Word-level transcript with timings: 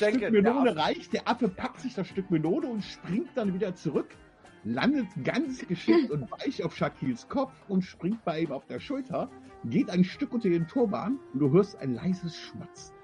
Das 0.00 0.08
ich 0.08 0.14
denke, 0.20 0.28
Stück 0.28 0.42
Melone 0.44 0.76
reicht, 0.76 1.12
der 1.12 1.28
Affe 1.28 1.48
packt 1.48 1.80
sich 1.80 1.94
das 1.94 2.06
Stück 2.08 2.30
Melone 2.30 2.66
und 2.66 2.82
springt 2.82 3.28
dann 3.34 3.54
wieder 3.54 3.74
zurück, 3.74 4.08
landet 4.64 5.06
ganz 5.24 5.66
geschickt 5.66 6.10
und 6.10 6.30
weich 6.30 6.62
auf 6.64 6.76
Shakils 6.76 7.28
Kopf 7.28 7.52
und 7.68 7.82
springt 7.82 8.24
bei 8.24 8.40
ihm 8.40 8.52
auf 8.52 8.66
der 8.66 8.80
Schulter, 8.80 9.30
geht 9.64 9.90
ein 9.90 10.04
Stück 10.04 10.32
unter 10.32 10.48
den 10.48 10.66
Turban 10.66 11.18
und 11.32 11.40
du 11.40 11.50
hörst 11.52 11.76
ein 11.78 11.94
leises 11.94 12.36
Schmatzen. 12.36 12.94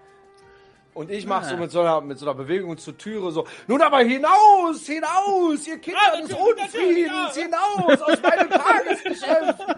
Und 0.94 1.10
ich 1.10 1.26
mache 1.26 1.46
so 1.46 1.54
Ah. 1.56 1.58
mit 1.58 1.70
so, 1.72 1.80
einer, 1.80 2.00
mit 2.02 2.18
so 2.18 2.26
einer 2.26 2.36
Bewegung 2.36 2.78
zur 2.78 2.96
Türe 2.96 3.32
so, 3.32 3.44
nun 3.66 3.82
aber 3.82 3.98
hinaus, 4.02 4.86
hinaus, 4.86 5.66
ihr 5.66 5.78
Kinder 5.78 5.98
Ah, 6.12 6.20
des 6.20 6.32
Unfriedens, 6.32 7.36
hinaus 7.36 8.00
aus 8.00 8.22
meinem 8.22 8.48
Tagesgeschäft. 8.50 9.73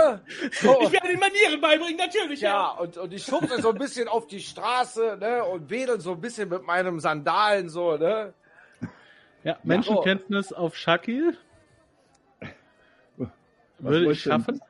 Ja, 0.00 0.20
so. 0.52 0.80
Ich 0.82 0.92
werde 0.92 1.08
den 1.08 1.20
Manieren 1.20 1.60
beibringen, 1.60 1.96
natürlich. 1.96 2.40
Ja, 2.40 2.70
und, 2.70 2.96
und 2.96 3.12
ich 3.12 3.24
schubse 3.24 3.60
so 3.60 3.70
ein 3.70 3.78
bisschen 3.78 4.08
auf 4.08 4.26
die 4.26 4.40
Straße, 4.40 5.16
ne, 5.20 5.44
und 5.44 5.70
wedel 5.70 6.00
so 6.00 6.12
ein 6.12 6.20
bisschen 6.20 6.48
mit 6.48 6.64
meinem 6.64 7.00
Sandalen 7.00 7.68
so, 7.68 7.96
ne. 7.96 8.32
Ja, 9.44 9.58
Menschenkenntnis 9.62 10.52
auf 10.52 10.76
Shakil. 10.76 11.36
Was 13.18 13.28
Würde 13.78 14.12
ich 14.12 14.22
schaffen. 14.22 14.60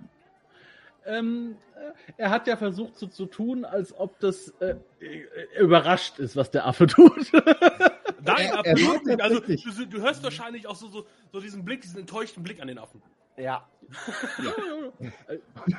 Ähm, 1.07 1.57
äh, 1.75 1.93
er 2.19 2.31
hat 2.31 2.47
ja 2.47 2.57
versucht 2.57 2.97
so 2.97 3.07
zu 3.09 3.27
tun, 3.27 3.65
als 3.65 3.93
ob 3.99 4.21
das 4.21 4.51
äh, 4.61 4.77
äh, 5.01 5.27
überrascht 5.59 6.19
ist, 6.19 6.37
was 6.37 6.51
der 6.51 6.67
Affe 6.67 6.87
tut. 6.87 7.33
Nein, 7.33 8.47
Er- 8.47 8.53
er 8.53 8.59
absolut 8.59 9.07
nicht. 9.07 9.21
Also, 9.21 9.41
du, 9.41 9.87
du 9.87 10.01
hörst 10.01 10.23
wahrscheinlich 10.23 10.67
auch 10.69 10.77
so, 10.77 10.89
so, 10.89 11.07
so 11.33 11.41
diesen 11.41 11.65
Blick, 11.65 11.81
diesen 11.81 12.01
enttäuschten 12.01 12.43
Blick 12.43 12.61
an 12.61 12.69
den 12.69 12.79
Affen. 12.79 13.03
Ja, 13.37 13.67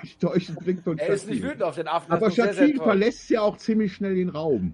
Ich 0.03 0.17
täusche 0.17 0.53
Blick 0.53 0.81
von 0.81 0.97
er 0.97 1.09
ist 1.09 1.27
nicht 1.27 1.43
wütend 1.43 1.63
auf 1.63 1.75
den 1.75 1.87
Affen. 1.87 2.11
Aber 2.11 2.31
Shakil 2.31 2.77
verlässt 2.77 3.29
ja 3.29 3.41
auch 3.41 3.57
ziemlich 3.57 3.93
schnell 3.93 4.15
den 4.15 4.29
Raum. 4.29 4.73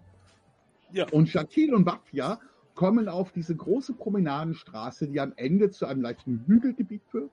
Ja. 0.92 1.06
Und 1.12 1.30
Shakil 1.30 1.74
und 1.74 1.86
Bafia 1.86 2.40
kommen 2.76 3.10
auf 3.10 3.32
diese 3.32 3.56
große 3.56 3.94
Promenadenstraße, 3.94 5.08
die 5.08 5.20
am 5.20 5.34
Ende 5.36 5.72
zu 5.72 5.86
einem 5.86 6.02
leichten 6.02 6.44
Hügelgebiet 6.48 7.04
führt, 7.10 7.32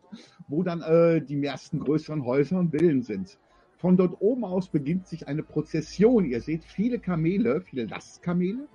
wo 0.48 0.62
dann 0.62 0.80
äh, 0.82 1.20
die 1.20 1.42
ersten 1.44 1.80
größeren 1.80 2.24
Häuser 2.24 2.58
und 2.58 2.70
Villen 2.70 3.02
sind. 3.02 3.38
Von 3.76 3.96
dort 3.96 4.20
oben 4.20 4.44
aus 4.44 4.68
beginnt 4.68 5.06
sich 5.06 5.28
eine 5.28 5.42
Prozession. 5.42 6.24
Ihr 6.24 6.40
seht 6.40 6.64
viele 6.64 6.98
Kamele, 6.98 7.60
viele 7.60 7.84
Lastkamele. 7.84 8.66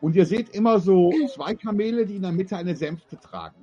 Und 0.00 0.16
ihr 0.16 0.26
seht 0.26 0.50
immer 0.50 0.78
so 0.78 1.12
zwei 1.34 1.54
Kamele, 1.54 2.06
die 2.06 2.16
in 2.16 2.22
der 2.22 2.32
Mitte 2.32 2.56
eine 2.56 2.76
Sänfte 2.76 3.18
tragen. 3.18 3.61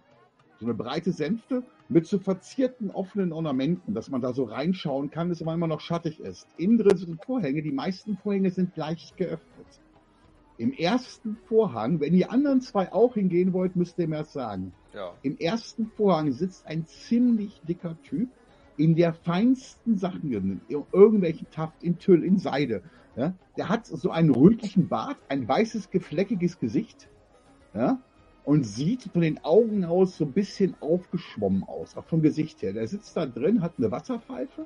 So 0.60 0.66
eine 0.66 0.74
breite 0.74 1.12
Sänfte 1.12 1.64
mit 1.88 2.06
so 2.06 2.20
verzierten 2.20 2.92
offenen 2.92 3.32
Ornamenten, 3.32 3.94
dass 3.94 4.10
man 4.10 4.22
da 4.22 4.34
so 4.34 4.44
reinschauen 4.44 5.10
kann, 5.10 5.32
es 5.32 5.42
aber 5.42 5.54
immer 5.54 5.68
noch 5.68 5.80
schattig 5.80 6.20
ist. 6.20 6.48
Innen 6.58 6.78
drin 6.78 6.98
sind 6.98 7.24
Vorhänge, 7.24 7.62
die 7.62 7.72
meisten 7.72 8.18
Vorhänge 8.18 8.52
sind 8.52 8.76
leicht 8.76 9.16
geöffnet. 9.18 9.68
Im 10.58 10.74
ersten 10.74 11.38
Vorhang, 11.48 12.02
wenn 12.02 12.14
ihr 12.14 12.32
anderen 12.32 12.60
zwei 12.60 12.92
auch 12.92 13.14
hingehen 13.14 13.54
wollt, 13.54 13.78
müsst 13.78 13.98
ihr 13.98 14.10
mir 14.10 14.20
das 14.20 14.34
sagen. 14.34 14.74
Ja. 14.94 15.14
Im 15.22 15.38
ersten 15.38 15.88
Vorhang 15.96 16.34
sitzt 16.34 16.68
ein 16.68 16.86
ziemlich 16.86 17.62
dicker 17.62 17.96
Typ 18.04 18.30
in 18.76 18.96
der 18.96 19.14
feinsten 19.14 19.98
Sachen, 19.98 20.32
in 20.34 20.62
irgendwelchen 20.92 21.50
Taft, 21.52 21.82
in 21.82 21.98
Tüll, 22.00 22.24
in 22.26 22.38
Seide. 22.38 22.84
Ja? 23.16 23.34
Der 23.56 23.70
hat 23.70 23.88
so 23.88 24.12
einen 24.12 24.32
rötlichen 24.32 24.90
Bart, 24.90 25.18
ein 25.30 25.48
weißes, 25.48 25.90
gefleckiges 25.90 26.60
Gesicht 26.60 27.08
ja? 27.74 28.00
Und 28.50 28.64
sieht 28.64 29.04
von 29.14 29.22
den 29.22 29.38
Augen 29.46 29.86
aus 29.86 30.18
so 30.18 30.26
ein 30.26 30.32
bisschen 30.32 30.74
aufgeschwommen 30.80 31.66
aus, 31.66 31.96
auch 31.96 32.06
vom 32.06 32.24
Gesicht 32.24 32.64
her. 32.64 32.74
Der 32.74 32.88
sitzt 32.88 33.16
da 33.16 33.28
drin, 33.28 33.62
hat 33.62 33.74
eine 33.78 33.92
Wasserpfeife 33.92 34.66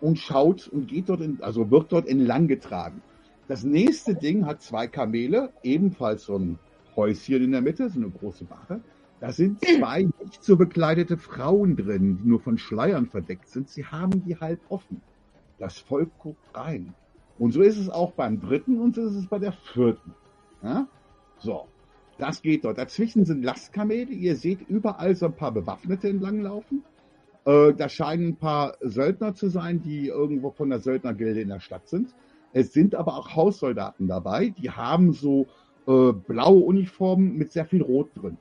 und 0.00 0.18
schaut 0.18 0.66
und 0.66 0.88
geht 0.88 1.08
dort, 1.08 1.20
in, 1.20 1.40
also 1.42 1.70
wird 1.70 1.92
dort 1.92 2.08
entlang 2.08 2.48
getragen. 2.48 3.00
Das 3.46 3.62
nächste 3.62 4.16
Ding 4.16 4.46
hat 4.46 4.62
zwei 4.62 4.88
Kamele, 4.88 5.52
ebenfalls 5.62 6.24
so 6.24 6.36
ein 6.36 6.58
Häuschen 6.96 7.44
in 7.44 7.52
der 7.52 7.60
Mitte, 7.60 7.88
so 7.88 8.00
eine 8.00 8.10
große 8.10 8.50
Wache. 8.50 8.80
Da 9.20 9.30
sind 9.30 9.64
zwei 9.64 10.08
nicht 10.20 10.42
so 10.42 10.56
bekleidete 10.56 11.18
Frauen 11.18 11.76
drin, 11.76 12.18
die 12.20 12.28
nur 12.28 12.40
von 12.40 12.58
Schleiern 12.58 13.06
verdeckt 13.06 13.48
sind. 13.48 13.68
Sie 13.68 13.86
haben 13.86 14.24
die 14.24 14.40
halb 14.40 14.58
offen. 14.70 15.00
Das 15.60 15.78
Volk 15.78 16.10
guckt 16.18 16.44
rein. 16.52 16.94
Und 17.38 17.52
so 17.52 17.62
ist 17.62 17.78
es 17.78 17.88
auch 17.88 18.10
beim 18.10 18.40
dritten 18.40 18.80
und 18.80 18.96
so 18.96 19.02
ist 19.02 19.14
es 19.14 19.28
bei 19.28 19.38
der 19.38 19.52
vierten. 19.52 20.16
Ja? 20.64 20.88
So, 21.38 21.68
das 22.18 22.42
geht 22.42 22.64
dort. 22.64 22.78
Dazwischen 22.78 23.24
sind 23.24 23.44
Lastkamele. 23.44 24.10
Ihr 24.10 24.36
seht 24.36 24.68
überall 24.68 25.14
so 25.14 25.26
ein 25.26 25.36
paar 25.36 25.52
Bewaffnete 25.52 26.08
entlanglaufen. 26.08 26.84
Äh, 27.44 27.72
da 27.74 27.88
scheinen 27.88 28.28
ein 28.28 28.36
paar 28.36 28.76
Söldner 28.80 29.34
zu 29.34 29.48
sein, 29.48 29.82
die 29.82 30.08
irgendwo 30.08 30.50
von 30.50 30.70
der 30.70 30.80
Söldnergilde 30.80 31.40
in 31.40 31.48
der 31.48 31.60
Stadt 31.60 31.88
sind. 31.88 32.14
Es 32.52 32.72
sind 32.72 32.94
aber 32.94 33.16
auch 33.16 33.34
Haussoldaten 33.34 34.06
dabei, 34.06 34.50
die 34.50 34.70
haben 34.70 35.12
so 35.12 35.46
äh, 35.86 36.12
blaue 36.12 36.62
Uniformen 36.64 37.36
mit 37.36 37.50
sehr 37.50 37.64
viel 37.64 37.82
Rot 37.82 38.10
drin. 38.14 38.36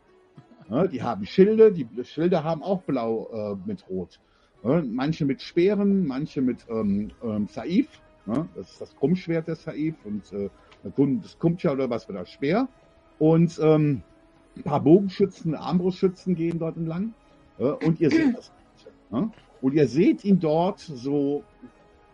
Ja, 0.70 0.88
die 0.88 1.02
haben 1.02 1.26
Schilde, 1.26 1.72
die 1.72 1.88
Schilde 2.04 2.44
haben 2.44 2.62
auch 2.62 2.82
blau 2.84 3.30
äh, 3.34 3.68
mit 3.68 3.90
Rot. 3.90 4.20
Ja, 4.64 4.84
manche 4.86 5.26
mit 5.26 5.42
Speeren, 5.42 6.06
manche 6.06 6.42
mit 6.42 6.66
ähm, 6.70 7.12
ähm, 7.24 7.48
Saif. 7.48 7.88
Ja, 8.28 8.48
das 8.56 8.72
ist 8.72 8.82
das 8.82 8.96
Krummschwert 8.96 9.48
der 9.48 9.56
Saif 9.56 9.96
und 10.06 10.32
äh, 10.34 10.50
das 10.84 11.40
Kumtja 11.40 11.72
oder 11.72 11.90
was 11.90 12.06
für 12.06 12.14
das 12.14 12.30
Speer. 12.30 12.68
Und 13.22 13.60
ähm, 13.62 14.02
ein 14.58 14.64
paar 14.64 14.80
Bogenschützen, 14.80 15.54
Armbrustschützen 15.54 16.34
gehen 16.34 16.58
dort 16.58 16.76
entlang. 16.76 17.14
Ja, 17.60 17.74
und 17.74 18.00
ihr 18.00 18.10
seht 18.10 18.36
das. 18.36 18.52
Ja? 19.12 19.30
Und 19.62 19.74
ihr 19.76 19.88
seht 19.88 20.26
ihn 20.26 20.40
dort 20.40 20.80
so 20.80 21.44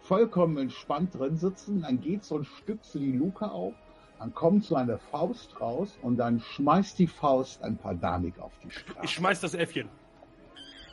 vollkommen 0.01 0.57
entspannt 0.57 1.17
drin 1.17 1.37
sitzen. 1.37 1.83
Dann 1.83 2.01
geht 2.01 2.25
so 2.25 2.39
ein 2.39 2.43
Stück 2.43 2.83
zu 2.83 2.99
die 2.99 3.13
Luke 3.13 3.49
auf. 3.49 3.73
Dann 4.19 4.33
kommt 4.33 4.65
so 4.65 4.75
eine 4.75 4.97
Faust 4.97 5.61
raus 5.61 5.97
und 6.01 6.17
dann 6.17 6.41
schmeißt 6.41 6.99
die 6.99 7.07
Faust 7.07 7.63
ein 7.63 7.77
paar 7.77 7.95
Danik 7.95 8.37
auf 8.39 8.51
die 8.61 8.71
Straße. 8.71 8.99
Ich 9.03 9.11
schmeiß 9.11 9.39
das 9.39 9.53
Äffchen. 9.53 9.87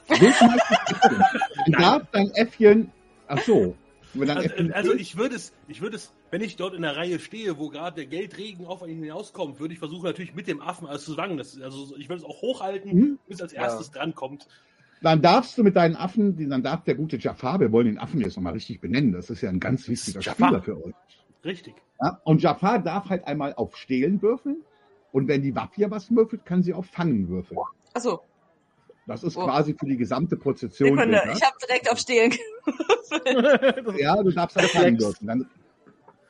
So 0.06 0.14
schmeißt 0.14 0.40
das 0.70 0.90
Äffchen. 0.90 1.24
Dann 1.72 1.82
darf 1.82 2.02
dein 2.12 2.30
Äffchen, 2.34 2.92
ach 3.26 3.40
so, 3.40 3.74
Also, 4.16 4.32
Äffchen 4.32 4.72
also 4.72 4.94
ich 4.94 5.16
würde 5.16 5.34
es, 5.34 5.52
ich 5.66 5.80
würde 5.80 5.96
es, 5.96 6.12
wenn 6.34 6.42
ich 6.42 6.56
dort 6.56 6.74
in 6.74 6.82
der 6.82 6.96
Reihe 6.96 7.20
stehe, 7.20 7.58
wo 7.58 7.68
gerade 7.68 7.94
der 7.94 8.06
Geldregen 8.06 8.66
auf 8.66 8.82
ihn 8.88 9.00
hinauskommt, 9.00 9.60
würde 9.60 9.72
ich 9.72 9.78
versuchen 9.78 10.02
natürlich 10.04 10.34
mit 10.34 10.48
dem 10.48 10.60
Affen 10.60 10.88
alles 10.88 11.04
zu 11.04 11.14
fangen. 11.14 11.36
Das, 11.36 11.60
also 11.60 11.94
ich 11.96 12.08
würde 12.08 12.22
es 12.22 12.28
auch 12.28 12.42
hochhalten, 12.42 12.92
Mhm. 12.92 13.18
bis 13.28 13.40
als 13.40 13.52
erstes 13.52 13.92
drankommt. 13.92 14.48
dann 15.00 15.22
darfst 15.22 15.56
du 15.56 15.62
mit 15.62 15.76
deinen 15.76 15.94
Affen, 15.94 16.36
dann 16.50 16.64
darf 16.64 16.82
der 16.82 16.96
gute 16.96 17.18
Jafar, 17.18 17.60
wir 17.60 17.70
wollen 17.70 17.86
den 17.86 17.98
Affen 17.98 18.20
jetzt 18.20 18.34
nochmal 18.36 18.54
richtig 18.54 18.80
benennen, 18.80 19.12
das 19.12 19.30
ist 19.30 19.42
ja 19.42 19.48
ein 19.50 19.60
ganz 19.60 19.86
wichtiger 19.86 20.18
Jafar. 20.20 20.48
Spieler 20.48 20.62
für 20.62 20.84
euch. 20.84 20.94
Richtig. 21.44 21.74
Ja? 22.02 22.20
Und 22.24 22.42
Jafar 22.42 22.80
darf 22.80 23.10
halt 23.10 23.24
einmal 23.28 23.54
auf 23.54 23.76
Stehlen 23.76 24.20
würfeln 24.20 24.56
und 25.12 25.28
wenn 25.28 25.40
die 25.42 25.54
Waffe 25.54 25.88
was 25.88 26.10
würfelt, 26.10 26.44
kann 26.44 26.64
sie 26.64 26.74
auf 26.74 26.86
Fangen 26.86 27.28
würfeln. 27.28 27.60
Achso, 27.92 28.22
Das 29.06 29.22
ist 29.22 29.36
Oh. 29.36 29.44
quasi 29.44 29.76
für 29.78 29.86
die 29.86 29.98
gesamte 29.98 30.36
Prozession. 30.36 30.96
Sekunde, 30.96 31.22
das. 31.26 31.38
ich 31.38 31.44
habe 31.44 31.56
direkt 31.64 31.92
auf 31.92 31.98
Stehlen 31.98 32.30
gewürfelt. 32.30 34.00
Ja, 34.00 34.20
du 34.20 34.30
darfst 34.32 34.56
auf 34.56 34.70
Fangen 34.72 34.98
würfeln. 34.98 35.26
Dann, 35.28 35.46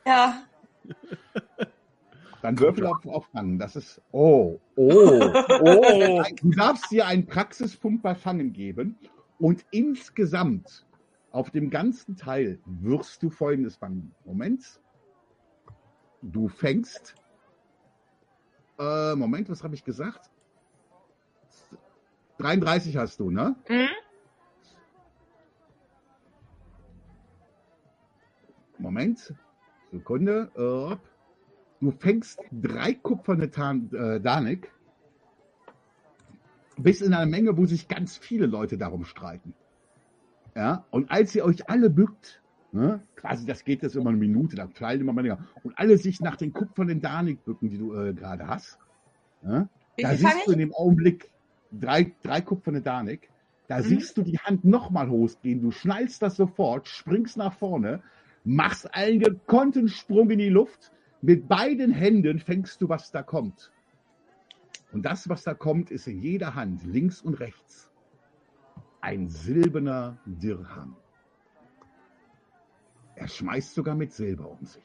Ja, 0.05 0.43
dann 2.41 2.59
würfel 2.59 2.85
auf, 2.85 3.25
Fangen. 3.31 3.57
Das 3.57 3.75
ist, 3.75 4.01
oh, 4.11 4.59
oh, 4.75 5.33
oh. 5.61 6.23
Du 6.41 6.51
darfst 6.51 6.91
dir 6.91 7.07
einen 7.07 7.25
Praxispunkt 7.25 8.03
bei 8.03 8.13
Fangen 8.13 8.53
geben 8.53 8.97
und 9.39 9.65
insgesamt 9.71 10.85
auf 11.31 11.49
dem 11.49 11.69
ganzen 11.69 12.15
Teil 12.15 12.59
wirst 12.65 13.23
du 13.23 13.29
folgendes 13.29 13.75
fangen. 13.77 14.13
Moment. 14.25 14.79
Du 16.21 16.47
fängst. 16.47 17.15
Äh, 18.79 19.15
Moment, 19.15 19.49
was 19.49 19.63
habe 19.63 19.75
ich 19.75 19.83
gesagt? 19.83 20.29
33 22.37 22.97
hast 22.97 23.19
du, 23.19 23.31
ne? 23.31 23.55
Mhm. 23.67 23.87
Moment. 28.77 29.33
Sekunde. 29.99 30.51
Äh, 30.55 30.95
du 31.83 31.91
fängst 31.91 32.39
drei 32.51 32.93
kupferne 32.93 33.49
Tan 33.51 33.89
äh, 33.93 34.19
Danik. 34.19 34.71
Bist 36.77 37.01
in 37.01 37.13
einer 37.13 37.25
Menge, 37.25 37.57
wo 37.57 37.65
sich 37.65 37.87
ganz 37.87 38.17
viele 38.17 38.45
Leute 38.47 38.77
darum 38.77 39.05
streiten. 39.05 39.53
Ja, 40.55 40.85
und 40.91 41.09
als 41.11 41.33
ihr 41.35 41.45
euch 41.45 41.69
alle 41.69 41.89
bückt, 41.89 42.41
ne, 42.71 43.01
quasi 43.15 43.45
das 43.45 43.63
geht 43.63 43.81
jetzt 43.83 43.95
immer 43.95 44.09
eine 44.09 44.17
Minute, 44.19 44.55
dann 44.55 44.71
fallen 44.71 45.01
immer 45.01 45.13
länger, 45.21 45.39
und 45.63 45.77
alle 45.77 45.97
sich 45.97 46.19
nach 46.21 46.35
den 46.35 46.51
kupfernen 46.53 47.01
Danik 47.01 47.43
bücken, 47.45 47.69
die 47.69 47.77
du 47.77 47.93
äh, 47.93 48.13
gerade 48.13 48.47
hast, 48.47 48.77
wie 49.97 50.03
da 50.03 50.15
siehst 50.15 50.47
du 50.47 50.51
ich? 50.51 50.53
in 50.53 50.59
dem 50.59 50.73
Augenblick 50.73 51.31
drei, 51.71 52.13
drei 52.23 52.41
kupferne 52.41 52.81
Danik. 52.81 53.29
Da 53.67 53.79
Mhm. 53.79 53.83
siehst 53.83 54.17
du 54.17 54.21
die 54.21 54.37
Hand 54.39 54.63
nochmal 54.65 55.09
hochgehen. 55.09 55.61
Du 55.61 55.71
schnallst 55.71 56.21
das 56.21 56.35
sofort, 56.35 56.87
springst 56.87 57.37
nach 57.37 57.53
vorne, 57.53 58.01
machst 58.45 58.93
einen 58.93 59.19
gekonnten 59.19 59.89
Sprung 59.89 60.29
in 60.29 60.39
die 60.39 60.49
Luft. 60.49 60.91
Mit 61.21 61.47
beiden 61.47 61.91
Händen 61.91 62.39
fängst 62.39 62.81
du, 62.81 62.87
was 62.87 63.11
da 63.11 63.23
kommt. 63.23 63.71
Und 64.93 65.03
das, 65.03 65.27
was 65.27 65.43
da 65.43 65.53
kommt, 65.53 65.91
ist 65.91 66.07
in 66.07 66.21
jeder 66.21 66.55
Hand, 66.55 66.85
links 66.85 67.21
und 67.21 67.33
rechts, 67.39 67.91
ein 69.01 69.27
silberner 69.27 70.17
Dirham. 70.25 70.95
Er 73.15 73.27
schmeißt 73.27 73.73
sogar 73.73 73.95
mit 73.95 74.13
Silber 74.13 74.49
um 74.49 74.65
sich. 74.65 74.83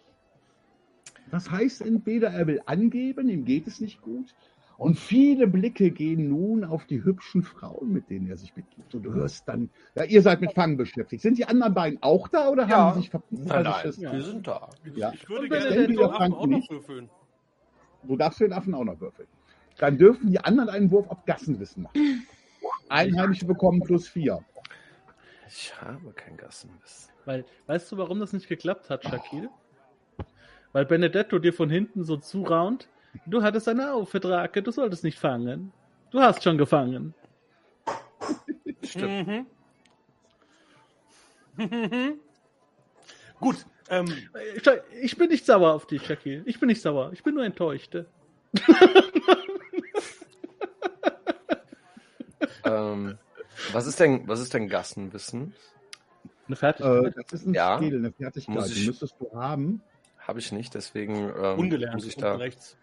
Das 1.31 1.51
heißt, 1.51 1.83
entweder 1.83 2.31
er 2.31 2.47
will 2.47 2.61
angeben, 2.67 3.29
ihm 3.29 3.45
geht 3.45 3.67
es 3.67 3.81
nicht 3.81 4.01
gut, 4.01 4.35
und 4.81 4.99
viele 4.99 5.47
Blicke 5.47 5.91
gehen 5.91 6.29
nun 6.31 6.65
auf 6.65 6.87
die 6.87 7.05
hübschen 7.05 7.43
Frauen, 7.43 7.93
mit 7.93 8.09
denen 8.09 8.29
er 8.29 8.37
sich 8.39 8.57
mitgibt. 8.57 8.95
Und 8.95 9.03
du 9.03 9.13
hörst 9.13 9.47
dann, 9.47 9.69
ja, 9.95 10.05
ihr 10.05 10.23
seid 10.23 10.41
mit 10.41 10.55
Fangen 10.55 10.77
beschäftigt. 10.79 11.23
Sind 11.23 11.37
die 11.39 11.45
anderen 11.45 11.75
beiden 11.75 12.03
auch 12.03 12.29
da 12.29 12.49
oder 12.49 12.67
Ja. 12.67 12.77
haben 12.79 12.95
sie 12.95 13.01
sich 13.03 13.11
verpisst? 13.11 13.47
Nein, 13.47 13.65
weil 13.67 13.73
nein, 13.83 13.93
Ja. 13.99 14.13
wir 14.13 14.23
sind 14.23 14.47
da. 14.47 14.71
Ja. 14.95 15.13
Ich 15.13 15.29
würde 15.29 15.43
Und 15.45 15.51
wenn 15.51 15.63
gerne 15.63 15.77
er 15.77 15.87
den 15.87 15.99
Affen 16.01 16.33
auch 16.35 16.47
noch 16.47 16.47
nicht- 16.47 16.71
würfeln. 16.71 17.11
Du 18.05 18.17
darfst 18.17 18.41
den 18.41 18.53
Affen 18.55 18.75
auch 18.75 18.85
noch 18.85 18.99
würfeln. 19.01 19.29
Dann 19.79 19.99
dürfen 19.99 20.31
die 20.31 20.41
anderen 20.41 20.71
einen 20.71 20.91
Wurf 20.91 21.09
auf 21.11 21.25
Gassenwissen 21.27 21.83
machen. 21.83 22.27
Einheimische 22.89 23.45
bekommen 23.47 23.83
plus 23.83 24.09
vier. 24.09 24.41
Ich 25.47 25.79
habe 25.81 26.13
kein 26.15 26.37
Gassenbiss. 26.39 27.11
Weil, 27.27 27.45
weißt 27.67 27.93
du, 27.93 27.99
warum 27.99 28.19
das 28.19 28.33
nicht 28.33 28.49
geklappt 28.49 28.89
hat, 28.89 29.05
Shaquille? 29.05 29.51
Weil 30.73 30.87
Benedetto 30.87 31.39
dir 31.39 31.53
von 31.53 31.69
hinten 31.69 32.03
so 32.05 32.17
zuraunt. 32.17 32.89
Du 33.27 33.43
hattest 33.43 33.69
eine 33.69 33.93
Aufvertrag, 33.93 34.53
du 34.53 34.71
solltest 34.71 35.05
nicht 35.05 35.19
fangen. 35.19 35.73
Du 36.11 36.21
hast 36.21 36.43
schon 36.43 36.59
gefangen. 36.59 37.15
Stimmt. 38.83 39.27
Mhm. 39.29 39.47
Gut, 43.41 43.65
ähm, 43.89 44.07
Ich, 44.57 44.63
ich 45.03 45.17
bin 45.17 45.29
nicht 45.29 45.45
sauer 45.47 45.73
auf 45.75 45.87
dich, 45.87 46.05
Shaquille. 46.07 46.43
Ich 46.47 46.61
bin 46.61 46.67
nicht 46.69 46.83
sauer. 46.83 47.11
Ich 47.13 47.23
bin 47.23 47.35
nur 47.35 47.45
enttäuscht. 47.45 47.95
ähm, 52.65 53.19
was 53.73 53.87
ist 53.87 54.01
denn, 54.01 54.27
was 54.29 54.41
ist 54.41 54.55
denn 54.55 54.69
Gassenwissen? 54.69 55.55
Eine 56.47 56.55
Äh, 56.55 56.57
Fertigkeit. 56.57 57.15
das 57.17 57.33
ist 57.41 57.47
ein 57.47 57.55
Ja. 57.55 57.77
Skill, 57.77 57.97
eine 57.99 58.13
Fertigkeit. 58.13 58.55
Muss 58.55 58.71
ich- 58.71 58.81
Die 58.81 58.87
müsstest 58.89 59.15
du 59.21 59.31
haben. 59.35 59.83
Habe 60.19 60.39
ich 60.39 60.53
nicht, 60.53 60.75
deswegen 60.75 61.15
ähm, 61.31 61.59
ungelernt. 61.59 61.95
muss 61.95 62.07
ich 62.07 62.17
da. 62.17 62.35
rechts. 62.37 62.77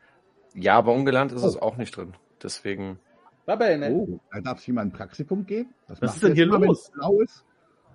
Ja, 0.53 0.77
aber 0.77 0.93
ungelernt 0.93 1.31
ist 1.31 1.43
es 1.43 1.55
Oh. 1.57 1.61
auch 1.61 1.77
nicht 1.77 1.95
drin. 1.95 2.13
Deswegen. 2.41 2.99
Oh, 3.47 4.19
da 4.31 4.41
darf 4.41 4.59
es 4.59 4.67
jemand 4.67 4.91
einen 4.91 4.97
Praxispunkt 4.97 5.47
geben. 5.47 5.73
Das 5.87 6.01
Was 6.01 6.07
macht 6.07 6.15
ist 6.17 6.23
denn 6.23 6.35
hier 6.35 6.45
los? 6.47 6.59
wenn's 6.61 6.91
Blau 6.91 7.21
ist. 7.21 7.43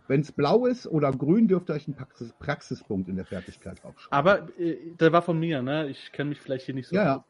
Wenn 0.09 0.21
es 0.21 0.33
blau 0.33 0.67
ist 0.67 0.87
oder 0.87 1.13
grün, 1.13 1.47
dürft 1.47 1.71
ihr 1.71 1.75
euch 1.75 1.87
einen 1.87 1.97
Praxis 1.97 2.33
Praxispunkt 2.39 3.09
in 3.09 3.17
der 3.17 3.25
Fertigkeit 3.25 3.85
aufschreiben. 3.85 4.09
Aber 4.11 4.49
äh, 4.59 4.77
der 4.99 5.13
war 5.13 5.23
von 5.23 5.39
mir, 5.39 5.63
ne? 5.63 5.89
Ich 5.89 6.11
kenne 6.13 6.31
mich 6.31 6.41
vielleicht 6.41 6.67
hier 6.67 6.75
nicht 6.75 6.89
so 6.89 6.97
Ja, 6.97 7.05
ja. 7.05 7.17
aus. 7.19 7.23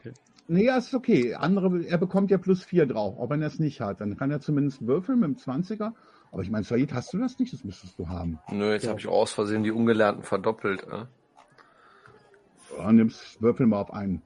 Okay. 0.00 0.12
Nee, 0.48 0.64
ja, 0.64 0.76
ist 0.78 0.94
okay. 0.94 1.34
Andere, 1.34 1.84
er 1.84 1.98
bekommt 1.98 2.30
ja 2.30 2.38
plus 2.38 2.64
vier 2.64 2.86
drauf, 2.86 3.18
auch 3.18 3.30
wenn 3.30 3.42
er 3.42 3.48
es 3.48 3.58
nicht 3.58 3.80
hat. 3.80 4.00
Dann 4.00 4.16
kann 4.16 4.30
er 4.30 4.40
zumindest 4.40 4.86
würfeln 4.86 5.20
mit 5.20 5.28
dem 5.28 5.36
20er. 5.36 5.92
Aber 6.32 6.42
ich 6.42 6.50
meine, 6.50 6.64
Said, 6.64 6.92
hast 6.92 7.12
du 7.12 7.18
das 7.18 7.38
nicht? 7.38 7.52
Das 7.52 7.62
müsstest 7.64 7.98
du 7.98 8.08
haben. 8.08 8.38
Nö, 8.50 8.72
jetzt 8.72 8.84
Ja. 8.84 8.90
habe 8.90 9.00
ich 9.00 9.06
aus 9.06 9.32
Versehen 9.32 9.62
die 9.62 9.70
Ungelernten 9.70 10.24
verdoppelt. 10.24 10.82
Äh? 10.84 11.04
Ja, 12.78 12.92
nimmst, 12.92 13.42
würfel 13.42 13.66
mal 13.66 13.80
auf 13.80 13.92
einen. 13.92 14.22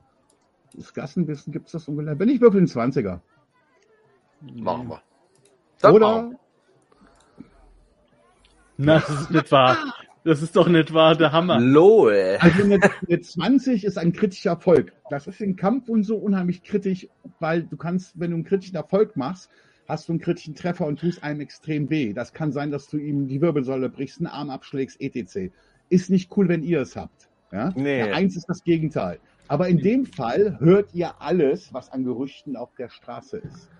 Das 0.74 0.92
Gassenwissen 0.92 1.52
gibt 1.52 1.66
es 1.66 1.72
das 1.72 1.88
ungefähr. 1.88 2.18
Wenn 2.18 2.28
ich 2.28 2.40
würfel 2.40 2.58
einen 2.58 2.66
20er. 2.66 3.20
Machen 4.54 4.88
wir. 4.88 5.02
Dann 5.80 5.94
Oder 5.94 6.06
machen 6.22 6.38
Na, 8.76 8.98
das 8.98 9.22
ist 9.22 9.30
nicht 9.30 9.52
wahr. 9.52 9.76
Das 10.24 10.40
ist 10.40 10.54
doch 10.54 10.68
nicht 10.68 10.92
wahr, 10.92 11.16
der. 11.16 11.32
Hammer. 11.32 11.58
Lol. 11.58 12.36
Also 12.40 12.62
eine, 12.62 12.78
eine 13.08 13.20
20 13.20 13.84
ist 13.84 13.98
ein 13.98 14.12
kritischer 14.12 14.50
Erfolg. 14.50 14.92
Das 15.10 15.26
ist 15.26 15.40
im 15.40 15.56
Kampf 15.56 15.88
und 15.88 16.04
so 16.04 16.16
unheimlich 16.16 16.62
kritisch, 16.62 17.08
weil 17.40 17.64
du 17.64 17.76
kannst, 17.76 18.20
wenn 18.20 18.30
du 18.30 18.36
einen 18.36 18.44
kritischen 18.44 18.76
Erfolg 18.76 19.16
machst, 19.16 19.50
hast 19.88 20.08
du 20.08 20.12
einen 20.12 20.20
kritischen 20.20 20.54
Treffer 20.54 20.86
und 20.86 21.00
tust 21.00 21.24
einem 21.24 21.40
extrem 21.40 21.90
weh. 21.90 22.12
Das 22.12 22.32
kann 22.32 22.52
sein, 22.52 22.70
dass 22.70 22.88
du 22.88 22.98
ihm 22.98 23.26
die 23.26 23.40
Wirbelsäule 23.40 23.88
brichst, 23.88 24.20
einen 24.20 24.28
Arm 24.28 24.50
abschlägst, 24.50 25.00
etc. 25.00 25.52
Ist 25.88 26.10
nicht 26.10 26.30
cool, 26.36 26.48
wenn 26.48 26.62
ihr 26.62 26.82
es 26.82 26.94
habt. 26.96 27.31
Ja? 27.52 27.70
Nee. 27.76 28.04
Der 28.04 28.14
Eins 28.14 28.36
ist 28.36 28.48
das 28.48 28.64
Gegenteil. 28.64 29.20
Aber 29.48 29.68
in 29.68 29.78
dem 29.78 30.06
Fall 30.06 30.58
hört 30.60 30.94
ihr 30.94 31.20
alles, 31.20 31.72
was 31.74 31.90
an 31.92 32.04
Gerüchten 32.04 32.56
auf 32.56 32.74
der 32.74 32.88
Straße 32.88 33.38
ist. 33.38 33.70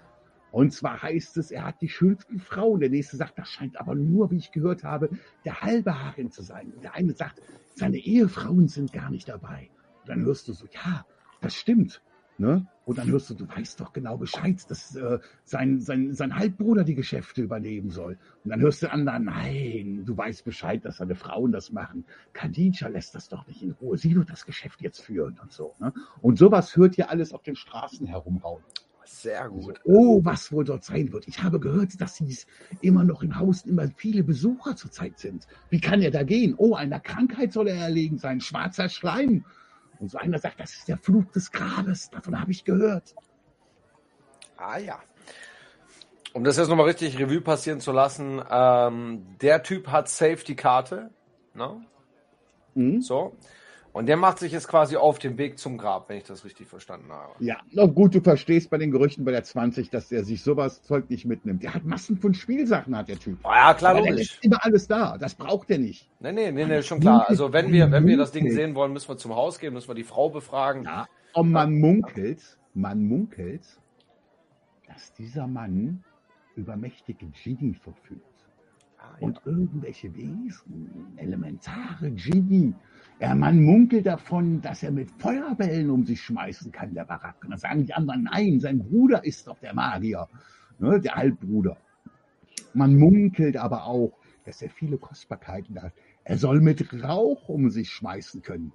Und 0.51 0.75
zwar 0.75 1.03
heißt 1.03 1.39
es, 1.39 1.51
er 1.51 1.65
hat 1.65 1.81
die 1.81 1.89
schönsten 1.89 2.39
Frauen. 2.39 2.81
Der 2.81 2.91
nächste 2.91 3.17
sagt, 3.17 3.39
das 3.39 3.49
scheint 3.49 3.81
aber 3.81 3.95
nur, 3.95 4.31
wie 4.31 4.37
ich 4.37 4.53
gehört 4.53 4.85
habe, 4.85 5.09
der 5.47 5.63
halbe 5.63 5.99
Haaren 5.99 6.31
zu 6.31 6.43
sein. 6.43 6.73
Und 6.75 6.85
der 6.85 6.95
eine 6.95 7.15
sagt, 7.15 7.41
seine 7.75 7.97
Ehefrauen 7.97 8.69
sind 8.69 8.93
gar 8.93 9.11
nicht 9.11 9.31
dabei. 9.31 9.71
Und 10.01 10.11
dann 10.11 10.25
hörst 10.27 10.49
du 10.49 10.53
so, 10.53 10.67
ja, 10.67 11.07
das 11.41 11.55
stimmt. 11.55 12.03
Ne? 12.39 12.67
Und 12.85 12.99
dann 12.99 13.09
hörst 13.09 13.31
du, 13.31 13.35
du 13.35 13.49
weißt 13.49 13.81
doch 13.81 13.93
genau 13.93 14.17
Bescheid, 14.17 14.59
dass 14.69 14.97
äh, 14.97 15.19
sein, 15.45 15.81
sein, 15.81 16.13
sein 16.15 16.35
Halbbruder 16.35 16.83
die 16.83 16.95
Geschäfte 16.95 17.43
übernehmen 17.43 17.91
soll. 17.91 18.19
Und 18.45 18.51
dann 18.51 18.61
hörst 18.61 18.83
du 18.83 18.91
anderen, 18.91 19.25
nein, 19.25 20.05
du 20.05 20.17
weißt 20.17 20.45
Bescheid, 20.45 20.85
dass 20.85 20.97
seine 20.97 21.15
Frauen 21.15 21.53
das 21.53 21.71
machen. 21.71 22.05
Khadija 22.33 22.89
lässt 22.89 23.15
das 23.15 23.29
doch 23.29 23.47
nicht 23.47 23.63
in 23.63 23.73
Ruhe. 23.73 23.97
Sie 23.97 24.17
wird 24.17 24.31
das 24.31 24.45
Geschäft 24.47 24.81
jetzt 24.81 25.01
führen 25.01 25.39
und 25.41 25.53
so. 25.53 25.75
Ne? 25.79 25.93
Und 26.21 26.39
sowas 26.39 26.77
hört 26.77 26.99
ihr 26.99 27.09
alles 27.11 27.33
auf 27.33 27.43
den 27.43 27.55
Straßen 27.55 28.07
herumrauen. 28.07 28.63
Sehr 29.05 29.49
gut. 29.49 29.79
Oh, 29.85 30.25
was 30.25 30.51
wohl 30.53 30.65
dort 30.65 30.85
sein 30.85 31.13
wird. 31.13 31.29
Ich 31.29 31.43
habe 31.43 31.61
gehört, 31.61 32.01
dass 32.01 32.17
sie 32.17 32.37
immer 32.81 33.05
noch 33.05 33.23
im 33.23 33.39
Haus 33.39 33.65
immer 33.67 33.89
viele 33.95 34.25
Besucher 34.25 34.75
zurzeit 34.75 35.19
sind. 35.19 35.47
Wie 35.71 35.81
kann 35.81 36.03
er 36.03 36.11
da 36.11 36.23
gehen? 36.23 36.55
Oh, 36.57 36.75
einer 36.75 36.99
Krankheit 36.99 37.53
soll 37.53 37.69
er 37.69 37.77
erlegen 37.77 38.19
sein. 38.19 38.41
Schwarzer 38.41 38.89
Schleim. 38.89 39.45
Und 40.03 40.11
so 40.11 40.19
einer 40.19 40.41
sagt, 40.41 40.59
das 40.59 40.75
ist 40.75 40.89
der 40.89 40.99
Fluch 40.99 41.31
des 41.31 41.53
Grabes. 41.53 42.11
Davon 42.11 42.41
habe 42.41 42.51
ich 42.51 42.65
gehört. 42.65 43.15
Ah 44.57 44.77
ja. 44.77 44.99
Um 46.33 46.43
das 46.43 46.57
jetzt 46.57 46.67
nochmal 46.67 46.87
richtig 46.87 47.21
Revue 47.21 47.41
passieren 47.41 47.79
zu 47.79 47.93
lassen, 47.93 48.43
ähm, 48.51 49.25
der 49.41 49.63
Typ 49.63 49.87
hat 49.89 50.09
safe 50.09 50.39
die 50.45 50.57
Karte. 50.57 51.11
Ne? 51.55 51.87
Hm? 52.75 53.01
So. 53.01 53.37
Und 53.93 54.07
der 54.07 54.17
macht 54.17 54.39
sich 54.39 54.53
jetzt 54.53 54.69
quasi 54.69 54.97
auf 54.97 55.19
den 55.19 55.37
Weg 55.37 55.59
zum 55.59 55.77
Grab, 55.77 56.09
wenn 56.09 56.17
ich 56.17 56.25
das 56.25 56.47
richtig 56.47 56.67
verstanden 56.67 57.13
habe. 57.13 57.35
Ja, 57.41 57.59
na 57.73 57.85
gut, 57.85 58.15
du 58.15 58.21
verstehst 58.23 58.71
bei 58.71 58.79
den 58.79 58.91
Gerüchten 58.91 59.23
bei 59.25 59.33
der 59.33 59.45
20, 59.45 59.91
dass 59.91 60.09
der 60.09 60.25
sich 60.25 60.43
sowas 60.43 60.83
Zeug 60.83 61.11
nicht 61.11 61.27
mitnimmt. 61.27 61.63
Der 61.63 61.75
hat 61.75 61.85
Massen 61.85 62.17
von 62.17 62.33
Spielsachen, 62.33 62.97
hat 62.97 63.09
der 63.09 63.19
Typ. 63.19 63.39
Oh 63.45 63.51
ja, 63.51 63.75
klar, 63.75 63.93
Aber 63.93 64.01
der 64.01 64.13
logisch. 64.13 64.31
lässt 64.31 64.45
immer 64.45 64.65
alles 64.65 64.89
da. 64.89 65.19
Das 65.19 65.35
braucht 65.35 65.71
er 65.71 65.79
nicht. 65.79 66.09
Nee, 66.21 66.33
nee, 66.33 66.51
nee, 66.53 66.65
nee, 66.65 66.83
schon 66.83 67.01
klar. 67.01 67.29
Also 67.29 67.53
wenn 67.53 67.71
wir, 67.71 67.91
wenn 67.91 68.07
wir 68.07 68.17
das 68.17 68.33
Ding 68.33 68.51
sehen 68.51 68.75
wollen, 68.75 68.95
müssen 68.95 69.09
wir 69.09 69.19
zum 69.19 69.35
Haus 69.35 69.59
gehen, 69.59 69.75
müssen 69.75 69.89
wir 69.89 69.95
die 69.95 70.05
Frau 70.05 70.31
befragen. 70.31 70.85
Ja. 70.85 71.07
Und 71.35 71.53
man 71.53 71.79
munkelt, 71.79 72.41
man 72.73 73.05
munkelt, 73.05 73.79
dass 74.89 75.13
dieser 75.13 75.47
Mann 75.47 76.03
über 76.57 76.77
mächtige 76.77 77.27
Genie 77.45 77.75
verfügt. 77.75 78.23
Ah, 78.99 79.17
ja. 79.21 79.27
Und 79.27 79.41
irgendwelche 79.45 80.15
Wesen, 80.15 81.13
elementare 81.17 82.11
Genie. 82.13 82.75
Ja, 83.23 83.37
man 83.37 83.63
munkelt 83.63 84.07
davon, 84.07 84.61
dass 84.63 84.83
er 84.83 84.91
mit 84.91 85.09
Feuerbällen 85.13 85.91
um 85.91 86.05
sich 86.05 86.21
schmeißen 86.23 86.73
kann, 86.73 86.93
der 86.93 87.05
Barack. 87.05 87.37
Und 87.45 87.51
dann 87.51 87.59
sagen 87.61 87.87
die 87.87 87.95
anderen, 87.95 88.25
nein, 88.25 88.59
sein 88.59 88.81
Bruder 88.81 89.25
ist 89.25 89.47
doch 89.47 89.61
der 89.61 89.73
Magier, 89.75 90.27
ne, 90.81 90.99
der 90.99 91.15
Halbbruder. 91.15 91.77
Man 92.75 92.97
munkelt 92.97 93.57
aber 93.57 93.87
auch, 93.87 94.19
dass 94.45 94.61
er 94.61 94.71
viele 94.71 94.99
Kostbarkeiten 94.99 95.81
hat. 95.81 95.93
Er 96.25 96.37
soll 96.37 96.61
mit 96.61 96.93
Rauch 97.05 97.49
um 97.49 97.71
sich 97.71 97.91
schmeißen 97.91 98.43
können. 98.43 98.73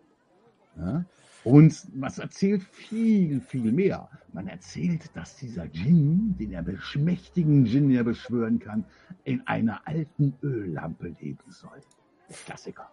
Ja? 0.78 1.04
Und 1.44 1.86
was 1.96 2.18
erzählt 2.18 2.64
viel, 2.64 3.42
viel 3.42 3.74
mehr. 3.74 4.10
Man 4.32 4.48
erzählt, 4.48 5.12
dass 5.14 5.36
dieser 5.36 5.68
Djinn, 5.68 6.38
den 6.40 6.54
er 6.54 6.64
beschmächtigen 6.64 7.66
Djinn, 7.66 7.90
den 7.90 8.06
beschwören 8.06 8.60
kann, 8.60 8.86
in 9.26 9.46
einer 9.46 9.86
alten 9.86 10.38
Öllampe 10.42 11.14
leben 11.20 11.52
soll. 11.52 11.82
Klassiker. 12.46 12.90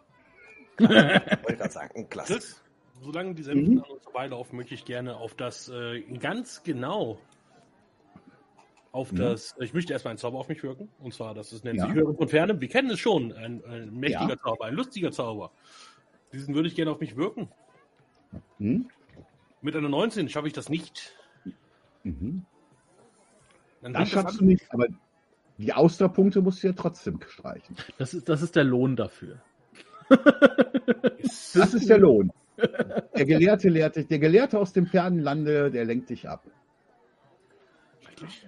Wollte 0.79 1.57
gerade 1.57 1.71
sagen, 1.71 1.91
ein 1.97 2.09
Klasse. 2.09 2.35
Chris, 2.35 2.63
solange 3.03 3.35
die 3.35 3.43
Sendung 3.43 3.75
Mhm. 3.75 3.83
an 3.85 3.91
uns 3.91 4.05
vorbeilaufen, 4.05 4.57
möchte 4.57 4.75
ich 4.75 4.85
gerne 4.85 5.17
auf 5.17 5.35
das 5.35 5.69
äh, 5.69 6.01
ganz 6.19 6.63
genau 6.63 7.19
auf 8.93 9.11
Mhm. 9.13 9.17
das, 9.17 9.55
ich 9.59 9.75
möchte 9.75 9.93
erstmal 9.93 10.11
einen 10.13 10.19
Zauber 10.19 10.39
auf 10.39 10.49
mich 10.49 10.63
wirken. 10.63 10.89
Und 11.01 11.13
zwar, 11.13 11.35
das 11.35 11.53
ist, 11.53 11.65
nennt 11.65 11.79
Ja. 11.79 11.87
sich 11.87 11.95
Hören 11.95 12.17
von 12.17 12.29
Ferne. 12.29 12.61
Wir 12.61 12.69
kennen 12.69 12.91
es 12.91 13.01
schon. 13.01 13.33
Ein, 13.33 13.65
ein 13.65 13.95
mächtiger 13.99 14.31
Ja. 14.31 14.39
Zauber, 14.39 14.67
ein 14.67 14.75
lustiger 14.75 15.11
Zauber. 15.11 15.51
Diesen 16.33 16.55
würde 16.55 16.69
ich 16.69 16.75
gerne 16.77 16.91
auf 16.93 17.01
mich 17.01 17.17
wirken. 17.17 17.49
Hm? 18.59 18.89
Mit 19.63 19.75
einer 19.77 19.89
19 19.89 20.29
schaffe 20.29 20.47
ich 20.47 20.53
das 20.53 20.69
nicht. 20.69 21.15
Mhm. 22.05 22.45
Dann 23.83 23.93
Das 23.95 24.09
schaffst 24.11 24.41
du 24.41 24.45
nicht, 24.45 24.65
aber 24.73 24.87
die 25.59 25.73
Austerpunkte 25.73 26.41
musst 26.41 26.63
du 26.63 26.69
ja 26.69 26.73
trotzdem 26.73 27.21
streichen. 27.27 27.77
Das 27.99 28.15
ist, 28.15 28.29
das 28.29 28.43
ist 28.43 28.57
der 28.57 28.65
Lohn 28.65 28.95
dafür. 28.97 29.41
Das 31.55 31.73
ist 31.73 31.89
der 31.89 31.99
Lohn. 31.99 32.31
Der 33.17 33.25
Gelehrte 33.25 33.69
lehrt 33.69 33.97
dich, 33.97 34.07
der 34.07 34.19
Gelehrte 34.21 34.59
aus 34.59 34.73
dem 34.73 34.87
fernen 34.87 35.19
Lande, 35.19 35.71
der 35.71 35.85
lenkt 35.85 36.11
dich 36.11 36.29
ab. 36.29 36.45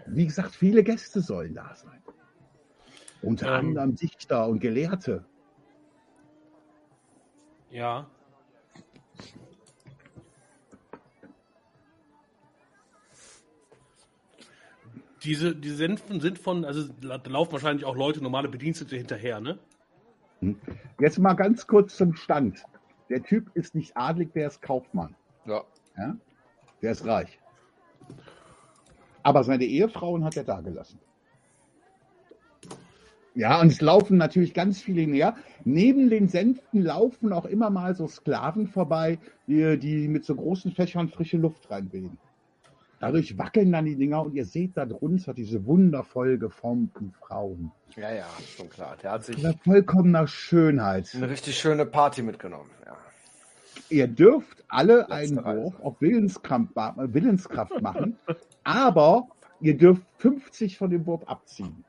Wie 0.07 0.27
gesagt, 0.27 0.55
viele 0.55 0.85
Gäste 0.85 1.21
sollen 1.21 1.55
da 1.55 1.75
sein. 1.75 2.01
Unter 3.23 3.49
Ähm. 3.49 3.69
anderem 3.69 3.95
Dichter 3.97 4.47
und 4.49 4.61
Gelehrte. 4.61 5.25
Ja. 7.71 8.09
Diese, 15.25 15.57
diese 15.57 15.75
Senfen 15.75 16.21
sind 16.21 16.39
von, 16.39 16.65
also 16.65 16.89
da 17.01 17.21
laufen 17.27 17.53
wahrscheinlich 17.53 17.85
auch 17.85 17.97
Leute, 17.97 18.23
normale 18.23 18.49
Bedienstete 18.49 18.97
hinterher, 18.97 19.41
ne? 19.41 19.59
Jetzt 21.00 21.19
mal 21.19 21.35
ganz 21.35 21.67
kurz 21.67 21.97
zum 21.97 22.15
Stand. 22.15 22.62
Der 23.09 23.23
Typ 23.23 23.50
ist 23.55 23.75
nicht 23.75 23.97
adlig, 23.97 24.33
der 24.33 24.49
ist 24.49 24.62
Kaufmann. 24.62 25.15
Ja. 25.47 25.62
Ja? 25.97 26.17
Der 26.83 26.93
ist 26.93 27.07
reich. 27.07 27.38
Aber 29.23 29.43
seine 29.45 29.65
Ehefrauen 29.65 30.25
hat 30.25 30.37
er 30.37 30.45
da 30.45 30.61
gelassen. 30.61 30.99
Ja, 33.35 33.61
und 33.61 33.69
es 33.69 33.83
laufen 33.83 34.17
natürlich 34.17 34.55
ganz 34.55 34.81
viele 34.81 35.07
näher. 35.07 35.37
Neben 35.65 36.09
den 36.09 36.29
Sänften 36.29 36.81
laufen 36.81 37.35
auch 37.35 37.45
immer 37.45 37.69
mal 37.69 37.95
so 37.95 38.09
Sklaven 38.09 38.67
vorbei, 38.67 39.19
die, 39.47 39.79
die 39.79 40.09
mit 40.09 40.25
so 40.25 40.35
großen 40.35 40.73
Fächern 40.73 41.11
frische 41.11 41.37
Luft 41.37 41.71
reinwehen. 41.71 42.19
Dadurch 42.99 43.37
wackeln 43.37 43.73
dann 43.73 43.85
die 43.85 43.97
Dinger 43.97 44.23
und 44.23 44.35
ihr 44.35 44.47
seht 44.47 44.76
da 44.76 44.87
drunter 44.87 45.35
diese 45.35 45.67
wundervoll 45.67 46.38
geformten 46.38 47.12
Frauen. 47.12 47.71
Ja, 47.95 48.11
ja, 48.12 48.26
schon 48.57 48.71
klar. 48.71 48.97
Der 49.03 49.12
hat 49.12 49.25
sich 49.25 49.37
Dieser 49.37 49.53
vollkommener 49.65 50.26
Schönheit. 50.26 51.11
eine 51.15 51.29
richtig 51.29 51.59
schöne 51.59 51.85
Party 51.85 52.23
mitgenommen. 52.23 52.71
Ja. 52.87 52.97
Ihr 53.91 54.09
dürft 54.09 54.65
alle 54.69 54.99
Letzte 55.00 55.12
einen 55.12 55.38
Reise. 55.38 55.62
Wurf 55.62 55.81
auf 55.81 56.00
Willenskraft, 56.00 56.76
äh, 56.76 57.15
Willenskraft 57.15 57.81
machen, 57.83 58.19
aber 58.65 59.29
ihr 59.61 59.76
dürft 59.76 60.03
50 60.19 60.79
von 60.79 60.91
dem 60.91 61.07
Wurf 61.07 61.23
abziehen. 61.26 61.85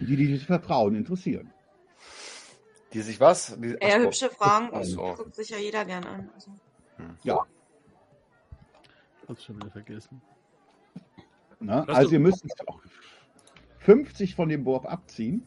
Die, 0.00 0.14
die 0.14 0.26
sich 0.36 0.46
für 0.46 0.60
Frauen 0.60 0.94
interessieren. 0.94 1.50
Die 2.92 3.00
sich 3.00 3.18
was? 3.18 3.58
Die, 3.58 3.74
Eher 3.80 3.96
ach 3.96 3.98
so. 3.98 4.06
hübsche 4.06 4.30
Fragen 4.30 4.70
guckt 4.70 5.34
sich 5.34 5.50
ja 5.50 5.58
jeder 5.58 5.84
gern 5.84 6.04
an. 6.04 6.30
Also. 6.34 6.52
Ja. 7.22 7.38
Hab's 9.28 9.44
schon 9.44 9.56
wieder 9.56 9.70
vergessen. 9.70 10.20
Hast 11.66 11.88
Also 11.90 12.08
du- 12.10 12.14
ihr 12.14 12.20
müsst 12.20 12.46
auch 12.68 12.80
50 13.80 14.34
von 14.34 14.48
dem 14.48 14.64
Wurf 14.64 14.86
abziehen. 14.86 15.46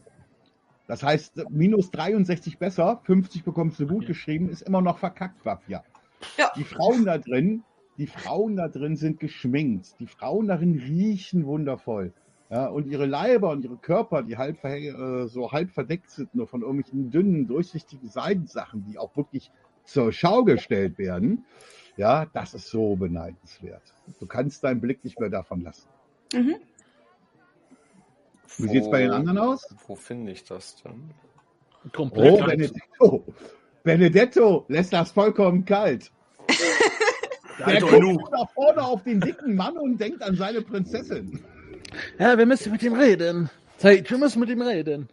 Das 0.86 1.02
heißt, 1.02 1.48
minus 1.50 1.90
63 1.90 2.58
besser, 2.58 3.00
50 3.04 3.44
bekommst 3.44 3.80
du 3.80 3.86
gut 3.86 3.98
Okay. 3.98 4.06
geschrieben, 4.08 4.48
ist 4.48 4.62
immer 4.62 4.82
noch 4.82 4.98
verkackt, 4.98 5.44
Wafja. 5.44 5.82
Ja. 6.36 6.50
Die 6.56 6.64
Frauen 6.64 7.04
da 7.04 7.18
drin, 7.18 7.64
die 7.98 8.06
Frauen 8.06 8.56
da 8.56 8.68
drin 8.68 8.96
sind 8.96 9.18
geschminkt. 9.20 9.98
Die 10.00 10.06
Frauen 10.06 10.48
darin 10.48 10.74
riechen 10.78 11.46
wundervoll. 11.46 12.12
Ja, 12.50 12.66
und 12.66 12.86
ihre 12.86 13.06
Leiber 13.06 13.50
und 13.50 13.64
ihre 13.64 13.78
Körper, 13.78 14.22
die 14.22 14.36
halb 14.36 14.58
ver- 14.58 14.76
äh, 14.76 15.26
so 15.28 15.52
halb 15.52 15.70
verdeckt 15.70 16.10
sind, 16.10 16.34
nur 16.34 16.46
von 16.46 16.60
irgendwelchen 16.60 17.10
dünnen, 17.10 17.46
durchsichtigen 17.46 18.10
Seidensachen, 18.10 18.84
die 18.84 18.98
auch 18.98 19.16
wirklich 19.16 19.50
zur 19.84 20.12
Schau 20.12 20.44
gestellt 20.44 20.98
werden. 20.98 21.44
Ja, 21.96 22.26
das 22.32 22.54
ist 22.54 22.68
so 22.68 22.96
beneidenswert. 22.96 23.82
Du 24.18 24.26
kannst 24.26 24.64
deinen 24.64 24.80
Blick 24.80 25.04
nicht 25.04 25.20
mehr 25.20 25.28
davon 25.28 25.62
lassen. 25.62 25.88
Mhm. 26.32 26.56
Wie 28.58 28.68
sieht's 28.68 28.90
bei 28.90 29.02
den 29.02 29.10
anderen 29.10 29.38
aus? 29.38 29.66
Wo 29.86 29.94
finde 29.94 30.32
ich 30.32 30.44
das 30.44 30.76
denn? 30.82 31.10
Komplett. 31.92 32.32
Oh, 32.32 32.44
Benedetto. 32.44 33.24
Benedetto 33.82 34.64
lässt 34.68 34.92
das 34.92 35.10
vollkommen 35.10 35.64
kalt. 35.64 36.10
Der 37.66 37.80
guckt 37.80 38.32
nach 38.32 38.50
vorne 38.52 38.82
auf 38.82 39.02
den 39.02 39.20
dicken 39.20 39.54
Mann 39.56 39.76
und 39.76 39.98
denkt 39.98 40.22
an 40.22 40.36
seine 40.36 40.62
Prinzessin. 40.62 41.42
Ja, 42.18 42.36
wir 42.38 42.46
müssen 42.46 42.72
mit 42.72 42.82
ihm 42.82 42.94
reden. 42.94 43.50
Zeit, 43.78 44.10
wir 44.10 44.18
müssen 44.18 44.40
mit 44.40 44.48
ihm 44.48 44.62
reden. 44.62 45.08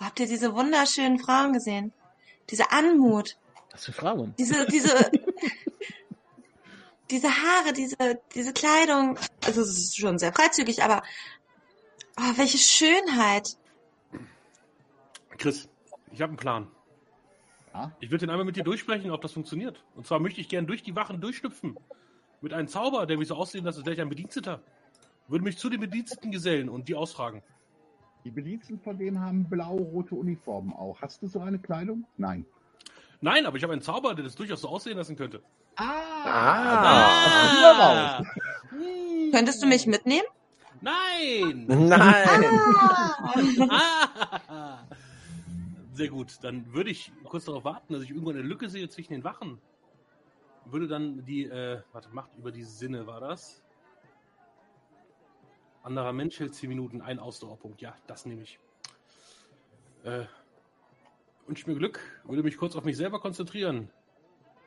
Habt 0.00 0.20
ihr 0.20 0.26
diese 0.26 0.54
wunderschönen 0.54 1.18
Frauen 1.18 1.52
gesehen? 1.52 1.92
Diese 2.50 2.70
Anmut, 2.70 3.36
Was 3.70 3.86
für 3.86 3.92
Frauen? 3.92 4.34
diese, 4.38 4.66
diese, 4.66 5.10
diese 7.10 7.28
Haare, 7.28 7.72
diese, 7.72 7.96
diese 8.34 8.52
Kleidung. 8.52 9.18
Also 9.44 9.62
es 9.62 9.70
ist 9.70 9.96
schon 9.96 10.18
sehr 10.18 10.32
freizügig, 10.32 10.82
aber 10.82 11.02
oh, 12.18 12.36
welche 12.36 12.58
Schönheit. 12.58 13.56
Chris, 15.38 15.68
ich 16.10 16.20
habe 16.20 16.30
einen 16.30 16.36
Plan. 16.36 16.68
Ja? 17.72 17.92
Ich 18.00 18.10
würde 18.10 18.26
den 18.26 18.30
einmal 18.30 18.44
mit 18.44 18.56
dir 18.56 18.64
durchsprechen, 18.64 19.10
ob 19.10 19.22
das 19.22 19.32
funktioniert. 19.32 19.82
Und 19.94 20.06
zwar 20.06 20.20
möchte 20.20 20.40
ich 20.40 20.48
gern 20.48 20.66
durch 20.66 20.82
die 20.82 20.94
Wachen 20.94 21.20
durchschlüpfen. 21.20 21.78
Mit 22.40 22.52
einem 22.52 22.68
Zauber, 22.68 23.06
der 23.06 23.16
mich 23.18 23.28
so 23.28 23.36
aussehen 23.36 23.64
lässt, 23.64 23.78
als 23.78 23.86
wäre 23.86 23.94
ich 23.94 24.00
ein 24.00 24.08
Bediensteter. 24.08 24.60
Würde 25.28 25.44
mich 25.44 25.56
zu 25.56 25.70
den 25.70 25.80
Bediensteten 25.80 26.32
gesellen 26.32 26.68
und 26.68 26.88
die 26.88 26.94
ausfragen. 26.94 27.42
Die 28.24 28.30
Bediensteten 28.30 28.80
von 28.80 28.98
dem 28.98 29.20
haben 29.20 29.48
blau-rote 29.48 30.14
Uniformen 30.14 30.72
auch. 30.72 31.00
Hast 31.00 31.22
du 31.22 31.26
so 31.26 31.40
eine 31.40 31.58
Kleidung? 31.58 32.04
Nein. 32.16 32.46
Nein, 33.20 33.46
aber 33.46 33.56
ich 33.56 33.62
habe 33.62 33.72
einen 33.72 33.82
Zauber, 33.82 34.14
der 34.14 34.24
das 34.24 34.34
durchaus 34.34 34.60
so 34.60 34.68
aussehen 34.68 34.96
lassen 34.96 35.16
könnte. 35.16 35.42
Ah. 35.76 37.08
raus. 38.18 38.26
Könntest 39.32 39.62
du 39.62 39.66
mich 39.66 39.86
mitnehmen? 39.86 40.26
Nein! 40.80 41.66
Nein! 41.68 42.00
Ah! 43.70 44.84
Sehr 45.94 46.08
gut. 46.08 46.38
Dann 46.42 46.72
würde 46.72 46.90
ich 46.90 47.12
kurz 47.24 47.44
darauf 47.44 47.64
warten, 47.64 47.92
dass 47.92 48.02
ich 48.02 48.10
irgendwo 48.10 48.30
eine 48.30 48.42
Lücke 48.42 48.68
sehe 48.68 48.88
zwischen 48.88 49.12
den 49.12 49.24
Wachen. 49.24 49.58
Würde 50.64 50.88
dann 50.88 51.24
die, 51.24 51.44
äh, 51.44 51.80
warte, 51.92 52.08
Macht 52.10 52.30
über 52.38 52.50
die 52.50 52.64
Sinne 52.64 53.06
war 53.06 53.20
das. 53.20 53.61
Anderer 55.82 56.12
Mensch 56.12 56.38
hält 56.38 56.54
10 56.54 56.68
Minuten, 56.68 57.00
ein 57.00 57.18
Ausdauerpunkt. 57.18 57.80
Ja, 57.80 57.94
das 58.06 58.24
nehme 58.26 58.42
ich. 58.42 58.58
Äh, 60.04 60.24
wünsche 61.46 61.68
mir 61.70 61.76
Glück, 61.76 62.00
würde 62.24 62.42
mich 62.42 62.56
kurz 62.56 62.76
auf 62.76 62.84
mich 62.84 62.96
selber 62.96 63.20
konzentrieren. 63.20 63.90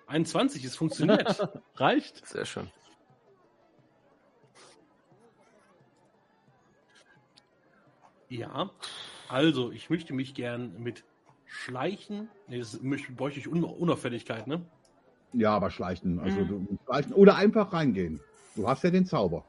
21, 0.07 0.63
es 0.63 0.75
funktioniert. 0.75 1.50
Reicht? 1.75 2.25
Sehr 2.27 2.45
schön. 2.45 2.69
Ja, 8.29 8.72
also 9.29 9.72
ich 9.72 9.89
möchte 9.89 10.13
mich 10.13 10.34
gern 10.34 10.81
mit 10.81 11.03
Schleichen? 11.45 12.29
Nee, 12.48 12.60
das 12.60 12.81
möchte- 12.81 13.12
bräuchte 13.13 13.39
ich 13.39 13.48
Un 13.48 13.63
Unauffälligkeit, 13.63 14.48
ne? 14.48 14.65
Ja, 15.34 15.55
aber 15.55 15.69
schleichen. 15.69 16.19
Also 16.19 16.39
Mhm. 16.39 16.48
du 16.48 16.77
schleichen. 16.86 17.13
Oder 17.13 17.36
einfach 17.36 17.72
reingehen. 17.74 18.19
Du 18.55 18.67
hast 18.67 18.84
ja 18.84 18.89
den 18.89 19.05
Zauber. 19.05 19.45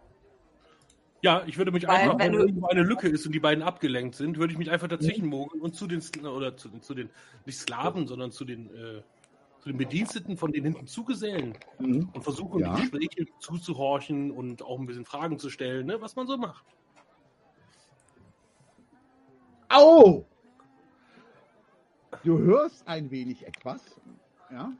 Ja, 1.26 1.42
ich 1.44 1.58
würde 1.58 1.72
mich 1.72 1.88
Weil, 1.88 2.02
einfach, 2.02 2.20
wenn 2.20 2.34
wenn 2.34 2.40
irgendwo 2.40 2.68
eine 2.68 2.84
Lücke 2.84 3.08
ist 3.08 3.26
und 3.26 3.32
die 3.32 3.40
beiden 3.40 3.64
abgelenkt 3.64 4.14
sind, 4.14 4.38
würde 4.38 4.52
ich 4.52 4.58
mich 4.60 4.70
einfach 4.70 4.86
dazwischen 4.86 5.26
mogeln 5.26 5.60
und 5.60 5.74
zu 5.74 5.88
den, 5.88 6.00
oder 6.24 6.56
zu, 6.56 6.70
zu 6.78 6.94
den, 6.94 7.10
nicht 7.44 7.58
Sklaven, 7.58 8.06
sondern 8.06 8.30
zu 8.30 8.44
den, 8.44 8.72
äh, 8.72 9.02
zu 9.60 9.70
den 9.70 9.76
Bediensteten 9.76 10.36
von 10.36 10.52
den 10.52 10.62
hinten 10.62 10.86
zugesellen 10.86 11.54
Mhm. 11.80 12.10
und 12.14 12.22
versuchen, 12.22 12.60
Ja. 12.60 12.76
die 12.76 12.82
Gespräche 12.82 13.26
zuzuhorchen 13.40 14.30
und 14.30 14.62
auch 14.62 14.78
ein 14.78 14.86
bisschen 14.86 15.04
Fragen 15.04 15.40
zu 15.40 15.50
stellen, 15.50 15.86
ne, 15.86 16.00
was 16.00 16.14
man 16.14 16.28
so 16.28 16.36
macht. 16.36 16.64
Au! 19.68 20.24
Du 22.22 22.38
hörst 22.38 22.86
ein 22.86 23.10
wenig 23.10 23.44
etwas, 23.44 24.00
ja, 24.52 24.70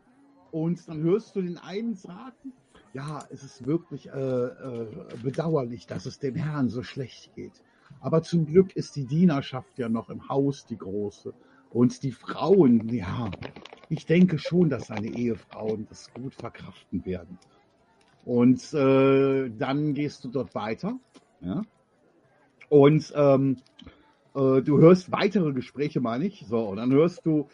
und 0.53 0.87
dann 0.88 1.03
hörst 1.03 1.35
du 1.35 1.43
den 1.43 1.59
einen 1.59 1.97
sagen, 1.97 2.53
ja, 2.97 3.23
es 3.29 3.43
ist 3.43 3.67
wirklich 3.67 4.09
äh, 4.09 4.47
äh, 4.47 4.88
bedauerlich, 5.23 5.87
dass 5.87 6.07
es 6.07 6.19
dem 6.19 6.35
Herrn 6.35 6.71
so 6.71 6.83
schlecht 6.83 7.35
geht. 7.35 7.62
Aber 8.00 8.23
zum 8.23 8.47
Glück 8.47 8.75
ist 8.75 8.97
die 8.97 9.05
Dienerschaft 9.05 9.79
ja 9.79 9.91
noch 9.91 10.09
im 10.09 10.31
Haus, 10.31 10.65
die 10.65 10.79
große. 10.79 11.35
Und 11.71 12.03
die 12.03 12.12
Frauen, 12.12 12.88
ja, 12.88 13.31
ich 13.91 14.07
denke 14.07 14.38
schon, 14.38 14.71
dass 14.71 14.87
seine 14.87 15.09
Ehefrauen 15.09 15.87
das 15.91 16.11
gut 16.15 16.35
verkraften 16.35 17.05
werden. 17.05 17.38
Und 18.25 18.73
äh, 18.73 19.50
dann 19.50 19.93
gehst 19.93 20.25
du 20.25 20.29
dort 20.29 20.55
weiter, 20.55 20.99
ja, 21.43 21.62
und 22.71 23.12
ähm, 23.15 23.59
äh, 24.35 24.62
du 24.62 24.79
hörst 24.79 25.12
weitere 25.12 25.53
Gespräche, 25.53 26.00
meine 26.00 26.26
ich. 26.26 26.47
So, 26.49 26.61
und 26.71 26.79
dann 26.79 26.91
hörst 26.93 27.25
du, 27.26 27.49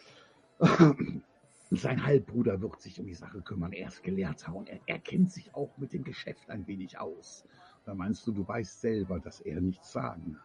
sein 1.79 2.05
Halbbruder 2.05 2.61
wird 2.61 2.81
sich 2.81 2.99
um 2.99 3.07
die 3.07 3.13
Sache 3.13 3.41
kümmern. 3.41 3.71
Er 3.71 3.87
ist 3.87 4.03
Gelehrter 4.03 4.53
und 4.53 4.69
er, 4.69 4.79
er 4.85 4.99
kennt 4.99 5.31
sich 5.31 5.53
auch 5.55 5.77
mit 5.77 5.93
dem 5.93 6.03
Geschäft 6.03 6.49
ein 6.49 6.67
wenig 6.67 6.99
aus. 6.99 7.45
Da 7.85 7.93
meinst 7.93 8.25
du, 8.27 8.31
du 8.31 8.47
weißt 8.47 8.81
selber, 8.81 9.19
dass 9.19 9.41
er 9.41 9.59
nichts 9.59 9.91
sagen, 9.91 10.37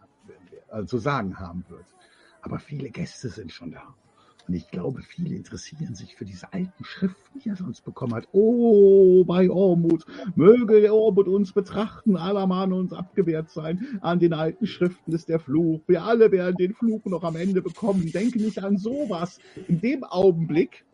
äh, 0.71 0.85
zu 0.85 0.99
sagen 0.99 1.39
haben 1.39 1.65
wird. 1.69 1.87
Aber 2.43 2.59
viele 2.59 2.91
Gäste 2.91 3.29
sind 3.29 3.53
schon 3.53 3.73
da. 3.73 3.95
Und 4.49 4.55
ich 4.55 4.71
glaube, 4.71 5.03
viele 5.03 5.37
interessieren 5.37 5.95
sich 5.95 6.17
für 6.17 6.25
diese 6.25 6.55
alten 6.55 6.83
Schriften, 6.83 7.39
die 7.39 7.51
er 7.51 7.57
sonst 7.57 7.85
bekommen 7.85 8.15
hat. 8.15 8.29
Oh, 8.33 9.23
bei 9.25 9.51
Ormut, 9.51 10.07
möge 10.37 10.81
der 10.81 10.95
Ormut 10.95 11.29
uns 11.29 11.53
betrachten, 11.53 12.17
aller 12.17 12.47
Mann 12.47 12.73
uns 12.73 12.95
abgewehrt 12.95 13.51
sein. 13.51 13.99
An 14.01 14.19
den 14.19 14.33
alten 14.33 14.67
Schriften 14.67 15.13
ist 15.13 15.29
der 15.29 15.39
Fluch. 15.39 15.83
Wir 15.87 16.03
alle 16.03 16.33
werden 16.33 16.57
den 16.57 16.73
Fluch 16.73 17.05
noch 17.05 17.25
am 17.25 17.37
Ende 17.37 17.61
bekommen. 17.61 18.11
Denke 18.11 18.39
nicht 18.39 18.65
an 18.65 18.79
sowas. 18.79 19.39
In 19.69 19.83
dem 19.83 20.03
Augenblick 20.03 20.87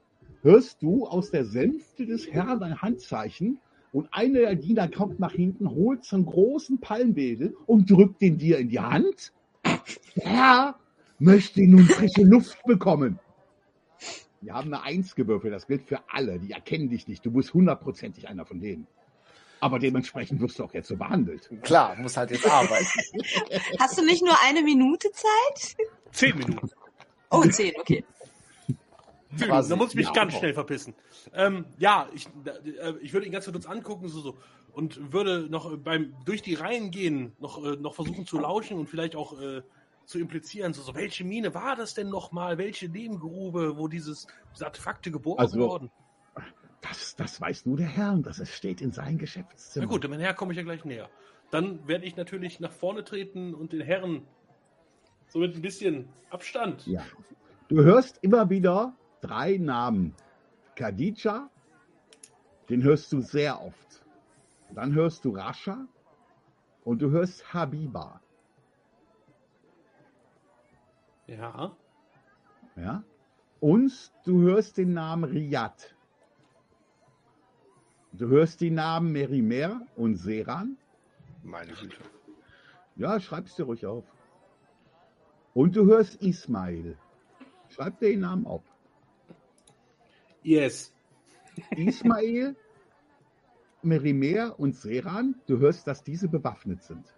hörst 0.44 0.82
du 0.82 1.06
aus 1.06 1.30
der 1.30 1.44
Sänfte 1.44 2.06
des 2.06 2.30
Herrn 2.30 2.62
ein 2.62 2.80
Handzeichen 2.80 3.58
und 3.92 4.08
einer 4.12 4.40
der 4.40 4.54
Diener 4.54 4.88
kommt 4.88 5.18
nach 5.18 5.32
hinten, 5.32 5.70
holt 5.70 6.04
so 6.04 6.16
einen 6.16 6.26
großen 6.26 6.80
Palmwedel 6.80 7.56
und 7.66 7.90
drückt 7.90 8.20
den 8.20 8.38
dir 8.38 8.58
in 8.58 8.68
die 8.68 8.80
Hand. 8.80 9.32
Der 9.64 10.24
Herr 10.24 10.78
möchte 11.18 11.62
nun 11.66 11.86
frische 11.86 12.22
Luft 12.22 12.62
bekommen. 12.64 13.18
Wir 14.42 14.52
haben 14.52 14.72
eine 14.74 14.82
Eins 14.82 15.14
gewürfelt, 15.14 15.54
das 15.54 15.66
gilt 15.66 15.82
für 15.84 16.00
alle, 16.08 16.38
die 16.38 16.52
erkennen 16.52 16.90
dich 16.90 17.08
nicht. 17.08 17.24
Du 17.24 17.30
bist 17.30 17.54
hundertprozentig 17.54 18.28
einer 18.28 18.44
von 18.44 18.60
denen. 18.60 18.86
Aber 19.60 19.78
dementsprechend 19.78 20.42
wirst 20.42 20.58
du 20.58 20.64
auch 20.64 20.74
jetzt 20.74 20.88
so 20.88 20.96
behandelt. 20.96 21.48
Klar, 21.62 21.96
muss 21.96 22.18
halt 22.18 22.32
jetzt 22.32 22.46
arbeiten. 22.46 22.84
Hast 23.78 23.96
du 23.96 24.04
nicht 24.04 24.22
nur 24.22 24.34
eine 24.44 24.62
Minute 24.62 25.10
Zeit? 25.12 25.88
Zehn 26.12 26.36
Minuten. 26.36 26.70
Oh, 27.30 27.42
zehn, 27.44 27.72
okay. 27.78 28.04
Quasi. 29.38 29.70
Da 29.70 29.76
muss 29.76 29.90
ich 29.90 29.96
mich 29.96 30.06
Ja, 30.06 30.12
ganz 30.12 30.34
auch. 30.34 30.38
schnell 30.38 30.54
verpissen. 30.54 30.94
Ähm, 31.32 31.64
ja, 31.78 32.08
ich, 32.14 32.26
äh, 32.46 32.94
ich 33.00 33.12
würde 33.12 33.26
ihn 33.26 33.32
ganz 33.32 33.44
kurz 33.50 33.66
angucken 33.66 34.08
so, 34.08 34.20
so, 34.20 34.36
und 34.72 35.12
würde 35.12 35.48
noch 35.50 35.76
beim 35.78 36.14
durch 36.24 36.42
die 36.42 36.54
Reihen 36.54 36.90
gehen, 36.90 37.32
noch, 37.40 37.64
äh, 37.64 37.76
noch 37.76 37.94
versuchen 37.94 38.26
zu 38.26 38.38
lauschen 38.38 38.78
und 38.78 38.88
vielleicht 38.88 39.16
auch 39.16 39.40
äh, 39.40 39.62
zu 40.06 40.18
implizieren, 40.18 40.74
so, 40.74 40.82
so 40.82 40.94
welche 40.94 41.24
Mine 41.24 41.54
war 41.54 41.76
das 41.76 41.94
denn 41.94 42.08
nochmal? 42.10 42.58
Welche 42.58 42.88
Nebengrube, 42.88 43.76
wo 43.78 43.88
dieses, 43.88 44.26
diese 44.54 44.66
Artefakte 44.66 45.10
geborgen 45.10 45.40
Also, 45.40 45.58
wurden? 45.60 45.90
Das, 46.82 47.16
das 47.16 47.40
weiß 47.40 47.64
nur 47.64 47.78
der 47.78 47.86
Herr 47.86 48.12
und 48.12 48.26
das 48.26 48.46
steht 48.50 48.82
in 48.82 48.92
seinem 48.92 49.14
Na 49.14 49.20
Geschäftszimmer. 49.20 49.86
gut, 49.86 50.04
dem 50.04 50.12
Herr 50.12 50.34
komme 50.34 50.52
ich 50.52 50.58
ja 50.58 50.64
gleich 50.64 50.84
näher. 50.84 51.08
Dann 51.50 51.86
werde 51.88 52.04
ich 52.04 52.16
natürlich 52.16 52.60
nach 52.60 52.72
vorne 52.72 53.04
treten 53.04 53.54
und 53.54 53.72
den 53.72 53.80
Herren 53.80 54.26
so 55.28 55.38
mit 55.38 55.54
ein 55.54 55.62
bisschen 55.62 56.08
Abstand. 56.28 56.86
Ja. 56.86 57.02
Du 57.68 57.82
hörst 57.82 58.18
immer 58.22 58.50
wieder 58.50 58.94
drei 59.24 59.56
Namen. 59.58 60.14
Khadija, 60.76 61.50
den 62.68 62.82
hörst 62.82 63.12
du 63.12 63.20
sehr 63.20 63.62
oft. 63.62 64.04
Dann 64.74 64.94
hörst 64.94 65.24
du 65.24 65.30
Rascha 65.30 65.86
und 66.84 67.00
du 67.00 67.10
hörst 67.10 67.52
Habiba. 67.54 68.20
Ja. 71.26 71.76
Ja? 72.76 73.04
Und 73.60 74.12
du 74.24 74.42
hörst 74.42 74.76
den 74.76 74.92
Namen 74.92 75.24
Riyad. 75.24 75.94
Du 78.12 78.28
hörst 78.28 78.60
die 78.60 78.70
Namen 78.70 79.12
Merimer 79.12 79.86
und 79.96 80.16
Seran. 80.16 80.76
Meine 81.42 81.72
Güte. 81.72 82.02
Ja, 82.96 83.18
schreib's 83.20 83.56
dir 83.56 83.64
ruhig 83.64 83.86
auf. 83.86 84.04
Und 85.54 85.76
du 85.76 85.86
hörst 85.86 86.22
Ismail. 86.22 86.98
Schreib 87.68 87.98
dir 88.00 88.10
den 88.10 88.20
Namen 88.20 88.46
auf. 88.46 88.73
Yes. 90.44 90.94
Ismail, 91.76 92.54
Merimer 93.82 94.58
und 94.58 94.76
Seran, 94.76 95.34
du 95.46 95.58
hörst, 95.58 95.86
dass 95.86 96.04
diese 96.04 96.28
bewaffnet 96.28 96.82
sind. 96.82 97.12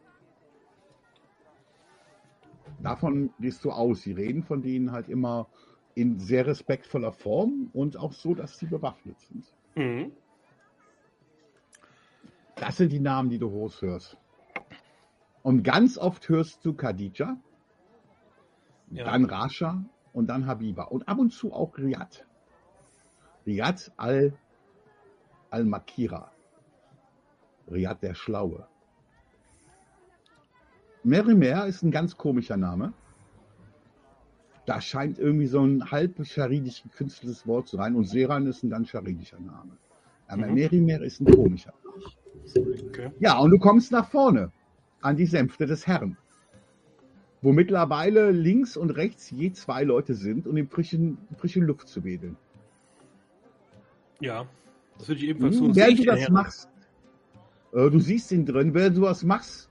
Davon 2.83 3.31
gehst 3.41 3.65
du 3.65 3.71
aus. 3.73 4.03
Sie 4.03 4.13
reden 4.13 4.43
von 4.43 4.63
denen 4.63 4.93
halt 4.93 5.09
immer 5.09 5.49
in 5.95 6.19
sehr 6.21 6.47
respektvoller 6.47 7.13
Form 7.13 7.71
und 7.73 7.97
auch 7.97 8.13
so, 8.13 8.35
dass 8.35 8.59
sie 8.59 8.67
bewaffnet 8.67 9.19
sind. 9.21 9.53
Mhm. 9.75 10.13
Das 12.57 12.77
sind 12.77 12.93
die 12.93 13.01
Namen, 13.01 13.31
die 13.31 13.39
du 13.39 13.51
hörst. 13.51 14.17
Und 15.43 15.63
ganz 15.63 15.99
oft 15.99 16.29
hörst 16.29 16.65
du 16.65 16.75
Khadija, 16.75 17.37
Ja. 18.91 19.05
dann 19.05 19.25
Rasha 19.25 19.85
und 20.13 20.29
dann 20.29 20.47
Habiba. 20.47 20.85
Und 20.85 21.09
ab 21.09 21.19
und 21.19 21.31
zu 21.33 21.53
auch 21.53 21.77
Riyad. 21.77 22.27
Riyad 23.47 23.93
al- 23.97 24.33
al-Makira. 25.51 26.31
Riyad 27.71 28.03
der 28.03 28.15
Schlaue. 28.15 28.67
Merimer 31.05 31.67
ist 31.67 31.83
ein 31.83 31.91
ganz 31.93 32.17
komischer 32.17 32.57
Name. 32.57 32.93
Da 34.67 34.81
scheint 34.81 35.19
irgendwie 35.21 35.47
so 35.47 35.65
ein 35.65 35.91
halb 35.93 36.25
charidisch 36.27 36.83
gekünsteltes 36.83 37.47
Wort 37.47 37.69
zu 37.69 37.77
sein. 37.77 37.95
Und 37.95 38.05
Seran 38.09 38.47
ist 38.47 38.65
ein 38.65 38.71
ganz 38.71 38.91
charidischer 38.91 39.39
Name. 39.39 39.77
Aber 40.27 40.47
Mhm. 40.49 40.55
Merimer 40.55 41.01
ist 41.03 41.21
ein 41.21 41.27
komischer. 41.27 41.73
Okay. 42.89 43.13
Ja, 43.21 43.39
und 43.39 43.51
du 43.51 43.59
kommst 43.59 43.93
nach 43.93 44.09
vorne 44.11 44.51
an 45.01 45.17
die 45.17 45.27
Sänfte 45.27 45.67
des 45.67 45.87
Herrn, 45.87 46.17
wo 47.43 47.53
mittlerweile 47.53 48.33
links 48.33 48.77
und 48.77 48.91
rechts 48.91 49.31
je 49.31 49.53
zwei 49.53 49.85
Leute 49.85 50.15
sind, 50.15 50.49
um 50.49 50.57
in 50.57 50.69
frischen, 50.69 51.19
frischen 51.37 51.63
Luft 51.63 51.87
zu 51.89 52.03
wedeln. 52.03 52.37
Ja. 54.21 54.47
Das 54.99 55.09
würde 55.09 55.21
ich 55.21 55.29
ebenfalls 55.29 55.59
tun. 55.59 55.67
Hm, 55.69 55.75
Sehe 55.75 55.85
während 55.85 55.99
du 55.99 56.05
das 56.05 56.21
Herren? 56.21 56.33
machst, 56.33 56.69
äh, 57.73 57.91
du 57.91 57.99
siehst 58.01 58.33
ihn 58.33 58.47
drin, 58.47 58.75
während 58.75 58.97
du 58.97 59.03
das 59.03 59.23
machst, 59.23 59.69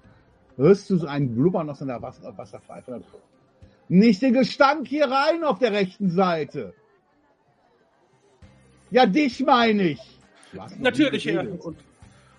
hörst 0.57 0.89
du 0.89 0.97
so 0.97 1.07
ein 1.07 1.35
Blubbern 1.35 1.69
aus 1.69 1.81
einer 1.81 2.01
Wasser 2.01 2.37
Wasserpfeife. 2.37 3.03
Nicht 3.87 4.21
den 4.21 4.33
Gestank 4.33 4.87
hier 4.87 5.09
rein 5.09 5.43
auf 5.43 5.59
der 5.59 5.71
rechten 5.71 6.09
Seite. 6.09 6.73
Ja, 8.91 9.05
dich 9.05 9.43
meine 9.45 9.89
ich. 9.89 10.19
Natürlich, 10.79 11.25
Herr. 11.25 11.45
Und, 11.65 11.77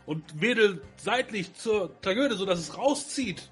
und 0.07 0.41
wedel 0.41 0.81
seitlich 0.97 1.53
zur 1.55 2.01
Tragödie, 2.01 2.37
sodass 2.37 2.59
es 2.61 2.77
rauszieht. 2.77 3.51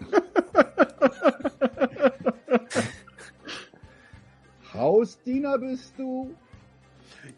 Hausdiener 4.74 5.58
bist 5.58 5.94
du? 5.98 6.34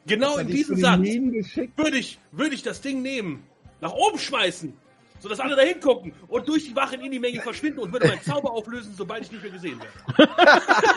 Genau 0.09 0.39
in 0.39 0.47
diesem 0.49 0.77
Satz 0.77 1.07
würde 1.77 1.99
ich, 1.99 2.19
würde 2.33 2.55
ich 2.55 2.63
das 2.63 2.81
Ding 2.81 3.03
nehmen, 3.03 3.45
nach 3.81 3.93
oben 3.93 4.19
schmeißen, 4.19 4.73
sodass 5.21 5.41
alle 5.41 5.55
da 5.55 5.63
hingucken 5.63 6.13
und 6.29 6.49
durch 6.49 6.65
die 6.65 6.75
Wachen 6.75 7.01
in 7.01 7.13
die 7.13 7.19
Menge 7.19 7.41
verschwinden 7.41 7.81
und 7.81 7.93
würde 7.93 8.09
meinen 8.09 8.23
Zauber 8.23 8.53
auflösen, 8.53 8.95
sobald 8.97 9.25
ich 9.25 9.33
nicht 9.33 9.43
mehr 9.43 9.53
gesehen 9.53 9.79
werde. 9.79 10.31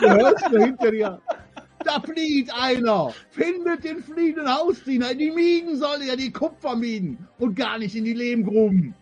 Du 0.00 0.08
hörst 0.10 0.50
nur 0.50 0.64
hinter 0.64 0.90
dir. 0.90 1.20
Da 1.84 2.00
flieht 2.00 2.52
einer. 2.54 3.12
Findet 3.30 3.84
den 3.84 4.02
fliehenden 4.02 4.52
Hausdiener. 4.52 5.10
In 5.10 5.18
die 5.18 5.30
Minen 5.30 5.76
soll 5.76 6.02
er, 6.02 6.16
die 6.16 6.30
Kupferminen. 6.32 7.26
Und 7.38 7.56
gar 7.56 7.78
nicht 7.78 7.94
in 7.96 8.04
die 8.04 8.14
Lehmgruben. 8.14 8.94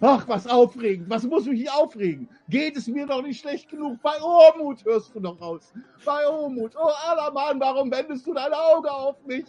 Ach, 0.00 0.28
was 0.28 0.46
aufregend. 0.46 1.10
Was 1.10 1.24
muss 1.24 1.46
mich 1.46 1.60
hier 1.60 1.74
aufregen? 1.74 2.28
Geht 2.48 2.76
es 2.76 2.86
mir 2.86 3.06
doch 3.06 3.22
nicht 3.22 3.40
schlecht 3.40 3.68
genug? 3.68 4.00
Bei 4.00 4.20
Ormut 4.20 4.84
hörst 4.84 5.12
du 5.14 5.20
noch 5.20 5.40
raus. 5.40 5.72
Bei 6.04 6.26
Ormut. 6.26 6.72
Oh, 6.76 6.90
Allermann, 7.08 7.58
warum 7.58 7.90
wendest 7.90 8.26
du 8.26 8.34
dein 8.34 8.52
Auge 8.52 8.90
auf 8.90 9.16
mich? 9.26 9.46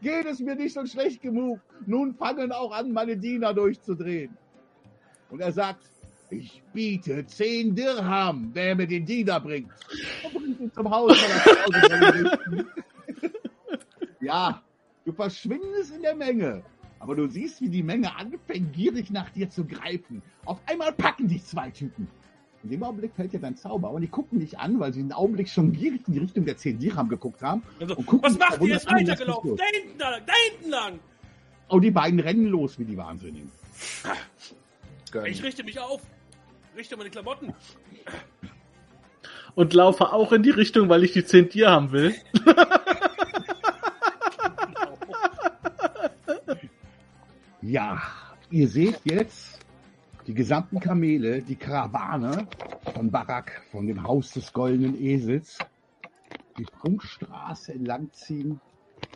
Geht 0.00 0.26
es 0.26 0.38
mir 0.40 0.54
nicht 0.54 0.74
so 0.74 0.86
schlecht 0.86 1.20
genug? 1.20 1.60
Nun 1.86 2.14
fangen 2.14 2.50
auch 2.52 2.72
an, 2.72 2.92
meine 2.92 3.16
Diener 3.16 3.52
durchzudrehen. 3.52 4.36
Und 5.30 5.40
er 5.40 5.52
sagt, 5.52 5.90
ich 6.30 6.62
biete 6.72 7.26
zehn 7.26 7.74
Dirham, 7.74 8.50
wer 8.54 8.74
mir 8.74 8.86
den 8.86 9.04
Diener 9.04 9.40
bringt. 9.40 9.70
Und 10.24 10.34
bringt 10.34 10.60
ihn 10.60 10.72
zum 10.72 10.90
Haus. 10.90 11.16
ja, 14.20 14.62
du 15.04 15.12
verschwindest 15.12 15.94
in 15.94 16.02
der 16.02 16.14
Menge. 16.14 16.62
Aber 17.04 17.16
du 17.16 17.28
siehst, 17.28 17.60
wie 17.60 17.68
die 17.68 17.82
Menge 17.82 18.16
anfängt, 18.16 18.72
gierig 18.72 19.10
nach 19.10 19.28
dir 19.28 19.50
zu 19.50 19.66
greifen. 19.66 20.22
Auf 20.46 20.58
einmal 20.64 20.90
packen 20.90 21.28
dich 21.28 21.44
zwei 21.44 21.68
Typen. 21.68 22.08
In 22.62 22.70
dem 22.70 22.82
Augenblick 22.82 23.12
fällt 23.14 23.34
dir 23.34 23.40
dein 23.40 23.58
Zauber. 23.58 23.90
Und 23.90 24.00
die 24.00 24.08
gucken 24.08 24.40
dich 24.40 24.58
an, 24.58 24.80
weil 24.80 24.94
sie 24.94 25.02
den 25.02 25.12
Augenblick 25.12 25.50
schon 25.50 25.70
gierig 25.72 26.00
in 26.06 26.14
die 26.14 26.20
Richtung 26.20 26.46
der 26.46 26.56
10 26.56 26.78
Dirham 26.78 27.10
geguckt 27.10 27.42
haben. 27.42 27.62
Also, 27.78 27.94
Und 27.96 28.06
gucken 28.06 28.30
was 28.30 28.38
macht 28.38 28.58
ihr? 28.62 28.76
ist 28.76 28.90
weitergelaufen. 28.90 29.54
Da 29.54 29.64
hinten 29.70 29.98
lang, 29.98 30.22
da 30.24 30.32
hinten 30.48 30.70
lang. 30.70 30.98
Und 31.68 31.82
die 31.82 31.90
beiden 31.90 32.20
rennen 32.20 32.46
los 32.46 32.78
wie 32.78 32.86
die 32.86 32.96
Wahnsinnigen. 32.96 33.52
Ich 35.26 35.42
richte 35.42 35.62
mich 35.62 35.78
auf. 35.78 36.00
Richte 36.74 36.96
meine 36.96 37.10
Klamotten. 37.10 37.52
Und 39.54 39.74
laufe 39.74 40.10
auch 40.10 40.32
in 40.32 40.42
die 40.42 40.50
Richtung, 40.50 40.88
weil 40.88 41.04
ich 41.04 41.12
die 41.12 41.26
10 41.26 41.50
Tier 41.50 41.70
haben 41.70 41.92
will. 41.92 42.14
Ja, 47.66 48.02
ihr 48.50 48.68
seht 48.68 49.06
jetzt 49.06 49.62
die 50.26 50.34
gesamten 50.34 50.80
Kamele, 50.80 51.40
die 51.40 51.56
Karawane 51.56 52.46
von 52.92 53.10
Barak, 53.10 53.62
von 53.70 53.86
dem 53.86 54.02
Haus 54.02 54.34
des 54.34 54.52
goldenen 54.52 54.94
Esels, 55.00 55.58
die 56.58 56.66
Prunkstraße 56.66 57.72
entlangziehen 57.72 58.60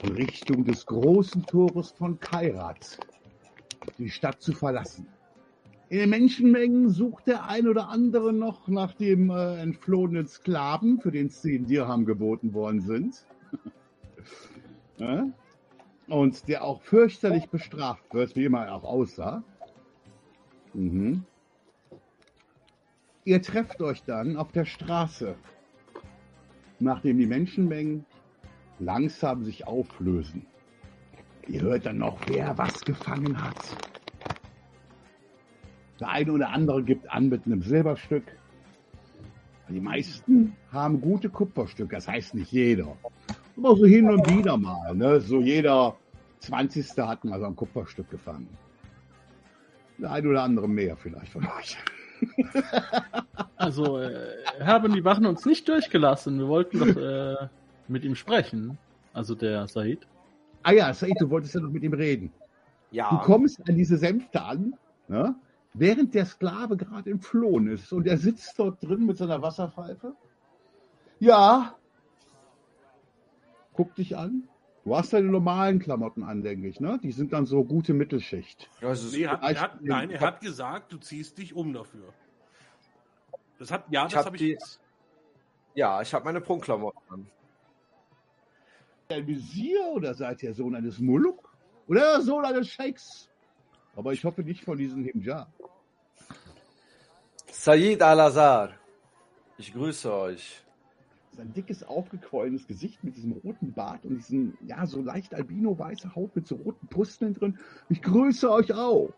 in 0.02 0.12
Richtung 0.12 0.64
des 0.64 0.86
großen 0.86 1.44
Tores 1.44 1.90
von 1.90 2.18
Kairat, 2.20 2.98
die 3.98 4.08
Stadt 4.08 4.40
zu 4.40 4.54
verlassen. 4.54 5.06
In 5.90 5.98
den 5.98 6.08
Menschenmengen 6.08 6.88
sucht 6.88 7.26
der 7.26 7.44
ein 7.44 7.68
oder 7.68 7.90
andere 7.90 8.32
noch 8.32 8.66
nach 8.68 8.94
dem 8.94 9.28
äh, 9.28 9.60
entflohenen 9.60 10.26
Sklaven, 10.26 11.00
für 11.00 11.10
den 11.10 11.28
zehn 11.28 11.66
Dirham 11.66 12.06
geboten 12.06 12.54
worden 12.54 12.80
sind. 12.80 13.26
ja? 14.96 15.28
Und 16.08 16.48
der 16.48 16.64
auch 16.64 16.80
fürchterlich 16.82 17.50
bestraft 17.50 18.14
wird, 18.14 18.34
wie 18.34 18.44
immer 18.44 18.66
er 18.66 18.74
auch 18.76 18.84
aussah. 18.84 19.42
Mhm. 20.72 21.24
Ihr 23.24 23.42
trefft 23.42 23.82
euch 23.82 24.02
dann 24.04 24.38
auf 24.38 24.52
der 24.52 24.64
Straße, 24.64 25.34
nachdem 26.78 27.18
die 27.18 27.26
Menschenmengen 27.26 28.06
langsam 28.78 29.44
sich 29.44 29.66
auflösen. 29.66 30.46
Ihr 31.46 31.60
hört 31.60 31.84
dann 31.84 31.98
noch, 31.98 32.18
wer 32.26 32.56
was 32.56 32.84
gefangen 32.84 33.42
hat. 33.42 33.76
Der 36.00 36.08
eine 36.08 36.32
oder 36.32 36.50
andere 36.50 36.82
gibt 36.82 37.10
an 37.10 37.28
mit 37.28 37.44
einem 37.44 37.60
Silberstück. 37.60 38.24
Die 39.68 39.80
meisten 39.80 40.56
haben 40.72 41.00
gute 41.00 41.28
Kupferstücke, 41.28 41.96
das 41.96 42.08
heißt 42.08 42.34
nicht 42.34 42.52
jeder. 42.52 42.96
Aber 43.58 43.76
so 43.76 43.86
hin 43.86 44.08
und 44.08 44.28
wieder 44.30 44.56
mal, 44.56 44.94
ne? 44.94 45.20
So 45.20 45.40
jeder 45.40 45.96
20. 46.40 46.96
hat 46.98 47.24
mal 47.24 47.40
so 47.40 47.46
ein 47.46 47.56
Kupferstück 47.56 48.08
gefangen. 48.10 48.48
Der 49.98 50.12
ein 50.12 50.26
oder 50.26 50.44
andere 50.44 50.68
mehr 50.68 50.96
vielleicht 50.96 51.32
von 51.32 51.46
euch. 51.58 51.76
Also 53.56 53.98
äh, 53.98 54.36
haben 54.60 54.92
die 54.92 55.04
Wachen 55.04 55.26
uns 55.26 55.44
nicht 55.44 55.68
durchgelassen. 55.68 56.38
Wir 56.38 56.46
wollten 56.46 56.78
doch 56.78 56.96
äh, 56.96 57.48
mit 57.88 58.04
ihm 58.04 58.14
sprechen. 58.14 58.78
Also 59.12 59.34
der 59.34 59.66
Said. 59.66 60.06
Ah 60.62 60.72
ja, 60.72 60.94
Said, 60.94 61.16
du 61.18 61.28
wolltest 61.28 61.54
ja 61.54 61.60
noch 61.60 61.70
mit 61.70 61.82
ihm 61.82 61.92
reden. 61.92 62.32
Ja. 62.92 63.10
Du 63.10 63.18
kommst 63.18 63.60
an 63.68 63.74
diese 63.74 63.96
Sänfte 63.96 64.42
an, 64.42 64.74
ne? 65.08 65.34
während 65.74 66.14
der 66.14 66.24
Sklave 66.24 66.76
gerade 66.76 67.10
entflohen 67.10 67.68
ist 67.68 67.92
und 67.92 68.06
er 68.06 68.16
sitzt 68.16 68.56
dort 68.58 68.82
drin 68.82 69.06
mit 69.06 69.16
seiner 69.18 69.42
Wasserpfeife. 69.42 70.14
Ja. 71.18 71.77
Guck 73.78 73.94
dich 73.94 74.16
an. 74.16 74.48
Du 74.82 74.96
hast 74.96 75.12
deine 75.12 75.28
normalen 75.28 75.78
Klamotten 75.78 76.24
an, 76.24 76.42
denke 76.42 76.66
ich, 76.66 76.80
ne? 76.80 76.98
Die 77.00 77.12
sind 77.12 77.32
dann 77.32 77.46
so 77.46 77.62
gute 77.62 77.94
Mittelschicht. 77.94 78.68
Also, 78.82 79.16
Nee, 79.16 79.22
er 79.22 79.30
hat, 79.30 79.42
er 79.44 79.60
hat, 79.60 79.80
nein, 79.82 80.10
er 80.10 80.20
hat 80.20 80.40
gesagt, 80.40 80.92
du 80.92 80.96
ziehst 80.96 81.38
dich 81.38 81.54
um 81.54 81.72
dafür. 81.72 82.12
Das 83.60 83.70
hat, 83.70 83.84
ja, 83.90 84.06
Ich 84.06 84.12
das 84.14 84.18
hab 84.18 84.26
habe 84.26 84.36
ich 84.36 84.42
die- 84.42 84.58
ja, 85.74 86.02
ich 86.02 86.12
habe 86.12 86.24
meine 86.24 86.40
Prunkklamotten 86.40 87.00
an. 87.08 87.26
Ein 89.10 89.26
Visier 89.28 89.84
oder 89.94 90.12
seid 90.12 90.42
ihr 90.42 90.52
Sohn 90.54 90.74
eines 90.74 90.98
Muluk? 90.98 91.54
Oder 91.86 92.20
Sohn 92.20 92.44
eines 92.44 92.68
Scheiks? 92.68 93.28
Aber 93.94 94.12
ich 94.12 94.24
hoffe 94.24 94.42
nicht 94.42 94.64
von 94.64 94.76
diesem 94.76 95.04
Himjar. 95.04 95.46
Said 97.52 98.02
Al-Azhar, 98.02 98.72
ich 99.56 99.72
grüße 99.72 100.12
euch. 100.12 100.64
Sein 101.38 101.52
dickes, 101.52 101.84
aufgequollenes 101.84 102.66
Gesicht 102.66 103.04
mit 103.04 103.16
diesem 103.16 103.30
roten 103.30 103.72
Bart 103.72 104.04
und 104.04 104.16
diesem, 104.16 104.58
ja, 104.66 104.84
so 104.86 105.00
leicht 105.00 105.36
albino-weiße 105.36 106.16
Haut 106.16 106.34
mit 106.34 106.48
so 106.48 106.56
roten 106.56 106.88
Pusteln 106.88 107.32
drin. 107.32 107.58
Ich 107.88 108.02
grüße 108.02 108.50
euch 108.50 108.74
auch. 108.74 109.12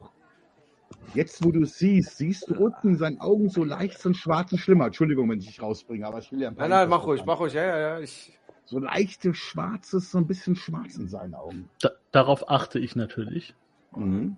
Jetzt, 1.14 1.42
wo 1.42 1.50
du 1.50 1.62
es 1.62 1.78
siehst, 1.78 2.18
siehst 2.18 2.50
du 2.50 2.62
unten 2.62 2.90
in 2.90 2.96
seinen 2.98 3.22
Augen 3.22 3.48
so 3.48 3.64
leicht 3.64 3.98
so 3.98 4.10
einen 4.10 4.16
schwarzen 4.16 4.58
Schlimmer. 4.58 4.84
Entschuldigung, 4.84 5.30
wenn 5.30 5.38
ich 5.38 5.46
dich 5.46 5.62
rausbringe, 5.62 6.06
aber 6.06 6.18
ich 6.18 6.30
will 6.30 6.42
ja 6.42 6.48
ein 6.48 6.56
paar 6.56 6.68
Nein, 6.68 6.80
nein, 6.80 6.88
mach 6.90 7.06
ruhig, 7.06 7.24
mach 7.24 7.40
ruhig. 7.40 7.54
Ja, 7.54 7.64
ja, 7.64 7.78
ja. 7.78 8.00
Ich, 8.00 8.38
So 8.66 8.78
leichtes, 8.78 9.38
schwarzes, 9.38 10.10
so 10.10 10.18
ein 10.18 10.26
bisschen 10.26 10.56
schwarz 10.56 10.96
in 10.96 11.08
seinen 11.08 11.34
Augen. 11.34 11.70
Da, 11.80 11.92
darauf 12.12 12.50
achte 12.50 12.78
ich 12.78 12.96
natürlich. 12.96 13.54
Mhm. 13.96 14.36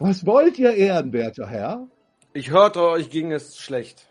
Was 0.00 0.26
wollt 0.26 0.58
ihr, 0.58 0.74
ehrenwerter 0.74 1.46
Herr? 1.46 1.86
ich 2.32 2.50
hörte, 2.50 2.82
euch 2.82 3.10
ging 3.10 3.30
es 3.30 3.58
schlecht. 3.58 4.08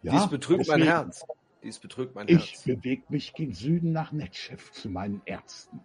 Ja, 0.00 0.12
Dies 0.12 0.28
betrügt 0.28 0.66
mein 0.66 0.82
Herz. 0.82 1.26
Dies 1.64 1.78
betrügt 1.78 2.14
mein 2.14 2.28
Ich 2.28 2.52
Herz. 2.52 2.62
bewege 2.64 3.02
mich 3.08 3.32
gen 3.32 3.52
Süden 3.52 3.92
nach 3.92 4.12
Netschef 4.12 4.70
zu 4.72 4.90
meinen 4.90 5.22
Ärzten. 5.24 5.80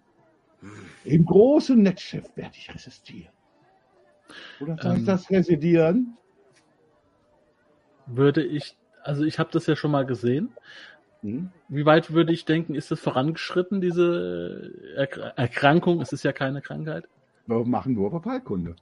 Im 1.06 1.26
großen 1.26 1.82
Netschef 1.82 2.36
werde 2.36 2.56
ich 2.58 2.74
resistieren. 2.74 3.32
Oder 4.60 4.78
soll 4.78 4.94
ich 4.94 5.00
Ähm. 5.00 5.06
das 5.06 5.30
residieren? 5.32 6.18
Würde 8.06 8.44
ich, 8.44 8.76
also 9.04 9.24
ich 9.24 9.40
habe 9.40 9.52
das 9.54 9.68
ja 9.68 9.78
schon 9.78 9.92
mal 9.92 10.06
gesehen. 10.06 10.52
Hm? 11.22 11.50
Wie 11.70 11.86
weit 11.86 12.12
würde 12.12 12.34
ich 12.34 12.44
denken, 12.44 12.76
ist 12.76 12.92
es 12.92 13.00
vorangeschritten, 13.00 13.80
diese 13.80 14.74
Erk 14.96 15.18
Erkrankung? 15.38 16.02
Es 16.02 16.12
ist 16.12 16.24
ja 16.24 16.34
keine 16.34 16.62
Krankheit. 16.62 17.08
Wir 17.46 17.66
machen 17.66 17.94
nur 17.94 18.10
Verfallkunde. 18.12 18.76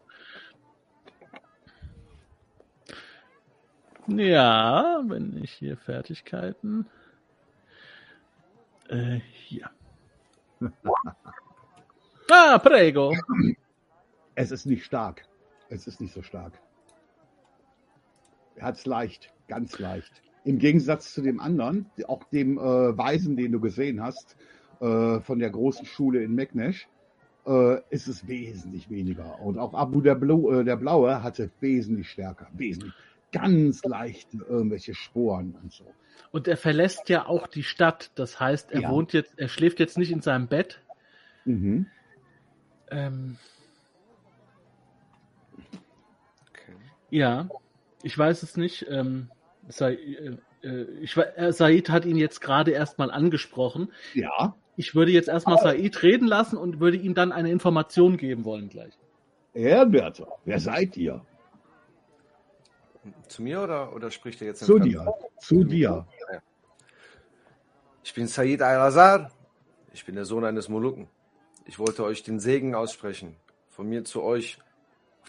Ja, 4.07 5.03
wenn 5.05 5.37
ich 5.43 5.51
hier 5.51 5.75
Fertigkeiten. 5.75 6.85
Äh, 8.87 9.19
hier. 9.33 9.69
ah, 12.31 12.57
prego. 12.57 13.13
Es 14.35 14.51
ist 14.51 14.65
nicht 14.65 14.85
stark. 14.85 15.25
Es 15.69 15.87
ist 15.87 15.99
nicht 15.99 16.13
so 16.13 16.21
stark. 16.21 16.53
Er 18.55 18.67
hat 18.67 18.77
es 18.77 18.85
leicht, 18.85 19.33
ganz 19.49 19.77
leicht. 19.77 20.21
Im 20.45 20.57
Gegensatz 20.57 21.13
zu 21.13 21.21
dem 21.21 21.41
anderen, 21.41 21.91
auch 22.07 22.23
dem 22.25 22.57
äh, 22.57 22.61
Weisen, 22.97 23.35
den 23.35 23.51
du 23.51 23.59
gesehen 23.59 24.01
hast, 24.01 24.37
äh, 24.79 25.19
von 25.19 25.39
der 25.39 25.49
großen 25.49 25.85
Schule 25.85 26.23
in 26.23 26.33
Meknesh, 26.33 26.87
äh, 27.45 27.81
ist 27.89 28.07
es 28.07 28.25
wesentlich 28.27 28.89
weniger. 28.89 29.41
Und 29.41 29.57
auch 29.57 29.73
Abu 29.73 29.99
der, 29.99 30.15
Blau, 30.15 30.51
äh, 30.51 30.63
der 30.63 30.77
Blaue 30.77 31.21
hatte 31.21 31.51
wesentlich 31.59 32.09
stärker, 32.09 32.47
wesentlich. 32.53 32.93
Ganz 33.31 33.83
leichte 33.83 34.37
irgendwelche 34.37 34.93
Sporen 34.93 35.55
und 35.61 35.71
so. 35.71 35.85
Und 36.31 36.47
er 36.47 36.57
verlässt 36.57 37.09
ja 37.09 37.25
auch 37.25 37.47
die 37.47 37.63
Stadt. 37.63 38.11
Das 38.15 38.39
heißt, 38.39 38.71
er 38.71 38.81
Ja. 38.81 38.91
wohnt 38.91 39.13
jetzt, 39.13 39.37
er 39.37 39.47
schläft 39.49 39.79
jetzt 39.79 39.97
nicht 39.97 40.11
in 40.11 40.21
seinem 40.21 40.47
Bett. 40.47 40.81
Mhm. 41.45 41.85
Ähm, 42.89 43.37
Okay. 46.49 46.73
ja, 47.09 47.49
ich 48.03 48.17
weiß 48.17 48.43
es 48.43 48.57
nicht. 48.57 48.85
Ähm, 48.89 49.29
Sa 49.69 49.89
äh, 49.89 50.37
äh, 50.63 50.83
ich, 51.01 51.15
äh, 51.17 51.51
Said 51.51 51.89
hat 51.89 52.05
ihn 52.05 52.17
jetzt 52.17 52.39
gerade 52.41 52.71
erstmal 52.71 53.11
angesprochen. 53.11 53.91
Ja, 54.13 54.55
Ich 54.77 54.95
würde 54.95 55.11
jetzt 55.11 55.27
erstmal 55.27 55.57
Said 55.57 56.03
reden 56.03 56.27
lassen 56.27 56.57
und 56.57 56.79
würde 56.79 56.97
ihm 56.97 57.13
dann 57.15 57.31
eine 57.31 57.51
Information 57.51 58.15
geben 58.17 58.45
wollen 58.45 58.69
gleich. 58.69 58.93
Ehrenwerter, 59.53 60.27
wer 60.45 60.59
seid 60.59 60.95
ihr? 60.97 61.25
Zu 63.27 63.41
mir 63.41 63.61
oder, 63.61 63.93
oder 63.93 64.11
spricht 64.11 64.41
er 64.41 64.47
jetzt 64.47 64.63
Zu 64.63 64.79
dir, 64.79 65.05
zu 65.39 65.63
dir. 65.63 66.05
Ich 68.03 68.13
bin 68.13 68.27
Said 68.27 68.61
Al-Azhar. 68.61 69.31
Ich 69.93 70.05
bin 70.05 70.15
der 70.15 70.25
Sohn 70.25 70.45
eines 70.45 70.69
Molukken. 70.69 71.07
Ich 71.65 71.79
wollte 71.79 72.03
euch 72.03 72.23
den 72.23 72.39
Segen 72.39 72.75
aussprechen. 72.75 73.35
Von 73.69 73.89
mir 73.89 74.05
zu 74.05 74.23
euch 74.23 74.59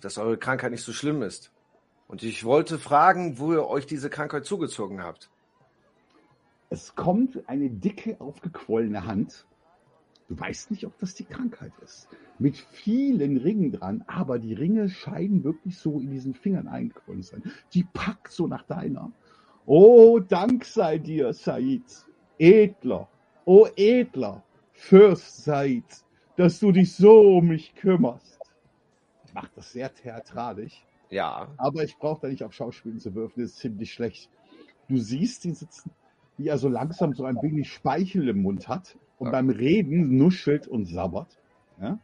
dass 0.01 0.19
eure 0.19 0.38
Krankheit 0.38 0.71
nicht 0.71 0.85
so 0.85 0.93
schlimm 0.93 1.23
ist. 1.23 1.53
Und 2.07 2.23
ich 2.23 2.45
wollte 2.45 2.79
fragen, 2.79 3.38
wo 3.38 3.53
ihr 3.53 3.67
euch 3.67 3.87
diese 3.87 4.09
Krankheit 4.11 4.47
zugezogen 4.47 5.03
habt. 5.03 5.31
Es 6.71 6.95
kommt 6.95 7.49
eine 7.49 7.71
dicke, 7.71 8.21
aufgequollene 8.21 9.07
Hand. 9.07 9.47
Du 10.29 10.38
weißt 10.38 10.71
nicht, 10.71 10.85
ob 10.85 10.99
das 10.99 11.14
die 11.14 11.25
Krankheit 11.25 11.73
ist. 11.83 12.07
Mit 12.38 12.59
vielen 12.59 13.38
Ringen 13.38 13.73
dran, 13.73 14.05
aber 14.07 14.38
die 14.38 14.53
Ringe 14.53 14.91
scheinen 14.91 15.43
wirklich 15.43 15.79
so 15.79 15.99
in 15.99 16.11
diesen 16.11 16.35
Fingern 16.35 16.69
eingequollen 16.69 17.23
zu 17.23 17.37
sein. 17.37 17.51
Die 17.73 17.85
packt 17.85 18.31
so 18.31 18.47
nach 18.47 18.62
deiner. 18.64 19.11
Oh, 19.64 20.19
Dank 20.19 20.67
sei 20.67 20.99
dir, 20.99 21.33
Said. 21.33 21.83
Edler, 22.38 23.09
oh 23.47 23.67
Edler, 23.75 24.45
Fürst 24.73 25.45
Said, 25.45 25.85
dass 26.37 26.61
du 26.61 26.73
dich 26.73 26.95
so 26.95 27.38
um 27.38 27.49
mich 27.49 27.75
kümmerst. 27.75 28.38
Macht 29.33 29.57
das 29.57 29.73
sehr 29.73 29.93
theatralisch. 29.93 30.85
Ja. 31.11 31.49
Aber 31.57 31.83
ich 31.85 31.97
brauche 31.97 32.21
da 32.23 32.29
nicht 32.29 32.45
auf 32.45 32.53
Schauspielen 32.53 33.01
zu 33.01 33.14
würfen, 33.14 33.41
das 33.43 33.53
ist 33.53 33.59
ziemlich 33.59 33.93
schlecht. 33.93 34.31
Du 34.88 34.99
siehst 34.99 35.47
ihn 35.47 35.55
sitzen, 35.55 35.91
wie 36.37 36.49
er 36.49 36.59
so 36.59 36.69
langsam 36.69 37.14
so 37.14 37.25
ein 37.25 37.37
wenig 37.43 37.73
Speichel 37.73 38.29
im 38.29 38.43
Mund 38.43 38.69
hat 38.69 38.97
und 39.18 39.26
Ja. 39.26 39.33
beim 39.33 39.50
Reden 39.50 40.16
nuschelt 40.16 40.66
und 40.68 40.87
sabbert. 40.87 41.38
Ja? 41.81 41.98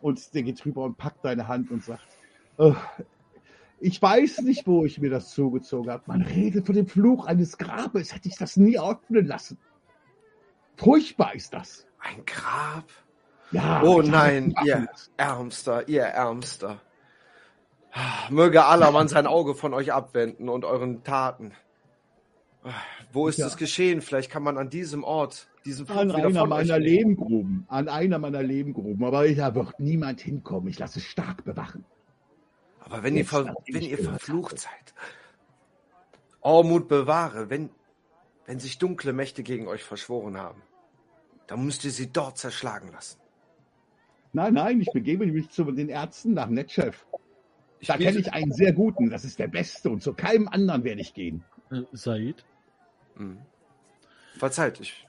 Und 0.00 0.34
der 0.34 0.42
geht 0.42 0.64
rüber 0.64 0.84
und 0.84 0.96
packt 0.96 1.24
deine 1.24 1.48
Hand 1.48 1.70
und 1.70 1.82
sagt, 1.84 2.06
"Äh, 2.58 2.72
ich 3.80 4.00
weiß 4.00 4.42
nicht, 4.42 4.66
wo 4.66 4.84
ich 4.84 5.00
mir 5.00 5.10
das 5.10 5.30
zugezogen 5.30 5.90
habe. 5.90 6.02
Man 6.06 6.22
redet 6.22 6.66
von 6.66 6.74
dem 6.74 6.86
Fluch 6.86 7.26
eines 7.26 7.58
Grabes, 7.58 8.14
hätte 8.14 8.28
ich 8.28 8.36
das 8.36 8.56
nie 8.56 8.78
öffnen 8.78 9.26
lassen. 9.26 9.58
Furchtbar 10.76 11.34
ist 11.34 11.52
das. 11.54 11.86
Ein 12.00 12.24
Grab? 12.26 12.84
Ja, 13.52 13.82
Oh 13.82 14.00
nein, 14.02 14.54
ihr. 14.64 14.88
Ärmster, 15.16 15.88
ihr 15.88 16.02
Ärmster. 16.04 16.80
Möge 18.30 18.64
Allah 18.64 18.90
man 18.90 19.06
sein 19.08 19.26
Auge 19.26 19.54
von 19.54 19.74
euch 19.74 19.92
abwenden 19.92 20.48
und 20.48 20.64
euren 20.64 21.04
Taten. 21.04 21.52
Wo 23.12 23.28
ist 23.28 23.38
Ja. 23.38 23.46
es 23.48 23.56
geschehen? 23.58 24.00
Vielleicht 24.00 24.30
kann 24.30 24.42
man 24.42 24.56
an 24.56 24.70
diesem 24.70 25.04
Ort 25.04 25.48
diesen 25.64 25.86
Fluch 25.86 25.96
An 25.96 26.08
wieder 26.08 26.26
einer 26.26 26.46
meiner. 26.46 26.78
Lebengruben. 26.78 27.64
An 27.68 27.88
einer 27.88 28.18
meiner 28.18 28.42
Lebengruben. 28.42 29.04
Aber 29.04 29.28
da 29.28 29.54
wird 29.54 29.80
niemand 29.80 30.20
hinkommen. 30.20 30.68
Ich 30.68 30.78
lasse 30.78 30.98
es 30.98 31.04
stark 31.04 31.44
bewachen. 31.44 31.84
Aber 32.80 33.02
wenn 33.02 33.14
ihr, 33.14 33.20
Jetzt, 33.20 33.30
ver 33.30 33.44
nachdem 33.44 33.74
wenn 33.74 33.82
ihr 33.82 33.98
verflucht 33.98 34.58
seid, 34.58 34.94
Ormut 36.40 36.88
bewahre, 36.88 37.48
wenn, 37.48 37.70
wenn 38.46 38.58
sich 38.58 38.78
dunkle 38.78 39.12
Mächte 39.12 39.42
gegen 39.42 39.68
euch 39.68 39.84
verschworen 39.84 40.36
haben, 40.36 40.62
dann 41.46 41.64
müsst 41.64 41.84
ihr 41.84 41.90
sie 41.90 42.12
dort 42.12 42.38
zerschlagen 42.38 42.90
lassen. 42.92 43.20
Nein, 44.32 44.54
nein, 44.54 44.80
ich 44.80 44.90
begebe 44.92 45.26
mich 45.26 45.50
zu 45.50 45.64
den 45.70 45.88
Ärzten 45.88 46.34
nach 46.34 46.48
Netchef. 46.48 47.06
Ich 47.80 47.88
Da 47.88 47.96
kenne 47.96 48.18
ich 48.18 48.32
einen 48.32 48.52
sehr 48.52 48.72
guten. 48.72 49.10
Das 49.10 49.24
ist 49.24 49.38
der 49.38 49.48
Beste. 49.48 49.90
Und 49.90 50.02
zu 50.02 50.14
keinem 50.14 50.48
anderen 50.48 50.84
werde 50.84 51.00
ich 51.00 51.14
gehen. 51.14 51.44
Äh, 51.70 51.82
Said? 51.92 52.44
Hm. 53.16 53.38
Verzeiht, 54.38 54.80
ich, 54.80 55.06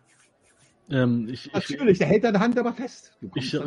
Ähm, 0.89 1.27
ich, 1.29 1.47
ich, 1.47 1.53
Natürlich, 1.53 1.97
der 1.97 2.07
hält 2.07 2.23
deine 2.23 2.39
Hand 2.39 2.57
aber 2.57 2.73
fest. 2.73 3.17
Ich 3.35 3.57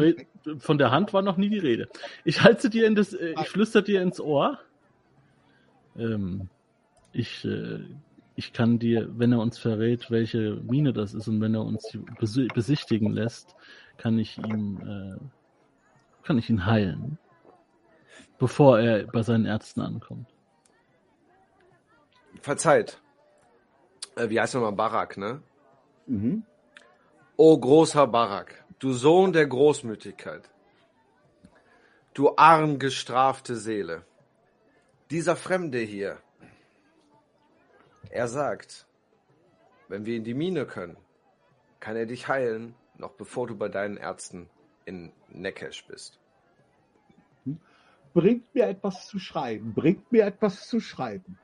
von 0.59 0.79
der 0.79 0.91
Hand 0.91 1.13
war 1.13 1.23
noch 1.23 1.37
nie 1.37 1.49
die 1.49 1.59
Rede. 1.59 1.89
Ich 2.25 2.43
halte 2.43 2.69
dir 2.69 2.87
in 2.87 2.95
das, 2.95 3.15
äh, 3.15 3.35
ich 3.41 3.49
flüster 3.49 3.83
dir 3.83 4.03
ins 4.03 4.21
Ohr. 4.21 4.59
Ähm, 5.97 6.49
ich, 7.13 7.45
äh, 7.45 7.81
ich 8.35 8.53
kann 8.53 8.79
dir, 8.79 9.09
wenn 9.19 9.33
er 9.33 9.41
uns 9.41 9.59
verrät, 9.59 10.11
welche 10.11 10.57
Mine 10.63 10.93
das 10.93 11.15
ist 11.15 11.27
und 11.29 11.41
wenn 11.41 11.55
er 11.55 11.63
uns 11.63 11.97
besichtigen 12.55 13.13
lässt, 13.13 13.57
kann 13.97 14.19
ich 14.19 14.37
ihm, 14.39 14.81
äh, 14.87 16.27
kann 16.27 16.37
ich 16.37 16.51
ihn 16.51 16.67
heilen, 16.67 17.19
bevor 18.39 18.79
er 18.79 19.07
bei 19.07 19.23
seinen 19.23 19.47
Ärzten 19.47 19.81
ankommt. 19.81 20.27
verzeiht. 22.43 23.01
Äh, 24.17 24.29
wie 24.29 24.39
heißt 24.39 24.55
nochmal 24.55 24.73
Barak, 24.73 25.17
ne? 25.17 25.43
Mhm. 26.07 26.45
O 27.39 27.59
großer 27.59 28.07
Barak, 28.07 28.65
du 28.79 28.95
Sohn 28.95 29.35
der 29.35 29.47
Großmütigkeit, 29.47 30.49
du 32.15 32.35
arm 32.35 32.79
gestrafte 32.79 33.57
Seele, 33.57 34.07
dieser 35.11 35.37
Fremde 35.37 35.79
hier, 35.81 36.17
er 38.09 38.27
sagt, 38.27 38.87
wenn 39.89 40.07
wir 40.07 40.17
in 40.17 40.25
die 40.25 40.33
Mine 40.33 40.65
können, 40.65 40.97
kann 41.79 41.95
er 41.95 42.07
dich 42.07 42.27
heilen, 42.27 42.75
noch 42.97 43.13
bevor 43.13 43.47
du 43.47 43.55
bei 43.55 43.69
deinen 43.69 43.99
Ärzten 43.99 44.49
in 44.87 45.13
Nekesh 45.29 45.87
bist. 45.87 46.19
Bringt 48.15 48.55
mir 48.55 48.67
etwas 48.67 49.09
zu 49.09 49.19
schreiben. 49.19 49.75
Bringt 49.75 50.11
mir 50.11 50.25
etwas 50.25 50.67
zu 50.69 50.81
schreiben. 50.81 51.39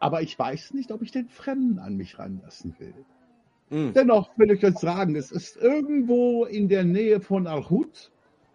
Aber 0.00 0.22
ich 0.22 0.36
weiß 0.36 0.74
nicht, 0.74 0.90
ob 0.90 1.02
ich 1.02 1.12
den 1.12 1.28
Fremden 1.28 1.78
an 1.78 1.96
mich 1.96 2.18
ranlassen 2.18 2.74
will. 2.80 3.04
Hm, 3.72 3.94
Dennoch 3.94 4.28
will 4.36 4.50
ich 4.50 4.62
euch 4.64 4.76
sagen, 4.76 5.16
es 5.16 5.32
ist 5.32 5.56
irgendwo 5.56 6.44
in 6.44 6.68
der 6.68 6.84
Nähe 6.84 7.22
von 7.22 7.46
Al-Hud 7.46 8.12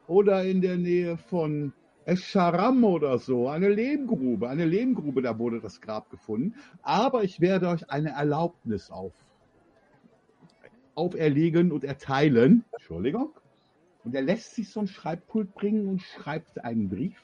oder 0.07 0.43
in 0.43 0.61
der 0.61 0.77
Nähe 0.77 1.17
von 1.17 1.73
Escharam 2.05 2.83
oder 2.83 3.17
so, 3.17 3.49
eine 3.49 3.67
Lehmgrube. 3.67 4.47
Eine 4.47 4.65
Lehmgrube, 4.65 5.23
da 5.23 5.39
wurde 5.39 5.59
das 5.59 5.81
Grab 5.81 6.11
gefunden. 6.11 6.53
Aber 6.83 7.23
ich 7.23 7.41
werde 7.41 7.67
euch 7.67 7.89
eine 7.89 8.11
Erlaubnis 8.11 8.91
auf, 8.91 9.13
auferlegen 10.93 11.71
und 11.71 11.83
erteilen. 11.83 12.63
Entschuldigung. 12.73 13.31
Und 14.03 14.13
er 14.13 14.21
lässt 14.21 14.53
sich 14.53 14.69
so 14.69 14.81
ein 14.81 14.87
Schreibpult 14.87 15.55
bringen 15.55 15.87
und 15.87 16.01
schreibt 16.03 16.63
einen 16.63 16.89
Brief, 16.89 17.19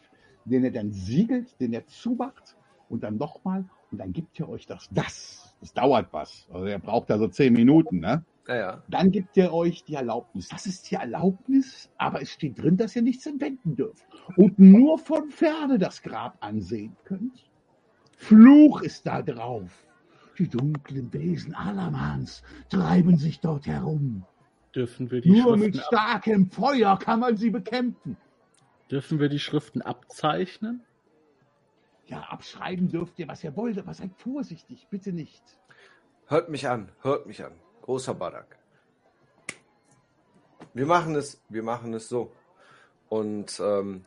den 0.45 0.65
er 0.65 0.71
dann 0.71 0.91
siegelt, 0.91 1.59
den 1.61 1.73
er 1.73 1.85
zumacht 1.85 2.57
und 2.89 3.03
dann 3.03 3.17
nochmal 3.17 3.65
und 3.91 3.99
dann 3.99 4.11
gibt 4.11 4.39
er 4.39 4.49
euch 4.49 4.65
das. 4.65 4.89
Das, 4.91 5.42
das 5.63 5.73
dauert 5.73 6.11
was. 6.11 6.45
Also 6.51 6.65
er 6.65 6.79
braucht 6.79 7.09
da 7.09 7.17
so 7.17 7.27
zehn 7.27 7.53
Minuten, 7.53 7.99
ne? 7.99 8.23
naja, 8.47 8.83
Dann 8.89 9.11
gibt 9.11 9.37
er 9.37 9.53
euch 9.53 9.85
die 9.85 9.93
Erlaubnis. 9.95 10.49
Das 10.49 10.65
ist 10.65 10.91
die 10.91 10.95
Erlaubnis, 10.95 11.89
aber 11.97 12.21
es 12.21 12.31
steht 12.31 12.61
drin, 12.61 12.75
dass 12.75 12.95
ihr 12.95 13.01
nichts 13.01 13.25
entwenden 13.25 13.75
dürft 13.77 14.05
und 14.35 14.59
nur 14.59 14.99
von 14.99 15.29
ferne 15.29 15.77
das 15.79 16.01
Grab 16.01 16.37
ansehen 16.41 16.97
könnt. 17.05 17.45
Fluch 18.17 18.81
ist 18.81 19.07
da 19.07 19.21
drauf. 19.21 19.71
Die 20.37 20.49
dunklen 20.49 21.13
Wesen 21.13 21.53
Alamans 21.55 22.43
treiben 22.69 23.17
sich 23.17 23.39
dort 23.39 23.65
herum. 23.67 24.25
Dürfen 24.75 25.11
wir 25.11 25.21
die 25.21 25.29
Nur 25.29 25.55
mit 25.55 25.75
Schriften, 25.75 25.95
ab, 25.95 26.23
starkem 26.23 26.51
Feuer 26.51 26.99
kann 26.99 27.19
man 27.21 27.37
sie 27.37 27.51
bekämpfen. 27.51 28.17
dürfen 28.91 29.19
wir 29.19 29.29
die 29.29 29.39
Schriften 29.39 29.81
abzeichnen? 29.81 30.81
Ja, 32.05 32.21
abschreiben 32.21 32.89
dürft 32.89 33.17
ihr, 33.19 33.27
was 33.27 33.43
ihr 33.43 33.55
wollt, 33.55 33.77
aber 33.77 33.93
seid 33.93 34.11
vorsichtig, 34.17 34.87
bitte 34.89 35.13
nicht. 35.13 35.43
hört 36.27 36.49
mich 36.49 36.67
an, 36.67 36.91
hört 37.01 37.25
mich 37.25 37.43
an, 37.43 37.53
großer 37.81 38.13
Barak. 38.13 38.57
Wir 40.73 40.85
machen 40.85 41.15
es, 41.15 41.41
wir 41.49 41.63
machen 41.63 41.93
es 41.93 42.09
so. 42.09 42.31
Und 43.09 43.59
ähm, 43.63 44.05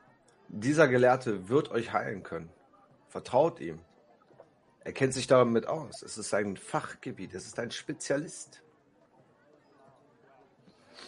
dieser 0.49 0.89
Gelehrte 0.89 1.49
wird 1.49 1.71
euch 1.71 1.93
heilen 1.93 2.23
können. 2.23 2.51
Vertraut 3.09 3.61
ihm. 3.61 3.79
Er 4.85 4.93
kennt 4.93 5.15
sich 5.15 5.27
damit 5.27 5.67
aus. 5.67 6.03
Es 6.03 6.19
ist 6.19 6.31
sein 6.31 6.57
Fachgebiet. 6.57 7.35
Es 7.35 7.47
ist 7.47 7.59
ein 7.59 7.71
Spezialist. 7.71 8.63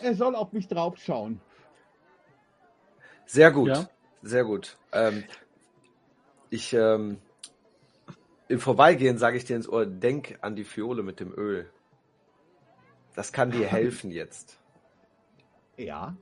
Er 0.01 0.15
soll 0.15 0.35
auf 0.37 0.53
mich 0.53 0.69
draufschauen. 0.69 1.41
Sehr 3.27 3.51
gut. 3.51 3.69
Ja. 3.69 3.89
Sehr 4.23 4.45
gut. 4.45 4.77
Ähm, 4.93 5.25
ich 6.51 6.73
ähm, 6.73 7.19
im 8.49 8.61
Vorbeigehen 8.61 9.19
sage 9.19 9.37
ich 9.37 9.45
dir 9.45 9.57
ins 9.57 9.69
Ohr, 9.69 9.85
denk 9.87 10.39
an 10.41 10.57
die 10.57 10.65
Fiole 10.65 11.03
mit 11.03 11.21
dem 11.21 11.33
Öl. 11.33 11.71
Das 13.15 13.33
kann 13.33 13.51
dir 13.51 13.67
helfen 13.71 14.11
jetzt. 14.11 14.59
Ja. 15.77 16.17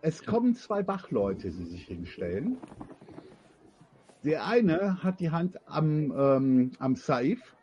Es 0.00 0.24
kommen 0.24 0.54
zwei 0.56 0.86
Wachleute, 0.88 1.50
die 1.50 1.64
sich 1.64 1.84
hinstellen. 1.84 2.56
Der 4.24 4.46
eine 4.46 5.02
hat 5.02 5.20
die 5.20 5.30
Hand 5.30 5.58
am, 5.68 6.12
ähm, 6.16 6.72
am 6.78 6.96
Saif. 6.96 7.54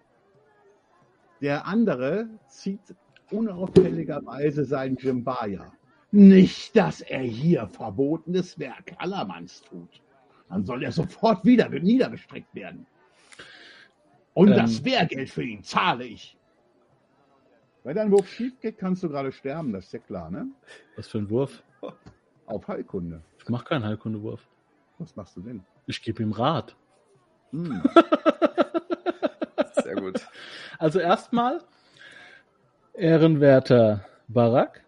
Der 1.41 1.65
andere 1.65 2.30
zieht 2.47 2.95
unauffälligerweise 3.32 4.65
sein 4.65 4.95
Jimbaya. 4.95 5.71
Nicht, 6.12 6.75
dass 6.75 7.02
er 7.02 7.21
hier 7.21 7.67
verbotenes 7.67 8.58
Werk 8.58 8.93
Allermanns 8.97 9.62
tut. 9.62 10.02
Dann 10.49 10.65
soll 10.65 10.83
er 10.83 10.91
sofort 10.91 11.45
wieder 11.45 11.69
niedergestreckt 11.69 12.53
werden. 12.55 12.85
Und 14.33 14.49
Ähm. 14.49 14.57
das 14.57 14.83
Wehrgeld 14.83 15.29
für 15.29 15.43
ihn 15.43 15.63
zahle 15.63 16.05
ich. 16.05 16.38
Wenn 17.83 17.95
dein 17.95 18.12
Wurf 18.12 18.27
schief 18.27 18.59
geht, 18.59 18.77
kannst 18.77 19.03
du 19.03 19.09
gerade 19.09 19.31
sterben, 19.31 19.71
das 19.71 19.85
ist 19.85 19.93
ja 19.93 19.99
klar, 19.99 20.29
ne? 20.29 20.47
Was 20.95 21.07
für 21.07 21.19
ein 21.19 21.29
Wurf? 21.29 21.63
Auf 22.45 22.67
Heilkunde. 22.67 23.21
Ich 23.38 23.47
mache 23.49 23.65
keinen 23.65 23.85
Heilkundewurf. 23.85 24.45
Was 24.97 25.15
machst 25.15 25.38
du 25.38 25.41
denn? 25.41 25.63
Ich 25.85 26.01
gebe 26.01 26.21
ihm 26.21 26.31
Rat. 26.31 26.75
Hm. 27.51 27.81
Sehr 29.83 29.95
gut. 29.95 30.27
Also 30.77 30.99
erstmal, 30.99 31.63
ehrenwerter 32.93 34.05
Barak, 34.27 34.83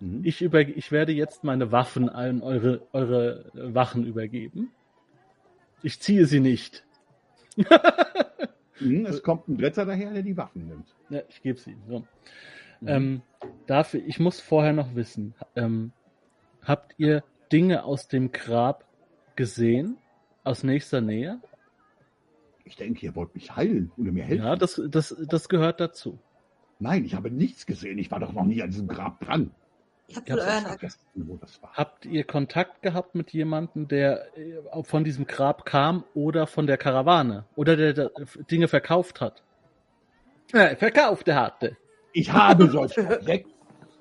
Mhm. 0.00 0.20
ich, 0.24 0.42
über, 0.42 0.60
ich 0.60 0.92
werde 0.92 1.12
jetzt 1.12 1.44
meine 1.44 1.72
Waffen 1.72 2.08
an 2.08 2.42
eure, 2.42 2.86
eure 2.92 3.50
Wachen 3.54 4.04
übergeben. 4.04 4.72
Ich 5.82 6.00
ziehe 6.00 6.26
sie 6.26 6.40
nicht. 6.40 6.84
Hm, 8.78 9.06
es 9.06 9.22
kommt 9.22 9.48
ein 9.48 9.56
Dritter 9.56 9.86
daher, 9.86 10.12
der 10.12 10.22
die 10.22 10.36
Waffen 10.36 10.68
nimmt. 10.68 10.94
Ja, 11.08 11.22
ich 11.28 11.40
gebe 11.40 11.58
sie. 11.58 11.76
So. 11.88 12.00
Mhm. 12.80 12.88
Ähm, 12.88 13.22
dafür, 13.66 14.02
ich 14.06 14.20
muss 14.20 14.40
vorher 14.40 14.72
noch 14.72 14.94
wissen, 14.94 15.34
ähm, 15.54 15.92
habt 16.62 16.94
ihr 16.98 17.24
Dinge 17.50 17.84
aus 17.84 18.08
dem 18.08 18.32
Grab 18.32 18.84
gesehen? 19.34 19.96
Aus 20.44 20.62
nächster 20.62 21.00
Nähe? 21.00 21.40
Ich 22.64 22.76
denke, 22.76 23.06
ihr 23.06 23.14
wollt 23.14 23.34
mich 23.34 23.54
heilen 23.56 23.92
oder 23.96 24.12
mir 24.12 24.24
helfen. 24.24 24.44
Ja, 24.44 24.56
das, 24.56 24.80
das, 24.90 25.16
das 25.26 25.48
gehört 25.48 25.80
dazu. 25.80 26.18
Nein, 26.78 27.04
ich 27.04 27.14
habe 27.14 27.30
nichts 27.30 27.66
gesehen. 27.66 27.98
Ich 27.98 28.10
war 28.10 28.20
doch 28.20 28.32
noch 28.32 28.44
nie 28.44 28.62
an 28.62 28.70
diesem 28.70 28.88
Grab 28.88 29.20
dran. 29.20 29.52
Ich 30.08 30.16
hab 30.16 30.30
wohl 30.30 30.38
euren 30.38 30.66
vergessen, 30.66 31.00
wo 31.14 31.36
das 31.36 31.60
war. 31.62 31.72
Habt 31.72 32.06
ihr 32.06 32.24
Kontakt 32.24 32.82
gehabt 32.82 33.14
mit 33.14 33.32
jemandem, 33.32 33.88
der 33.88 34.36
äh, 34.38 34.82
von 34.84 35.02
diesem 35.02 35.26
Grab 35.26 35.64
kam 35.64 36.04
oder 36.14 36.46
von 36.46 36.66
der 36.66 36.78
Karawane? 36.78 37.44
Oder 37.56 37.76
der, 37.76 37.92
der 37.92 38.10
Dinge 38.50 38.68
verkauft 38.68 39.20
hat? 39.20 39.42
Äh, 40.52 40.76
verkauft 40.76 41.28
hatte. 41.28 41.76
Ich 42.12 42.32
habe 42.32 42.70
solche 42.70 43.00
Objekte. 43.00 43.50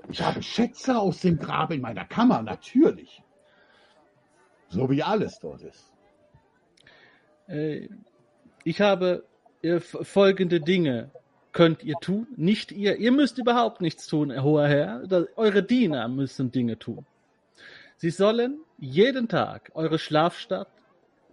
Ich 0.09 0.21
habe 0.21 0.43
Schätze 0.43 0.97
aus 0.97 1.21
dem 1.21 1.39
Grab 1.39 1.71
in 1.71 1.81
meiner 1.81 2.05
Kammer, 2.05 2.43
natürlich. 2.43 3.23
So 4.69 4.89
wie 4.89 5.01
alles 5.01 5.39
dort 5.39 5.63
ist. 5.63 5.91
Äh, 7.47 7.89
ich 8.63 8.81
habe 8.81 9.25
äh, 9.61 9.79
folgende 9.79 10.61
Dinge 10.61 11.11
könnt 11.55 11.83
ihr 11.83 11.95
tun. 12.01 12.27
Nicht 12.35 12.73
ihr. 12.73 12.97
Ihr 12.97 13.11
müsst 13.11 13.37
überhaupt 13.39 13.79
nichts 13.79 14.05
tun, 14.07 14.43
hoher 14.43 14.67
Herr. 14.67 15.07
Da, 15.07 15.23
eure 15.37 15.63
Diener 15.63 16.07
müssen 16.09 16.51
Dinge 16.51 16.77
tun. 16.77 17.05
Sie 17.95 18.09
sollen 18.09 18.59
jeden 18.77 19.29
Tag 19.29 19.71
eure 19.73 19.97
Schlafstadt 19.97 20.67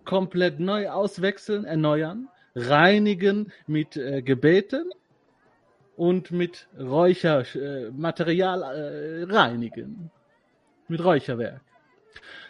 komplett 0.05 0.61
neu 0.61 0.89
auswechseln, 0.91 1.65
erneuern, 1.65 2.29
reinigen 2.55 3.53
mit 3.67 3.97
äh, 3.97 4.23
Gebeten 4.23 4.91
und 5.97 6.31
mit 6.31 6.69
Räuchermaterial 6.79 8.63
äh, 8.63 9.23
äh, 9.23 9.25
reinigen. 9.25 10.13
Mit 10.87 11.03
Räucherwerk. 11.03 11.63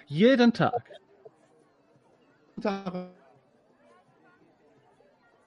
Jeden 0.08 0.52
Tag. 0.52 0.90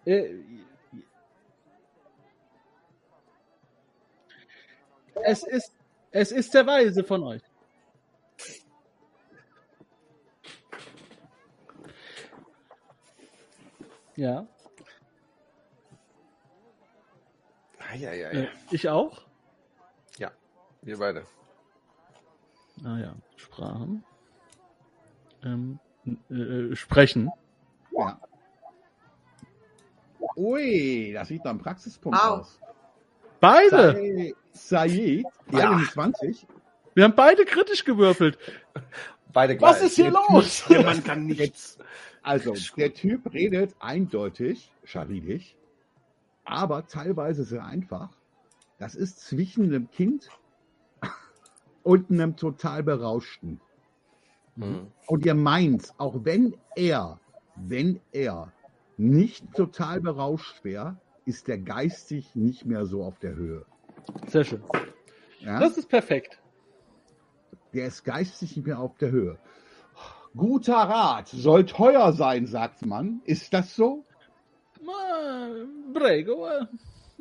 Äh, 0.06 0.30
Es 5.24 5.44
ist, 5.44 5.72
es 6.12 6.32
ist 6.32 6.54
der 6.54 6.66
Weise 6.68 7.04
von 7.04 7.24
euch. 7.24 7.42
Ja, 14.16 14.48
Eieiei. 17.92 18.32
äh, 18.32 18.48
ich 18.72 18.88
auch. 18.88 19.22
Ja, 20.18 20.32
wir 20.82 20.98
beide. 20.98 21.26
Naja, 22.78 23.14
Sprachen. 23.36 24.04
Ähm, 25.44 25.80
äh, 26.30 26.76
sprechen. 26.76 27.30
Ja. 27.92 28.20
Ui, 30.38 31.12
das 31.14 31.28
sieht 31.28 31.44
nach 31.44 31.52
einem 31.52 31.60
Praxispunkt 31.62 32.18
Wow. 32.18 32.40
aus. 32.40 32.60
Beide! 33.40 33.70
Sai- 33.94 34.36
Said, 34.56 35.26
Ja. 35.52 35.72
21. 35.72 36.48
Wir 36.94 37.04
haben 37.04 37.16
beide 37.16 37.46
kritisch 37.46 37.84
gewürfelt. 37.84 38.38
Beide 39.34 39.58
gleich. 39.58 39.72
Was 39.72 39.82
ist 39.82 39.96
hier 39.98 40.12
los? 40.12 40.64
Der 40.70 40.84
Mann 40.84 41.04
kann 41.04 41.26
nichts. 41.26 41.78
Also, 42.24 42.56
der 42.78 42.94
Typ 42.94 43.34
redet 43.34 43.76
eindeutig, 43.80 44.72
scharidig, 44.84 45.58
aber 46.46 46.88
teilweise 46.88 47.44
sehr 47.44 47.66
einfach. 47.66 48.10
Das 48.80 48.96
ist 48.96 49.20
zwischen 49.20 49.66
einem 49.66 49.92
Kind 49.92 50.30
und 51.84 52.10
einem 52.10 52.38
total 52.38 52.82
berauschten. 52.82 53.60
Mhm. 54.56 54.88
Und 55.08 55.26
ihr 55.26 55.36
meint, 55.36 55.94
auch 55.98 56.24
wenn 56.24 56.56
er, 56.76 57.20
wenn 57.56 58.00
er 58.12 58.54
nicht 58.98 59.54
total 59.54 60.00
berauscht 60.00 60.64
wäre, 60.64 60.98
ist 61.26 61.48
der 61.48 61.58
geistig 61.58 62.36
nicht 62.36 62.66
mehr 62.66 62.86
so 62.86 63.04
auf 63.04 63.20
der 63.20 63.36
Höhe. 63.36 63.66
Sehr 64.28 64.44
schön. 64.44 64.64
Ja? 65.40 65.60
Das 65.60 65.78
ist 65.78 65.90
perfekt. 65.90 66.40
Der 67.74 67.88
ist 67.88 68.04
geistig 68.04 68.56
nicht 68.56 68.66
mehr 68.66 68.80
auf 68.80 68.98
der 68.98 69.12
Höhe. 69.12 69.38
Guter 70.36 70.76
Rat 70.76 71.28
soll 71.30 71.66
teuer 71.66 72.12
sein, 72.14 72.46
sagt 72.46 72.86
man. 72.86 73.22
Ist 73.26 73.54
das 73.54 73.76
so? 73.76 74.06
Ma, 74.82 75.50
Prego. 75.94 76.48
äh, 76.48 76.66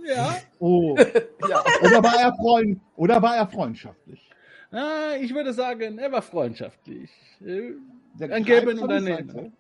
Ja. 0.05 0.37
Oh. 0.59 0.93
Oder 0.93 2.03
war 2.03 2.21
er 2.21 2.35
freund 2.35 2.81
oder 2.97 3.23
war 3.23 3.37
er 3.37 3.47
freundschaftlich? 3.47 4.31
Ah, 4.73 5.13
ich 5.21 5.33
würde 5.35 5.53
sagen, 5.53 5.99
er 5.99 6.11
war 6.11 6.23
freundschaftlich. 6.23 7.11
Der 7.41 8.33
Ein 8.35 8.45
greift 8.45 8.67
Geben 8.67 8.77
so 8.77 8.85
und 8.85 8.91
an 8.91 8.97
ein 8.99 9.05
die 9.07 9.13
Nehmen. 9.13 9.29
Seite. 9.31 9.53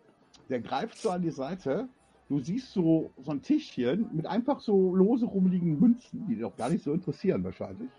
Der 0.48 0.60
greift 0.60 0.98
so 0.98 1.10
an 1.10 1.22
die 1.22 1.30
Seite. 1.30 1.88
Du 2.28 2.40
siehst 2.40 2.72
so, 2.72 3.10
so 3.22 3.32
ein 3.32 3.42
Tischchen 3.42 4.08
mit 4.12 4.26
einfach 4.26 4.60
so 4.60 4.94
lose 4.94 5.26
rumliegenden 5.26 5.78
Münzen, 5.78 6.26
die 6.26 6.36
dich 6.36 6.44
auch 6.44 6.56
gar 6.56 6.70
nicht 6.70 6.82
so 6.82 6.92
interessieren 6.92 7.44
wahrscheinlich. 7.44 7.90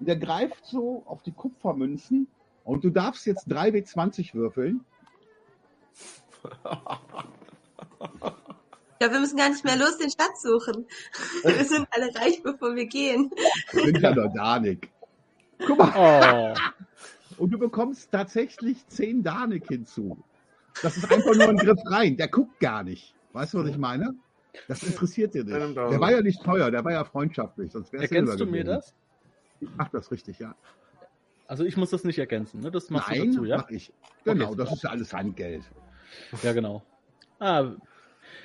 Und 0.00 0.08
der 0.08 0.16
greift 0.16 0.64
so 0.64 1.02
auf 1.06 1.22
die 1.22 1.32
Kupfermünzen 1.32 2.28
und 2.64 2.84
du 2.84 2.90
darfst 2.90 3.26
jetzt 3.26 3.48
3W20 3.48 4.34
würfeln. 4.34 4.84
Ja, 9.00 9.12
wir 9.12 9.20
müssen 9.20 9.36
gar 9.36 9.50
nicht 9.50 9.64
mehr 9.64 9.76
los 9.76 9.98
den 9.98 10.10
Schatz 10.10 10.42
suchen. 10.42 10.86
Wir 11.44 11.64
sind 11.64 11.86
alle 11.90 12.12
reich, 12.14 12.42
bevor 12.42 12.74
wir 12.74 12.86
gehen. 12.86 13.30
Wir 13.72 13.84
sind 13.84 14.00
ja 14.00 14.14
nur 14.14 14.28
Danik. 14.28 14.90
Guck 15.64 15.78
mal, 15.78 15.92
Oh, 15.96 16.54
und 17.38 17.50
du 17.50 17.58
bekommst 17.58 18.10
tatsächlich 18.10 18.86
10 18.88 19.22
Danik 19.22 19.68
hinzu. 19.68 20.18
Das 20.82 20.96
ist 20.96 21.10
einfach 21.10 21.34
nur 21.34 21.48
ein 21.48 21.56
Griff 21.56 21.80
rein. 21.86 22.16
Der 22.16 22.28
guckt 22.28 22.58
gar 22.60 22.82
nicht. 22.82 23.14
Weißt 23.38 23.54
du, 23.54 23.58
was 23.58 23.68
ich 23.68 23.78
meine? 23.78 24.16
Das 24.66 24.82
interessiert 24.82 25.32
dir 25.32 25.44
Der 25.44 25.64
nicht. 25.68 25.76
Der 25.76 26.00
war 26.00 26.10
ja 26.10 26.20
nicht 26.20 26.42
teuer, 26.42 26.72
der 26.72 26.84
war 26.84 26.90
ja 26.90 27.04
freundschaftlich. 27.04 27.70
Sonst 27.70 27.92
wär's 27.92 28.02
ergänzt 28.02 28.32
Silber 28.32 28.44
du 28.46 28.50
mir 28.50 28.64
das? 28.64 28.96
Ich 29.60 29.68
mach 29.76 29.88
das 29.90 30.10
richtig, 30.10 30.40
ja. 30.40 30.56
Also 31.46 31.64
ich 31.64 31.76
muss 31.76 31.90
das 31.90 32.02
nicht 32.02 32.18
ergänzen, 32.18 32.60
ne? 32.60 32.72
Das 32.72 32.90
machst 32.90 33.10
Nein, 33.10 33.20
du 33.20 33.26
dazu, 33.28 33.44
ja? 33.44 33.58
mach 33.58 33.70
ich. 33.70 33.92
Genau, 34.24 34.48
Okay. 34.48 34.56
das 34.56 34.72
ist 34.72 34.82
ja 34.82 34.90
alles 34.90 35.12
Handgeld. 35.12 35.62
Ja, 36.42 36.52
genau. 36.52 36.82
Ah, 37.38 37.76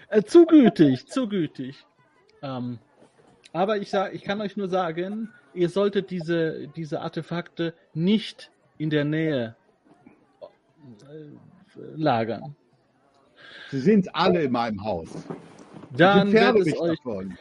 äh, 0.10 0.22
zu 0.22 0.46
gütig, 0.46 1.08
zu 1.08 1.28
gütig. 1.28 1.88
Ähm, 2.44 2.78
aber 3.52 3.78
ich 3.78 3.90
sag, 3.90 4.14
ich 4.14 4.24
kann 4.24 4.42
euch 4.42 4.58
nur 4.58 4.68
sagen, 4.70 5.34
ihr 5.56 5.70
solltet 5.70 6.12
diese, 6.12 6.68
diese 6.68 7.02
Artefakte 7.02 7.74
nicht 7.96 8.52
in 8.78 8.92
der 8.92 9.06
Nähe 9.06 9.56
äh, 11.10 11.30
lagern. 11.96 12.56
Sie 13.74 13.80
sind 13.80 14.16
alle 14.16 14.44
in 14.44 14.52
meinem 14.52 14.84
Haus. 14.84 15.10
Dann 15.98 16.32
wird 16.32 16.68
es 16.68 16.80
euch, 16.80 17.00
davon. 17.00 17.36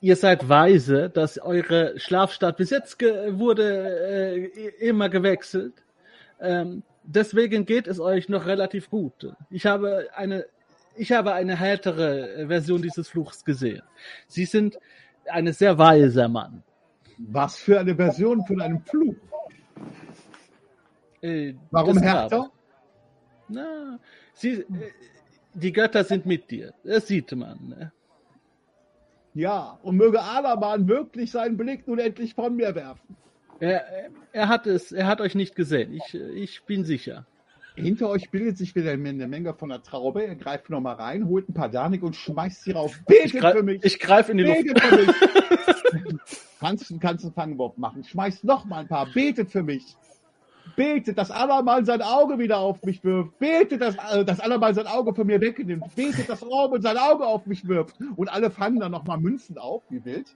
ihr 0.00 0.16
seid 0.16 0.48
weise, 0.48 1.10
dass 1.10 1.38
eure 1.38 2.00
Schlafstadt 2.00 2.56
bis 2.56 2.70
jetzt 2.70 2.98
ge 2.98 3.38
wurde 3.38 4.46
äh, 4.48 4.68
immer 4.80 5.10
gewechselt. 5.10 5.74
Ähm, 6.40 6.82
deswegen 7.04 7.66
geht 7.66 7.86
es 7.88 8.00
euch 8.00 8.30
noch 8.30 8.46
relativ 8.46 8.88
gut. 8.88 9.34
Ich 9.50 9.66
habe 9.66 10.08
eine, 10.14 10.46
ich 10.94 11.12
habe 11.12 11.34
eine 11.34 11.56
härtere 11.56 12.46
Version 12.48 12.80
dieses 12.80 13.06
Fluchs 13.06 13.44
gesehen. 13.44 13.82
Sie 14.28 14.46
sind 14.46 14.78
ein 15.26 15.52
sehr 15.52 15.76
weiser 15.76 16.28
Mann. 16.28 16.62
Was 17.18 17.56
für 17.58 17.80
eine 17.80 17.94
Version 17.94 18.42
von 18.46 18.62
einem 18.62 18.80
Fluch. 18.80 19.16
Äh, 21.20 21.52
Warum 21.70 21.98
härter? 21.98 22.50
Na, 23.48 23.98
sie, 24.36 24.60
äh, 24.60 24.64
die 25.54 25.72
Götter 25.72 26.04
sind 26.04 26.26
mit 26.26 26.50
dir. 26.50 26.74
Das 26.84 27.06
sieht 27.08 27.32
man. 27.32 27.68
Ne? 27.68 27.92
Ja, 29.34 29.78
und 29.82 29.96
möge 29.96 30.22
Alaman 30.22 30.88
wirklich 30.88 31.30
seinen 31.30 31.56
Blick 31.56 31.86
nun 31.86 31.98
endlich 31.98 32.34
von 32.34 32.56
mir 32.56 32.74
werfen. 32.74 33.16
Er, 33.60 34.10
er 34.32 34.48
hat 34.48 34.66
es, 34.66 34.92
er 34.92 35.06
hat 35.06 35.20
euch 35.20 35.34
nicht 35.34 35.56
gesehen. 35.56 35.92
Ich, 35.92 36.14
ich 36.14 36.62
bin 36.64 36.84
sicher. 36.84 37.26
Hinter 37.74 38.08
euch 38.08 38.30
bildet 38.30 38.56
sich 38.56 38.74
wieder 38.74 38.92
eine 38.92 39.28
Menge 39.28 39.52
von 39.52 39.68
der 39.68 39.82
Traube. 39.82 40.24
Er 40.24 40.34
greift 40.34 40.70
nochmal 40.70 40.94
rein, 40.94 41.28
holt 41.28 41.48
ein 41.48 41.54
paar 41.54 41.68
Danik 41.68 42.02
und 42.02 42.16
schmeißt 42.16 42.64
sie 42.64 42.70
rauf. 42.72 42.98
Betet 43.06 43.34
Ich, 43.34 43.40
greif, 43.40 43.56
für 43.56 43.62
mich! 43.62 43.84
ich 43.84 44.00
greife 44.00 44.32
in 44.32 44.38
die 44.38 44.44
Luft. 44.44 44.62
Betet 44.62 44.80
für 44.80 44.96
mich! 44.96 46.20
kannst, 46.60 46.90
du 46.90 46.98
kannst 46.98 47.24
einen 47.24 47.34
Fangwurf 47.34 47.76
machen. 47.76 48.02
Schmeißt 48.02 48.44
noch 48.44 48.64
mal 48.64 48.80
ein 48.80 48.88
paar. 48.88 49.06
Betet 49.12 49.50
für 49.50 49.62
mich! 49.62 49.84
Betet, 50.74 51.16
dass 51.18 51.30
Alaman 51.30 51.84
sein 51.84 52.02
Auge 52.02 52.38
wieder 52.38 52.58
auf 52.58 52.82
mich 52.82 53.02
wirft. 53.04 53.38
Betet, 53.38 53.80
dass, 53.80 53.94
äh, 54.12 54.24
dass 54.24 54.40
Alaman 54.40 54.74
sein 54.74 54.86
Auge 54.86 55.14
von 55.14 55.26
mir 55.26 55.40
wegnimmt. 55.40 55.94
Betet, 55.94 56.28
dass 56.28 56.42
Robin 56.42 56.82
sein 56.82 56.96
Auge 56.98 57.24
auf 57.26 57.46
mich 57.46 57.66
wirft. 57.68 57.96
Und 58.16 58.28
alle 58.28 58.50
fangen 58.50 58.80
dann 58.80 58.92
nochmal 58.92 59.18
Münzen 59.18 59.58
auf, 59.58 59.82
wie 59.90 60.04
wild. 60.04 60.34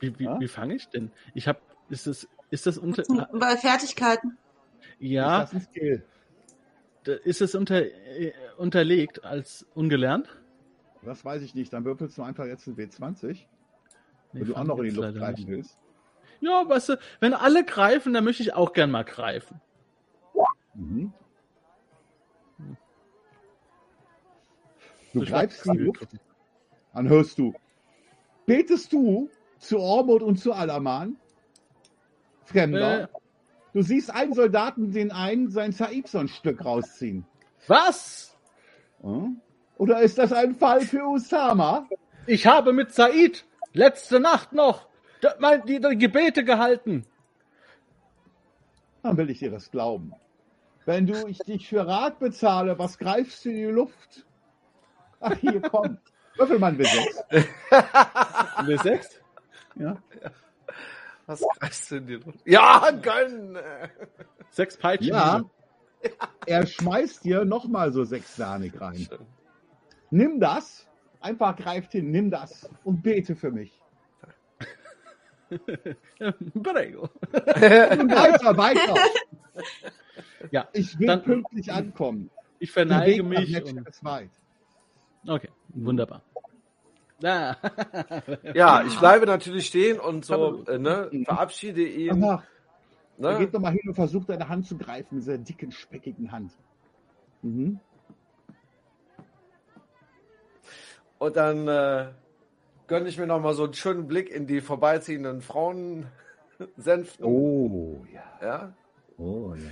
Wie, 0.00 0.18
wie, 0.18 0.24
Ja? 0.24 0.38
wie 0.40 0.48
fange 0.48 0.74
ich 0.74 0.88
denn? 0.88 1.10
Ich 1.34 1.48
habe, 1.48 1.58
ist 1.88 2.06
das, 2.06 2.28
ist 2.50 2.66
das 2.66 2.78
unter, 2.78 3.02
Bei 3.32 3.56
Fertigkeiten. 3.56 4.36
ja, 4.98 5.42
Ist 5.42 5.52
das 5.52 5.60
ein 5.60 5.66
Skill? 5.72 6.04
ist 7.24 7.40
es 7.42 7.54
unter, 7.56 7.82
äh, 7.84 8.32
unterlegt 8.58 9.24
als 9.24 9.66
ungelernt? 9.74 10.28
Das 11.04 11.24
weiß 11.24 11.42
ich 11.42 11.54
nicht. 11.54 11.72
Dann 11.72 11.84
würfelst 11.84 12.16
du 12.16 12.22
einfach 12.22 12.44
jetzt 12.46 12.66
ein 12.68 12.76
W20, 12.76 13.26
Nee, 14.34 14.40
wenn 14.40 14.46
du 14.46 14.54
auch 14.54 14.64
noch 14.64 14.78
in 14.78 14.84
die 14.84 14.90
Luft 14.90 15.14
greifen 15.16 15.46
willst. 15.48 15.78
Ja, 16.40 16.68
weißt 16.68 16.90
du, 16.90 16.98
wenn 17.20 17.34
alle 17.34 17.64
greifen, 17.64 18.14
dann 18.14 18.24
möchte 18.24 18.42
ich 18.42 18.54
auch 18.54 18.72
gern 18.72 18.90
mal 18.90 19.04
greifen. 19.04 19.60
Mhm. 20.74 21.12
Du 25.12 25.22
Ich 25.22 25.28
greifst 25.28 25.66
die 25.66 25.76
Luft, 25.76 26.08
dann 26.94 27.08
hörst 27.08 27.38
du, 27.38 27.52
betest 28.46 28.92
du 28.92 29.28
zu 29.58 29.78
Ormod 29.78 30.22
und 30.22 30.36
zu 30.36 30.52
Alaman? 30.52 31.16
Fremder. 32.44 33.02
Äh. 33.02 33.06
Du 33.74 33.82
siehst 33.82 34.10
einen 34.10 34.34
Soldaten 34.34 34.92
den 34.92 35.10
einen 35.10 35.50
sein 35.50 35.72
Saibson-Stück 35.72 36.64
rausziehen. 36.64 37.24
Was? 37.66 38.36
Hm? 39.02 39.40
Oder 39.78 40.00
ist 40.00 40.18
das 40.18 40.32
ein 40.32 40.54
Fall 40.54 40.82
für 40.82 41.04
Usama? 41.06 41.88
Ich 42.26 42.46
habe 42.46 42.72
mit 42.72 42.92
Said 42.92 43.44
letzte 43.72 44.20
Nacht 44.20 44.52
noch 44.52 44.86
die 45.66 45.80
Gebete 45.98 46.44
gehalten. 46.44 47.04
Dann 49.02 49.16
will 49.16 49.30
ich 49.30 49.38
dir 49.38 49.50
das 49.50 49.70
glauben. 49.70 50.12
Wenn 50.84 51.06
du 51.06 51.26
ich 51.26 51.38
dich 51.38 51.68
für 51.68 51.86
Rat 51.86 52.18
bezahle, 52.18 52.78
was 52.78 52.98
greifst 52.98 53.44
du 53.44 53.50
in 53.50 53.56
die 53.56 53.64
Luft? 53.64 54.26
Ach, 55.20 55.36
hier, 55.38 55.60
komm. 55.60 55.98
Würfel 56.36 56.58
mal 56.58 56.72
ein 56.72 56.78
W6. 56.78 57.46
W6? 58.58 59.06
Ja. 59.76 59.96
Was 61.26 61.42
greifst 61.58 61.90
du 61.90 61.96
in 61.96 62.06
die 62.06 62.14
Luft? 62.14 62.38
Ja, 62.44 62.90
gönn! 62.90 63.58
Sechs 64.50 64.76
Peitschen. 64.76 65.14
Ja. 65.14 65.42
Er 66.46 66.66
schmeißt 66.66 67.24
dir 67.24 67.44
nochmal 67.44 67.92
so 67.92 68.02
sechs 68.02 68.34
Sahnig 68.34 68.80
rein. 68.80 69.08
Nimm 70.10 70.40
das. 70.40 70.88
Einfach 71.20 71.54
greift 71.56 71.92
hin, 71.92 72.10
nimm 72.10 72.32
das 72.32 72.68
und 72.82 73.02
bete 73.02 73.36
für 73.36 73.52
mich. 73.52 73.80
Prego. 76.62 77.02
Und 77.02 78.10
weiter, 78.10 78.56
weiter. 78.56 78.94
Ja, 80.52 80.68
Ich 80.72 80.96
will 80.98 81.06
Dann- 81.08 81.22
pünktlich 81.24 81.72
ankommen. 81.72 82.30
ich 82.60 82.72
Der 82.72 82.86
verneige 82.86 83.22
mich. 83.24 83.56
Okay, 85.26 85.48
wunderbar. 85.68 86.22
Ah. 87.24 87.56
Ja, 88.54 88.84
ich 88.84 88.98
bleibe 88.98 89.26
natürlich 89.26 89.66
stehen 89.66 89.98
und 89.98 90.24
so, 90.24 90.64
äh, 90.66 90.78
ne, 90.78 91.08
verabschiede 91.24 91.82
ihn. 91.84 92.22
Ach, 92.24 92.42
er 93.18 93.32
Ne? 93.32 93.38
geht 93.38 93.52
nochmal 93.52 93.72
hin 93.72 93.88
und 93.88 93.94
versucht, 93.94 94.28
deine 94.28 94.48
Hand 94.48 94.66
zu 94.66 94.76
greifen, 94.76 95.14
mit 95.16 95.22
dieser 95.24 95.38
dicken, 95.38 95.70
speckigen 95.72 96.30
Hand. 96.32 96.52
Mhm. 97.42 97.78
Und 101.18 101.36
dann 101.36 101.68
äh, 101.68 102.08
gönne 102.88 103.08
ich 103.08 103.16
mir 103.18 103.26
noch 103.26 103.40
mal 103.40 103.54
so 103.54 103.64
einen 103.64 103.74
schönen 103.74 104.06
Blick 104.08 104.28
in 104.28 104.46
die 104.46 104.60
vorbeiziehenden 104.60 105.40
Frauen 105.40 106.06
sänften. 106.76 107.24
Oh, 107.24 108.04
ja. 108.12 108.24
Ja? 108.42 108.72
Oh, 109.16 109.54
ja. 109.54 109.70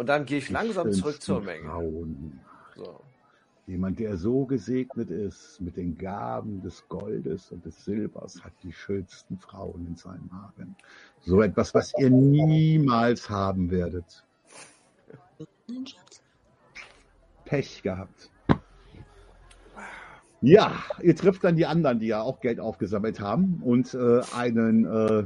Und 0.00 0.06
dann 0.06 0.24
gehe 0.24 0.38
ich 0.38 0.46
Die 0.46 0.54
langsam 0.54 0.90
zurück 0.92 1.20
zur 1.20 1.42
Menge. 1.42 1.68
Frauen. 1.68 2.40
So. 2.74 3.00
Jemand, 3.66 3.98
der 3.98 4.16
so 4.16 4.46
gesegnet 4.46 5.10
ist 5.10 5.60
mit 5.60 5.76
den 5.76 5.98
Gaben 5.98 6.62
des 6.62 6.88
Goldes 6.88 7.52
und 7.52 7.66
des 7.66 7.84
Silbers, 7.84 8.42
hat 8.42 8.54
die 8.62 8.72
schönsten 8.72 9.36
Frauen 9.36 9.86
in 9.86 9.96
seinem 9.96 10.30
Haaren. 10.32 10.74
So 11.20 11.42
etwas, 11.42 11.74
was 11.74 11.92
ihr 11.98 12.08
niemals 12.08 13.28
haben 13.28 13.70
werdet. 13.70 14.24
Pech 17.44 17.82
gehabt. 17.82 18.30
Ja, 20.40 20.82
ihr 21.02 21.14
trifft 21.14 21.44
dann 21.44 21.56
die 21.56 21.66
anderen, 21.66 21.98
die 21.98 22.06
ja 22.06 22.22
auch 22.22 22.40
Geld 22.40 22.58
aufgesammelt 22.58 23.20
haben 23.20 23.60
und 23.62 23.92
äh, 23.92 24.22
einen, 24.34 24.86
äh, 24.86 25.24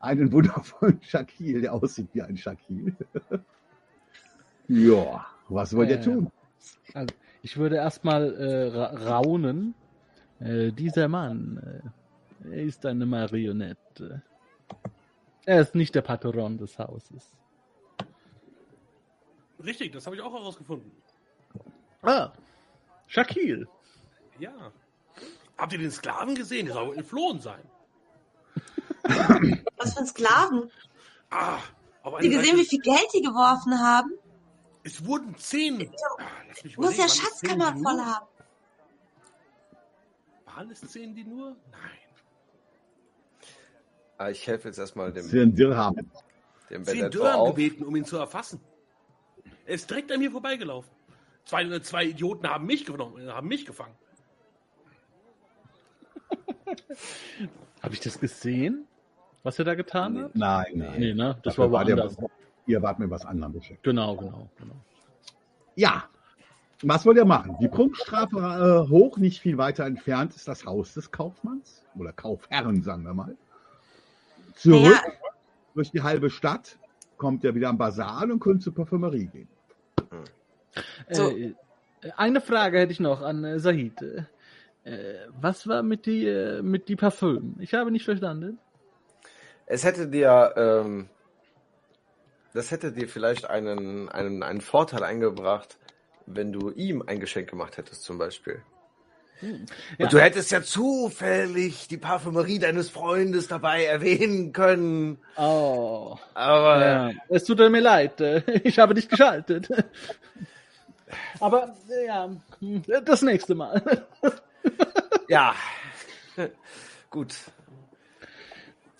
einen 0.00 0.30
wundervollen 0.32 1.00
Shakil, 1.02 1.62
der 1.62 1.72
aussieht 1.74 2.08
wie 2.12 2.22
ein 2.22 2.36
Shakil. 2.36 2.94
ja, 4.68 5.26
was 5.48 5.74
wollt 5.74 5.90
ihr 5.90 5.98
Äh, 5.98 6.04
tun? 6.04 6.30
Also, 6.94 7.14
ich 7.42 7.56
würde 7.56 7.76
erstmal 7.76 8.34
äh, 8.34 8.68
ra 8.68 9.18
raunen. 9.18 9.74
Äh, 10.40 10.72
dieser 10.72 11.08
Mann, 11.08 11.82
äh, 12.44 12.50
er 12.50 12.62
ist 12.62 12.86
eine 12.86 13.06
Marionette. 13.06 14.22
Er 15.46 15.60
ist 15.60 15.74
nicht 15.74 15.94
der 15.94 16.02
Patron 16.02 16.58
des 16.58 16.78
Hauses. 16.78 17.36
Richtig, 19.62 19.92
das 19.92 20.06
habe 20.06 20.16
ich 20.16 20.22
auch 20.22 20.32
herausgefunden. 20.32 20.90
Ah, 22.02 22.32
Shakil. 23.06 23.68
Ja. 24.38 24.72
Habt 25.58 25.72
ihr 25.74 25.78
den 25.78 25.90
Sklaven 25.90 26.34
gesehen? 26.34 26.66
Der 26.66 26.74
soll 26.74 26.96
entflohen 26.96 27.40
sein. 27.40 27.60
Was 29.76 29.94
für 29.94 30.00
ein 30.00 30.06
Sklaven. 30.06 30.70
Ah, 31.30 31.58
auf 32.02 32.14
Habt 32.14 32.24
ihr 32.24 32.30
gesehen, 32.30 32.56
wie 32.56 32.64
Seite- 32.64 32.68
viel 32.70 32.80
Geld 32.80 33.06
die 33.14 33.22
geworfen 33.22 33.78
haben? 33.78 34.12
Es 34.82 35.04
wurden 35.04 35.36
zehn. 35.36 35.90
Ah, 36.18 36.26
Du 36.62 36.62
musst 36.62 36.64
ja 36.64 36.70
überlegen, 36.74 36.98
waren 36.98 37.06
es 37.06 37.16
Schatzkammer 37.18 37.66
zehn, 37.66 37.76
die 37.76 37.82
voll 37.82 37.94
nur- 37.96 38.06
haben. 38.06 38.26
Waren 40.46 40.70
es 40.70 40.80
zehn, 40.80 41.14
die 41.14 41.24
nur? 41.24 41.56
Nein. 41.70 41.80
Ah, 44.18 44.28
Ich 44.30 44.46
helfe 44.46 44.68
jetzt 44.68 44.78
erstmal 44.78 45.12
dem, 45.12 45.22
sind 45.24 45.58
Dirham. 45.58 45.94
dem 46.68 46.84
Zehn 46.84 47.06
auf. 47.16 47.48
gebeten, 47.54 47.84
um 47.84 47.96
ihn 47.96 48.04
zu 48.04 48.16
erfassen. 48.18 48.60
Er 49.64 49.74
ist 49.74 49.88
direkt 49.88 50.10
an 50.12 50.18
mir 50.18 50.30
vorbeigelaufen. 50.30 50.90
Zwei, 51.46 51.78
zwei 51.80 52.04
Idioten 52.04 52.48
haben 52.48 52.66
mich 52.66 52.84
genommen, 52.84 53.32
haben 53.32 53.48
mich 53.48 53.64
gefangen. 53.64 53.96
Habe 57.82 57.94
ich 57.94 58.00
das 58.00 58.18
gesehen? 58.18 58.86
Was 59.42 59.58
er 59.58 59.64
da 59.64 59.74
getan 59.74 60.18
hat? 60.22 60.34
Nein, 60.34 60.66
nein. 60.74 60.94
Nee, 61.00 61.14
ne? 61.14 61.38
Das 61.42 61.54
Dafür 61.56 61.72
war 61.72 61.84
der- 61.84 61.96
woanders. 61.96 62.16
Ihr 62.66 62.82
wart 62.82 62.98
mit 62.98 63.10
was 63.10 63.24
anderem 63.24 63.52
beschäftigt. 63.54 63.82
Genau, 63.82 64.16
genau, 64.16 64.48
genau. 64.58 64.74
Ja. 65.74 66.04
Was 66.82 67.04
wollt 67.04 67.16
ihr 67.16 67.24
machen? 67.24 67.56
Die 67.60 67.68
Prunkstrafe 67.68 68.36
äh, 68.86 68.90
hoch, 68.90 69.16
nicht 69.18 69.40
viel 69.40 69.58
weiter 69.58 69.84
entfernt, 69.86 70.34
ist 70.34 70.46
das 70.48 70.64
Haus 70.64 70.94
des 70.94 71.10
Kaufmanns. 71.10 71.84
Oder 71.98 72.12
Kaufherren, 72.12 72.82
sagen 72.82 73.02
wir 73.04 73.12
mal. 73.14 73.36
Zurück 74.54 74.82
Naja. 74.84 75.12
durch 75.74 75.90
die 75.90 76.02
halbe 76.02 76.30
Stadt 76.30 76.78
kommt 77.16 77.44
ihr 77.44 77.54
wieder 77.54 77.68
am 77.70 77.76
Basar 77.78 78.18
an 78.18 78.30
und 78.32 78.40
könnt 78.40 78.62
zur 78.62 78.74
Parfümerie 78.74 79.26
gehen. 79.26 79.48
So. 81.10 81.30
Äh, 81.30 81.54
eine 82.16 82.40
Frage 82.40 82.78
hätte 82.78 82.92
ich 82.92 83.00
noch 83.00 83.20
an 83.20 83.44
äh, 83.44 83.58
Sahid. 83.58 84.00
Äh, 84.84 85.14
was 85.40 85.66
war 85.66 85.82
mit 85.82 86.06
die, 86.06 86.26
äh, 86.26 86.62
mit 86.62 86.88
die 86.88 86.96
Parfüm? 86.96 87.56
Ich 87.58 87.74
habe 87.74 87.90
nicht 87.90 88.04
verstanden. 88.04 88.58
Es 89.66 89.84
hätte 89.84 90.08
dir, 90.08 90.54
ähm, 90.56 91.08
das 92.54 92.70
hätte 92.70 92.92
dir 92.92 93.08
vielleicht 93.08 93.48
einen, 93.48 94.08
einen, 94.08 94.42
einen 94.42 94.60
Vorteil 94.60 95.04
eingebracht, 95.04 95.78
wenn 96.26 96.52
du 96.52 96.70
ihm 96.70 97.02
ein 97.06 97.20
Geschenk 97.20 97.50
gemacht 97.50 97.76
hättest, 97.76 98.02
zum 98.02 98.18
Beispiel. 98.18 98.62
Ja. 99.42 99.48
Und 99.98 100.12
du 100.12 100.20
hättest 100.20 100.50
ja 100.50 100.62
zufällig 100.62 101.88
die 101.88 101.96
Parfümerie 101.96 102.58
deines 102.58 102.90
Freundes 102.90 103.48
dabei 103.48 103.84
erwähnen 103.84 104.52
können. 104.52 105.18
Oh. 105.36 106.16
Aber 106.34 106.80
Ja, 106.80 107.10
es 107.28 107.44
tut 107.44 107.58
mir 107.58 107.80
leid, 107.80 108.20
ich 108.64 108.78
habe 108.78 108.94
dich 108.94 109.08
geschaltet. 109.08 109.68
Aber 111.40 111.74
ja, 112.06 112.30
hm, 112.60 112.82
das 113.04 113.22
nächste 113.22 113.54
Mal. 113.54 113.82
Ja, 115.28 115.54
gut. 117.10 117.34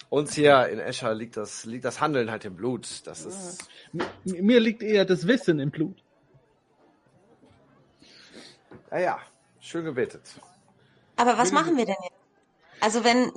Uns 0.08 0.34
hier 0.34 0.66
in 0.68 0.80
Escher 0.80 1.14
liegt 1.14 1.36
das, 1.36 1.64
liegt 1.64 1.84
das 1.84 2.00
Handeln 2.00 2.30
halt 2.30 2.44
im 2.44 2.56
Blut. 2.56 3.06
Das 3.06 3.24
ist, 3.24 3.68
M- 3.92 4.06
Mir 4.24 4.58
liegt 4.58 4.82
eher 4.82 5.04
das 5.04 5.26
Wissen 5.26 5.60
im 5.60 5.70
Blut. 5.70 6.02
naja, 8.90 9.20
schön 9.60 9.84
gebetet. 9.84 10.22
Aber 11.16 11.38
was 11.38 11.52
machen 11.52 11.76
wir 11.76 11.86
denn 11.86 11.96
jetzt? 12.02 12.16
Also 12.80 13.04
wenn, 13.04 13.30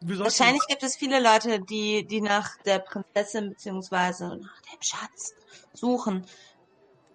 wahrscheinlich 0.00 0.62
gibt 0.68 0.82
es 0.82 0.96
viele 0.96 1.20
Leute, 1.20 1.60
die, 1.60 2.06
die 2.06 2.20
nach 2.22 2.56
der 2.64 2.78
Prinzessin 2.78 3.50
beziehungsweise 3.50 4.28
nach 4.28 4.60
dem 4.62 4.80
Schatz 4.80 5.34
suchen. 5.74 6.26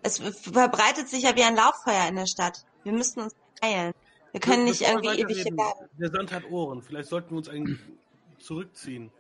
Es 0.04 0.20
verbreitet 0.20 1.10
sich 1.10 1.24
ja 1.24 1.36
wie 1.36 1.44
ein 1.44 1.56
Lauffeuer 1.56 2.08
in 2.08 2.16
der 2.18 2.28
Stadt. 2.28 2.64
Wir 2.88 2.94
müssten 2.94 3.20
uns 3.20 3.36
eilen. 3.60 3.94
Wir 4.32 4.40
können 4.40 4.64
nicht 4.64 4.82
irgendwie 4.82 5.20
ewig 5.20 5.44
hier 5.44 5.54
bleiben. 5.54 5.90
Der 6.00 6.10
Sand 6.10 6.32
hat 6.32 6.50
Ohren. 6.50 6.82
Vielleicht 6.82 7.10
sollten 7.10 7.32
wir 7.32 7.38
uns 7.40 7.50
eigentlich 7.50 7.80
zurückziehen. 8.40 9.12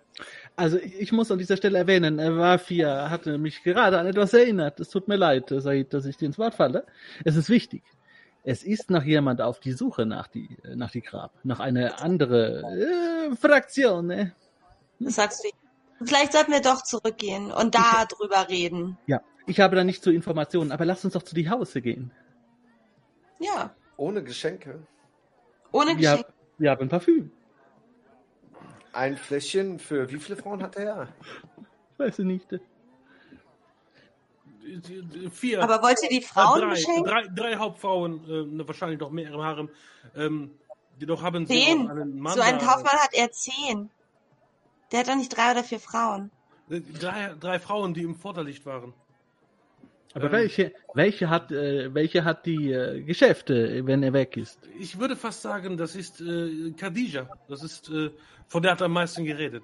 Also 0.56 0.78
ich 0.78 1.12
muss 1.12 1.30
an 1.32 1.38
dieser 1.38 1.58
Stelle 1.58 1.78
erwähnen, 1.78 2.18
äh, 2.18 2.34
Wafia 2.38 3.10
hatte 3.10 3.38
mich 3.38 3.62
gerade 3.64 4.00
an 4.00 4.06
etwas 4.06 4.34
erinnert. 4.34 4.80
Es 4.80 4.90
tut 4.90 5.10
mir 5.10 5.18
leid, 5.18 5.52
äh, 5.52 5.60
Said, 5.60 5.94
dass 5.94 6.06
ich 6.06 6.16
dir 6.16 6.28
ins 6.28 6.40
Wort 6.40 6.56
falle. 6.56 6.86
Es 7.26 7.36
ist 7.36 7.50
wichtig. 7.50 7.84
Es 8.46 8.64
ist 8.64 8.90
noch 8.90 9.04
jemand 9.04 9.42
auf 9.42 9.60
die 9.60 9.74
Suche 9.74 10.06
nach 10.06 10.30
die, 10.30 10.48
äh, 10.64 10.78
nach 10.78 10.92
die 10.92 11.02
Grab. 11.02 11.34
Nach 11.44 11.60
einer 11.60 12.02
andere 12.02 12.62
äh, 12.62 13.36
Fraktion. 13.36 14.08
Ne? 14.08 14.34
Was 15.00 15.16
sagst 15.16 15.44
du? 15.44 16.06
Vielleicht 16.06 16.32
sollten 16.32 16.54
wir 16.54 16.62
doch 16.62 16.84
zurückgehen 16.84 17.52
und 17.52 17.76
da 17.76 18.06
drüber 18.06 18.48
reden. 18.48 18.98
Ja, 19.08 19.20
ich 19.46 19.60
habe 19.60 19.76
da 19.76 19.84
nicht 19.84 20.02
so 20.02 20.10
Informationen, 20.10 20.72
aber 20.72 20.86
lass 20.86 21.04
uns 21.04 21.16
doch 21.16 21.24
zu 21.24 21.36
die 21.36 21.50
Hause 21.50 21.82
gehen. 21.82 22.12
Ja, 23.40 23.74
Ohne 23.98 24.24
Geschenke. 24.24 24.80
ohne 25.72 25.90
Wir, 25.98 26.12
Geschenk. 26.12 26.26
wir 26.58 26.72
haben 26.72 26.90
Parfüm. 26.90 27.32
Ein 28.94 29.16
Fläschchen 29.18 29.78
für 29.80 30.10
wie 30.12 30.18
viele 30.20 30.38
Frauen 30.38 30.64
hat 30.64 30.76
er? 30.76 31.08
Weiß 31.98 32.20
ich 32.20 32.26
nicht. 32.26 32.48
Vier. 35.32 35.64
Aber 35.64 35.82
wollt 35.82 35.98
ihr 36.04 36.10
die 36.10 36.18
äh, 36.18 36.22
Frauen 36.22 36.60
drei, 36.62 36.70
beschenken? 36.72 37.04
drei, 37.06 37.28
drei 37.28 37.56
Hauptfrauen, 37.56 38.24
äh, 38.30 38.44
ne, 38.56 38.68
wahrscheinlich 38.68 39.00
noch 39.00 39.12
mehr 39.12 39.32
im 39.32 39.42
Harem. 39.42 39.70
Ähm, 40.16 40.52
jedoch 41.00 41.22
haben 41.22 41.46
sie 41.46 41.54
Zehn. 41.66 41.90
einen 41.90 42.20
Mann. 42.20 42.34
So 42.34 42.42
ein 42.42 42.60
da- 42.60 42.66
Kaufmann 42.66 42.98
hat 43.00 43.14
er 43.14 43.32
zehn. 43.32 43.90
Der 44.92 45.00
hat 45.02 45.08
doch 45.08 45.16
nicht 45.16 45.36
drei 45.36 45.52
oder 45.52 45.64
vier 45.64 45.80
Frauen. 45.80 46.32
äh, 46.70 46.82
Drei, 46.82 47.34
drei 47.40 47.60
Frauen, 47.60 47.94
die 47.94 48.04
im 48.04 48.16
Vorderlicht 48.16 48.66
waren. 48.66 48.94
Aber 50.14 50.26
Ähm. 50.26 50.32
welche, 50.32 50.74
welche 50.94 51.30
hat, 51.30 51.52
äh, 51.52 51.94
welche 51.94 52.24
hat 52.24 52.46
die 52.46 52.72
äh, 52.72 53.02
Geschäfte, 53.02 53.86
wenn 53.86 54.04
er 54.04 54.14
weg 54.14 54.38
ist? 54.38 54.60
Ich 54.80 55.00
würde 55.00 55.16
fast 55.16 55.42
sagen, 55.42 55.78
das 55.78 55.96
ist 55.96 56.22
äh, 56.22 56.72
Khadija. 56.72 57.30
Das 57.48 57.64
ist, 57.64 57.90
äh, 57.90 58.12
von 58.48 58.64
der 58.64 58.72
hat 58.72 58.82
er 58.82 58.86
am 58.86 58.94
meisten 58.94 59.26
geredet. 59.26 59.64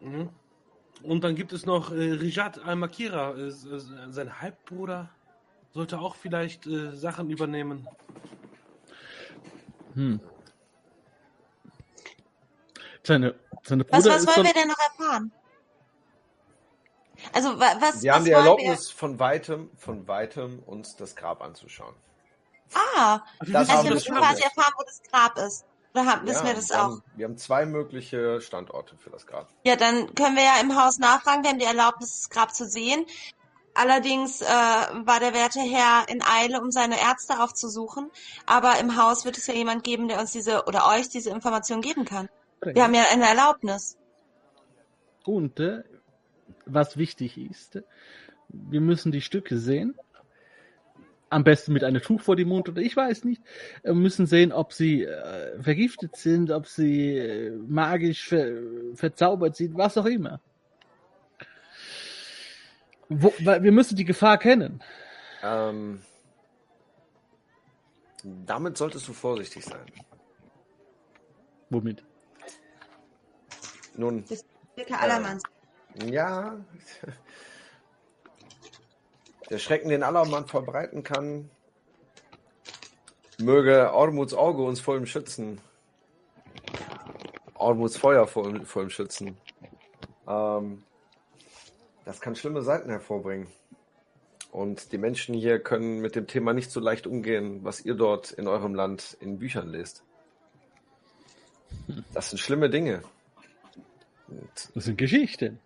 Mhm. 0.00 0.28
Und 1.02 1.22
dann 1.22 1.34
gibt 1.34 1.52
es 1.52 1.66
noch 1.66 1.92
äh, 1.92 2.12
Rijat 2.12 2.58
Al-Makira, 2.58 3.34
äh, 3.36 3.48
äh, 3.48 3.52
sein 4.10 4.40
Halbbruder. 4.40 5.10
Sollte 5.72 5.98
auch 5.98 6.14
vielleicht 6.14 6.66
äh, 6.66 6.92
Sachen 6.92 7.30
übernehmen. 7.30 7.86
Hm. 9.94 10.20
Seine, 13.02 13.34
seine 13.62 13.84
Was, 13.90 14.02
Bruder 14.02 14.14
was 14.14 14.22
ist 14.22 14.36
wollen 14.36 14.46
wir 14.46 14.54
denn 14.54 14.68
noch 14.68 14.78
erfahren? 14.78 15.32
Also 17.32 17.58
wa- 17.58 17.74
was, 17.80 18.02
Wir 18.02 18.10
was 18.10 18.16
haben 18.18 18.24
die 18.24 18.30
Erlaubnis, 18.32 18.90
von 18.90 19.18
weitem, 19.18 19.70
von 19.76 20.06
weitem 20.08 20.60
uns 20.66 20.96
das 20.96 21.16
Grab 21.16 21.42
anzuschauen. 21.42 21.94
Wir? 22.70 22.80
Ah, 22.96 23.22
Das 23.40 23.68
also 23.68 23.84
wir 23.84 23.84
wir 23.84 23.94
müssen 23.94 24.06
schon. 24.14 24.16
quasi 24.16 24.42
erfahren, 24.42 24.74
wo 24.76 24.82
das 24.84 25.00
Grab 25.10 25.38
ist. 25.38 25.64
Oder 25.94 26.06
haben, 26.06 26.26
wissen 26.26 26.40
Ja, 26.44 26.46
wir 26.50 26.54
das 26.54 26.68
wir 26.70 26.76
auch? 26.76 26.82
Haben, 26.82 27.02
wir 27.14 27.24
haben 27.26 27.36
zwei 27.38 27.66
mögliche 27.66 28.40
Standorte 28.40 28.96
für 28.96 29.10
das 29.10 29.26
Grab. 29.26 29.48
Ja, 29.64 29.76
dann 29.76 30.12
können 30.16 30.34
wir 30.36 30.42
ja 30.42 30.56
im 30.60 30.74
Haus 30.80 30.98
nachfragen. 30.98 31.44
Wir 31.44 31.50
haben 31.50 31.58
die 31.60 31.66
Erlaubnis, 31.66 32.22
das 32.22 32.30
Grab 32.30 32.52
zu 32.54 32.66
sehen. 32.68 33.06
Allerdings 33.74 34.40
äh, 34.40 34.44
war 34.46 35.20
der 35.20 35.34
werte 35.34 35.60
Herr 35.60 36.08
in 36.08 36.22
Eile, 36.22 36.60
um 36.60 36.70
seine 36.72 37.00
Ärzte 37.00 37.40
aufzusuchen. 37.40 38.10
Aber 38.46 38.78
im 38.78 38.96
Haus 39.00 39.24
wird 39.24 39.36
es 39.36 39.46
ja 39.46 39.54
jemand 39.54 39.84
geben, 39.84 40.08
der 40.08 40.20
uns 40.20 40.32
diese 40.32 40.64
oder 40.66 40.86
euch 40.88 41.08
diese 41.08 41.30
Information 41.30 41.80
geben 41.80 42.04
kann. 42.04 42.28
Wir 42.60 42.82
haben 42.84 42.94
ja 42.94 43.04
eine 43.12 43.28
Erlaubnis. 43.28 43.96
Und 45.24 45.58
äh, 45.60 45.82
was 46.66 46.96
wichtig 46.96 47.38
ist, 47.38 47.82
wir 48.48 48.80
müssen 48.80 49.12
die 49.12 49.20
Stücke 49.20 49.58
sehen. 49.58 49.94
Am 51.30 51.42
besten 51.42 51.72
mit 51.72 51.82
einem 51.82 52.00
Tuch 52.00 52.20
vor 52.20 52.36
dem 52.36 52.48
Mund 52.48 52.68
oder 52.68 52.80
ich 52.80 52.96
weiß 52.96 53.24
nicht. 53.24 53.42
Wir 53.82 53.94
müssen 53.94 54.26
sehen, 54.26 54.52
ob 54.52 54.72
sie 54.72 55.02
äh, 55.02 55.60
vergiftet 55.60 56.16
sind, 56.16 56.50
ob 56.50 56.68
sie 56.68 57.16
äh, 57.16 57.50
magisch 57.50 58.28
ver 58.28 58.52
verzaubert 58.94 59.56
sind, 59.56 59.76
was 59.76 59.98
auch 59.98 60.06
immer. 60.06 60.40
Wo, 63.08 63.32
weil 63.40 63.62
wir 63.62 63.72
müssen 63.72 63.96
die 63.96 64.04
Gefahr 64.04 64.38
kennen. 64.38 64.80
Ähm, 65.42 66.02
damit 68.22 68.78
solltest 68.78 69.08
du 69.08 69.12
vorsichtig 69.12 69.64
sein. 69.64 69.86
Womit? 71.70 72.04
Nun, 73.96 74.24
Wirke 74.76 74.98
Allermanns. 74.98 75.42
Ja, 76.10 76.56
der 79.50 79.58
Schrecken, 79.58 79.88
den 79.88 80.02
Allermann 80.02 80.46
verbreiten 80.46 81.02
kann, 81.02 81.50
möge 83.38 83.92
Ormuts 83.92 84.34
Auge 84.34 84.62
uns 84.62 84.80
vor 84.80 84.96
ihm 84.96 85.06
schützen. 85.06 85.60
Ormuts 87.54 87.96
Feuer 87.96 88.26
vor, 88.26 88.48
ihm- 88.48 88.64
vor 88.66 88.82
ihm 88.82 88.90
schützen. 88.90 89.36
Ähm, 90.26 90.82
das 92.04 92.20
kann 92.20 92.36
schlimme 92.36 92.62
Seiten 92.62 92.90
hervorbringen. 92.90 93.46
Und 94.50 94.92
die 94.92 94.98
Menschen 94.98 95.34
hier 95.34 95.58
können 95.58 96.00
mit 96.00 96.14
dem 96.14 96.26
Thema 96.26 96.52
nicht 96.52 96.70
so 96.70 96.78
leicht 96.78 97.06
umgehen, 97.06 97.64
was 97.64 97.84
ihr 97.84 97.94
dort 97.94 98.30
in 98.30 98.46
eurem 98.46 98.74
Land 98.74 99.16
in 99.20 99.38
Büchern 99.38 99.68
lest. 99.68 100.04
Das 102.12 102.30
sind 102.30 102.38
schlimme 102.38 102.70
Dinge. 102.70 103.02
Und, 104.28 104.70
Das 104.74 104.84
sind 104.84 104.96
Geschichten. 104.96 105.58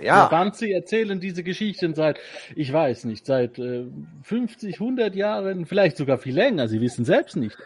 Ja, 0.00 0.26
Die 0.26 0.30
Banzi 0.30 0.72
erzählen 0.72 1.20
diese 1.20 1.42
Geschichten 1.42 1.94
seit, 1.94 2.18
ich 2.54 2.72
weiß 2.72 3.04
nicht, 3.04 3.26
seit 3.26 3.58
äh, 3.58 3.86
50, 4.22 4.74
100 4.80 5.14
Jahren, 5.14 5.66
vielleicht 5.66 5.96
sogar 5.96 6.18
viel 6.18 6.34
länger. 6.34 6.68
Sie 6.68 6.80
wissen 6.80 7.04
selbst 7.04 7.36
nicht. 7.36 7.56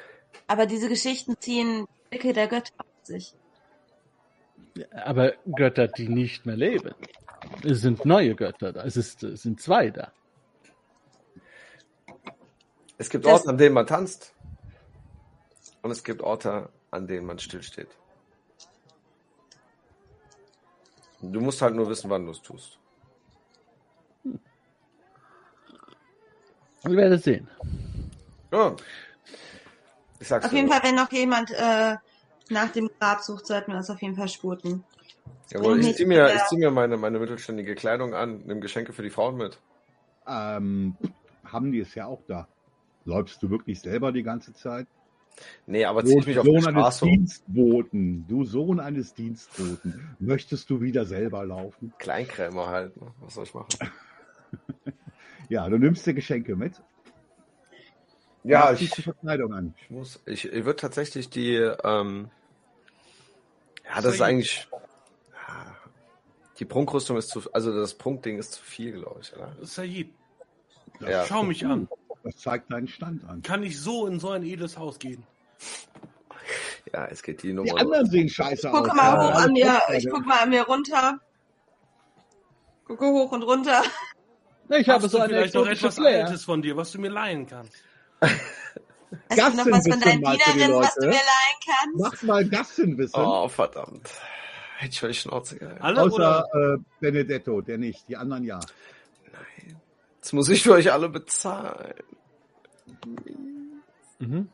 Aber 0.47 0.67
diese 0.67 0.89
Geschichten 0.89 1.37
ziehen 1.39 1.87
Blicke 2.11 2.33
der 2.33 2.49
Götter 2.49 2.73
auf 2.79 2.87
sich. 3.07 3.35
Aber 4.93 5.33
Götter, 5.47 5.89
die 5.89 6.09
nicht 6.09 6.47
mehr 6.47 6.57
leben. 6.57 6.95
Es 7.65 7.81
sind 7.81 8.05
neue 8.05 8.35
Götter 8.35 8.73
da. 8.73 8.85
Es, 8.85 8.97
ist, 8.97 9.23
es 9.23 9.43
sind 9.43 9.61
zwei 9.61 9.91
da. 9.91 10.13
es 12.99 13.11
gibt 13.11 13.25
das- 13.27 13.33
Orte, 13.33 13.49
an 13.51 13.59
denen 13.59 13.75
man 13.75 13.87
tanzt. 13.87 14.35
Und 15.83 15.91
es 15.91 16.03
gibt 16.05 16.23
Orte, 16.23 16.69
an 16.91 17.07
denen 17.07 17.27
man 17.27 17.39
stillsteht. 17.39 17.89
Du 21.21 21.41
musst 21.41 21.61
halt 21.63 21.75
nur 21.75 21.89
wissen, 21.89 22.09
wann 22.11 22.25
du 22.25 22.31
es 22.31 22.41
tust. 22.41 22.79
Wir 26.85 26.97
werden 26.97 27.19
sehen. 27.19 27.49
Ja. 28.53 28.77
Ich 30.21 30.29
sag's 30.29 30.47
Auf 30.47 30.53
jeden 30.53 30.69
Fall, 30.69 30.83
wenn 30.83 30.95
noch 30.95 31.11
jemand 31.11 31.51
äh, 31.51 31.97
nach 32.51 32.71
dem 32.71 32.89
Grab 32.99 33.21
sucht, 33.21 33.47
sollten 33.47 33.73
wir 33.73 33.79
uns 33.79 33.91
auf 33.91 34.01
jeden 34.01 34.17
Fall 34.17 34.29
sputen. 34.29 34.85
Jawohl, 35.51 35.81
ich 35.81 35.87
nicht 35.87 35.97
zieh 35.97 36.07
mir, 36.07 36.35
ich 36.35 36.45
zieh 36.49 36.57
mir 36.57 36.71
meine, 36.71 36.97
meine 36.97 37.19
mittelständige 37.19 37.75
Kleidung 37.75 38.15
an, 38.15 38.43
nimm 38.47 38.61
Geschenke 38.61 38.93
für 38.93 39.03
die 39.03 39.11
Frauen 39.11 39.37
mit. 39.37 39.59
Ähm, 40.27 40.97
haben 41.45 41.73
die 41.73 41.81
es 41.81 41.95
ja 41.95 42.07
auch 42.07 42.23
da. 42.27 42.49
Läufst 43.05 43.43
du 43.43 43.51
wirklich 43.51 43.81
selber 43.81 44.13
die 44.13 44.23
ganze 44.23 44.53
Zeit? 44.53 44.87
Nee, 45.67 45.85
aber 45.85 46.05
zieh 46.05 46.19
ich 46.19 46.27
mich 46.27 46.39
auf 46.39 46.45
die 46.45 46.51
Sohn 46.51 46.67
eines 46.67 46.81
Straße 46.81 47.05
um. 47.05 47.11
Dienstboten, 47.11 48.27
du 48.27 48.45
Sohn 48.45 48.81
eines 48.81 49.15
Dienstboten, 49.15 50.17
möchtest 50.19 50.71
du 50.71 50.81
wieder 50.81 51.05
selber 51.05 51.45
laufen? 51.45 51.93
Kleinkrämer 51.99 52.67
halt. 52.69 52.97
Ne? 53.01 53.13
Was 53.21 53.35
soll 53.35 53.45
ich 53.45 53.55
machen? 53.55 53.75
Ja, 55.51 55.67
du 55.67 55.79
nimmst 55.79 56.07
dir 56.07 56.13
Geschenke 56.13 56.57
mit. 56.57 56.83
Ja, 58.45 58.73
ich, 58.73 58.91
die 58.91 59.03
Verkleidung 59.03 59.53
an. 59.53 59.75
ich 59.81 59.91
muss, 59.91 60.23
ich, 60.27 60.45
ich 60.47 60.65
würde 60.65 60.77
tatsächlich 60.77 61.31
die, 61.31 61.55
ähm, 61.57 62.31
ja, 63.85 64.01
das 64.01 64.15
ist 64.15 64.21
eigentlich, 64.21 64.69
ja, 65.33 65.77
die 66.59 66.65
Prunkrüstung 66.65 67.17
ist 67.17 67.29
zu, 67.29 67.43
also 67.53 67.75
das 67.75 67.95
Prunkding 67.95 68.39
ist 68.39 68.53
zu 68.53 68.63
viel, 68.63 68.93
glaube 69.01 69.21
ich, 69.23 69.35
oder? 69.35 69.57
Said, 69.63 70.11
Das 71.01 71.11
Ja. 71.11 71.27
schau 71.27 71.45
mich 71.45 71.61
gut. 71.63 71.71
an. 71.71 71.89
Das 72.29 72.37
zeigt 72.43 72.71
deinen 72.71 72.89
Stand 72.89 73.25
an. 73.27 73.41
Kann 73.41 73.63
ich 73.63 73.81
so 73.81 74.07
in 74.07 74.21
so 74.21 74.29
ein 74.31 74.43
edles 74.43 74.77
Haus 74.77 74.99
gehen? 74.99 75.25
Ja, 76.93 77.07
es 77.07 77.23
geht 77.23 77.43
die 77.43 77.49
Die 77.49 77.53
Nummer. 77.55 77.81
anderen 77.81 78.05
sehen 78.05 78.29
scheiße 78.29 78.69
Gucke 78.69 78.91
aus. 78.91 78.97
mal 78.97 79.15
Ja, 79.15 79.23
hoch 79.35 79.41
an 79.45 79.53
mir, 79.55 79.81
ich 79.97 80.07
guck 80.11 80.27
mal 80.27 80.41
an 80.41 80.51
mir 80.51 80.63
runter. 80.65 81.19
Gucke 82.85 83.07
hoch 83.07 83.33
und 83.33 83.43
runter. 83.45 83.83
Ich 84.69 84.87
Hast 84.87 84.89
habe 84.89 85.09
so 85.09 85.17
du 85.17 85.25
eine 85.25 85.33
vielleicht 85.33 85.55
noch 85.55 85.67
etwas 85.67 85.95
Flair. 85.95 86.27
Altes 86.27 86.45
von 86.45 86.61
dir, 86.61 86.77
was 86.77 86.93
du 86.93 87.01
mir 87.01 87.09
leihen 87.11 87.47
kannst? 87.47 87.73
Hast 88.21 88.35
du 89.39 89.57
noch 89.57 89.67
was 89.71 89.89
von 89.89 90.01
deinen 90.01 90.21
die 90.23 90.39
Dienerinnen, 90.39 90.77
was 90.79 90.95
du 90.97 91.07
mir 91.07 91.13
leihen 91.13 91.59
kannst? 91.65 91.97
Mach 91.99 92.23
mal 92.25 92.47
Gassenwissen. 92.47 93.19
Oh, 93.25 93.49
verdammt. 93.49 94.11
Hätte 94.77 94.93
ich 94.93 95.01
die 95.01 95.15
Schnauze 95.15 95.59
gehalten. 95.59 95.81
Alle 95.83 96.03
Außer 96.03 96.15
oder? 96.53 96.75
äh, 96.75 96.79
Benedetto, 97.01 97.63
der 97.63 97.79
nicht, 97.79 98.07
die 98.09 98.19
anderen 98.19 98.45
ja. 98.45 98.61
Jetzt 100.17 100.33
muss 100.35 100.51
ich 100.51 100.63
für 100.63 100.73
euch 100.75 100.93
alle 100.93 101.09
bezahlen. 101.09 101.95
Mhm. 104.19 104.49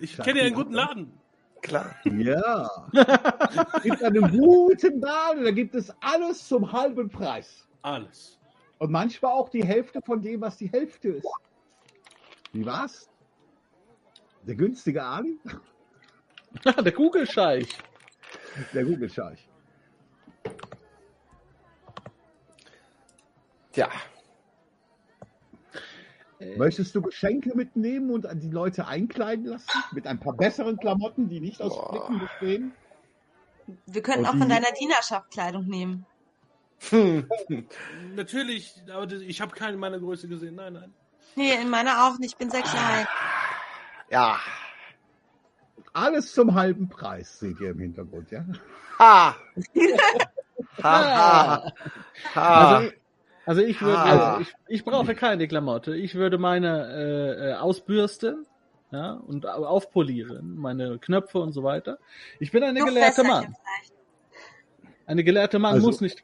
Ich 0.00 0.16
kenne 0.18 0.40
ja 0.40 0.46
einen 0.46 0.54
guten 0.54 0.74
Laden. 0.74 1.12
Klar. 1.62 1.96
Ja. 2.04 2.70
Es 2.92 3.82
gibt 3.82 4.02
einen 4.02 4.30
guten 4.30 5.00
Laden, 5.00 5.44
da 5.44 5.50
gibt 5.50 5.74
es 5.74 5.92
alles 6.00 6.46
zum 6.46 6.70
halben 6.70 7.08
Preis. 7.08 7.66
Alles. 7.82 8.38
Und 8.78 8.90
manchmal 8.90 9.32
auch 9.32 9.48
die 9.48 9.64
Hälfte 9.64 10.02
von 10.02 10.20
dem, 10.20 10.40
was 10.40 10.58
die 10.58 10.70
Hälfte 10.70 11.08
ist. 11.08 11.28
Wie 12.52 12.64
war's? 12.64 13.08
Der 14.42 14.54
günstige 14.54 15.02
Ali? 15.02 15.38
Der 16.84 16.92
Kugelscheich. 16.92 17.68
Der 18.72 18.84
Google-Scheich. 18.84 19.48
Ja. 26.38 26.58
Möchtest 26.58 26.94
du 26.94 27.02
Geschenke 27.02 27.56
mitnehmen 27.56 28.10
und 28.10 28.26
an 28.26 28.40
die 28.40 28.50
Leute 28.50 28.86
einkleiden 28.86 29.46
lassen? 29.46 29.70
Mit 29.92 30.06
ein 30.06 30.20
paar 30.20 30.34
besseren 30.34 30.76
Klamotten, 30.76 31.28
die 31.28 31.40
nicht 31.40 31.62
aus 31.62 31.74
Boah. 31.74 31.90
Flicken 31.90 32.20
bestehen? 32.20 32.72
Wir 33.86 34.02
könnten 34.02 34.20
Und 34.20 34.26
auch 34.26 34.36
von 34.36 34.48
deiner 34.48 34.70
Dienerschaft 34.78 35.30
Kleidung 35.30 35.66
nehmen. 35.66 36.06
Natürlich, 38.14 38.74
aber 38.92 39.10
ich 39.12 39.40
habe 39.40 39.54
keine 39.54 39.76
meiner 39.76 39.98
Größe 39.98 40.28
gesehen. 40.28 40.56
Nein, 40.56 40.74
nein. 40.74 40.92
Nee, 41.34 41.54
in 41.54 41.70
meiner 41.70 42.06
auch 42.06 42.18
nicht. 42.18 42.32
Ich 42.32 42.36
bin 42.36 42.50
sehr 42.50 42.62
klein. 42.62 43.06
Ja. 44.10 44.38
Alles 45.92 46.32
zum 46.32 46.54
halben 46.54 46.88
Preis 46.88 47.38
seht 47.38 47.58
ihr 47.60 47.70
im 47.70 47.78
Hintergrund, 47.78 48.30
ja? 48.30 48.44
Ha! 48.98 49.36
ha, 50.82 50.82
ha, 50.82 51.72
ha. 52.34 52.76
Also, 52.76 52.92
also 53.46 53.62
ich 53.62 53.80
würde, 53.80 53.96
Ah. 53.98 54.38
ich, 54.40 54.54
ich 54.68 54.84
brauche 54.84 55.14
keine 55.14 55.48
Klamotte. 55.48 55.96
Ich 55.96 56.14
würde 56.14 56.36
meine 56.38 56.86
äh, 56.92 57.50
äh, 57.50 57.54
ausbürsten, 57.54 58.44
ja, 58.90 59.12
und 59.14 59.46
au- 59.46 59.64
aufpolieren, 59.64 60.56
meine 60.56 60.98
Knöpfe 60.98 61.38
und 61.38 61.52
so 61.52 61.62
weiter. 61.62 61.98
Ich 62.40 62.50
bin 62.52 62.62
eine 62.62 62.80
Noch 62.80 62.86
gelehrte 62.86 63.24
Mann. 63.24 63.54
Eine 65.06 65.24
gelehrte 65.24 65.58
Mann 65.58 65.74
Also- 65.74 65.86
muss 65.86 66.00
nicht. 66.00 66.22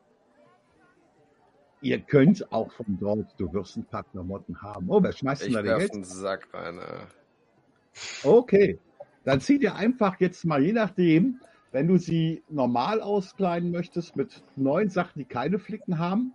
Ihr 1.81 1.99
könnt 2.01 2.53
auch 2.53 2.71
von 2.73 2.97
dort, 3.01 3.27
du 3.39 3.53
wirst 3.53 3.77
ein 3.77 3.85
paar 3.85 4.05
Klamotten 4.05 4.63
haben. 4.63 4.89
Oh, 4.89 5.03
wer 5.03 5.11
schmeißt 5.13 5.43
denn 5.43 5.49
Ich 5.49 5.55
da 5.57 5.63
die 5.63 5.69
werf 5.69 5.79
Geld? 5.81 5.93
einen 5.95 6.05
Sack 6.05 6.49
rein. 6.53 6.79
äh. 6.79 8.27
Okay. 8.27 8.79
Dann 9.25 9.41
zieht 9.41 9.63
ihr 9.63 9.75
einfach 9.75 10.19
jetzt 10.21 10.45
mal, 10.45 10.63
je 10.63 10.73
nachdem, 10.73 11.41
wenn 11.73 11.89
du 11.89 11.97
sie 11.99 12.43
normal 12.49 13.01
auskleiden 13.01 13.71
möchtest 13.73 14.15
mit 14.17 14.43
neuen 14.57 14.91
Sachen, 14.91 15.19
die 15.19 15.25
keine 15.25 15.59
Flicken 15.59 15.99
haben. 15.99 16.33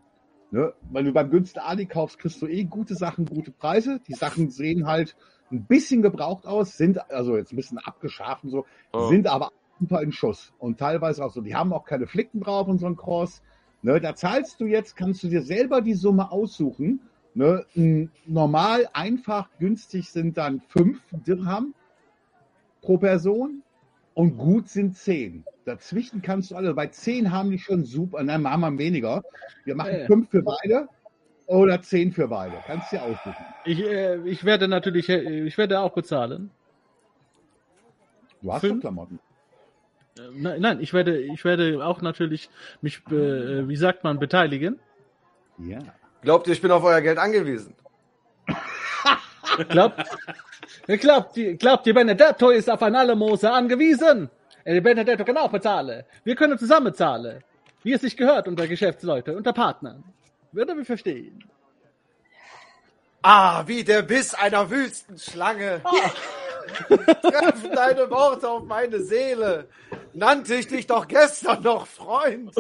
Ne? 0.52 0.74
Wenn 0.92 1.06
du 1.06 1.12
beim 1.12 1.30
günstigen 1.30 1.66
Ali 1.66 1.86
kaufst, 1.86 2.20
kriegst 2.20 2.42
du 2.42 2.48
eh 2.48 2.64
gute 2.64 2.96
Sachen, 2.96 3.26
gute 3.26 3.52
Preise. 3.52 4.00
Die 4.08 4.14
Sachen 4.14 4.50
sehen 4.50 4.88
halt 4.88 5.16
ein 5.52 5.66
bisschen 5.66 6.02
gebraucht 6.02 6.46
aus, 6.46 6.78
sind 6.78 7.10
also 7.12 7.38
jetzt 7.38 7.52
ein 7.54 7.58
bisschen 7.58 7.78
abgeschaft 7.78 8.44
und 8.44 8.50
so, 8.52 8.66
Oh. 8.94 9.10
sind 9.10 9.28
aber 9.28 9.52
super 9.80 10.02
in 10.02 10.12
Schuss. 10.12 10.54
Und 10.60 10.80
teilweise 10.80 11.24
auch 11.24 11.32
so, 11.32 11.42
die 11.42 11.56
haben 11.56 11.74
auch 11.74 11.86
keine 11.86 12.08
Flicken 12.08 12.42
drauf 12.42 12.68
und 12.68 12.80
so 12.80 12.88
ein 12.88 12.96
Cross. 12.96 13.42
Ne? 13.82 14.00
Da 14.02 14.16
zahlst 14.16 14.60
du 14.60 14.66
jetzt, 14.66 14.96
kannst 14.96 15.24
du 15.24 15.28
dir 15.28 15.42
selber 15.42 15.82
die 15.82 15.94
Summe 15.94 16.32
aussuchen. 16.32 17.02
Ne? 17.34 17.66
Normal, 18.26 18.90
einfach, 18.94 19.50
günstig 19.60 20.10
sind 20.10 20.38
dann 20.38 20.62
fünf 20.70 21.00
Dirham 21.12 21.74
pro 22.82 22.98
Person 22.98 23.62
und 24.18 24.36
gut 24.36 24.68
sind 24.68 24.98
zehn. 24.98 25.46
Dazwischen 25.66 26.24
kannst 26.24 26.50
du 26.50 26.56
alle, 26.56 26.74
bei 26.74 26.88
zehn 26.88 27.32
haben 27.32 27.52
die 27.52 27.60
schon 27.60 27.86
super, 27.86 28.24
nein, 28.24 28.42
machen 28.42 28.62
wir 28.62 28.78
weniger. 28.80 29.24
Wir 29.64 29.76
machen 29.76 30.00
ja. 30.00 30.06
fünf 30.08 30.32
für 30.32 30.42
beide 30.42 30.88
oder 31.46 31.84
zehn 31.84 32.12
für 32.12 32.28
beide. 32.28 32.56
Kannst 32.66 32.92
du 32.92 32.96
dir 32.96 33.04
aussuchen. 33.04 33.46
Ich, 33.64 33.80
äh, 33.80 34.18
ich 34.28 34.44
werde 34.44 34.68
natürlich, 34.68 35.08
äh, 35.08 35.46
ich 35.46 35.56
werde 35.60 35.82
auch 35.82 35.94
bezahlen. 35.94 36.50
Du 38.42 38.52
hast 38.52 38.62
Fünf? 38.62 38.82
Klamotten. 38.82 39.20
Äh, 40.18 40.22
Nein, 40.34 40.62
nein, 40.62 40.80
ich 40.82 40.94
werde, 40.94 41.20
ich 41.20 41.46
werde 41.46 41.86
auch 41.86 42.02
natürlich 42.02 42.50
mich, 42.82 43.04
äh, 43.12 43.68
wie 43.68 43.76
sagt 43.76 44.04
man, 44.04 44.18
beteiligen. 44.18 44.80
Ja. 45.60 45.78
Glaubt 46.24 46.48
ihr, 46.48 46.54
ich 46.54 46.62
bin 46.62 46.72
auf 46.72 46.84
euer 46.84 47.02
Geld 47.02 47.20
angewiesen? 47.20 47.76
Glaubt, 49.70 50.04
glaubt, 50.88 51.38
ihr- 51.38 51.56
glaubt 51.56 51.88
ihr, 51.88 51.94
Benedetto 51.94 52.50
ist 52.50 52.70
auf 52.70 52.82
ein 52.84 52.96
Almosen 52.96 53.50
angewiesen? 53.50 54.30
Äh, 54.64 54.82
Benedetto 54.82 55.24
kann 55.24 55.38
auch 55.38 55.52
bezahlen. 55.52 56.04
Wir 56.24 56.36
können 56.36 56.58
zusammen 56.58 56.94
zahlen. 56.94 57.44
Wie 57.84 57.94
es 57.94 58.02
sich 58.02 58.18
gehört 58.18 58.48
unter 58.48 58.68
Geschäftsleute, 58.68 59.36
unter 59.36 59.54
Partnern. 59.54 60.04
Würde 60.52 60.76
wir 60.76 60.86
verstehen. 60.86 61.44
Ah, 63.22 63.64
wie 63.68 63.84
der 63.84 64.02
Biss 64.02 64.34
einer 64.34 64.70
Wüstenschlange. 64.70 65.82
Treffen 67.22 67.72
deine 67.74 68.10
Worte 68.10 68.50
auf 68.50 68.64
meine 68.64 69.00
Seele. 69.00 69.68
Nannte 70.14 70.56
ich 70.56 70.68
dich 70.68 70.86
doch 70.88 71.08
gestern 71.08 71.62
noch 71.64 71.88
Freund. 71.88 72.52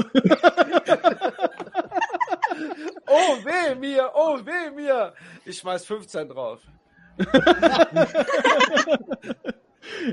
oh 3.07 3.37
weh 3.43 3.75
mir, 3.75 4.11
oh 4.13 4.39
weh 4.45 4.71
mir. 4.71 5.13
Ich 5.45 5.57
schmeiß 5.59 5.85
15 5.85 6.29
drauf. 6.29 6.59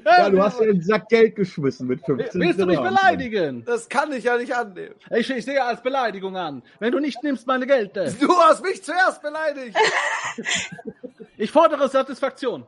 Ja, 0.05 0.31
du 0.31 0.43
hast 0.43 0.61
ja 0.61 0.67
einen 0.67 0.83
Sack 0.83 1.09
Geld 1.09 1.37
geschmissen 1.37 1.87
mit 1.87 2.05
15 2.05 2.41
Willst 2.41 2.61
du 2.61 2.67
mich 2.67 2.79
beleidigen? 2.79 3.65
Das 3.65 3.89
kann 3.89 4.13
ich 4.13 4.25
ja 4.25 4.37
nicht 4.37 4.55
annehmen. 4.55 4.95
Ich, 5.11 5.31
ich 5.31 5.45
sehe 5.45 5.63
als 5.63 5.83
Beleidigung 5.83 6.37
an. 6.37 6.63
Wenn 6.79 6.93
du 6.93 7.01
nicht 7.01 7.23
nimmst 7.23 7.47
meine 7.47 7.67
Geld, 7.67 7.97
Du 7.97 8.37
hast 8.39 8.63
mich 8.63 8.83
zuerst 8.83 9.23
beleidigt. 9.23 9.77
ich 11.37 11.51
fordere 11.51 11.89
Satisfaktion. 11.89 12.65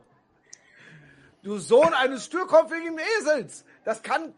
Du 1.43 1.57
Sohn 1.57 1.93
eines 1.93 2.25
stürkopfigen 2.25 2.97
Esels. 3.19 3.63
Das 3.85 4.01
kann. 4.03 4.33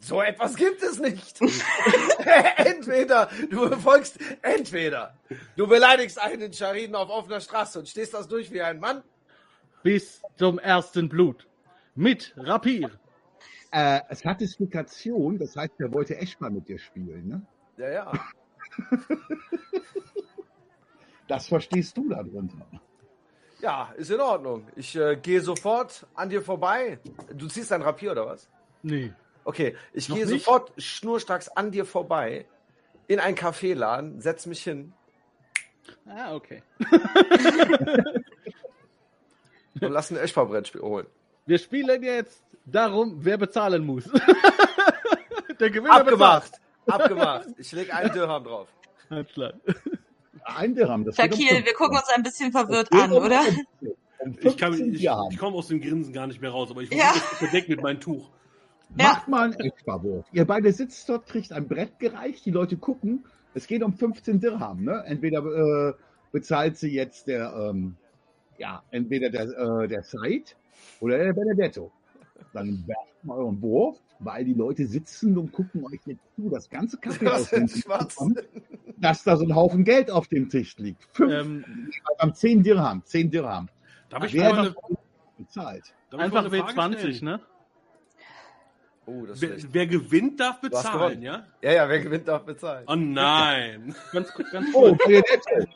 So 0.00 0.20
etwas 0.20 0.56
gibt 0.56 0.82
es 0.82 0.98
nicht. 0.98 1.40
entweder 2.56 3.28
du 3.50 3.70
befolgst, 3.70 4.18
entweder 4.42 5.14
du 5.56 5.66
beleidigst 5.66 6.20
einen 6.20 6.52
Schariden 6.52 6.96
auf 6.96 7.08
offener 7.08 7.40
Straße 7.40 7.78
und 7.78 7.88
stehst 7.88 8.12
das 8.12 8.26
durch 8.28 8.50
wie 8.50 8.62
ein 8.62 8.80
Mann. 8.80 9.02
Bis 9.82 10.22
zum 10.36 10.58
ersten 10.58 11.08
Blut. 11.08 11.48
Mit 11.94 12.32
Rapier. 12.36 12.90
Äh, 13.70 14.00
es 14.08 14.24
hat 14.24 14.40
Displikation, 14.40 15.38
das 15.38 15.56
heißt, 15.56 15.72
er 15.78 15.92
wollte 15.92 16.16
echt 16.16 16.40
mal 16.40 16.50
mit 16.50 16.68
dir 16.68 16.78
spielen. 16.78 17.28
Ne? 17.28 17.42
Ja, 17.76 17.90
ja. 17.90 18.12
Das 21.28 21.46
verstehst 21.46 21.96
du 21.96 22.08
darunter. 22.10 22.66
Ja, 23.60 23.92
ist 23.96 24.10
in 24.10 24.20
Ordnung. 24.20 24.66
Ich 24.76 24.94
äh, 24.96 25.16
gehe 25.16 25.40
sofort 25.40 26.06
an 26.14 26.28
dir 26.28 26.42
vorbei. 26.42 26.98
Du 27.32 27.46
ziehst 27.46 27.70
dein 27.70 27.80
Rapier 27.80 28.10
oder 28.12 28.26
was? 28.26 28.50
Nee. 28.82 29.12
Okay, 29.44 29.74
ich 29.94 30.08
Noch 30.08 30.16
gehe 30.16 30.26
nicht? 30.26 30.44
sofort 30.44 30.72
schnurstracks 30.76 31.48
an 31.48 31.70
dir 31.70 31.86
vorbei 31.86 32.44
in 33.06 33.18
einen 33.18 33.36
Kaffeeladen, 33.36 34.20
setz 34.20 34.46
mich 34.46 34.62
hin 34.62 34.92
Ah, 36.06 36.34
okay. 36.34 36.62
und 39.80 39.90
lass 39.92 40.10
ein 40.10 40.16
Eschbarbrettspiel 40.16 40.80
holen. 40.82 41.06
Wir 41.46 41.58
spielen 41.58 42.02
jetzt 42.02 42.42
darum, 42.66 43.16
wer 43.20 43.38
bezahlen 43.38 43.84
muss. 43.84 44.04
Der 45.60 45.70
Gewinner 45.70 45.94
Abgemacht. 45.94 46.52
Abgemacht. 46.86 47.46
Ich 47.58 47.72
leg 47.72 47.94
einen 47.94 48.12
Dirham 48.12 48.44
drauf. 48.44 48.68
bezahlt. 49.08 49.10
Alles 49.10 49.32
klar. 49.32 49.52
Ein 50.44 50.74
Dirham, 50.74 51.04
das 51.04 51.16
um 51.18 51.24
Shakil, 51.24 51.38
wir 51.46 51.54
15. 51.56 51.74
gucken 51.76 51.96
uns 51.98 52.08
ein 52.14 52.22
bisschen 52.22 52.50
verwirrt 52.52 52.92
an, 52.92 53.12
um 53.12 53.22
oder? 53.24 53.42
15. 53.42 54.50
Ich, 54.50 54.56
kann, 54.56 54.72
15 54.74 54.94
ich, 54.94 55.08
ich 55.30 55.38
komme 55.38 55.56
aus 55.56 55.68
dem 55.68 55.80
Grinsen 55.80 56.12
gar 56.12 56.26
nicht 56.26 56.40
mehr 56.40 56.50
raus, 56.50 56.70
aber 56.70 56.82
ich 56.82 56.90
Ja. 56.90 57.06
versuche 57.12 57.26
das 57.30 57.40
bedeckt 57.40 57.68
mit 57.68 57.82
meinem 57.82 58.00
Tuch. 58.00 58.28
Ja. 58.98 59.04
Macht 59.14 59.28
mal 59.28 59.44
einen 59.52 59.60
Eschbarwurf. 59.60 60.26
Ihr 60.32 60.44
beide 60.44 60.72
sitzt 60.72 61.08
dort, 61.08 61.26
kriegt 61.26 61.52
ein 61.52 61.66
Brett 61.68 61.98
gereicht, 61.98 62.44
die 62.44 62.50
Leute 62.50 62.76
gucken. 62.76 63.24
Es 63.54 63.66
geht 63.66 63.82
um 63.82 63.92
15 63.94 64.40
Dirham. 64.40 64.82
Ne? 64.84 65.02
Entweder 65.06 65.38
äh, 65.44 65.94
bezahlt 66.32 66.76
sie 66.78 66.92
jetzt 66.92 67.26
der, 67.28 67.52
ähm, 67.54 67.96
ja, 68.58 68.82
entweder 68.90 69.30
der, 69.30 69.42
äh, 69.82 69.88
der 69.88 70.02
Said 70.02 70.56
oder 71.00 71.18
der 71.18 71.32
Benedetto. 71.32 71.90
Dann 72.52 72.84
werft 72.86 73.24
mal 73.24 73.38
euren 73.38 73.60
Wurf, 73.62 73.98
weil 74.18 74.44
die 74.44 74.54
Leute 74.54 74.86
sitzen 74.86 75.36
und 75.38 75.52
gucken 75.52 75.84
euch 75.86 76.04
nicht 76.06 76.20
zu. 76.36 76.48
Das 76.50 76.68
ganze 76.68 76.98
Kaffee 76.98 77.24
Das 77.24 77.42
aus 77.42 77.50
dem 77.50 77.68
schwarz. 77.68 78.16
dass 78.98 79.24
da 79.24 79.36
so 79.36 79.44
ein 79.44 79.54
Haufen 79.54 79.84
Geld 79.84 80.10
auf 80.10 80.28
dem 80.28 80.48
Tisch 80.48 80.76
liegt. 80.78 81.04
Fünf, 81.12 81.32
Ähm, 81.32 81.90
am 82.18 82.34
10 82.34 82.62
Dirham, 82.62 83.02
10 83.04 83.30
Dirham. 83.30 83.68
Darf 84.10 84.24
ich 84.24 84.34
Wer 84.34 84.50
mal 84.54 84.58
eine, 84.66 84.74
bezahlt? 85.38 85.94
einfach 86.10 86.42
mal 86.42 86.46
eine 86.52 86.62
Frage 86.72 86.96
W20, 86.96 86.98
stellen? 86.98 87.24
ne? 87.24 87.40
Oh, 89.06 89.26
das 89.26 89.42
ist 89.42 89.62
Wer, 89.64 89.72
wer 89.74 89.86
gewinnt, 89.88 90.38
darf 90.38 90.60
bezahlen, 90.60 91.22
ja? 91.22 91.44
Ja, 91.60 91.72
ja, 91.72 91.88
wer 91.88 91.98
gewinnt, 92.00 92.28
darf 92.28 92.44
bezahlen. 92.44 92.84
Oh 92.86 92.94
nein. 92.94 93.94
Ganz, 94.12 94.32
ganz 94.52 94.68
Oh. 94.74 94.94
Benedetto. 94.94 95.66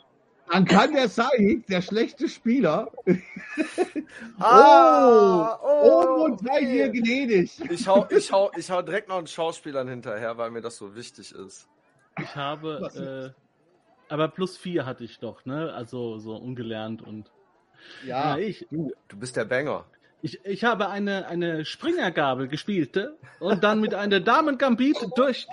Dann 0.49 0.65
kann 0.65 0.93
der 0.93 1.09
Said, 1.09 1.67
der 1.69 1.81
schlechte 1.81 2.29
Spieler, 2.29 2.91
Ah, 4.39 5.59
oh, 5.61 6.25
und 6.25 6.39
sei 6.39 6.57
okay. 6.57 6.65
dir 6.65 6.89
gnädig. 6.89 7.59
Ich 7.69 7.87
hau, 7.87 8.07
ich, 8.09 8.31
hau, 8.31 8.51
ich 8.55 8.69
hau 8.69 8.81
direkt 8.81 9.09
noch 9.09 9.17
einen 9.17 9.27
Schauspielern 9.27 9.87
hinterher, 9.87 10.37
weil 10.37 10.51
mir 10.51 10.61
das 10.61 10.77
so 10.77 10.95
wichtig 10.95 11.33
ist. 11.33 11.67
Ich 12.19 12.35
habe, 12.35 13.33
äh, 14.09 14.13
aber 14.13 14.27
plus 14.29 14.57
vier 14.57 14.85
hatte 14.85 15.03
ich 15.03 15.19
doch, 15.19 15.45
ne? 15.45 15.73
Also 15.73 16.17
so 16.19 16.35
ungelernt 16.35 17.01
und. 17.01 17.31
Ja, 18.05 18.37
Ja, 18.37 18.37
ich, 18.37 18.67
du, 18.71 18.93
Du 19.07 19.17
bist 19.17 19.35
der 19.35 19.45
Banger. 19.45 19.85
Ich, 20.21 20.43
ich 20.45 20.63
habe 20.63 20.89
eine, 20.89 21.27
eine 21.27 21.63
Springergabel 21.65 22.47
gespielt 22.47 22.97
äh, 22.97 23.07
und 23.39 23.63
dann 23.63 23.79
mit 23.79 23.93
einer 23.93 24.19
Damengambit 24.19 24.97
durch 25.15 25.47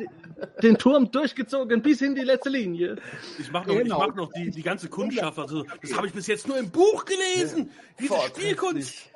den 0.63 0.79
Turm 0.79 1.11
durchgezogen 1.11 1.83
bis 1.83 2.01
in 2.01 2.15
die 2.15 2.23
letzte 2.23 2.49
Linie. 2.49 2.97
Ich 3.39 3.53
mache 3.53 3.69
noch, 3.69 3.77
ich 3.77 3.83
Genau. 3.85 3.99
mach 3.99 4.15
noch 4.15 4.33
die, 4.33 4.51
die 4.51 4.63
ganze 4.63 4.89
Kundschaft. 4.89 5.39
Also, 5.39 5.65
das 5.83 5.97
habe 5.97 6.07
ich 6.07 6.13
bis 6.15 6.27
jetzt 6.27 6.49
nur 6.49 6.59
im 6.59 6.71
Buch 6.71 7.05
gelesen. 7.05 7.71
Diese. 8.01 8.15
Spielkunst. 8.29 9.11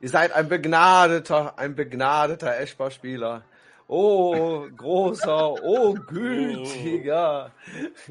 Ihr 0.00 0.08
seid 0.08 0.32
ein 0.32 0.48
begnadeter, 0.48 1.58
ein 1.58 1.74
begnadeter 1.74 2.58
Eschbar-Spieler. 2.58 3.44
Oh, 3.86 4.66
großer, 4.76 5.62
oh, 5.62 5.94
gütiger, 5.94 7.52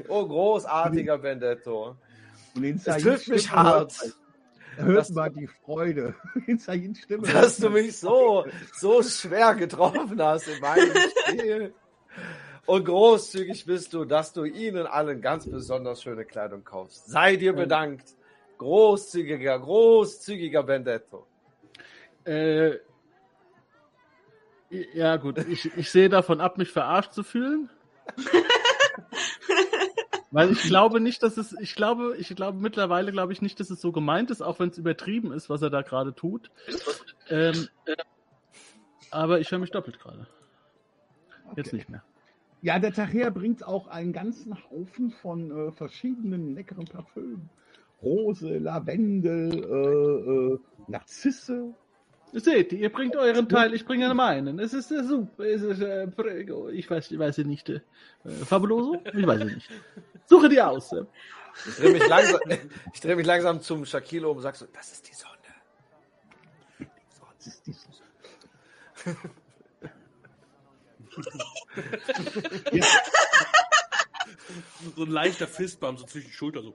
oh, 0.08 0.26
großartiger 0.26 1.18
den 2.54 2.78
Es 2.84 3.02
trifft 3.02 3.28
mich 3.28 3.50
hart. 3.50 3.94
Hört 4.76 5.10
mal 5.10 5.30
die 5.30 5.46
Freude 5.46 6.14
in 6.46 6.58
Sayins 6.58 7.00
Stimme. 7.00 7.26
dass 7.26 7.58
du 7.58 7.70
mich 7.70 7.98
so, 7.98 8.46
so 8.74 9.02
schwer 9.02 9.54
getroffen 9.54 10.20
hast 10.22 10.48
in 10.48 10.60
meinem 10.60 10.92
Spiel. 11.28 11.74
Und 12.66 12.84
großzügig 12.84 13.66
bist 13.66 13.92
du, 13.94 14.04
dass 14.04 14.32
du 14.32 14.44
ihnen 14.44 14.86
allen 14.86 15.20
ganz 15.20 15.48
besonders 15.48 16.02
schöne 16.02 16.24
Kleidung 16.24 16.62
kaufst. 16.64 17.06
Sei 17.06 17.36
dir 17.36 17.52
bedankt. 17.52 18.14
Großzügiger, 18.58 19.58
großzügiger 19.58 20.66
Vendetto. 20.66 21.26
Äh, 22.24 22.76
ja, 24.94 25.16
gut, 25.16 25.38
ich, 25.38 25.76
ich 25.76 25.90
sehe 25.90 26.08
davon 26.08 26.40
ab, 26.40 26.58
mich 26.58 26.70
verarscht 26.70 27.12
zu 27.12 27.22
fühlen. 27.22 27.70
Weil 30.30 30.52
ich 30.52 30.62
glaube 30.68 31.00
nicht, 31.00 31.22
dass 31.22 31.36
es, 31.36 31.52
ich 31.60 31.74
glaube, 31.74 32.16
ich 32.18 32.34
glaube 32.34 32.58
mittlerweile 32.58 33.12
glaube 33.12 33.32
ich 33.32 33.42
nicht, 33.42 33.58
dass 33.60 33.70
es 33.70 33.80
so 33.80 33.92
gemeint 33.92 34.30
ist, 34.30 34.42
auch 34.42 34.58
wenn 34.60 34.70
es 34.70 34.78
übertrieben 34.78 35.32
ist, 35.32 35.50
was 35.50 35.62
er 35.62 35.70
da 35.70 35.82
gerade 35.82 36.14
tut. 36.14 36.50
Ähm, 37.28 37.68
äh, 37.86 37.96
aber 39.10 39.40
ich 39.40 39.50
höre 39.50 39.58
mich 39.58 39.70
doppelt 39.70 39.98
gerade. 39.98 40.26
Jetzt 41.56 41.68
Okay. 41.68 41.76
nicht 41.76 41.88
mehr. 41.88 42.02
Ja, 42.62 42.78
der 42.78 42.92
Tacher 42.92 43.30
bringt 43.30 43.66
auch 43.66 43.86
einen 43.86 44.12
ganzen 44.12 44.54
Haufen 44.70 45.10
von 45.10 45.50
äh, 45.50 45.72
verschiedenen 45.72 46.54
leckeren 46.54 46.84
Parfümen. 46.84 47.48
Rose, 48.02 48.58
Lavendel, 48.58 49.64
äh, 49.64 50.54
äh, 50.54 50.58
Narzisse. 50.88 51.74
Seht, 52.32 52.72
ihr 52.72 52.92
bringt 52.92 53.16
euren 53.16 53.48
Teil, 53.48 53.74
ich 53.74 53.84
bringe 53.84 54.12
meinen. 54.14 54.58
Es 54.58 54.72
ist 54.72 54.90
äh, 54.90 55.02
super. 55.02 55.44
Es 55.44 55.62
ist, 55.62 55.80
äh, 55.80 56.06
prego. 56.06 56.68
ich 56.68 56.88
weiß, 56.88 57.10
ich 57.10 57.18
weiß 57.18 57.38
nicht. 57.38 57.68
Äh, 57.68 57.80
Fabuloso? 58.46 59.02
Ich 59.12 59.26
weiß 59.26 59.40
es 59.40 59.54
nicht. 59.54 59.70
Suche 60.26 60.48
die 60.48 60.60
aus. 60.60 60.92
Äh. 60.92 61.04
Ich 61.66 61.74
drehe 61.76 61.92
mich 61.92 62.08
langsam, 62.08 62.40
ich 62.94 63.00
drehe 63.00 63.16
mich 63.16 63.26
langsam 63.26 63.60
zum 63.60 63.84
Shaquille 63.84 64.28
um 64.28 64.36
und 64.36 64.42
sag 64.42 64.56
so, 64.56 64.66
das 64.72 64.92
ist 64.92 65.08
die 65.08 65.14
Sonne. 65.14 65.36
Was 67.38 67.46
ist 67.46 67.66
dies? 67.66 67.88
ja, 72.72 72.84
So 74.96 75.04
ein 75.04 75.10
leichter 75.10 75.46
Fistbump, 75.46 75.98
so 75.98 76.06
zwischen 76.06 76.28
die 76.28 76.32
Schulter, 76.32 76.62
so. 76.62 76.74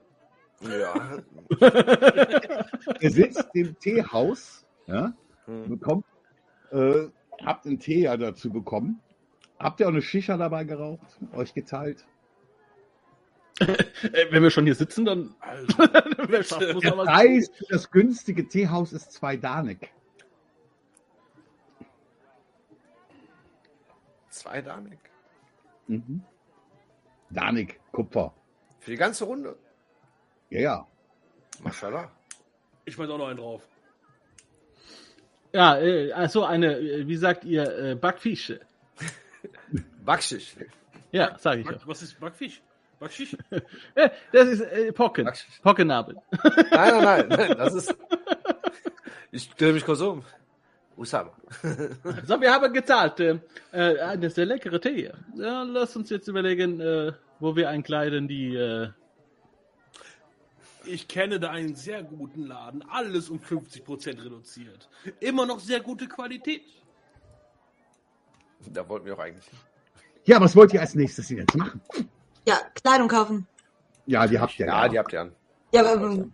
Ja. 0.62 1.22
ihr 3.00 3.10
sitzt 3.10 3.44
im 3.52 3.78
Teehaus, 3.78 4.64
ja, 4.86 5.12
Hm. 5.46 5.68
bekommt, 5.68 6.04
äh, 6.70 7.08
habt 7.44 7.66
einen 7.66 7.78
Tee 7.78 8.02
ja 8.02 8.16
dazu 8.16 8.50
bekommen. 8.50 9.00
Habt 9.58 9.80
ihr 9.80 9.86
auch 9.86 9.92
eine 9.92 10.02
Shisha 10.02 10.36
dabei 10.36 10.64
geraucht? 10.64 11.18
Euch 11.32 11.54
geteilt? 11.54 12.04
Äh, 13.58 14.30
wenn 14.30 14.42
wir 14.42 14.50
schon 14.50 14.66
hier 14.66 14.74
sitzen, 14.74 15.06
dann. 15.06 15.34
Also, 15.40 15.66
schafft, 16.42 16.84
Der 16.84 16.90
Preis 16.90 17.50
für 17.56 17.64
das 17.70 17.90
günstige 17.90 18.46
Teehaus 18.46 18.92
ist 18.92 19.12
zwei 19.12 19.38
Danik. 19.38 19.94
Zwei 24.28 24.60
Danik. 24.60 24.98
Mhm. 25.86 26.22
Danik, 27.30 27.80
Kupfer. 27.92 28.34
Für 28.78 28.90
die 28.90 28.98
ganze 28.98 29.24
Runde. 29.24 29.56
Ja, 30.50 30.60
ja. 30.60 30.86
Mashallah. 31.62 32.10
ich 32.84 32.98
weiß 32.98 33.08
auch 33.08 33.16
noch 33.16 33.28
einen 33.28 33.38
drauf. 33.38 33.66
Ja, 35.56 35.78
äh, 35.78 36.12
also 36.12 36.44
eine, 36.44 36.76
äh, 36.76 37.08
wie 37.08 37.16
sagt 37.16 37.44
ihr, 37.44 37.62
äh, 37.78 37.94
Backfische. 37.94 38.60
Backschisch. 40.04 40.54
Ja, 41.12 41.38
sage 41.38 41.60
ich 41.60 41.66
Back, 41.66 41.76
auch. 41.76 41.88
was 41.88 42.02
ist 42.02 42.20
Backfisch? 42.20 42.60
Backschisch? 43.00 43.34
Das 44.32 44.48
ist 44.48 44.60
äh, 44.60 44.92
Pocken. 44.92 45.24
Backschisch. 45.24 45.58
Pockennabel. 45.62 46.16
Nein, 46.42 46.60
nein, 46.70 47.00
nein, 47.02 47.28
nein, 47.30 47.54
das 47.56 47.72
ist. 47.74 47.96
Ich 49.32 49.48
drehe 49.54 49.72
mich 49.72 49.84
kurz 49.86 50.00
um. 50.02 50.22
Usama. 50.94 51.32
So, 52.26 52.40
wir 52.40 52.52
haben 52.52 52.72
gezahlt. 52.72 53.20
Äh, 53.20 53.38
eine 53.72 54.28
sehr 54.28 54.44
leckere 54.46 54.80
Tee. 54.80 55.10
Ja, 55.36 55.62
lass 55.62 55.96
uns 55.96 56.10
jetzt 56.10 56.28
überlegen, 56.28 56.80
äh, 56.80 57.12
wo 57.40 57.56
wir 57.56 57.70
einkleiden, 57.70 58.28
die. 58.28 58.54
Äh, 58.54 58.90
Ich 60.86 61.08
kenne 61.08 61.40
da 61.40 61.50
einen 61.50 61.74
sehr 61.74 62.02
guten 62.02 62.46
Laden, 62.46 62.82
alles 62.88 63.28
um 63.28 63.38
50% 63.38 64.24
reduziert. 64.24 64.88
Immer 65.20 65.46
noch 65.46 65.60
sehr 65.60 65.80
gute 65.80 66.06
Qualität. 66.08 66.62
Da 68.72 68.88
wollten 68.88 69.06
wir 69.06 69.14
auch 69.14 69.18
eigentlich. 69.18 69.46
Ja, 70.24 70.40
was 70.40 70.56
wollt 70.56 70.72
ihr 70.72 70.80
als 70.80 70.94
nächstes 70.94 71.28
jetzt 71.28 71.56
machen? 71.56 71.80
Ja, 72.46 72.58
Kleidung 72.74 73.08
kaufen. 73.08 73.46
Ja, 74.06 74.26
die 74.26 74.38
habt 74.38 74.58
ihr. 74.58 74.66
Ja, 74.66 74.88
die 74.88 74.98
habt 74.98 75.12
ihr 75.12 75.20
an. 75.22 75.32
Ja, 75.72 75.80
aber 75.80 76.04
ähm, 76.04 76.32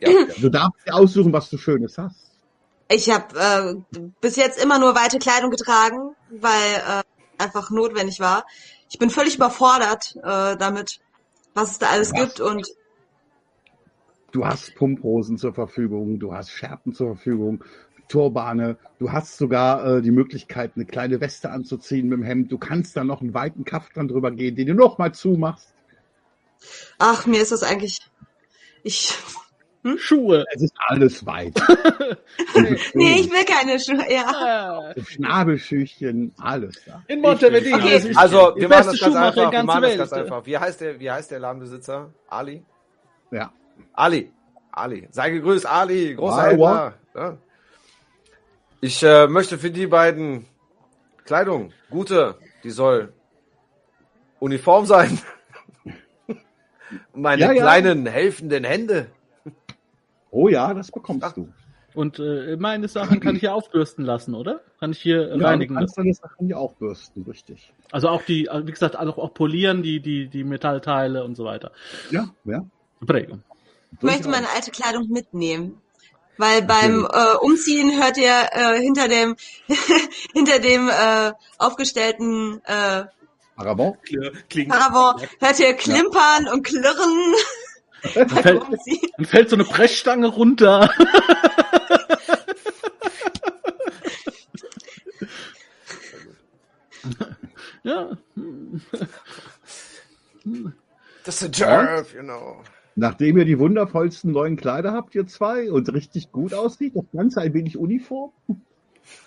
Die 0.00 0.06
habt 0.06 0.12
ihr 0.14 0.20
an. 0.36 0.42
Du 0.42 0.48
darfst 0.48 0.86
dir 0.86 0.94
aussuchen, 0.94 1.32
was 1.32 1.50
du 1.50 1.58
Schönes 1.58 1.98
hast. 1.98 2.30
ich 2.90 3.10
habe 3.10 3.82
äh, 3.94 4.00
bis 4.20 4.36
jetzt 4.36 4.62
immer 4.62 4.78
nur 4.78 4.94
weite 4.94 5.18
Kleidung 5.18 5.50
getragen, 5.50 6.14
weil 6.30 6.74
äh, 6.74 7.02
einfach 7.42 7.70
notwendig 7.70 8.20
war. 8.20 8.44
Ich 8.90 8.98
bin 8.98 9.10
völlig 9.10 9.36
überfordert 9.36 10.16
äh, 10.22 10.56
damit, 10.56 11.00
was 11.54 11.72
es 11.72 11.78
da 11.78 11.88
alles 11.90 12.12
Was? 12.12 12.20
gibt 12.20 12.40
und 12.40 12.66
Du 14.30 14.46
hast 14.46 14.74
Pumprosen 14.74 15.38
zur 15.38 15.54
Verfügung, 15.54 16.18
du 16.18 16.34
hast 16.34 16.50
Schärpen 16.50 16.92
zur 16.92 17.14
Verfügung, 17.14 17.64
Turbane, 18.08 18.76
du 18.98 19.12
hast 19.12 19.36
sogar 19.36 19.98
äh, 19.98 20.02
die 20.02 20.10
Möglichkeit, 20.10 20.72
eine 20.76 20.86
kleine 20.86 21.20
Weste 21.20 21.50
anzuziehen 21.50 22.08
mit 22.08 22.18
dem 22.18 22.22
Hemd. 22.24 22.50
Du 22.50 22.58
kannst 22.58 22.96
dann 22.96 23.06
noch 23.06 23.20
einen 23.20 23.34
weiten 23.34 23.64
Kaftan 23.64 24.08
drüber 24.08 24.30
gehen, 24.30 24.56
den 24.56 24.66
du 24.66 24.74
noch 24.74 24.98
mal 24.98 25.12
zumachst. 25.12 25.72
ach, 26.98 27.26
mir 27.26 27.40
ist 27.40 27.52
das 27.52 27.62
eigentlich. 27.62 27.98
Ich. 28.82 29.14
Schuhe. 29.96 30.44
Es 30.54 30.62
ist 30.62 30.74
alles 30.88 31.24
weit. 31.24 31.54
Nee, 32.94 33.20
ich 33.20 33.30
will 33.30 33.44
keine 33.44 33.78
Schuhe. 33.78 34.04
Ja. 34.10 34.90
Äh, 34.90 35.02
Schnabelschüchchen, 35.02 36.32
alles 36.38 36.82
da. 36.84 37.02
in 37.06 37.20
Montevideo. 37.20 37.76
Okay. 37.76 38.12
Also, 38.16 38.54
wir 38.56 38.68
machen 38.68 38.86
das 38.86 39.00
ganz 39.00 39.14
einfach. 39.14 39.46
in 39.46 39.52
Wir 39.52 39.62
machen 39.62 39.82
das 39.82 39.90
Welt. 39.90 39.98
ganz 39.98 40.12
einfach. 40.12 40.46
Wie 40.46 40.58
heißt 40.58 40.80
der, 40.80 40.98
wie 40.98 41.10
heißt 41.10 41.30
der 41.30 41.38
Ladenbesitzer? 41.38 42.12
Ali? 42.28 42.64
Ja. 43.30 43.52
Ali. 43.92 44.30
Ali. 44.72 45.08
Sei 45.10 45.30
gegrüßt, 45.30 45.66
Ali. 45.66 46.14
Großer 46.14 46.36
Aua. 46.36 46.50
Händler. 46.50 46.94
Ja. 47.14 47.36
Ich 48.80 49.02
äh, 49.02 49.26
möchte 49.26 49.58
für 49.58 49.70
die 49.70 49.86
beiden 49.86 50.46
Kleidung, 51.24 51.72
gute, 51.90 52.36
die 52.64 52.70
soll 52.70 53.12
Uniform 54.40 54.86
sein. 54.86 55.18
Meine 57.12 57.42
Ja, 57.42 57.52
ja. 57.52 57.62
kleinen 57.62 58.06
helfenden 58.06 58.64
Hände. 58.64 59.08
Oh 60.30 60.48
ja, 60.48 60.72
das 60.74 60.90
bekommst 60.92 61.36
du. 61.36 61.48
Und 61.94 62.18
äh, 62.20 62.56
meine 62.56 62.86
Sachen 62.86 63.18
kann 63.18 63.34
ich 63.34 63.40
hier 63.40 63.54
aufbürsten 63.54 64.04
lassen, 64.04 64.34
oder? 64.34 64.60
Kann 64.78 64.92
ich 64.92 65.00
hier 65.00 65.34
Ja, 65.36 65.48
reinigen 65.48 65.74
du 65.74 65.80
kannst 65.80 65.96
lassen? 65.96 66.06
deine 66.06 66.14
Sachen 66.14 66.48
ja 66.48 66.56
auch 66.56 66.74
bürsten, 66.74 67.22
richtig. 67.22 67.72
Also 67.90 68.08
auch 68.08 68.22
die, 68.22 68.48
wie 68.64 68.70
gesagt, 68.70 68.96
auch, 68.96 69.18
auch 69.18 69.34
polieren, 69.34 69.82
die, 69.82 69.98
die, 70.00 70.28
die 70.28 70.44
Metallteile 70.44 71.24
und 71.24 71.34
so 71.34 71.44
weiter. 71.44 71.72
Ja, 72.10 72.28
ja. 72.44 72.64
Prägung. 73.04 73.42
Ich 73.96 74.02
möchte 74.02 74.28
meine 74.28 74.48
alte 74.50 74.70
Kleidung 74.70 75.08
mitnehmen. 75.08 75.80
Weil 76.36 76.62
beim 76.62 77.04
äh, 77.04 77.34
Umziehen 77.40 78.00
hört 78.00 78.16
ihr 78.16 78.48
äh, 78.52 78.80
hinter 78.80 79.08
dem 79.08 79.34
hinter 80.32 80.60
dem 80.60 80.88
äh, 80.88 81.32
aufgestellten 81.58 82.62
äh, 82.64 83.06
Paravent? 83.56 83.96
Paravent 84.68 85.28
hört 85.40 85.58
ihr 85.58 85.74
klimpern 85.74 86.46
und 86.46 86.62
klirren 86.62 87.34
beim 88.14 88.28
fällt- 88.28 88.62
Umziehen. 88.62 89.10
Dann 89.16 89.26
fällt 89.26 89.50
so 89.50 89.56
eine 89.56 89.64
Brechstange 89.64 90.28
runter. 90.28 90.88
ja. 97.82 98.10
Das 101.24 101.42
ist 101.42 101.42
a 101.42 101.46
Jerv, 101.52 102.14
you 102.14 102.22
know. 102.22 102.62
Nachdem 103.00 103.38
ihr 103.38 103.44
die 103.44 103.60
wundervollsten 103.60 104.32
neuen 104.32 104.56
Kleider 104.56 104.92
habt, 104.92 105.14
ihr 105.14 105.24
zwei, 105.28 105.70
und 105.70 105.92
richtig 105.92 106.32
gut 106.32 106.52
aussieht, 106.52 106.96
das 106.96 107.04
Ganze 107.12 107.40
ein 107.40 107.54
wenig 107.54 107.78
Uniform. 107.78 108.32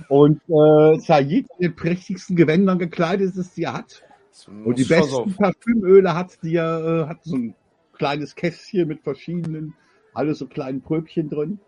Und 0.10 0.42
äh, 0.50 1.00
Sayid 1.00 1.48
in 1.58 1.70
den 1.70 1.76
prächtigsten 1.78 2.36
Gewändern 2.36 2.80
gekleidet 2.80 3.30
ist, 3.30 3.38
es, 3.38 3.54
die 3.54 3.64
er 3.64 3.74
hat. 3.74 4.04
Und 4.66 4.78
die 4.78 4.84
besten. 4.84 5.34
Parfümöle 5.36 6.14
hat, 6.14 6.44
die 6.44 6.56
er 6.56 7.06
äh, 7.06 7.08
hat 7.08 7.24
so 7.24 7.38
ein 7.38 7.56
kleines 7.94 8.36
Kästchen 8.36 8.90
mit 8.90 9.04
verschiedenen, 9.04 9.74
alle 10.14 10.36
so 10.36 10.48
kleinen 10.48 10.82
Pröbchen 10.82 11.30
drin. 11.30 11.62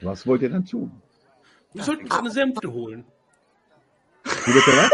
Was 0.00 0.26
wollt 0.26 0.42
ihr 0.42 0.50
dann 0.50 0.64
tun? 0.64 0.90
Wir 1.74 1.84
sollten 1.84 2.06
uns 2.06 2.18
eine 2.18 2.30
Sänfte 2.32 2.72
holen. 2.72 3.04
Wie 4.24 4.52
bitte 4.52 4.70
was? 4.72 4.90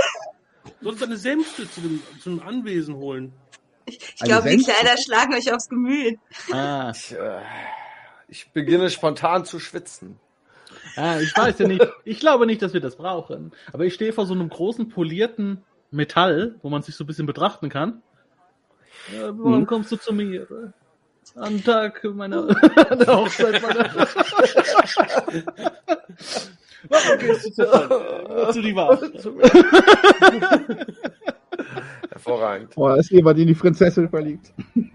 Wir 0.64 0.72
sollten 0.82 0.88
uns 0.88 1.02
eine 1.02 1.16
Sänfte 1.16 1.70
zu 1.70 1.80
dem, 1.80 2.02
zu 2.20 2.28
dem 2.28 2.40
Anwesen 2.40 2.96
holen. 2.96 3.32
Ich 3.86 4.16
Eine 4.20 4.28
glaube, 4.32 4.50
die? 4.50 4.62
Kleider 4.62 4.96
schlagen 5.00 5.34
euch 5.34 5.52
aufs 5.52 5.68
Gemüt. 5.68 6.18
Ah, 6.52 6.92
Ich, 6.94 7.12
äh, 7.12 7.40
ich 8.28 8.50
beginne 8.52 8.90
spontan 8.90 9.44
zu 9.44 9.58
schwitzen. 9.60 10.18
ah, 10.96 11.18
ich 11.20 11.36
weiß 11.36 11.58
ja 11.60 11.68
nicht. 11.68 11.86
Ich 12.04 12.18
glaube 12.20 12.46
nicht, 12.46 12.60
dass 12.62 12.72
wir 12.72 12.80
das 12.80 12.96
brauchen. 12.96 13.52
Aber 13.72 13.84
ich 13.84 13.94
stehe 13.94 14.12
vor 14.12 14.26
so 14.26 14.34
einem 14.34 14.48
großen 14.48 14.88
polierten 14.88 15.64
Metall, 15.90 16.56
wo 16.62 16.68
man 16.68 16.82
sich 16.82 16.96
so 16.96 17.04
ein 17.04 17.06
bisschen 17.06 17.26
betrachten 17.26 17.68
kann. 17.68 18.02
Äh, 19.12 19.28
warum 19.28 19.60
Mhm. 19.60 19.66
kommst 19.66 19.92
du 19.92 19.96
zu 19.96 20.12
mir? 20.12 20.72
Am 21.36 21.62
Tag 21.62 22.02
meiner 22.04 22.46
der 22.94 23.16
Hochzeit 23.16 23.60
meiner 23.62 23.84
Warum 26.88 27.18
gehst 27.18 27.46
du 27.46 27.52
zu, 27.52 27.64
zu 28.52 28.62
die 28.62 28.74
Wahl? 28.74 28.98
Hervorragend. 32.10 32.72
Oh, 32.76 32.88
da 32.88 32.96
ist 32.96 33.10
jemand 33.10 33.38
in 33.38 33.48
die 33.48 33.54
Prinzessin 33.54 34.08
verliebt. 34.08 34.52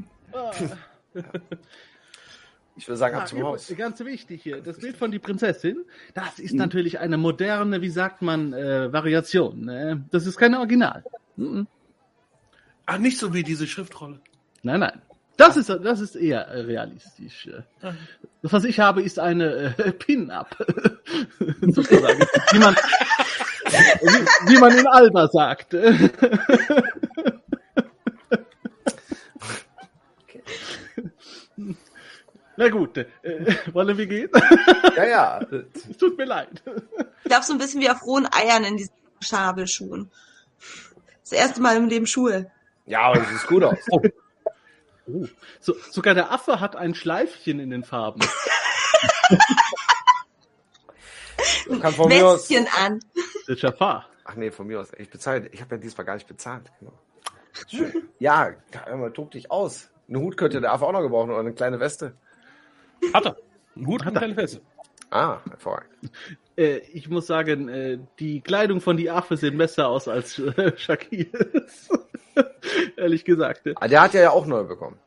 Ich 2.78 2.88
würde 2.88 2.98
sagen, 2.98 3.16
ab 3.16 3.24
Ah, 3.24 3.26
zum 3.26 3.44
Haus. 3.44 3.72
Ganz 3.78 4.00
wichtig 4.00 4.42
hier, 4.42 4.62
das 4.62 4.78
Bild 4.80 4.96
von 4.98 5.12
die 5.12 5.20
Prinzessin, 5.20 5.84
das 6.16 6.40
ist 6.40 6.54
Mhm. 6.54 6.60
natürlich 6.60 6.98
eine 7.00 7.18
moderne, 7.18 7.82
wie 7.82 7.90
sagt 7.90 8.22
man, 8.24 8.54
äh, 8.54 8.92
Variation. 8.92 9.66
Ne? 9.66 10.04
Das 10.10 10.26
ist 10.26 10.38
kein 10.38 10.56
Original. 10.56 11.04
Mhm. 11.36 11.68
Ach, 12.88 12.98
nicht 12.98 13.20
so 13.20 13.34
wie 13.36 13.44
diese 13.44 13.68
Schriftrolle. 13.68 14.20
Nein, 14.64 14.80
nein. 14.80 15.02
Das 15.42 15.58
ist, 15.58 15.70
das 15.70 16.00
ist 16.02 16.16
eher 16.16 16.48
realistisch. 16.68 17.50
Das, 17.82 18.54
was 18.54 18.64
ich 18.64 18.80
habe, 18.80 19.02
ist 19.02 19.18
eine 19.18 19.76
äh, 19.76 19.92
Pin-Up. 20.00 20.56
Sozusagen. 21.62 22.20
Wie 22.52 22.60
man, 22.60 22.76
wie, 22.76 24.50
wie 24.54 24.60
man 24.60 24.78
in 24.78 24.86
Alba 24.86 25.28
sagt. 25.30 25.76
Na 32.56 32.70
gut, 32.70 32.98
äh, 32.98 33.08
wollen 33.74 33.98
wir 33.98 34.06
gehen? 34.06 34.30
Ja, 34.96 35.06
ja. 35.06 35.40
Es 35.90 35.98
tut 35.98 36.20
mir 36.20 36.26
leid. 36.26 36.62
Ich 37.24 37.30
glaube, 37.30 37.46
so 37.46 37.54
ein 37.54 37.58
bisschen 37.58 37.82
wie 37.82 37.90
auf 37.90 38.06
rohen 38.06 38.28
Eiern 38.32 38.64
in 38.64 38.78
diesen 38.78 38.94
Schnabelschuhen. 39.22 40.12
Das 41.24 41.32
erste 41.32 41.62
Mal 41.62 41.78
im 41.78 41.88
Leben 41.88 42.06
Schuhe. 42.06 42.52
Ja, 42.86 43.02
aber 43.02 43.22
das 43.22 43.30
sieht 43.30 43.48
gut 43.48 43.64
aus. 43.64 43.80
Oh. 43.90 44.02
So, 45.60 45.76
sogar 45.92 46.14
der 46.14 46.32
Affe 46.32 46.60
hat 46.60 46.76
ein 46.76 46.96
Schleifchen 46.96 47.60
in 47.60 47.70
den 47.70 47.84
Farben. 47.84 48.22
Kann 51.82 51.94
von 51.94 52.10
mir 52.10 52.28
aus. 52.28 52.50
Westchen 52.50 52.68
an. 52.78 53.00
Der 53.48 53.56
Jafar. 53.56 54.08
Ach 54.26 54.36
nee, 54.36 54.52
von 54.52 54.68
mir 54.68 54.80
aus. 54.80 54.92
Ich 54.98 55.10
bezahle. 55.10 55.48
Ich 55.52 55.62
habe 55.62 55.76
ja 55.76 55.82
diesmal 55.82 56.06
gar 56.06 56.16
nicht 56.16 56.28
bezahlt. 56.28 56.72
Genau. 56.80 56.94
Schön. 57.68 58.10
Ja, 58.20 58.52
mal, 58.88 59.12
tob 59.12 59.32
dich 59.32 59.52
aus. 59.52 59.90
Einen 60.08 60.22
Hut 60.22 60.38
könnte 60.38 60.62
der 60.62 60.74
Affe 60.74 60.86
auch 60.86 60.92
noch 60.92 61.02
gebrauchen 61.02 61.32
oder 61.32 61.40
eine 61.40 61.54
kleine 61.54 61.80
Weste. 61.80 62.16
Hat 63.14 63.26
er. 63.26 63.38
Ein 63.76 63.88
Hut 63.88 64.06
und 64.06 64.14
keine 64.14 64.36
Fesse. 64.36 64.62
Ah, 65.10 65.40
hervorragend. 65.50 66.12
Äh, 66.58 66.78
ich 66.94 67.10
muss 67.10 67.28
sagen, 67.28 67.68
äh, 67.70 68.00
die 68.20 68.42
Kleidung 68.42 68.82
von 68.82 68.98
die 68.98 69.10
Affe 69.10 69.36
sieht 69.38 69.58
besser 69.58 69.88
aus 69.88 70.08
als 70.08 70.40
äh, 70.40 70.78
Shakirs. 70.78 71.90
Ehrlich 72.98 73.26
gesagt. 73.26 73.66
äh. 73.68 73.74
Ah, 73.76 73.88
der 73.88 74.02
hat 74.02 74.14
ja 74.14 74.22
ja 74.22 74.32
auch 74.32 74.46
neu 74.46 74.64
bekommen. 74.64 74.98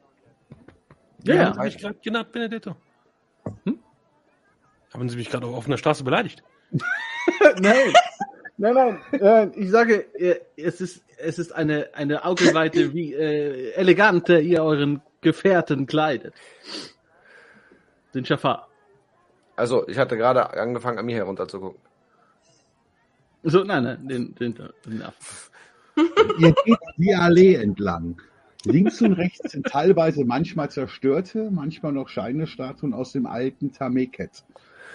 Ja, 1.25 1.35
ja. 1.35 1.57
Hab 1.57 1.67
ich 1.67 1.79
gerade 1.79 1.99
genannt, 2.03 2.33
Benedetto. 2.33 2.77
Hm? 3.65 3.79
Haben 4.93 5.09
Sie 5.09 5.17
mich 5.17 5.31
gerade 5.31 5.47
auf 5.47 5.57
offener 5.57 5.79
Straße 5.79 6.05
beleidigt? 6.05 6.43
Nein. 7.61 7.93
Nein, 8.57 8.75
nein. 8.75 9.01
Äh, 9.13 9.49
ich 9.59 9.71
sage, 9.71 10.07
äh, 10.15 10.39
es 10.57 10.81
ist, 10.81 11.05
es 11.19 11.41
ist 11.41 11.53
eine, 11.53 11.89
eine 11.95 12.25
Augenweite, 12.25 12.95
wie 12.95 13.13
äh, 13.13 13.73
elegant 13.73 14.29
ihr 14.29 14.63
euren 14.63 15.03
Gefährten 15.23 15.87
kleidet. 15.87 16.35
Den 18.15 18.23
Jafar. 18.23 18.69
Also, 19.57 19.89
ich 19.89 19.99
hatte 19.99 20.17
gerade 20.17 20.51
angefangen, 20.57 20.99
an 20.99 21.07
mir 21.07 21.17
herunter 21.17 21.49
zu 21.49 21.59
gucken. 21.59 21.81
So, 23.43 23.65
nein, 23.65 23.83
nein, 23.83 24.09
den, 24.09 24.35
den, 24.37 24.55
den 24.87 25.03
Affen. 25.03 25.53
Ihr 26.39 26.55
geht 26.65 26.79
die 26.97 27.15
Allee 27.15 27.55
entlang. 27.55 28.21
Links 28.65 29.03
und 29.03 29.13
rechts 29.13 29.53
sind 29.53 29.67
teilweise 29.67 30.25
manchmal 30.25 30.71
zerstörte, 30.71 31.51
manchmal 31.51 31.93
noch 31.93 32.09
scheine 32.09 32.47
Statuen 32.47 32.95
aus 32.95 33.13
dem 33.13 33.27
alten 33.27 33.73
Tameket. 33.73 34.45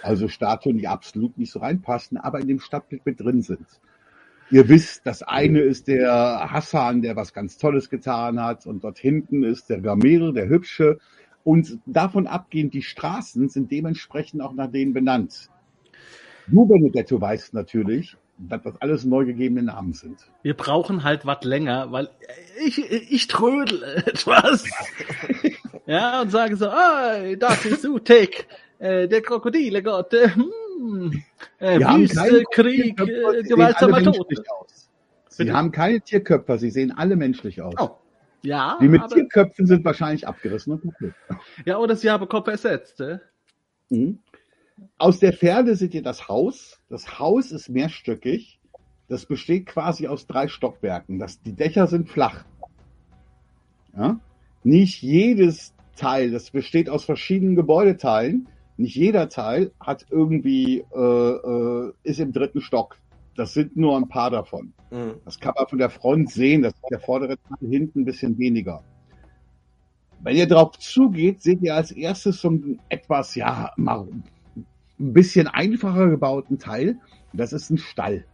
Also 0.02 0.28
Statuen, 0.28 0.78
die 0.78 0.88
absolut 0.88 1.38
nicht 1.38 1.52
so 1.52 1.60
reinpassen, 1.60 2.16
aber 2.16 2.40
in 2.40 2.48
dem 2.48 2.60
Stadtbild 2.60 3.06
mit 3.06 3.20
drin 3.20 3.42
sind. 3.42 3.66
Ihr 4.50 4.68
wisst, 4.68 5.06
das 5.06 5.22
eine 5.22 5.60
ist 5.60 5.86
der 5.86 6.48
Hassan, 6.50 7.02
der 7.02 7.14
was 7.14 7.32
ganz 7.32 7.56
Tolles 7.58 7.88
getan 7.88 8.42
hat, 8.42 8.66
und 8.66 8.82
dort 8.82 8.98
hinten 8.98 9.44
ist 9.44 9.70
der 9.70 9.80
Gamir, 9.80 10.32
der 10.32 10.48
Hübsche. 10.48 10.98
Und 11.44 11.78
davon 11.86 12.26
abgehend, 12.26 12.74
die 12.74 12.82
Straßen 12.82 13.48
sind 13.48 13.70
dementsprechend 13.70 14.42
auch 14.42 14.52
nach 14.52 14.70
denen 14.70 14.92
benannt. 14.92 15.48
Du, 16.48 16.66
Benedetto, 16.66 17.20
weißt 17.20 17.54
natürlich, 17.54 18.16
dass 18.48 18.62
das 18.62 18.80
alles 18.80 19.04
neu 19.04 19.24
gegebene 19.24 19.62
Namen 19.62 19.92
sind. 19.92 20.18
Wir 20.42 20.54
brauchen 20.54 21.04
halt 21.04 21.26
was 21.26 21.44
länger, 21.44 21.92
weil 21.92 22.08
ich, 22.64 22.78
ich 22.90 23.26
trödel 23.26 23.82
etwas. 24.06 24.64
ja, 25.86 26.22
und 26.22 26.30
sage 26.30 26.56
so, 26.56 26.68
ah, 26.68 27.34
das 27.38 27.64
ist 27.66 27.84
Utek, 27.86 28.46
äh, 28.78 29.08
der 29.08 29.22
Krokodile-Gott, 29.22 30.14
äh, 30.14 30.30
hm, 30.34 31.22
äh, 31.58 31.78
Wüste, 31.80 32.44
Krieg, 32.52 32.96
Tierköpfe, 32.96 33.12
äh, 33.38 33.42
sie 33.42 33.48
sehen 33.48 33.48
gewaltsamer 33.48 33.96
alle 33.96 34.04
Tod. 34.04 34.28
menschlich 34.30 34.50
aus. 34.50 34.88
Sie 35.28 35.44
Bitte? 35.44 35.56
haben 35.56 35.70
keine 35.72 36.00
Tierköpfe, 36.00 36.58
sie 36.58 36.70
sehen 36.70 36.92
alle 36.92 37.16
menschlich 37.16 37.60
aus. 37.62 37.74
Oh. 37.78 37.96
Ja, 38.42 38.78
Die 38.80 38.88
mit 38.88 39.02
aber, 39.02 39.14
Tierköpfen 39.14 39.66
sind 39.66 39.84
wahrscheinlich 39.84 40.26
abgerissen. 40.26 40.72
und 40.72 40.82
kaputt. 40.82 41.12
ja, 41.66 41.76
oder 41.76 41.94
sie 41.94 42.10
haben 42.10 42.26
Kopf 42.26 42.48
ersetzt. 42.48 43.00
Äh? 43.00 43.18
Mhm. 43.90 44.20
Aus 44.98 45.18
der 45.18 45.32
Ferne 45.32 45.76
seht 45.76 45.94
ihr 45.94 46.02
das 46.02 46.28
Haus. 46.28 46.80
Das 46.88 47.18
Haus 47.18 47.52
ist 47.52 47.68
mehrstöckig. 47.68 48.60
Das 49.08 49.26
besteht 49.26 49.66
quasi 49.66 50.06
aus 50.06 50.26
drei 50.26 50.48
Stockwerken. 50.48 51.18
Das, 51.18 51.40
die 51.42 51.52
Dächer 51.52 51.86
sind 51.86 52.08
flach. 52.08 52.44
Ja? 53.96 54.20
Nicht 54.62 55.02
jedes 55.02 55.74
Teil, 55.96 56.30
das 56.30 56.50
besteht 56.50 56.88
aus 56.88 57.04
verschiedenen 57.04 57.56
Gebäudeteilen. 57.56 58.48
Nicht 58.76 58.96
jeder 58.96 59.28
Teil 59.28 59.72
hat 59.80 60.06
irgendwie 60.10 60.84
äh, 60.94 60.98
äh, 60.98 61.92
ist 62.02 62.20
im 62.20 62.32
dritten 62.32 62.60
Stock. 62.60 62.96
Das 63.36 63.52
sind 63.52 63.76
nur 63.76 63.96
ein 63.96 64.08
paar 64.08 64.30
davon. 64.30 64.72
Mhm. 64.90 65.14
Das 65.24 65.38
kann 65.38 65.54
man 65.56 65.66
von 65.66 65.78
der 65.78 65.90
Front 65.90 66.30
sehen, 66.30 66.62
das 66.62 66.72
ist 66.74 66.90
der 66.90 67.00
vordere 67.00 67.36
Teil 67.36 67.68
hinten 67.68 68.00
ein 68.00 68.04
bisschen 68.04 68.38
weniger. 68.38 68.82
Wenn 70.22 70.36
ihr 70.36 70.46
drauf 70.46 70.78
zugeht, 70.78 71.42
seht 71.42 71.62
ihr 71.62 71.74
als 71.74 71.90
erstes 71.92 72.40
so 72.40 72.48
einen 72.48 72.80
etwas, 72.88 73.34
ja, 73.34 73.72
ein 75.00 75.12
bisschen 75.12 75.48
einfacher 75.48 76.08
gebauten 76.08 76.58
Teil. 76.58 76.98
Das 77.32 77.52
ist 77.52 77.70
ein 77.70 77.78
Stall. 77.78 78.24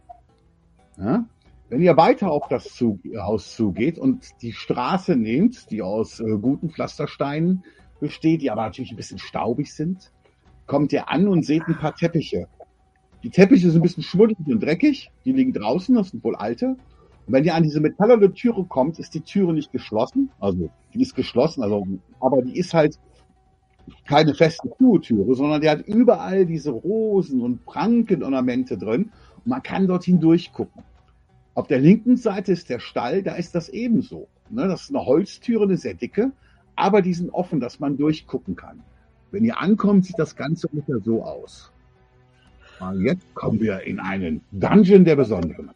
Ja? 0.97 1.25
Wenn 1.69 1.81
ihr 1.81 1.97
weiter 1.97 2.31
auf 2.31 2.47
das 2.47 2.75
zu 2.75 2.99
Haus 3.17 3.55
zugeht 3.55 3.97
und 3.99 4.25
die 4.41 4.53
Straße 4.53 5.15
nehmt, 5.15 5.69
die 5.71 5.81
aus 5.81 6.19
äh, 6.19 6.37
guten 6.41 6.69
Pflastersteinen 6.69 7.63
besteht, 7.99 8.41
die 8.41 8.51
aber 8.51 8.63
natürlich 8.63 8.91
ein 8.91 8.97
bisschen 8.97 9.19
staubig 9.19 9.73
sind, 9.73 10.11
kommt 10.65 10.93
ihr 10.93 11.09
an 11.09 11.27
und 11.27 11.45
seht 11.45 11.63
ein 11.67 11.77
paar 11.77 11.95
Teppiche. 11.95 12.47
Die 13.23 13.29
Teppiche 13.29 13.69
sind 13.69 13.79
ein 13.79 13.83
bisschen 13.83 14.03
schmuddelig 14.03 14.47
und 14.47 14.61
dreckig. 14.61 15.11
Die 15.25 15.33
liegen 15.33 15.53
draußen, 15.53 15.95
das 15.95 16.09
sind 16.09 16.23
wohl 16.23 16.35
alte. 16.35 16.77
Und 17.25 17.33
wenn 17.33 17.43
ihr 17.43 17.55
an 17.55 17.63
diese 17.63 17.81
metallerne 17.81 18.33
Türe 18.33 18.63
kommt, 18.65 18.99
ist 18.99 19.13
die 19.13 19.21
Türe 19.21 19.53
nicht 19.53 19.71
geschlossen. 19.71 20.29
Also, 20.39 20.69
die 20.93 21.01
ist 21.01 21.15
geschlossen, 21.15 21.63
also, 21.63 21.85
aber 22.19 22.41
die 22.41 22.57
ist 22.57 22.73
halt 22.73 22.97
keine 24.05 24.33
feste 24.33 24.69
Türe, 25.01 25.35
sondern 25.35 25.61
die 25.61 25.69
hat 25.69 25.85
überall 25.87 26.45
diese 26.45 26.71
Rosen 26.71 27.41
und 27.41 27.65
Prankenornamente 27.65 28.77
drin. 28.77 29.11
Und 29.37 29.47
man 29.47 29.63
kann 29.63 29.87
dort 29.87 30.03
hindurchgucken. 30.03 30.83
Auf 31.53 31.67
der 31.67 31.79
linken 31.79 32.17
Seite 32.17 32.51
ist 32.51 32.69
der 32.69 32.79
Stall, 32.79 33.23
da 33.23 33.35
ist 33.35 33.55
das 33.55 33.69
ebenso. 33.69 34.27
Ne, 34.49 34.67
das 34.67 34.83
ist 34.83 34.89
eine 34.95 35.05
Holztüre, 35.05 35.63
eine 35.63 35.77
sehr 35.77 35.93
dicke, 35.93 36.31
aber 36.75 37.01
die 37.01 37.13
sind 37.13 37.31
offen, 37.31 37.59
dass 37.59 37.79
man 37.79 37.97
durchgucken 37.97 38.55
kann. 38.55 38.81
Wenn 39.31 39.43
ihr 39.43 39.59
ankommt, 39.59 40.05
sieht 40.05 40.19
das 40.19 40.35
Ganze 40.35 40.67
ungefähr 40.67 40.99
so 40.99 41.23
aus. 41.23 41.71
Und 42.79 43.03
jetzt 43.03 43.33
kommen 43.33 43.59
wir 43.59 43.81
in 43.81 43.99
einen 43.99 44.41
Dungeon 44.51 45.03
der 45.03 45.15
besonderen. 45.15 45.71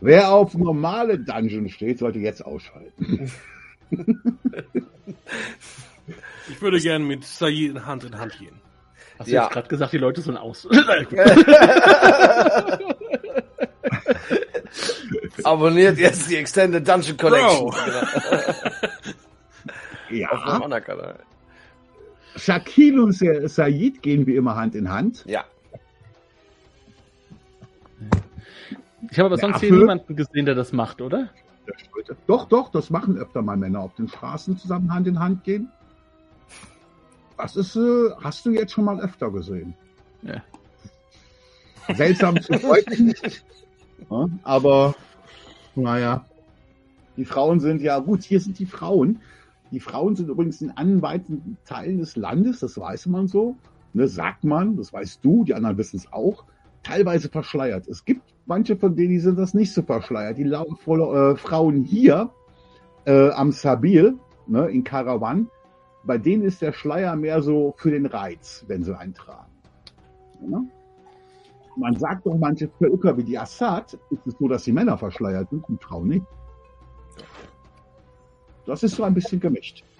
Wer 0.00 0.30
auf 0.30 0.54
normale 0.54 1.18
Dungeon 1.18 1.68
steht, 1.68 1.98
sollte 1.98 2.18
jetzt 2.18 2.44
ausschalten. 2.44 3.30
Ich 6.48 6.62
würde 6.62 6.80
gerne 6.80 7.04
mit 7.04 7.24
Said 7.24 7.84
Hand 7.84 8.04
in 8.04 8.16
Hand 8.18 8.38
gehen. 8.38 8.60
Hast 9.18 9.28
du 9.28 9.32
Ja. 9.34 9.42
jetzt 9.44 9.52
gerade 9.52 9.68
gesagt, 9.68 9.92
die 9.92 9.98
Leute 9.98 10.20
sollen 10.20 10.36
aus. 10.36 10.66
Abonniert 15.44 15.98
jetzt 15.98 16.28
die 16.30 16.36
Extended 16.36 16.86
Dungeon 16.86 17.16
Collection. 17.16 17.68
Auf 17.68 17.76
Ja, 20.10 20.28
Kanal. 20.80 21.18
Shakil 22.36 23.00
und 23.00 23.12
Sa- 23.12 23.48
Said 23.48 24.02
gehen 24.02 24.26
wie 24.26 24.36
immer 24.36 24.54
Hand 24.56 24.74
in 24.74 24.90
Hand. 24.90 25.24
Ja. 25.26 25.44
Ich 29.10 29.18
habe 29.18 29.26
aber 29.26 29.38
sonst 29.38 29.60
hier 29.60 29.72
niemanden 29.72 30.16
gesehen, 30.16 30.46
der 30.46 30.54
das 30.54 30.72
macht, 30.72 31.00
oder? 31.00 31.28
Doch, 32.26 32.46
doch, 32.48 32.70
das 32.70 32.90
machen 32.90 33.16
öfter 33.16 33.42
mal 33.42 33.56
Männer 33.56 33.80
auf 33.80 33.94
den 33.94 34.08
Straßen 34.08 34.56
zusammen 34.58 34.92
Hand 34.92 35.06
in 35.06 35.18
Hand 35.18 35.44
gehen. 35.44 35.70
Das 37.36 37.56
ist, 37.56 37.76
äh, 37.76 38.10
hast 38.22 38.46
du 38.46 38.50
jetzt 38.50 38.72
schon 38.72 38.84
mal 38.84 39.00
öfter 39.00 39.30
gesehen. 39.30 39.74
Ja. 40.22 40.42
Seltsam 41.94 42.40
zu 42.40 42.52
deuten. 42.58 43.14
ja, 44.10 44.28
aber, 44.42 44.94
naja. 45.74 46.24
Die 47.16 47.24
Frauen 47.24 47.60
sind 47.60 47.80
ja, 47.80 47.98
gut, 47.98 48.22
hier 48.24 48.40
sind 48.40 48.58
die 48.58 48.66
Frauen. 48.66 49.20
Die 49.70 49.80
Frauen 49.80 50.16
sind 50.16 50.28
übrigens 50.28 50.60
in 50.60 50.70
anderen 50.70 51.02
weiten 51.02 51.56
Teilen 51.64 51.98
des 51.98 52.16
Landes, 52.16 52.60
das 52.60 52.78
weiß 52.78 53.06
man 53.06 53.26
so. 53.26 53.56
Ne, 53.92 54.08
sagt 54.08 54.44
man, 54.44 54.76
das 54.76 54.92
weißt 54.92 55.24
du, 55.24 55.44
die 55.44 55.54
anderen 55.54 55.78
wissen 55.78 55.96
es 55.96 56.12
auch, 56.12 56.44
teilweise 56.82 57.28
verschleiert. 57.30 57.88
Es 57.88 58.04
gibt 58.04 58.22
manche 58.46 58.76
von 58.76 58.94
denen, 58.96 59.10
die 59.10 59.18
sind 59.18 59.38
das 59.38 59.54
nicht 59.54 59.72
so 59.72 59.82
verschleiert. 59.82 60.38
Die 60.38 60.44
lau- 60.44 60.74
voll- 60.84 61.32
äh, 61.32 61.36
Frauen 61.36 61.84
hier 61.84 62.30
äh, 63.04 63.30
am 63.30 63.52
Sabil, 63.52 64.18
ne, 64.46 64.66
in 64.68 64.82
Karawan, 64.84 65.48
bei 66.04 66.18
denen 66.18 66.42
ist 66.44 66.62
der 66.62 66.72
Schleier 66.72 67.16
mehr 67.16 67.42
so 67.42 67.74
für 67.78 67.90
den 67.90 68.06
Reiz, 68.06 68.64
wenn 68.68 68.82
sie 68.84 68.96
einen 68.96 69.14
tragen. 69.14 69.50
Ja? 70.48 70.62
Man 71.76 71.96
sagt 71.96 72.24
doch, 72.26 72.36
manche 72.38 72.68
Völker 72.68 73.16
wie 73.18 73.24
die 73.24 73.38
Assad 73.38 73.98
ist 74.10 74.26
es 74.26 74.34
so, 74.38 74.48
dass 74.48 74.64
die 74.64 74.72
Männer 74.72 74.96
verschleiert 74.96 75.50
sind 75.50 75.68
und 75.68 75.82
Frauen 75.82 76.08
nicht. 76.08 76.24
Das 78.64 78.82
ist 78.82 78.96
so 78.96 79.02
ein 79.04 79.14
bisschen 79.14 79.40
gemischt. 79.40 79.84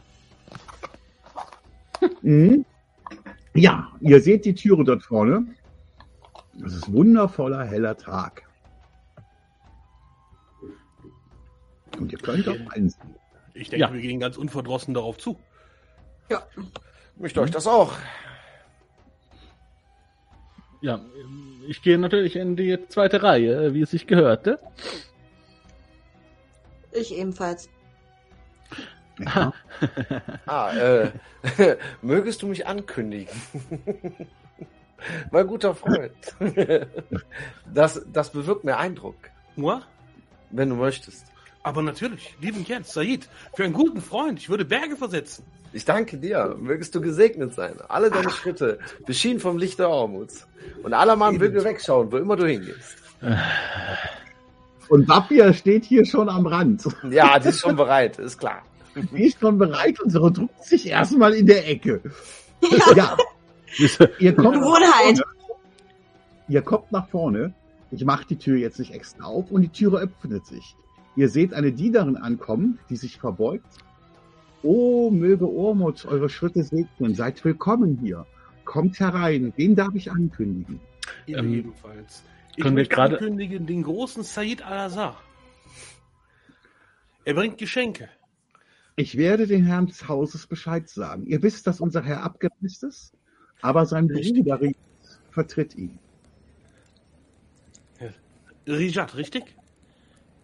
Mhm. 2.22 2.64
Ja, 3.54 3.88
ihr 4.00 4.20
seht 4.20 4.44
die 4.44 4.54
Türe 4.54 4.84
dort 4.84 5.02
vorne. 5.02 5.46
Das 6.58 6.72
ist 6.72 6.92
wundervoller, 6.92 7.64
heller 7.64 7.96
Tag. 7.96 8.42
Und 11.98 12.12
ihr 12.12 12.18
könnt 12.18 12.48
auch 12.48 12.70
einsehen. 12.70 13.14
Ich 13.54 13.70
denke, 13.70 13.86
Ja. 13.86 13.92
wir 13.92 14.00
gehen 14.00 14.20
ganz 14.20 14.36
unverdrossen 14.36 14.94
darauf 14.94 15.18
zu. 15.18 15.38
Möchte 17.18 17.40
euch 17.40 17.50
das 17.50 17.66
auch. 17.66 17.94
Ja, 20.82 21.00
ich 21.66 21.80
gehe 21.80 21.96
natürlich 21.98 22.36
in 22.36 22.56
die 22.56 22.78
zweite 22.88 23.22
Reihe, 23.22 23.72
wie 23.72 23.80
es 23.80 23.90
sich 23.90 24.06
gehörte. 24.06 24.58
Ich 26.92 27.14
ebenfalls. 27.14 27.70
Ja. 29.18 29.52
Ah, 30.44 30.72
äh, 30.76 31.10
mögest 32.02 32.42
du 32.42 32.48
mich 32.48 32.66
ankündigen? 32.66 33.34
mein 35.30 35.46
guter 35.46 35.74
Freund. 35.74 36.12
das, 37.74 38.04
das 38.12 38.30
bewirkt 38.30 38.64
mir 38.64 38.76
Eindruck, 38.76 39.16
Moi? 39.56 39.80
wenn 40.50 40.70
du 40.70 40.76
möchtest. 40.76 41.26
Aber 41.62 41.82
natürlich, 41.82 42.36
lieben 42.40 42.64
Jens, 42.64 42.92
Said, 42.92 43.28
für 43.54 43.64
einen 43.64 43.72
guten 43.72 44.00
Freund, 44.00 44.38
ich 44.38 44.48
würde 44.48 44.64
Berge 44.64 44.96
versetzen. 44.96 45.44
Ich 45.72 45.84
danke 45.84 46.16
dir. 46.16 46.56
Mögest 46.58 46.94
du 46.94 47.00
gesegnet 47.00 47.54
sein. 47.54 47.74
Alle 47.88 48.10
deine 48.10 48.30
Schritte 48.30 48.78
beschienen 49.04 49.40
vom 49.40 49.58
Licht 49.58 49.78
der 49.78 49.90
Ormuts. 49.90 50.46
Und 50.82 50.94
aller 50.94 51.16
Mann 51.16 51.38
will 51.40 51.50
mir 51.50 51.64
wegschauen, 51.64 52.10
wo 52.10 52.16
immer 52.16 52.36
du 52.36 52.46
hingehst. 52.46 52.96
Und 54.88 55.08
Wappia 55.08 55.52
steht 55.52 55.84
hier 55.84 56.06
schon 56.06 56.28
am 56.28 56.46
Rand. 56.46 56.84
Ja, 57.10 57.38
die 57.38 57.48
ist 57.48 57.60
schon 57.60 57.76
bereit, 57.76 58.18
ist 58.18 58.38
klar. 58.38 58.62
Die 58.94 59.26
ist 59.26 59.40
schon 59.40 59.58
bereit 59.58 60.00
und 60.00 60.10
so 60.10 60.30
drückt 60.30 60.64
sich 60.64 60.86
erstmal 60.86 61.34
in 61.34 61.46
der 61.46 61.68
Ecke. 61.68 62.00
Ja, 62.94 63.16
ihr 64.18 64.34
kommt, 64.34 64.54
nach 64.54 64.60
Gewohnheit. 64.60 65.18
vorne. 65.18 65.22
ihr 66.48 66.62
kommt 66.62 66.92
nach 66.92 67.08
vorne. 67.08 67.54
Ich 67.90 68.04
mache 68.04 68.26
die 68.26 68.36
Tür 68.36 68.56
jetzt 68.56 68.78
nicht 68.78 68.92
extra 68.92 69.24
auf 69.24 69.50
und 69.50 69.62
die 69.62 69.68
Türe 69.68 69.98
öffnet 70.00 70.44
sich. 70.46 70.74
Ihr 71.14 71.28
seht 71.28 71.54
eine 71.54 71.72
Dienerin 71.72 72.16
ankommen, 72.16 72.78
die 72.90 72.96
sich 72.96 73.18
verbeugt. 73.18 73.78
Oh, 74.62 75.10
möge 75.10 75.48
Ormut 75.48 76.04
eure 76.06 76.28
Schritte 76.28 76.62
segnen. 76.64 77.14
Seid 77.14 77.44
willkommen 77.44 77.98
hier. 78.02 78.26
Kommt 78.64 78.98
herein. 78.98 79.52
Wen 79.56 79.76
darf 79.76 79.94
ich 79.94 80.10
ankündigen? 80.10 80.80
Ihr 81.26 81.38
Ähm, 81.38 81.54
ebenfalls. 81.54 82.22
Ich 82.56 82.62
können 82.62 82.76
wir 82.76 82.86
gerade- 82.86 83.18
ankündigen 83.18 83.66
den 83.66 83.82
großen 83.84 84.24
Said 84.24 84.62
Al-Azhar. 84.66 85.20
Er 87.24 87.34
bringt 87.34 87.58
Geschenke. 87.58 88.08
Ich 88.96 89.16
werde 89.16 89.46
den 89.46 89.64
Herrn 89.64 89.86
des 89.86 90.08
Hauses 90.08 90.46
Bescheid 90.46 90.88
sagen. 90.88 91.26
Ihr 91.26 91.42
wisst, 91.42 91.66
dass 91.66 91.80
unser 91.80 92.02
Herr 92.02 92.22
abgereist 92.22 92.82
ist, 92.82 93.12
aber 93.62 93.86
sein. 93.86 94.08
Bruder 94.08 94.60
vertritt 95.30 95.74
ihn. 95.74 95.98
Rijat, 98.66 99.16
richtig? 99.16 99.44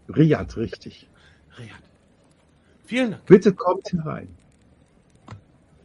Riyad, 0.08 0.56
richtig. 0.56 1.08
Riyad. 1.58 1.82
Vielen 2.84 3.10
Dank. 3.12 3.26
Bitte 3.26 3.52
kommt 3.52 3.92
herein. 3.92 4.28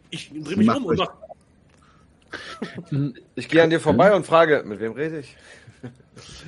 Ich 0.09 0.29
drehe 0.29 0.57
mich 0.57 0.69
um 0.69 0.85
und 0.85 0.97
sag, 0.97 1.13
Ich 3.35 3.49
gehe 3.49 3.63
an 3.63 3.69
dir 3.69 3.79
vorbei 3.79 4.13
und 4.15 4.25
frage, 4.25 4.63
mit 4.65 4.79
wem 4.79 4.93
rede 4.93 5.19
ich? 5.19 5.35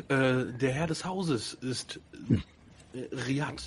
äh, 0.10 0.46
der 0.60 0.72
Herr 0.72 0.88
des 0.88 1.06
Hauses 1.06 1.54
ist 1.54 2.00
äh, 2.94 3.16
Riyad. 3.16 3.64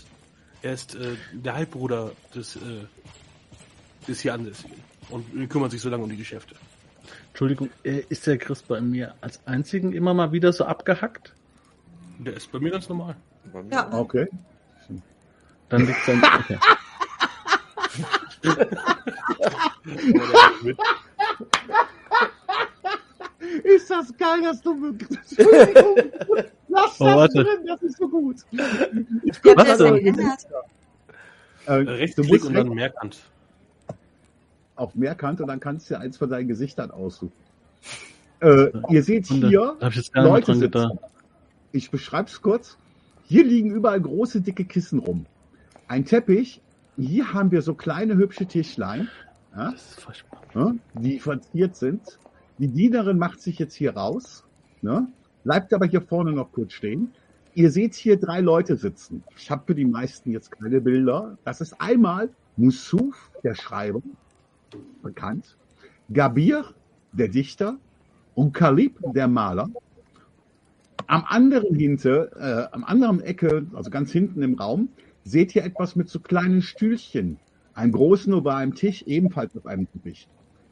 Er 0.62 0.74
ist 0.74 0.94
äh, 0.94 1.16
der 1.32 1.54
Halbbruder 1.54 2.12
des, 2.34 2.58
des 4.06 4.20
hier 4.20 4.34
Ansässigen 4.34 4.76
und 5.10 5.50
kümmert 5.50 5.72
sich 5.72 5.80
so 5.80 5.88
lange 5.88 6.04
um 6.04 6.10
die 6.10 6.16
Geschäfte. 6.16 6.54
Entschuldigung, 7.32 7.70
äh, 7.82 8.02
ist 8.10 8.26
der 8.26 8.36
Chris 8.36 8.62
bei 8.62 8.80
mir 8.82 9.14
als 9.22 9.40
einzigen 9.46 9.94
immer 9.94 10.12
mal 10.12 10.32
wieder 10.32 10.52
so 10.52 10.66
abgehackt? 10.66 11.34
Der 12.18 12.34
ist 12.34 12.52
bei 12.52 12.58
mir 12.60 12.70
ganz 12.70 12.90
normal. 12.90 13.16
Bei 13.52 13.62
mir? 13.62 13.72
Ja. 13.72 13.90
Okay. 13.90 14.28
Dann 15.70 15.86
liegt 15.86 16.06
dann. 16.06 16.22
Okay. 16.22 16.58
Ist 23.64 23.90
das 23.90 24.16
geil, 24.16 24.42
dass 24.42 24.60
du 24.60 24.80
wirklich. 24.82 25.18
Entschuldigung. 25.38 25.96
Lass 26.68 26.98
das 26.98 27.00
Oh, 27.00 27.04
warte. 27.06 27.44
drin, 27.44 27.66
das 27.66 27.82
ist 27.82 27.98
so 27.98 28.08
gut. 28.08 28.36
Ich 28.50 29.44
Was 29.44 29.66
das 29.66 29.78
denn? 29.78 29.96
Äh, 31.66 31.84
du 31.84 31.92
Rechtsklick 31.92 32.44
und 32.44 32.54
dann 32.54 32.78
rechts 32.78 33.20
Auf 34.82 34.96
Mehrkant 34.96 35.40
und 35.40 35.46
dann 35.46 35.60
kannst 35.60 35.88
du 35.88 35.94
dir 35.94 36.00
eins 36.00 36.16
von 36.16 36.28
deinen 36.28 36.48
Gesichtern 36.48 36.90
aussuchen. 36.90 37.32
Äh, 38.40 38.72
ihr 38.90 39.04
seht 39.04 39.28
hier 39.28 39.76
Leute 40.12 40.56
sitzen. 40.56 40.98
Ich 41.70 41.92
beschreib's 41.92 42.42
kurz. 42.42 42.78
Hier 43.28 43.44
liegen 43.44 43.70
überall 43.70 44.00
große, 44.00 44.40
dicke 44.40 44.64
Kissen 44.64 44.98
rum. 44.98 45.26
Ein 45.86 46.04
Teppich. 46.04 46.60
Hier 46.96 47.32
haben 47.32 47.52
wir 47.52 47.62
so 47.62 47.74
kleine, 47.74 48.16
hübsche 48.16 48.44
Tischlein, 48.46 49.08
ja, 49.56 49.72
ne, 50.52 50.78
die 50.94 51.20
verziert 51.20 51.76
sind. 51.76 52.18
Die 52.58 52.66
Dienerin 52.68 53.18
macht 53.18 53.40
sich 53.40 53.60
jetzt 53.60 53.74
hier 53.74 53.96
raus, 53.96 54.44
ne, 54.82 55.06
bleibt 55.44 55.72
aber 55.72 55.86
hier 55.86 56.02
vorne 56.02 56.32
noch 56.32 56.50
kurz 56.50 56.72
stehen. 56.72 57.12
Ihr 57.54 57.70
seht 57.70 57.94
hier 57.94 58.18
drei 58.18 58.40
Leute 58.40 58.76
sitzen. 58.76 59.22
Ich 59.36 59.48
habe 59.48 59.62
für 59.64 59.74
die 59.76 59.84
meisten 59.84 60.32
jetzt 60.32 60.50
keine 60.50 60.80
Bilder. 60.80 61.38
Das 61.44 61.60
ist 61.60 61.80
einmal 61.80 62.30
Musuf, 62.56 63.30
der 63.44 63.54
Schreiber, 63.54 64.02
bekannt. 65.02 65.56
Gabir, 66.12 66.64
der 67.12 67.28
Dichter. 67.28 67.78
Und 68.34 68.54
Kalib, 68.54 68.98
der 69.14 69.28
Maler. 69.28 69.68
Am 71.06 71.24
anderen 71.26 71.74
hinter, 71.74 72.36
äh, 72.36 72.68
am 72.72 72.84
anderen 72.84 73.20
Ecke, 73.20 73.66
also 73.74 73.90
ganz 73.90 74.10
hinten 74.10 74.42
im 74.42 74.54
Raum, 74.54 74.88
seht 75.24 75.54
ihr 75.54 75.64
etwas 75.64 75.96
mit 75.96 76.08
so 76.08 76.20
kleinen 76.20 76.62
Stühlchen. 76.62 77.38
Einen 77.74 77.92
großen 77.92 78.32
ovalen 78.32 78.74
Tisch, 78.74 79.02
ebenfalls 79.02 79.56
auf 79.56 79.66
einem 79.66 79.90
Teppich. 79.90 80.28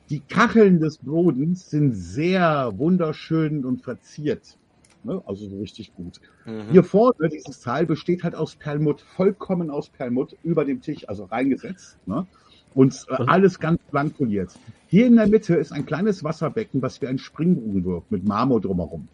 Die 0.08 0.20
Kacheln 0.20 0.80
des 0.80 0.98
Bodens 0.98 1.70
sind 1.70 1.92
sehr 1.94 2.72
wunderschön 2.76 3.64
und 3.64 3.82
verziert. 3.82 4.58
Ne? 5.04 5.22
Also 5.24 5.48
so 5.48 5.58
richtig 5.58 5.94
gut. 5.94 6.20
Mhm. 6.46 6.70
Hier 6.72 6.84
vorne, 6.84 7.28
dieses 7.28 7.60
Teil 7.60 7.86
besteht 7.86 8.24
halt 8.24 8.34
aus 8.34 8.56
Perlmutt, 8.56 9.00
vollkommen 9.00 9.70
aus 9.70 9.88
Perlmutt, 9.88 10.36
über 10.42 10.64
dem 10.64 10.80
Tisch, 10.80 11.08
also 11.08 11.24
reingesetzt. 11.24 11.96
Ne? 12.06 12.26
Und 12.74 13.06
äh, 13.08 13.14
alles 13.26 13.58
ganz 13.58 13.80
blank 13.90 14.16
poliert. 14.16 14.52
Hier 14.86 15.06
in 15.06 15.16
der 15.16 15.26
Mitte 15.26 15.56
ist 15.56 15.72
ein 15.72 15.86
kleines 15.86 16.22
Wasserbecken, 16.22 16.82
was 16.82 17.00
wie 17.02 17.06
ein 17.06 17.18
Springbrunnen 17.18 17.84
wirkt, 17.84 18.10
mit 18.10 18.24
Marmor 18.24 18.60
drumherum. 18.60 19.08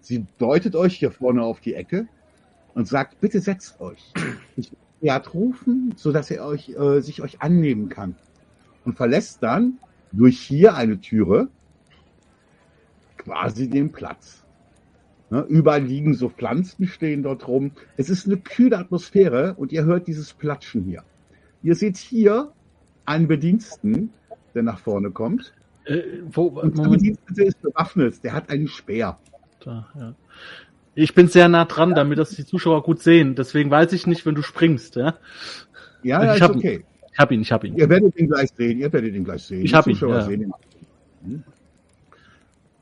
Sie 0.00 0.26
deutet 0.38 0.76
euch 0.76 0.96
hier 0.96 1.10
vorne 1.10 1.42
auf 1.42 1.60
die 1.60 1.74
Ecke 1.74 2.06
und 2.74 2.86
sagt, 2.86 3.20
bitte 3.20 3.40
setzt 3.40 3.80
euch. 3.80 4.12
Ich 4.56 4.72
werde 5.00 5.30
rufen, 5.30 5.94
sodass 5.96 6.30
er 6.30 6.44
euch, 6.44 6.70
äh, 6.70 7.00
sich 7.00 7.22
euch 7.22 7.40
annehmen 7.40 7.88
kann. 7.88 8.16
Und 8.84 8.96
verlässt 8.96 9.42
dann 9.42 9.78
durch 10.12 10.38
hier 10.40 10.74
eine 10.74 11.00
Türe 11.00 11.48
quasi 13.16 13.68
den 13.68 13.92
Platz. 13.92 14.44
Ne, 15.30 15.44
überall 15.48 15.82
liegen 15.82 16.14
so 16.14 16.30
Pflanzen, 16.30 16.86
stehen 16.86 17.22
dort 17.22 17.46
rum. 17.46 17.72
Es 17.98 18.08
ist 18.08 18.26
eine 18.26 18.38
kühle 18.38 18.78
Atmosphäre 18.78 19.54
und 19.58 19.72
ihr 19.72 19.84
hört 19.84 20.06
dieses 20.06 20.32
Platschen 20.32 20.84
hier. 20.84 21.04
Ihr 21.62 21.74
seht 21.74 21.98
hier 21.98 22.52
einen 23.08 23.26
Bediensten, 23.28 24.10
der 24.54 24.62
nach 24.62 24.78
vorne 24.78 25.10
kommt. 25.10 25.52
Äh, 25.84 26.02
wo, 26.30 26.46
Und 26.46 26.76
der 26.78 26.88
Bedienstete 26.88 27.44
ist 27.44 27.60
bewaffnet. 27.62 28.22
Der 28.22 28.32
hat 28.34 28.50
einen 28.50 28.68
Speer. 28.68 29.18
da, 29.64 29.86
ja. 29.98 30.14
Ich 30.94 31.14
bin 31.14 31.28
sehr 31.28 31.48
nah 31.48 31.64
dran, 31.64 31.94
damit 31.94 32.18
das 32.18 32.30
die 32.30 32.44
Zuschauer 32.44 32.82
gut 32.82 33.00
sehen. 33.00 33.34
Deswegen 33.36 33.70
weiß 33.70 33.92
ich 33.92 34.06
nicht, 34.08 34.26
wenn 34.26 34.34
du 34.34 34.42
springst. 34.42 34.96
Ja? 34.96 35.14
Ja, 36.02 36.24
ja, 36.24 36.30
Ich 36.32 36.36
ist 36.38 36.42
hab- 36.48 36.56
okay. 36.56 36.84
Ich 37.12 37.18
hab 37.18 37.30
ihn, 37.32 37.40
ich 37.40 37.52
hab 37.52 37.64
ihn. 37.64 37.76
Ihr 37.76 37.88
werdet 37.88 38.16
ihn 38.16 38.28
gleich 38.28 38.50
sehen. 38.56 38.78
Ihr 38.78 38.92
werdet 38.92 39.14
ihn 39.14 39.24
gleich 39.24 39.42
sehen. 39.44 39.62
Ich 39.64 39.70
Die 39.70 39.76
hab 39.76 39.86
ihn, 39.86 39.94
Zuschauer 39.94 40.14
ja. 40.16 40.22
sehen 40.22 40.42
ihn. 40.42 40.52
Hm. 41.24 41.42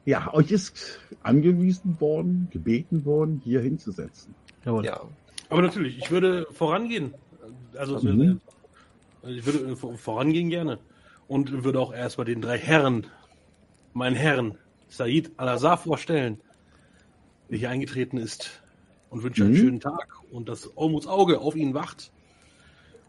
Ja, 0.05 0.33
euch 0.33 0.51
ist 0.53 1.01
angewiesen 1.23 2.01
worden, 2.01 2.49
gebeten 2.53 3.05
worden, 3.05 3.41
hier 3.45 3.61
hinzusetzen. 3.61 4.35
Jawohl. 4.65 4.85
Ja. 4.85 5.01
Aber 5.51 5.63
natürlich, 5.63 5.99
ich 5.99 6.11
würde 6.11 6.47
vorangehen. 6.53 7.13
Also 7.77 7.99
Mhm. 8.01 8.41
Ich 9.29 9.45
würde 9.47 9.73
äh, 9.73 9.77
vor- 9.77 9.97
vorangehen 9.97 10.51
gerne. 10.51 10.79
Und 11.29 11.65
würde 11.65 11.81
auch 11.81 11.93
erstmal 11.93 12.25
den 12.25 12.41
drei 12.41 12.59
Herren, 12.59 13.07
meinen 13.95 14.15
Herren, 14.17 14.59
Said 14.89 15.33
Al-Azhar 15.39 15.77
vorstellen, 15.79 16.41
der 17.51 17.59
hier 17.59 17.71
eingetreten 17.71 18.17
ist. 18.19 18.63
Und 19.11 19.23
wünsche 19.23 19.45
einen 19.45 19.53
Mhm. 19.53 19.57
schönen 19.57 19.81
Tag. 19.81 20.17
Und 20.31 20.49
dass 20.49 20.77
Olmuts 20.77 21.07
Auge 21.07 21.41
auf 21.41 21.57
ihn 21.57 21.75
wacht. 21.75 22.13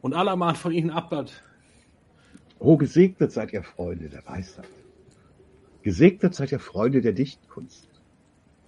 Und 0.01 0.13
Alaman 0.13 0.55
von 0.55 0.71
ihnen 0.71 0.89
abbat. 0.89 1.43
Oh, 2.59 2.77
gesegnet 2.77 3.31
seid 3.31 3.53
ihr 3.53 3.63
Freunde 3.63 4.09
der 4.09 4.25
Weisheit. 4.25 4.67
Gesegnet 5.83 6.33
seid 6.35 6.51
ihr 6.51 6.59
Freunde 6.59 7.01
der 7.01 7.13
Dichtkunst. 7.13 7.87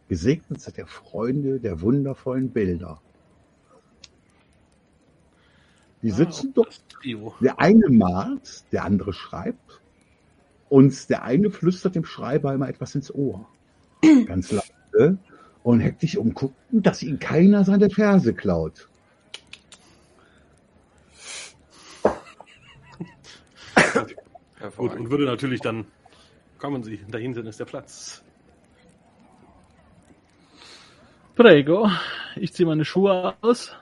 Gesegnet 0.07 0.61
seid 0.61 0.77
ihr 0.77 0.87
Freunde 0.87 1.59
der 1.59 1.81
wundervollen 1.81 2.49
Bilder. 2.51 3.01
Die 6.01 6.11
sitzen 6.11 6.53
dort, 6.53 6.69
Das 6.69 6.87
Trio. 6.87 7.33
der 7.41 7.59
eine 7.59 7.89
malt, 7.89 8.63
der 8.71 8.85
andere 8.85 9.11
schreibt 9.13 9.81
und 10.69 11.09
der 11.09 11.23
eine 11.23 11.51
flüstert 11.51 11.95
dem 11.95 12.05
Schreiber 12.05 12.53
immer 12.53 12.69
etwas 12.69 12.95
ins 12.95 13.13
Ohr. 13.13 13.47
Ganz 14.25 14.51
leise 14.51 15.17
und 15.63 15.81
hektisch 15.81 16.15
umgucken, 16.17 16.81
dass 16.81 17.03
ihn 17.03 17.19
keiner 17.19 17.65
seine 17.65 17.89
Verse 17.89 18.33
klaut. 18.33 18.87
Gut, 24.77 24.95
und 24.95 25.09
würde 25.09 25.25
natürlich 25.25 25.61
dann, 25.61 25.85
kommen 26.57 26.83
Sie, 26.83 26.99
da 27.09 27.17
hinten 27.17 27.45
ist 27.47 27.59
der 27.59 27.65
Platz. 27.65 28.23
Prego. 31.35 31.89
Ich 32.35 32.53
ziehe 32.53 32.67
meine 32.67 32.83
Schuhe 32.85 33.33
aus. 33.41 33.73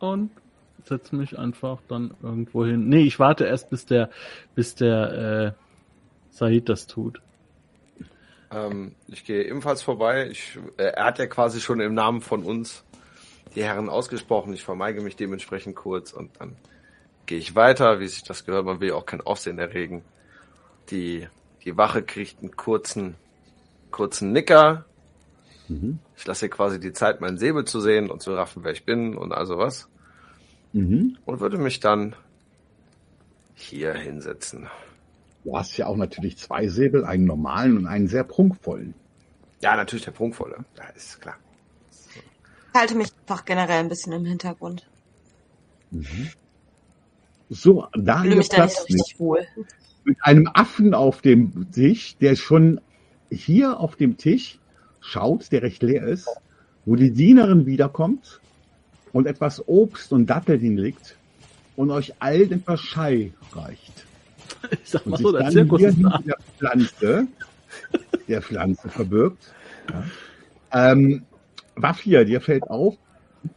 Und 0.00 0.30
setze 0.84 1.14
mich 1.16 1.38
einfach 1.38 1.78
dann 1.88 2.14
irgendwo 2.22 2.64
hin. 2.64 2.88
Nee, 2.88 3.02
ich 3.02 3.18
warte 3.18 3.44
erst, 3.44 3.70
bis 3.70 3.86
der, 3.86 4.10
bis 4.54 4.74
der 4.74 5.54
äh, 5.56 5.62
Said 6.30 6.68
das 6.68 6.86
tut. 6.86 7.20
Ähm, 8.50 8.94
ich 9.08 9.24
gehe 9.24 9.44
ebenfalls 9.44 9.82
vorbei. 9.82 10.28
Ich, 10.30 10.58
äh, 10.76 10.84
er 10.84 11.04
hat 11.04 11.18
ja 11.18 11.26
quasi 11.26 11.60
schon 11.60 11.80
im 11.80 11.94
Namen 11.94 12.20
von 12.20 12.42
uns 12.42 12.84
die 13.54 13.64
Herren 13.64 13.88
ausgesprochen. 13.88 14.52
Ich 14.54 14.64
vermeige 14.64 15.00
mich 15.00 15.16
dementsprechend 15.16 15.76
kurz 15.76 16.12
und 16.12 16.40
dann 16.40 16.56
gehe 17.26 17.38
ich 17.38 17.54
weiter, 17.54 18.00
wie 18.00 18.08
sich 18.08 18.22
das 18.22 18.44
gehört. 18.44 18.64
Man 18.64 18.80
will 18.80 18.92
auch 18.92 19.06
kein 19.06 19.20
Aufsehen 19.20 19.58
erregen. 19.58 20.02
Die, 20.90 21.28
die 21.64 21.76
Wache 21.76 22.02
kriegt 22.02 22.40
einen 22.40 22.56
kurzen, 22.56 23.16
kurzen 23.90 24.32
Nicker. 24.32 24.86
Mhm. 25.68 25.98
Ich 26.16 26.26
lasse 26.26 26.46
ihr 26.46 26.50
quasi 26.50 26.80
die 26.80 26.92
Zeit, 26.92 27.20
meinen 27.20 27.38
Säbel 27.38 27.64
zu 27.64 27.80
sehen 27.80 28.10
und 28.10 28.22
zu 28.22 28.34
raffen, 28.34 28.64
wer 28.64 28.72
ich 28.72 28.84
bin 28.84 29.16
und 29.16 29.32
also 29.32 29.58
was. 29.58 29.88
Mhm. 30.72 31.16
Und 31.24 31.40
würde 31.40 31.58
mich 31.58 31.80
dann 31.80 32.14
hier 33.54 33.94
hinsetzen. 33.94 34.68
Du 35.44 35.56
hast 35.56 35.76
ja 35.76 35.86
auch 35.86 35.96
natürlich 35.96 36.36
zwei 36.38 36.68
Säbel, 36.68 37.04
einen 37.04 37.24
normalen 37.24 37.76
und 37.76 37.86
einen 37.86 38.08
sehr 38.08 38.24
prunkvollen. 38.24 38.94
Ja, 39.60 39.76
natürlich 39.76 40.04
der 40.04 40.12
Prunkvolle. 40.12 40.64
Ja, 40.76 40.84
ist 40.90 41.20
klar. 41.20 41.36
Ich 41.90 42.80
halte 42.80 42.94
mich 42.94 43.08
einfach 43.22 43.44
generell 43.44 43.80
ein 43.80 43.88
bisschen 43.88 44.12
im 44.12 44.24
Hintergrund. 44.24 44.88
So, 47.48 47.86
da 47.94 48.24
Ich 48.24 48.34
mich 48.36 48.48
da 48.50 48.64
nicht 48.66 48.76
so 48.76 48.84
Platz 48.84 48.88
nicht 48.88 49.00
richtig 49.00 49.20
wohl. 49.20 49.46
mit 50.04 50.18
einem 50.22 50.48
Affen 50.52 50.94
auf 50.94 51.22
dem 51.22 51.70
Tisch, 51.72 52.16
der 52.18 52.36
schon 52.36 52.80
hier 53.30 53.80
auf 53.80 53.96
dem 53.96 54.16
Tisch 54.16 54.58
schaut, 55.08 55.50
der 55.52 55.62
recht 55.62 55.82
leer 55.82 56.04
ist, 56.04 56.28
wo 56.84 56.94
die 56.96 57.10
Dienerin 57.10 57.66
wiederkommt 57.66 58.40
und 59.12 59.26
etwas 59.26 59.66
Obst 59.66 60.12
und 60.12 60.26
Datteln 60.26 60.60
hinlegt 60.60 61.16
und 61.76 61.90
euch 61.90 62.14
allen 62.20 62.52
etwas 62.52 62.80
Schei 62.80 63.32
reicht. 63.52 64.04
Ich 64.82 64.90
sag 64.90 65.06
Und 65.06 65.12
mal 65.12 65.16
sich 65.18 65.26
so, 65.26 65.32
der 65.32 65.42
dann 65.42 65.52
Zirkus 65.52 65.82
ist 65.82 65.98
da. 66.02 66.18
hinter 66.18 66.22
der 66.26 66.36
Pflanze, 66.58 67.26
der 68.26 68.42
Pflanze 68.42 68.88
verbirgt. 68.88 69.54
Ja. 69.88 70.92
Ähm, 70.92 71.22
Waffia, 71.76 72.24
dir 72.24 72.40
fällt 72.40 72.64
auf, 72.64 72.96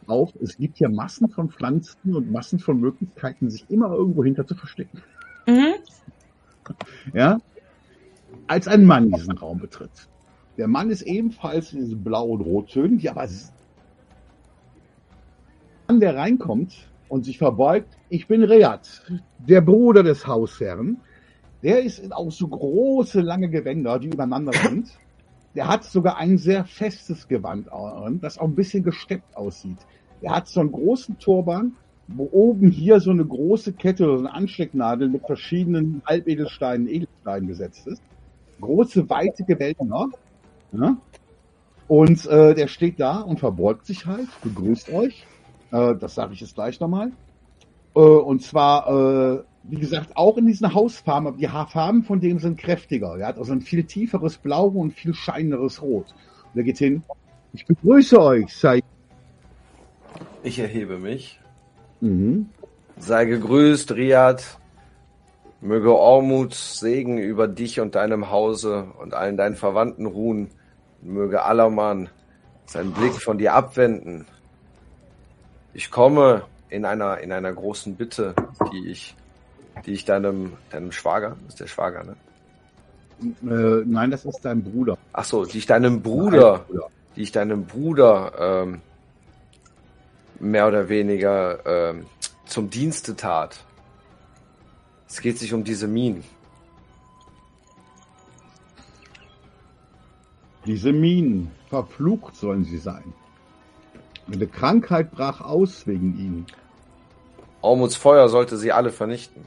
auf, 0.06 0.32
es 0.40 0.56
gibt 0.56 0.78
hier 0.78 0.88
Massen 0.88 1.28
von 1.28 1.50
Pflanzen 1.50 2.14
und 2.14 2.30
Massen 2.30 2.60
von 2.60 2.78
Möglichkeiten, 2.78 3.50
sich 3.50 3.68
immer 3.68 3.90
irgendwo 3.90 4.22
hinter 4.22 4.46
zu 4.46 4.54
verstecken. 4.54 5.02
Mhm. 5.46 5.74
Ja? 7.12 7.40
Als 8.46 8.68
ein 8.68 8.84
Mann 8.84 9.10
diesen 9.10 9.36
Raum 9.36 9.58
betritt. 9.58 10.08
Der 10.58 10.68
Mann 10.68 10.90
ist 10.90 11.02
ebenfalls 11.02 11.72
in 11.72 11.80
diesen 11.80 12.04
Blau- 12.04 12.28
und 12.30 12.42
Rottönen, 12.42 12.98
die 12.98 13.08
aber 13.08 13.26
Mann, 15.88 16.00
der 16.00 16.16
reinkommt 16.16 16.90
und 17.08 17.24
sich 17.24 17.38
verbeugt, 17.38 17.96
ich 18.08 18.26
bin 18.26 18.42
Reat, 18.42 19.02
der 19.38 19.60
Bruder 19.60 20.02
des 20.02 20.26
Hausherrn. 20.26 20.98
Der 21.62 21.82
ist 21.82 21.98
in 21.98 22.12
auch 22.12 22.30
so 22.32 22.48
große, 22.48 23.20
lange 23.20 23.48
Gewänder, 23.48 23.98
die 23.98 24.08
übereinander 24.08 24.52
sind. 24.52 24.88
Der 25.54 25.68
hat 25.68 25.84
sogar 25.84 26.16
ein 26.16 26.38
sehr 26.38 26.64
festes 26.64 27.28
Gewand, 27.28 27.70
an, 27.70 28.20
das 28.20 28.38
auch 28.38 28.44
ein 28.44 28.54
bisschen 28.54 28.82
gesteppt 28.82 29.36
aussieht. 29.36 29.78
Der 30.22 30.34
hat 30.34 30.48
so 30.48 30.60
einen 30.60 30.72
großen 30.72 31.18
Turban, 31.18 31.76
wo 32.08 32.28
oben 32.32 32.70
hier 32.70 33.00
so 33.00 33.10
eine 33.10 33.24
große 33.24 33.74
Kette, 33.74 34.04
so 34.04 34.18
eine 34.18 34.32
Anstecknadel 34.32 35.08
mit 35.08 35.26
verschiedenen 35.26 36.02
Halbedelsteinen, 36.06 36.88
Edelsteinen 36.88 37.48
besetzt 37.48 37.86
ist. 37.86 38.02
Große, 38.60 39.08
weite 39.10 39.44
Gewänder. 39.44 40.08
Ja? 40.72 40.96
Und 41.88 42.26
äh, 42.26 42.54
der 42.54 42.68
steht 42.68 42.98
da 43.00 43.20
und 43.20 43.40
verbeugt 43.40 43.86
sich 43.86 44.06
halt, 44.06 44.28
begrüßt 44.42 44.90
euch. 44.90 45.26
Äh, 45.70 45.94
das 45.96 46.14
sage 46.14 46.34
ich 46.34 46.40
jetzt 46.40 46.54
gleich 46.54 46.80
nochmal. 46.80 47.12
Äh, 47.94 48.00
und 48.00 48.42
zwar, 48.42 48.88
äh, 48.88 49.42
wie 49.64 49.76
gesagt, 49.76 50.16
auch 50.16 50.36
in 50.38 50.46
diesen 50.46 50.72
Hausfarben, 50.74 51.28
aber 51.28 51.36
die 51.36 51.48
Haarfarben 51.48 52.02
von 52.04 52.20
dem 52.20 52.38
sind 52.38 52.58
kräftiger. 52.58 53.18
Er 53.18 53.28
hat 53.28 53.38
also 53.38 53.52
ein 53.52 53.60
viel 53.60 53.84
tieferes 53.84 54.38
Blau 54.38 54.68
und 54.68 54.92
viel 54.92 55.14
scheineres 55.14 55.82
Rot. 55.82 56.14
Und 56.52 56.60
er 56.60 56.64
geht 56.64 56.78
hin. 56.78 57.02
Ich 57.52 57.66
begrüße 57.66 58.20
euch, 58.20 58.54
sei. 58.56 58.80
Ich 60.42 60.58
erhebe 60.58 60.98
mich. 60.98 61.38
Mhm. 62.00 62.48
Sei 62.98 63.24
gegrüßt, 63.26 63.92
Riad. 63.92 64.58
Möge 65.60 65.94
Ormuts 65.94 66.80
Segen 66.80 67.18
über 67.18 67.46
dich 67.46 67.78
und 67.78 67.94
deinem 67.94 68.30
Hause 68.30 68.88
und 68.98 69.14
allen 69.14 69.36
deinen 69.36 69.54
Verwandten 69.54 70.06
ruhen. 70.06 70.48
Möge 71.02 71.42
Allermann 71.42 72.08
seinen 72.66 72.92
Blick 72.92 73.14
von 73.14 73.38
dir 73.38 73.54
abwenden. 73.54 74.26
Ich 75.74 75.90
komme 75.90 76.44
in 76.68 76.84
einer, 76.84 77.18
in 77.18 77.32
einer 77.32 77.52
großen 77.52 77.96
Bitte, 77.96 78.34
die 78.72 78.88
ich, 78.88 79.14
die 79.84 79.92
ich 79.92 80.04
deinem, 80.04 80.54
deinem 80.70 80.92
Schwager, 80.92 81.36
das 81.42 81.54
ist 81.54 81.60
der 81.60 81.66
Schwager, 81.66 82.04
ne? 82.04 82.16
Äh, 83.42 83.84
nein, 83.86 84.10
das 84.10 84.24
ist 84.24 84.40
dein 84.42 84.62
Bruder. 84.64 84.98
Ach 85.12 85.24
so, 85.24 85.44
die 85.44 85.58
ich 85.58 85.66
deinem 85.66 86.02
Bruder, 86.02 86.64
Bruder. 86.66 86.88
die 87.14 87.22
ich 87.22 87.32
deinem 87.32 87.66
Bruder 87.66 88.32
ähm, 88.38 88.80
mehr 90.40 90.66
oder 90.66 90.88
weniger 90.88 91.64
ähm, 91.64 92.06
zum 92.46 92.68
Dienste 92.68 93.14
tat. 93.14 93.64
Es 95.08 95.20
geht 95.20 95.38
sich 95.38 95.54
um 95.54 95.62
diese 95.62 95.86
Minen. 95.86 96.24
Diese 100.66 100.92
Minen, 100.92 101.50
verflucht 101.68 102.36
sollen 102.36 102.64
sie 102.64 102.78
sein. 102.78 103.12
Eine 104.32 104.46
Krankheit 104.46 105.10
brach 105.10 105.40
aus 105.40 105.86
wegen 105.86 106.16
ihnen. 106.18 106.46
Ormuts 107.60 107.96
Feuer 107.96 108.28
sollte 108.28 108.56
sie 108.56 108.72
alle 108.72 108.90
vernichten. 108.90 109.42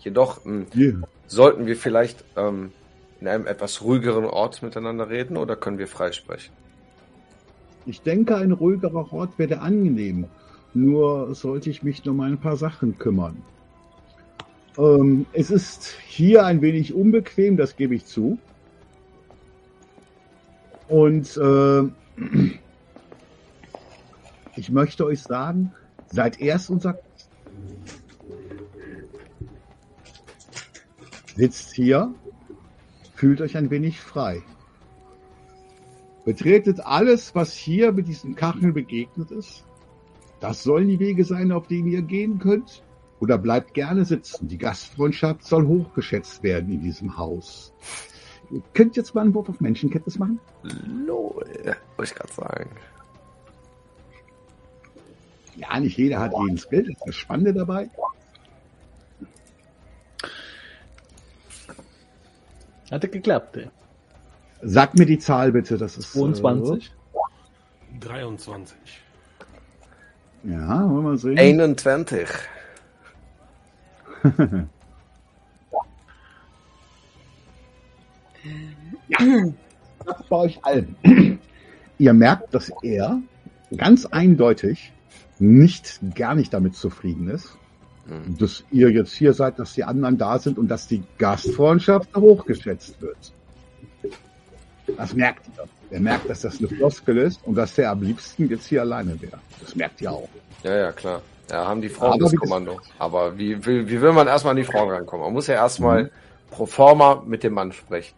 Jedoch 0.00 0.44
ähm, 0.44 0.66
Hier. 0.72 1.02
sollten 1.26 1.66
wir 1.66 1.76
vielleicht 1.76 2.24
ähm, 2.36 2.72
in 3.20 3.28
einem 3.28 3.46
etwas 3.46 3.82
ruhigeren 3.82 4.24
Ort 4.24 4.62
miteinander 4.62 5.08
reden 5.08 5.36
oder 5.36 5.56
können 5.56 5.78
wir 5.78 5.88
freisprechen? 5.88 6.52
Ich 7.86 8.02
denke, 8.02 8.36
ein 8.36 8.52
ruhigerer 8.52 9.12
Ort 9.12 9.38
wäre 9.38 9.60
angenehm. 9.60 10.26
Nur 10.74 11.34
sollte 11.34 11.70
ich 11.70 11.82
mich 11.82 12.06
um 12.08 12.20
ein 12.20 12.38
paar 12.38 12.56
Sachen 12.56 12.98
kümmern. 12.98 13.42
Ähm, 14.76 15.26
es 15.32 15.50
ist 15.50 15.96
hier 16.06 16.44
ein 16.44 16.60
wenig 16.60 16.94
unbequem, 16.94 17.56
das 17.56 17.76
gebe 17.76 17.94
ich 17.94 18.04
zu. 18.04 18.38
Und 20.88 21.36
äh, 21.36 21.82
ich 24.56 24.70
möchte 24.70 25.04
euch 25.06 25.22
sagen, 25.22 25.72
seid 26.06 26.40
erst 26.40 26.70
unser. 26.70 26.98
Sitzt 31.36 31.74
hier, 31.74 32.14
fühlt 33.14 33.40
euch 33.40 33.56
ein 33.56 33.70
wenig 33.70 34.00
frei. 34.00 34.42
Betretet 36.24 36.80
alles, 36.80 37.34
was 37.34 37.52
hier 37.52 37.92
mit 37.92 38.08
diesen 38.08 38.34
Kacheln 38.34 38.72
begegnet 38.72 39.30
ist. 39.30 39.64
Das 40.40 40.62
sollen 40.62 40.88
die 40.88 40.98
Wege 40.98 41.24
sein, 41.24 41.52
auf 41.52 41.66
denen 41.66 41.88
ihr 41.88 42.02
gehen 42.02 42.38
könnt. 42.38 42.82
Oder 43.20 43.38
bleibt 43.38 43.74
gerne 43.74 44.04
sitzen. 44.04 44.48
Die 44.48 44.58
Gastfreundschaft 44.58 45.44
soll 45.44 45.66
hochgeschätzt 45.66 46.42
werden 46.42 46.72
in 46.72 46.82
diesem 46.82 47.16
Haus. 47.16 47.72
Ihr 48.50 48.62
könnt 48.74 48.96
jetzt 48.96 49.14
mal 49.14 49.22
einen 49.22 49.34
Wurf 49.34 49.48
auf 49.48 49.60
Menschenkenntnis 49.60 50.18
machen. 50.18 50.38
Lol, 51.06 51.44
wollte 51.96 52.12
ich 52.12 52.14
gerade 52.14 52.32
sagen. 52.32 52.70
Ja, 55.56 55.80
nicht 55.80 55.96
jeder 55.96 56.20
hat 56.20 56.32
jeden 56.32 56.58
Skill, 56.58 56.82
das 56.82 56.90
ist 56.90 57.06
das 57.06 57.14
Spannende 57.14 57.54
dabei. 57.54 57.88
Hatte 62.90 63.08
geklappt, 63.08 63.56
ey. 63.56 63.68
Sag 64.62 64.94
mir 64.94 65.06
die 65.06 65.18
Zahl 65.18 65.52
bitte, 65.52 65.76
das 65.76 65.96
ist. 65.96 66.12
22. 66.12 66.92
23. 68.00 68.76
Äh, 70.44 70.50
ja, 70.50 70.80
wollen 70.82 70.94
wir 70.94 71.02
mal 71.02 71.18
sehen. 71.18 71.38
21. 71.38 72.28
Das 80.04 80.22
bei 80.28 80.36
euch 80.36 80.58
allen. 80.64 80.96
Ihr 81.98 82.12
merkt, 82.12 82.54
dass 82.54 82.70
er 82.82 83.20
ganz 83.76 84.06
eindeutig 84.06 84.92
nicht, 85.38 86.00
gar 86.14 86.34
nicht 86.34 86.52
damit 86.54 86.76
zufrieden 86.76 87.28
ist, 87.30 87.56
Hm. 88.08 88.38
dass 88.38 88.62
ihr 88.70 88.88
jetzt 88.90 89.12
hier 89.14 89.32
seid, 89.32 89.58
dass 89.58 89.72
die 89.74 89.82
anderen 89.82 90.16
da 90.16 90.38
sind 90.38 90.58
und 90.58 90.68
dass 90.68 90.86
die 90.86 91.02
Gastfreundschaft 91.18 92.14
hochgeschätzt 92.14 93.00
wird. 93.02 93.32
Das 94.96 95.12
merkt 95.12 95.46
ihr. 95.56 95.64
Er 95.90 96.00
merkt, 96.00 96.30
dass 96.30 96.42
das 96.42 96.58
eine 96.60 96.68
Floskel 96.68 97.16
ist 97.18 97.44
und 97.44 97.56
dass 97.56 97.76
er 97.78 97.90
am 97.90 98.02
liebsten 98.02 98.48
jetzt 98.48 98.66
hier 98.68 98.82
alleine 98.82 99.20
wäre. 99.20 99.38
Das 99.60 99.74
merkt 99.74 100.00
ihr 100.00 100.12
auch. 100.12 100.28
Ja, 100.62 100.76
ja, 100.76 100.92
klar. 100.92 101.20
Ja, 101.50 101.66
haben 101.66 101.80
die 101.82 101.88
Frauen 101.88 102.12
Aber 102.12 102.24
das 102.30 102.36
Kommando. 102.36 102.80
Aber 102.98 103.36
wie, 103.38 103.64
wie, 103.66 103.88
wie 103.88 104.00
will 104.00 104.12
man 104.12 104.26
erstmal 104.28 104.52
an 104.52 104.56
die 104.58 104.64
Frauen 104.64 104.90
rankommen? 104.90 105.24
Man 105.24 105.32
muss 105.32 105.48
ja 105.48 105.54
erstmal 105.54 106.04
Mhm. 106.04 106.08
pro 106.50 106.66
forma 106.66 107.22
mit 107.26 107.42
dem 107.42 107.54
Mann 107.54 107.72
sprechen. 107.72 108.14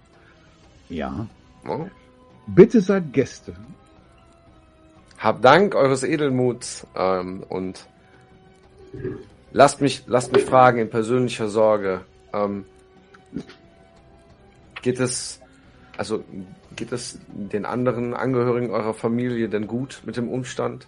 Ja. 0.88 1.26
Ne? 1.64 1.90
Bitte 2.46 2.80
seid 2.80 3.12
Gäste. 3.12 3.54
Hab 5.18 5.42
Dank 5.42 5.74
eures 5.74 6.04
Edelmuts 6.04 6.86
ähm, 6.96 7.42
und 7.48 7.86
lasst 9.52 9.80
mich, 9.80 10.04
lasst 10.06 10.32
mich 10.32 10.44
fragen 10.44 10.78
in 10.78 10.90
persönlicher 10.90 11.48
Sorge. 11.48 12.02
Ähm, 12.32 12.64
geht 14.80 15.00
es, 15.00 15.40
also 15.96 16.24
geht 16.76 16.92
es 16.92 17.18
den 17.28 17.66
anderen 17.66 18.14
Angehörigen 18.14 18.70
eurer 18.70 18.94
Familie 18.94 19.48
denn 19.48 19.66
gut 19.66 20.02
mit 20.06 20.16
dem 20.16 20.28
Umstand? 20.28 20.86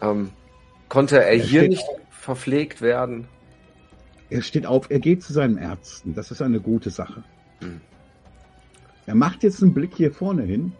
Ähm, 0.00 0.30
konnte 0.88 1.18
er 1.18 1.28
Er 1.28 1.36
hier 1.36 1.68
nicht 1.68 1.84
verpflegt 2.10 2.80
werden? 2.80 3.28
Er 4.30 4.42
steht 4.42 4.64
auf, 4.64 4.90
er 4.90 5.00
geht 5.00 5.22
zu 5.22 5.32
seinen 5.32 5.58
Ärzten. 5.58 6.14
Das 6.14 6.30
ist 6.30 6.40
eine 6.40 6.60
gute 6.60 6.90
Sache. 6.90 7.22
Hm. 7.60 7.80
Er 9.06 9.14
macht 9.14 9.42
jetzt 9.42 9.62
einen 9.62 9.74
Blick 9.74 9.94
hier 9.94 10.12
vorne 10.12 10.42
hin. 10.42 10.72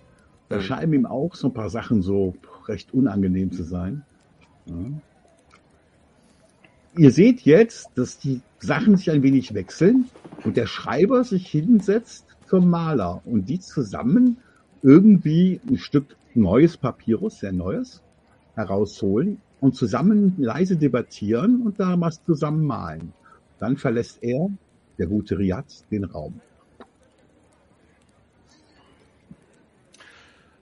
Da 0.48 0.56
Hm. 0.56 0.62
scheinen 0.62 0.92
ihm 0.92 1.06
auch 1.06 1.34
so 1.34 1.48
ein 1.48 1.54
paar 1.54 1.70
Sachen 1.70 2.02
so 2.02 2.34
recht 2.68 2.92
unangenehm 2.92 3.52
zu 3.52 3.64
sein. 3.64 4.04
Ja. 4.66 4.76
Ihr 6.96 7.12
seht 7.12 7.42
jetzt, 7.42 7.96
dass 7.96 8.18
die 8.18 8.42
Sachen 8.58 8.96
sich 8.96 9.10
ein 9.10 9.22
wenig 9.22 9.54
wechseln 9.54 10.10
und 10.44 10.56
der 10.56 10.66
Schreiber 10.66 11.24
sich 11.24 11.48
hinsetzt 11.48 12.26
zum 12.46 12.68
Maler 12.68 13.20
und 13.24 13.48
die 13.48 13.60
zusammen 13.60 14.42
irgendwie 14.82 15.60
ein 15.68 15.76
Stück 15.78 16.18
neues 16.34 16.78
Papyrus, 16.78 17.38
sehr 17.38 17.52
neues, 17.52 18.02
herausholen 18.54 19.42
und 19.60 19.76
zusammen 19.76 20.34
leise 20.38 20.76
debattieren 20.78 21.62
und 21.62 21.78
da 21.78 22.00
was 22.00 22.22
zusammen 22.24 22.64
malen. 22.64 23.14
Dann 23.58 23.76
verlässt 23.76 24.18
er, 24.22 24.48
der 24.98 25.06
gute 25.06 25.38
Riyad, 25.38 25.66
den 25.90 26.04
Raum. 26.04 26.42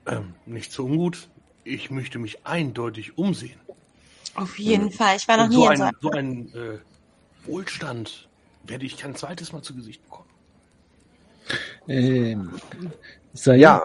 Ähm, 0.09 0.33
nicht 0.45 0.71
so 0.71 0.85
ungut. 0.85 1.27
Ich 1.63 1.91
möchte 1.91 2.19
mich 2.19 2.45
eindeutig 2.45 3.17
umsehen. 3.17 3.59
Auf 4.35 4.57
jeden 4.57 4.91
Fall. 4.91 5.17
Ich 5.17 5.27
war 5.27 5.37
noch 5.37 5.49
nie 5.49 5.55
so 5.55 5.69
in 5.69 5.81
ein, 5.81 5.93
so 6.01 6.11
einem. 6.11 6.49
so 6.51 6.57
ein 6.59 6.73
äh, 6.75 6.79
Wohlstand 7.45 8.27
werde 8.63 8.85
ich 8.85 8.97
kein 8.97 9.15
zweites 9.15 9.51
Mal 9.51 9.61
zu 9.61 9.75
Gesicht 9.75 10.03
bekommen. 10.03 10.29
Ähm, 11.87 12.51
Sayed, 13.33 13.61
Ja, 13.61 13.83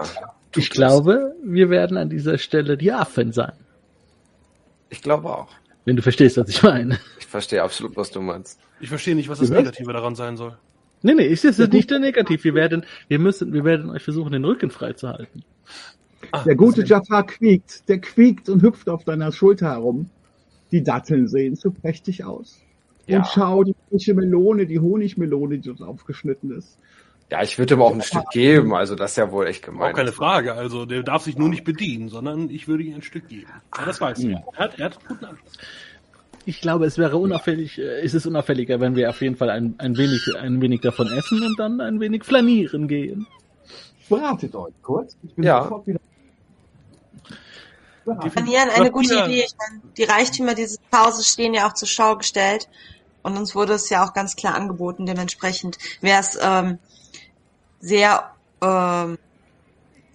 ich 0.54 0.70
glaube, 0.70 1.34
wir 1.42 1.70
werden 1.70 1.96
an 1.96 2.10
dieser 2.10 2.38
Stelle 2.38 2.76
die 2.76 2.92
Affen 2.92 3.32
sein. 3.32 3.52
ich 4.90 5.02
glaube 5.02 5.28
auch. 5.36 5.48
Wenn 5.86 5.96
du 5.96 6.02
verstehst, 6.02 6.36
was 6.36 6.48
ich 6.48 6.62
meine. 6.62 6.98
Ich 7.18 7.26
verstehe 7.26 7.62
absolut, 7.62 7.96
was 7.96 8.10
du 8.10 8.20
meinst. 8.20 8.58
Ich 8.80 8.88
verstehe 8.88 9.14
nicht, 9.14 9.28
was 9.28 9.40
das 9.40 9.50
Negative 9.50 9.92
daran 9.92 10.14
sein 10.14 10.36
soll. 10.36 10.56
Nee, 11.02 11.14
nee, 11.14 11.26
ist 11.26 11.44
jetzt 11.44 11.58
nicht 11.72 11.90
der 11.90 11.98
negativ. 11.98 12.44
Wir 12.44 12.54
werden, 12.54 12.86
wir 13.08 13.18
müssen, 13.18 13.52
wir 13.52 13.64
werden 13.64 13.90
euch 13.90 14.02
versuchen, 14.02 14.32
den 14.32 14.44
Rücken 14.44 14.70
freizuhalten. 14.70 15.44
Ah, 16.32 16.44
Der 16.44 16.54
gute 16.56 16.84
Jafar 16.84 17.26
quiekt, 17.26 17.88
der 17.88 17.98
quiekt 18.00 18.48
und 18.48 18.62
hüpft 18.62 18.88
auf 18.88 19.04
deiner 19.04 19.32
Schulter 19.32 19.70
herum. 19.70 20.08
Die 20.72 20.82
Datteln 20.82 21.28
sehen 21.28 21.56
so 21.56 21.70
prächtig 21.70 22.24
aus. 22.24 22.60
Ja. 23.06 23.18
Und 23.18 23.26
schau, 23.26 23.64
die 23.64 23.74
frische 23.90 24.14
Melone, 24.14 24.66
die 24.66 24.80
Honigmelone, 24.80 25.58
die 25.58 25.68
dort 25.68 25.82
aufgeschnitten 25.82 26.56
ist. 26.56 26.78
Ja, 27.30 27.42
ich 27.42 27.58
würde 27.58 27.74
ihm 27.74 27.82
auch 27.82 27.92
ein 27.94 28.02
Stück 28.02 28.28
geben, 28.32 28.74
also 28.74 28.94
das 28.94 29.12
ist 29.12 29.16
ja 29.16 29.30
wohl 29.32 29.46
echt 29.46 29.64
gemein. 29.64 29.92
Auch 29.92 29.96
keine 29.96 30.12
Frage. 30.12 30.54
Also 30.54 30.84
der 30.86 31.02
darf 31.02 31.22
sich 31.22 31.36
nur 31.36 31.48
nicht 31.48 31.64
bedienen, 31.64 32.08
sondern 32.08 32.50
ich 32.50 32.68
würde 32.68 32.84
ihm 32.84 32.94
ein 32.96 33.02
Stück 33.02 33.28
geben. 33.28 33.46
Ja, 33.76 33.84
das 33.84 34.00
weiß 34.00 34.18
ich. 34.20 34.30
Ja. 34.30 34.42
Er 34.52 34.58
hat, 34.64 34.78
er 34.78 34.84
hat 34.86 34.98
einen 34.98 35.08
guten 35.08 35.24
Anschluss. 35.24 35.52
Ich 36.46 36.60
glaube, 36.60 36.84
es 36.84 36.98
wäre 36.98 37.16
unauffällig, 37.16 37.78
äh, 37.78 38.00
es 38.02 38.12
ist 38.14 38.26
unauffälliger, 38.26 38.78
wenn 38.80 38.94
wir 38.96 39.08
auf 39.08 39.22
jeden 39.22 39.36
Fall 39.36 39.48
ein, 39.50 39.74
ein 39.78 39.96
wenig, 39.96 40.28
ein 40.38 40.60
wenig 40.60 40.82
davon 40.82 41.06
essen 41.08 41.42
und 41.42 41.58
dann 41.58 41.80
ein 41.80 42.00
wenig 42.00 42.24
flanieren 42.24 42.86
gehen. 42.88 43.26
Beratet 44.08 44.54
euch 44.54 44.74
kurz. 44.82 45.16
Ich 45.22 45.34
bin 45.34 45.44
Ja. 45.44 45.62
sofort 45.62 45.86
wieder. 45.86 46.00
Planieren, 48.04 48.70
eine 48.70 48.90
gute 48.90 49.14
Idee. 49.14 49.44
Ich 49.46 49.54
meine, 49.58 49.82
die 49.96 50.04
Reichtümer 50.04 50.54
dieses 50.54 50.78
Hauses 50.94 51.26
stehen 51.28 51.54
ja 51.54 51.68
auch 51.68 51.74
zur 51.74 51.88
Schau 51.88 52.16
gestellt. 52.16 52.68
Und 53.22 53.38
uns 53.38 53.54
wurde 53.54 53.72
es 53.72 53.88
ja 53.88 54.04
auch 54.04 54.12
ganz 54.12 54.36
klar 54.36 54.54
angeboten. 54.54 55.06
Dementsprechend 55.06 55.78
wäre 56.02 56.20
es 56.20 56.38
ähm, 56.40 56.78
sehr 57.80 58.34
ähm, 58.60 59.18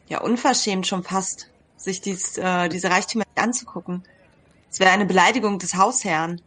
ja, 0.08 0.22
unverschämt 0.22 0.86
schon 0.86 1.04
fast, 1.04 1.50
sich 1.76 2.02
dies, 2.02 2.38
äh, 2.38 2.70
diese 2.70 2.92
Reichtümer 2.92 3.26
anzugucken. 3.36 4.04
Es 4.70 4.80
wäre 4.80 4.92
eine 4.92 5.06
Beleidigung 5.06 5.58
des 5.58 5.76
Hausherrn. 5.76 6.42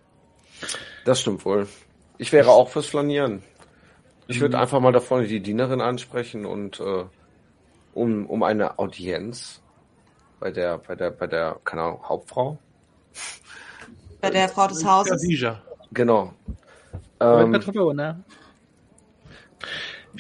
Das 1.04 1.20
stimmt 1.20 1.44
wohl. 1.44 1.68
Ich 2.18 2.32
wäre 2.32 2.50
auch 2.50 2.68
fürs 2.68 2.86
Flanieren. 2.86 3.42
Ich 4.28 4.40
würde 4.40 4.58
einfach 4.58 4.78
mal 4.80 4.92
da 4.92 5.00
vorne 5.00 5.26
die 5.26 5.40
Dienerin 5.40 5.80
ansprechen 5.80 6.46
und 6.46 6.78
äh, 6.78 7.04
um, 7.94 8.26
um 8.26 8.42
eine 8.42 8.78
Audienz 8.78 9.61
bei 10.42 10.50
der, 10.50 10.78
bei 10.78 10.96
der, 10.96 11.10
bei 11.12 11.26
der, 11.28 11.60
keine 11.64 11.82
Ahnung, 11.82 12.02
Hauptfrau. 12.08 12.58
Bei 14.20 14.28
der 14.30 14.48
Frau 14.48 14.66
des 14.66 14.84
Hauses. 14.84 15.22
Khadija. 15.22 15.62
Genau. 15.92 16.34
Ähm, 17.20 17.52
Patrona. 17.52 18.18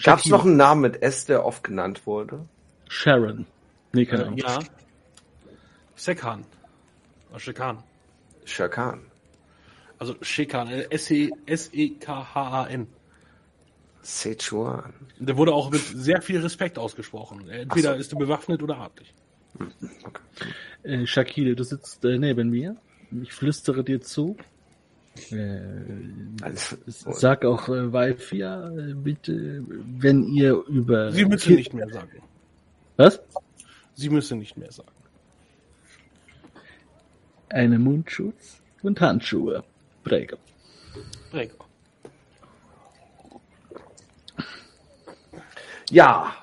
Gab 0.04 0.20
es 0.20 0.26
noch 0.26 0.44
einen 0.44 0.56
Namen 0.56 0.80
mit 0.82 1.02
S, 1.02 1.24
der 1.26 1.44
oft 1.44 1.64
genannt 1.64 2.06
wurde? 2.06 2.46
Sharon. 2.88 3.46
Nee, 3.92 4.06
keine 4.06 4.22
Äh, 4.22 4.26
Ahnung. 4.26 4.38
ja. 4.38 4.58
Sekhan. 5.96 6.44
Äh, 7.34 7.38
Shekan. 7.40 7.82
Shakan. 8.44 9.00
Also 9.98 10.14
Shekan. 10.22 10.68
äh, 10.68 10.86
S-E- 10.90 11.30
S-E-K-H-A-N. 11.46 12.86
Sichuan. 14.02 14.94
Der 15.18 15.36
wurde 15.36 15.52
auch 15.52 15.70
mit 15.70 15.80
sehr 15.80 16.22
viel 16.22 16.40
Respekt 16.40 16.78
ausgesprochen. 16.78 17.48
Entweder 17.48 17.94
so. 17.94 18.00
ist 18.00 18.12
er 18.12 18.18
bewaffnet 18.18 18.62
oder 18.62 18.76
artig. 18.78 19.12
Äh, 20.82 21.06
Shakile, 21.06 21.54
du 21.54 21.64
sitzt 21.64 22.04
äh, 22.04 22.18
neben 22.18 22.50
mir. 22.50 22.76
Ich 23.22 23.32
flüstere 23.32 23.84
dir 23.84 24.00
zu. 24.00 24.36
Äh, 25.30 25.60
Also, 26.40 26.76
sag 26.86 27.44
auch 27.44 27.68
äh, 27.68 27.92
Walfia, 27.92 28.68
äh, 28.70 28.94
bitte, 28.94 29.62
wenn 29.98 30.24
ihr 30.24 30.54
über... 30.68 31.12
Sie 31.12 31.24
müssen 31.24 31.54
nicht 31.56 31.74
mehr 31.74 31.88
sagen. 31.90 32.22
Was? 32.96 33.20
Sie 33.94 34.08
müssen 34.08 34.38
nicht 34.38 34.56
mehr 34.56 34.72
sagen. 34.72 34.88
Eine 37.50 37.78
Mundschutz 37.78 38.62
und 38.82 39.00
Handschuhe. 39.00 39.62
Prego. 40.04 40.36
Prego. 41.30 41.56
ja. 45.90 46.34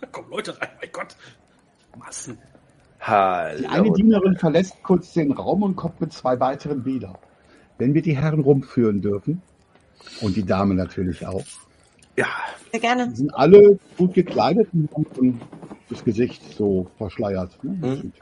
Da 0.00 0.06
kommen 0.08 0.30
Leute 0.30 0.60
rein, 0.60 0.70
mein 0.80 0.90
Gott. 0.92 1.16
Massen. 1.98 2.38
Die 3.00 3.04
eine 3.06 3.68
Hallo. 3.68 3.94
Dienerin 3.94 4.36
verlässt 4.36 4.82
kurz 4.82 5.14
den 5.14 5.32
Raum 5.32 5.62
und 5.62 5.76
kommt 5.76 6.00
mit 6.00 6.12
zwei 6.12 6.38
weiteren 6.38 6.84
wieder. 6.84 7.18
Wenn 7.78 7.94
wir 7.94 8.02
die 8.02 8.16
Herren 8.16 8.40
rumführen 8.40 9.00
dürfen, 9.00 9.40
und 10.20 10.36
die 10.36 10.44
Dame 10.44 10.74
natürlich 10.74 11.26
auch, 11.26 11.44
Ja. 12.16 12.26
Sehr 12.72 12.80
gerne. 12.80 13.08
die 13.08 13.16
sind 13.16 13.34
alle 13.34 13.78
gut 13.96 14.14
gekleidet 14.14 14.68
und 14.72 14.90
haben 14.94 15.40
das 15.88 16.04
Gesicht 16.04 16.42
so 16.56 16.90
verschleiert. 16.98 17.62
Ne? 17.64 18.02
Mhm. 18.02 18.12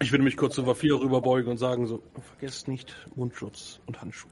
Ich 0.00 0.12
würde 0.12 0.24
mich 0.24 0.36
kurz 0.36 0.54
zu 0.54 0.66
Wafir 0.66 1.00
rüberbeugen 1.00 1.50
und 1.50 1.58
sagen 1.58 1.86
so, 1.86 2.02
vergesst 2.38 2.68
nicht 2.68 2.94
Mundschutz 3.16 3.80
und 3.86 4.00
Handschuhe. 4.00 4.30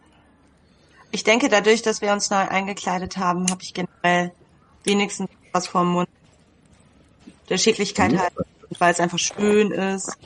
Ich 1.10 1.24
denke, 1.24 1.48
dadurch, 1.48 1.82
dass 1.82 2.00
wir 2.02 2.12
uns 2.12 2.30
neu 2.30 2.36
eingekleidet 2.36 3.16
haben, 3.16 3.50
habe 3.50 3.62
ich 3.62 3.74
generell 3.74 4.32
wenigstens 4.84 5.28
was 5.52 5.66
vor 5.66 5.82
dem 5.82 5.90
Mund. 5.90 6.08
Der 7.48 7.58
Schicklichkeit 7.58 8.12
Mhm. 8.12 8.18
halt. 8.20 8.32
weil 8.78 8.92
es 8.92 9.00
einfach 9.00 9.18
schön 9.18 9.70
ist. 9.70 10.16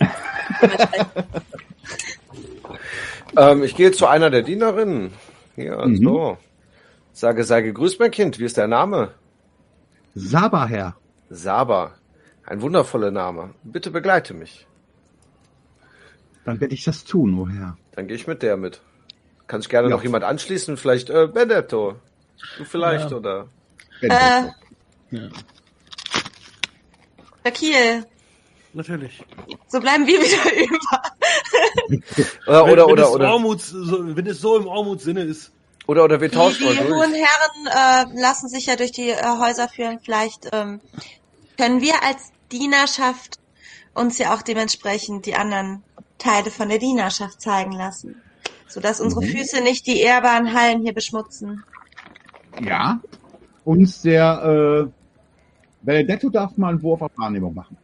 Ähm, 3.36 3.62
ich 3.62 3.76
gehe 3.76 3.92
zu 3.92 4.06
einer 4.06 4.28
der 4.30 4.42
Dienerinnen. 4.42 5.12
Hier, 5.54 5.76
Mhm. 5.86 5.96
so. 6.02 6.38
Sage, 7.12 7.44
sei 7.44 7.62
gegrüßt, 7.62 8.00
mein 8.00 8.10
Kind. 8.10 8.38
Wie 8.38 8.44
ist 8.44 8.58
dein 8.58 8.70
Name? 8.70 9.12
Saba, 10.14 10.66
Herr. 10.66 10.96
Saba. 11.28 11.92
Ein 12.44 12.60
wundervoller 12.60 13.10
Name. 13.12 13.54
Bitte 13.62 13.90
begleite 13.92 14.34
mich. 14.34 14.66
Dann 16.44 16.60
werde 16.60 16.74
ich 16.74 16.82
das 16.84 17.04
tun, 17.04 17.38
oh 17.38 17.48
Herr. 17.48 17.76
Dann 17.92 18.08
gehe 18.08 18.16
ich 18.16 18.26
mit 18.26 18.42
der 18.42 18.56
mit. 18.56 18.80
Kann 19.46 19.60
sich 19.60 19.70
gerne 19.70 19.88
Ja. 19.88 19.94
noch 19.96 20.02
jemand 20.02 20.24
anschließen? 20.24 20.76
Vielleicht 20.76 21.10
äh, 21.10 21.28
Benedetto. 21.28 21.94
Du 22.58 22.64
vielleicht, 22.64 23.10
Ja. 23.10 23.16
oder? 23.16 23.46
Wenn 24.00 24.10
Äh, 24.10 24.50
Ja. 25.10 25.28
Shaquille, 27.44 28.06
Natürlich. 28.72 29.24
so 29.66 29.80
bleiben 29.80 30.06
wir 30.06 30.20
wieder 30.20 30.64
über. 30.64 31.02
Oder, 32.46 32.66
wenn, 32.66 32.72
oder, 32.72 32.86
wenn, 32.86 32.92
oder, 32.92 33.02
es 33.02 33.08
oder, 33.10 33.32
Ormuts, 33.32 33.68
so, 33.68 34.16
wenn 34.16 34.26
es 34.26 34.40
so 34.40 34.56
im 34.56 34.66
Ormuts 34.66 35.04
Sinne 35.04 35.22
ist. 35.22 35.50
oder, 35.86 36.04
oder 36.04 36.20
wir 36.20 36.28
Die, 36.28 36.36
tauschen 36.36 36.64
mal 36.64 36.74
die 36.74 36.84
hohen. 36.84 37.12
Herren 37.12 38.14
äh, 38.14 38.20
lassen 38.20 38.48
sich 38.48 38.66
ja 38.66 38.76
durch 38.76 38.92
die 38.92 39.10
äh, 39.10 39.38
Häuser 39.38 39.68
führen. 39.68 39.98
Vielleicht 40.02 40.48
ähm, 40.52 40.80
können 41.56 41.80
wir 41.80 42.02
als 42.04 42.30
Dienerschaft 42.52 43.38
uns 43.94 44.18
ja 44.18 44.34
auch 44.34 44.42
dementsprechend 44.42 45.26
die 45.26 45.34
anderen 45.34 45.82
Teile 46.18 46.50
von 46.50 46.68
der 46.68 46.78
Dienerschaft 46.78 47.40
zeigen 47.40 47.72
lassen. 47.72 48.22
Sodass 48.68 49.00
unsere 49.00 49.22
Füße 49.22 49.62
nicht 49.62 49.86
die 49.88 50.00
ehrbaren 50.00 50.54
Hallen 50.54 50.82
hier 50.82 50.94
beschmutzen. 50.94 51.64
Ja. 52.60 53.00
Und 53.64 54.04
der 54.04 54.86
äh, 54.86 54.99
Benedetto 55.82 56.28
darf 56.30 56.56
mal 56.56 56.70
einen 56.70 56.82
Wurf 56.82 57.02
auf 57.02 57.12
Wahrnehmung 57.16 57.54
machen. 57.54 57.76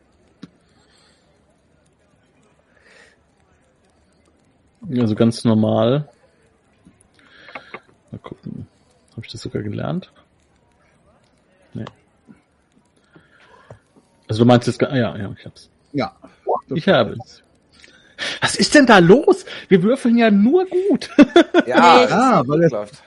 Also 4.91 5.15
ganz 5.15 5.45
normal. 5.45 6.09
Mal 8.11 8.19
gucken. 8.19 8.67
Habe 9.13 9.23
ich 9.27 9.33
das 9.33 9.41
sogar 9.41 9.63
gelernt? 9.63 10.13
Nee. 11.75 11.85
Also 14.29 14.45
du 14.45 14.47
meinst 14.47 14.67
jetzt, 14.67 14.83
ah, 14.83 14.95
ja, 14.95 15.17
ja, 15.17 15.35
ich 15.37 15.45
hab's. 15.45 15.71
Ja. 15.93 16.15
Ich 16.75 16.89
habe 16.89 17.17
es. 17.25 17.43
Was 18.41 18.57
ist 18.57 18.75
denn 18.75 18.87
da 18.87 18.99
los? 18.99 19.45
Wir 19.69 19.83
würfeln 19.83 20.17
ja 20.17 20.31
nur 20.31 20.67
gut. 20.67 21.11
Ja. 21.67 22.07
Ja, 22.09 22.43
weil 22.47 22.63
es, 22.65 22.73
läuft. 22.73 23.03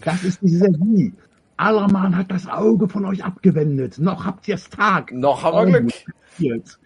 das 0.00 0.24
ist 0.24 0.40
dieser 0.42 0.68
Wie. 0.68 1.12
Allermann 1.56 2.16
hat 2.16 2.30
das 2.30 2.46
Auge 2.46 2.88
von 2.88 3.04
euch 3.04 3.24
abgewendet. 3.24 3.98
Noch 3.98 4.24
habt 4.24 4.46
ihr 4.48 4.56
es 4.56 4.68
Tag. 4.68 5.12
Noch 5.12 5.42
haben 5.42 5.72
wir 5.72 5.80
Glück. 5.80 5.92
Jetzt. 6.38 6.78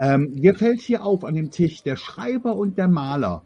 Ähm, 0.00 0.34
mir 0.34 0.54
fällt 0.54 0.80
hier 0.80 1.04
auf 1.04 1.24
an 1.24 1.34
dem 1.34 1.50
Tisch, 1.50 1.82
der 1.82 1.96
Schreiber 1.96 2.56
und 2.56 2.76
der 2.76 2.88
Maler 2.88 3.42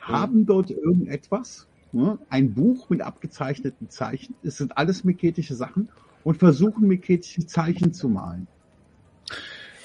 haben 0.00 0.46
dort 0.46 0.70
irgendetwas, 0.70 1.66
ne? 1.92 2.18
ein 2.28 2.54
Buch 2.54 2.90
mit 2.90 3.00
abgezeichneten 3.00 3.88
Zeichen, 3.90 4.34
es 4.42 4.56
sind 4.56 4.76
alles 4.76 5.04
meketische 5.04 5.54
Sachen 5.54 5.88
und 6.24 6.38
versuchen 6.38 6.88
meketische 6.88 7.46
Zeichen 7.46 7.92
zu 7.92 8.08
malen. 8.08 8.46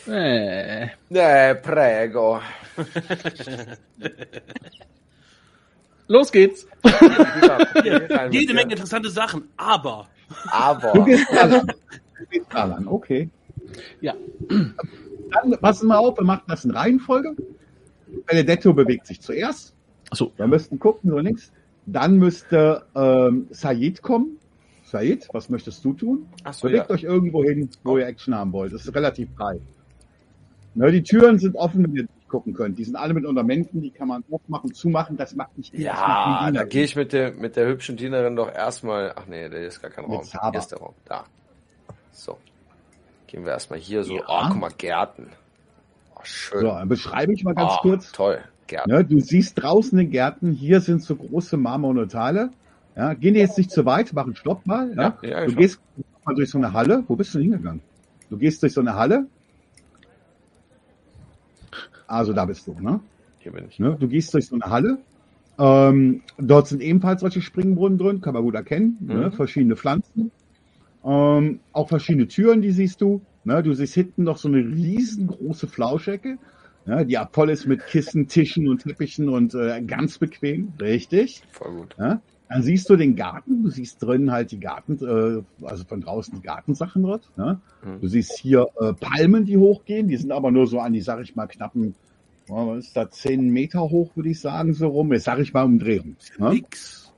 Äh, 0.07 0.87
Ne, 1.09 1.59
prego. 1.61 2.41
los 6.07 6.31
geht's. 6.31 6.67
Jede 8.31 8.53
Menge 8.53 8.73
interessante 8.73 9.09
Sachen, 9.09 9.43
aber 9.57 10.07
Du 10.29 10.35
Aber. 10.51 11.05
gehst 11.05 11.27
da 11.31 11.45
lang. 11.45 11.67
Du 11.67 12.25
gehst 12.29 12.47
da 12.51 12.65
lang, 12.65 12.87
okay. 12.87 13.29
Ja. 14.01 14.13
Dann 14.49 15.51
passen 15.59 15.87
wir 15.87 15.99
auf, 15.99 16.17
wir 16.17 16.25
machen 16.25 16.43
das 16.47 16.65
in 16.65 16.71
Reihenfolge. 16.71 17.35
Benedetto 18.27 18.73
bewegt 18.73 19.07
sich 19.07 19.19
zuerst. 19.21 19.73
Achso, 20.11 20.31
Wir 20.37 20.47
müssten 20.47 20.79
gucken, 20.79 21.09
so 21.09 21.19
nichts. 21.21 21.51
Dann 21.85 22.17
müsste 22.17 22.83
ähm, 22.95 23.47
Said 23.51 24.01
kommen. 24.01 24.37
Said, 24.85 25.27
was 25.33 25.49
möchtest 25.49 25.83
du 25.83 25.93
tun? 25.93 26.27
Achso, 26.43 26.67
Bewegt 26.67 26.89
ja. 26.89 26.95
euch 26.95 27.03
irgendwo 27.03 27.43
hin, 27.43 27.69
wo 27.83 27.97
ihr 27.97 28.05
Action 28.05 28.35
haben 28.35 28.53
wollt. 28.53 28.73
Das 28.73 28.85
ist 28.85 28.95
relativ 28.95 29.29
frei. 29.35 29.59
Ne, 30.75 30.91
die 30.91 31.03
Türen 31.03 31.39
sind 31.39 31.55
offen, 31.55 31.83
wenn 31.83 31.95
ihr 31.95 32.07
gucken 32.33 32.55
könnt. 32.55 32.79
Die 32.79 32.83
sind 32.83 32.95
alle 32.95 33.13
mit 33.13 33.27
Ornamenten, 33.27 33.79
die 33.79 33.91
kann 33.91 34.07
man 34.07 34.23
aufmachen, 34.31 34.73
zumachen. 34.73 35.17
Das 35.17 35.35
macht 35.35 35.55
nicht 35.55 35.71
Ja, 35.75 36.49
da 36.51 36.63
gehe 36.63 36.83
ich 36.83 36.95
mit 36.95 37.13
der, 37.13 37.31
mit 37.31 37.55
der 37.55 37.67
hübschen 37.67 37.95
Dienerin 37.95 38.35
doch 38.35 38.51
erstmal. 38.51 39.13
Ach 39.15 39.27
nee, 39.27 39.47
der 39.49 39.67
ist 39.67 39.83
gar 39.83 39.91
kein 39.91 40.05
Raum. 40.05 40.23
Hier 40.23 40.59
ist 40.59 40.71
der 40.71 40.79
Raum. 40.79 40.95
Da. 41.05 41.25
So. 42.11 42.39
Gehen 43.27 43.45
wir 43.45 43.51
erstmal 43.51 43.77
hier 43.77 44.03
so. 44.03 44.15
Ja. 44.15 44.23
Oh, 44.27 44.45
guck 44.47 44.59
mal, 44.59 44.71
Gärten. 44.75 45.27
Oh, 46.15 46.21
schön. 46.23 46.61
So, 46.61 46.67
dann 46.69 46.89
beschreibe 46.89 47.33
ich 47.33 47.43
mal 47.43 47.53
ganz 47.53 47.73
oh, 47.77 47.81
kurz. 47.83 48.11
Toll. 48.11 48.41
Gärten. 48.65 48.89
Ne, 48.89 49.05
du 49.05 49.19
siehst 49.19 49.61
draußen 49.61 49.95
den 49.95 50.09
Gärten, 50.09 50.53
hier 50.53 50.81
sind 50.81 51.03
so 51.03 51.15
große 51.15 51.55
marmorne 51.55 52.07
Teile. 52.07 52.49
Ja, 52.95 53.13
gehen 53.13 53.35
die 53.35 53.41
jetzt 53.41 53.59
nicht 53.59 53.69
zu 53.69 53.85
weit, 53.85 54.11
machen 54.13 54.35
Stopp 54.35 54.65
mal. 54.65 54.91
Ja, 54.95 55.19
ja, 55.21 55.41
du 55.41 55.51
schon. 55.51 55.59
gehst 55.59 55.79
mal 56.25 56.33
durch 56.33 56.49
so 56.49 56.57
eine 56.57 56.73
Halle. 56.73 57.03
Wo 57.07 57.15
bist 57.15 57.35
du 57.35 57.37
denn 57.37 57.51
hingegangen? 57.51 57.81
Du 58.31 58.37
gehst 58.37 58.63
durch 58.63 58.73
so 58.73 58.81
eine 58.81 58.95
Halle. 58.95 59.27
Also 62.07 62.33
da 62.33 62.45
bist 62.45 62.67
du, 62.67 62.73
ne? 62.79 62.99
Hier 63.39 63.51
bin 63.51 63.65
ich. 63.67 63.79
ne? 63.79 63.97
Du 63.99 64.07
gehst 64.07 64.33
durch 64.33 64.47
so 64.47 64.55
eine 64.55 64.71
Halle. 64.71 64.97
Ähm, 65.59 66.21
dort 66.37 66.67
sind 66.67 66.81
ebenfalls 66.81 67.21
solche 67.21 67.41
Springbrunnen 67.41 67.97
drin, 67.97 68.21
kann 68.21 68.33
man 68.33 68.43
gut 68.43 68.55
erkennen. 68.55 68.97
Ne? 69.01 69.27
Mhm. 69.27 69.31
Verschiedene 69.33 69.75
Pflanzen. 69.75 70.31
Ähm, 71.05 71.59
auch 71.73 71.89
verschiedene 71.89 72.27
Türen, 72.27 72.61
die 72.61 72.71
siehst 72.71 73.01
du. 73.01 73.21
Ne? 73.43 73.61
Du 73.61 73.73
siehst 73.73 73.93
hinten 73.93 74.23
noch 74.23 74.37
so 74.37 74.47
eine 74.47 74.59
riesengroße 74.59 75.67
Flauschecke, 75.67 76.37
ne? 76.85 77.05
die 77.05 77.13
ja 77.13 77.29
voll 77.31 77.49
ist 77.49 77.67
mit 77.67 77.85
Kissen, 77.85 78.27
Tischen 78.27 78.67
und 78.67 78.83
Teppichen 78.83 79.29
und 79.29 79.53
äh, 79.53 79.81
ganz 79.81 80.17
bequem. 80.17 80.73
Richtig. 80.79 81.43
Voll 81.51 81.73
gut. 81.75 81.95
Ja? 81.99 82.21
Dann 82.53 82.61
siehst 82.61 82.87
du 82.87 82.95
den 82.95 83.15
Garten, 83.15 83.63
du 83.63 83.71
siehst 83.71 84.03
drin 84.03 84.31
halt 84.31 84.51
die 84.51 84.59
Garten, 84.59 84.99
äh, 85.01 85.65
also 85.65 85.83
von 85.85 86.01
draußen 86.01 86.35
die 86.35 86.41
Gartensachen 86.43 87.01
dort. 87.01 87.27
Ne? 87.35 87.59
Mhm. 87.83 87.99
Du 87.99 88.07
siehst 88.07 88.37
hier 88.37 88.67
äh, 88.79 88.93
Palmen, 88.93 89.45
die 89.45 89.57
hochgehen, 89.57 90.07
die 90.07 90.17
sind 90.17 90.31
aber 90.31 90.51
nur 90.51 90.67
so 90.67 90.79
an 90.79 90.93
die, 90.93 91.01
sag 91.01 91.19
ich 91.21 91.35
mal, 91.35 91.47
knappen, 91.47 91.95
was 92.47 92.85
ist 92.85 92.95
da, 92.95 93.09
zehn 93.09 93.49
Meter 93.49 93.81
hoch, 93.81 94.15
würde 94.15 94.29
ich 94.29 94.39
sagen, 94.39 94.75
so 94.75 94.87
rum. 94.87 95.11
Jetzt 95.13 95.23
sag 95.23 95.39
ich 95.39 95.51
mal 95.51 95.63
Umdrehung. 95.63 96.15
Ne? 96.37 96.49
nix. 96.51 97.11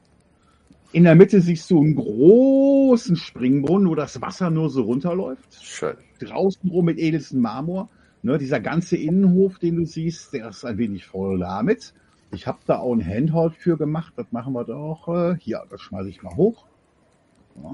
In 0.93 1.03
der 1.03 1.15
Mitte 1.15 1.41
siehst 1.41 1.69
du 1.69 1.81
einen 1.81 1.95
großen 1.95 3.17
Springbrunnen, 3.17 3.89
wo 3.89 3.95
das 3.95 4.21
Wasser 4.21 4.49
nur 4.49 4.69
so 4.69 4.83
runterläuft. 4.83 5.61
Schön. 5.61 5.97
Draußen 6.19 6.69
rum 6.69 6.85
mit 6.85 6.97
edelstem 6.97 7.41
Marmor. 7.41 7.89
Ne, 8.21 8.37
dieser 8.37 8.61
ganze 8.61 8.95
Innenhof, 8.95 9.59
den 9.59 9.75
du 9.75 9.85
siehst, 9.85 10.31
der 10.31 10.47
ist 10.47 10.63
ein 10.63 10.77
wenig 10.77 11.05
voll 11.05 11.39
damit. 11.39 11.93
Ich 12.35 12.47
habe 12.47 12.59
da 12.67 12.79
auch 12.79 12.93
ein 12.93 13.05
Handhold 13.05 13.55
für 13.55 13.77
gemacht. 13.77 14.13
Das 14.17 14.27
machen 14.31 14.53
wir 14.53 14.63
doch. 14.65 15.07
Äh, 15.07 15.37
hier, 15.39 15.63
das 15.69 15.81
schmeiße 15.81 16.09
ich 16.09 16.21
mal 16.21 16.35
hoch. 16.35 16.65
Ja. 17.63 17.71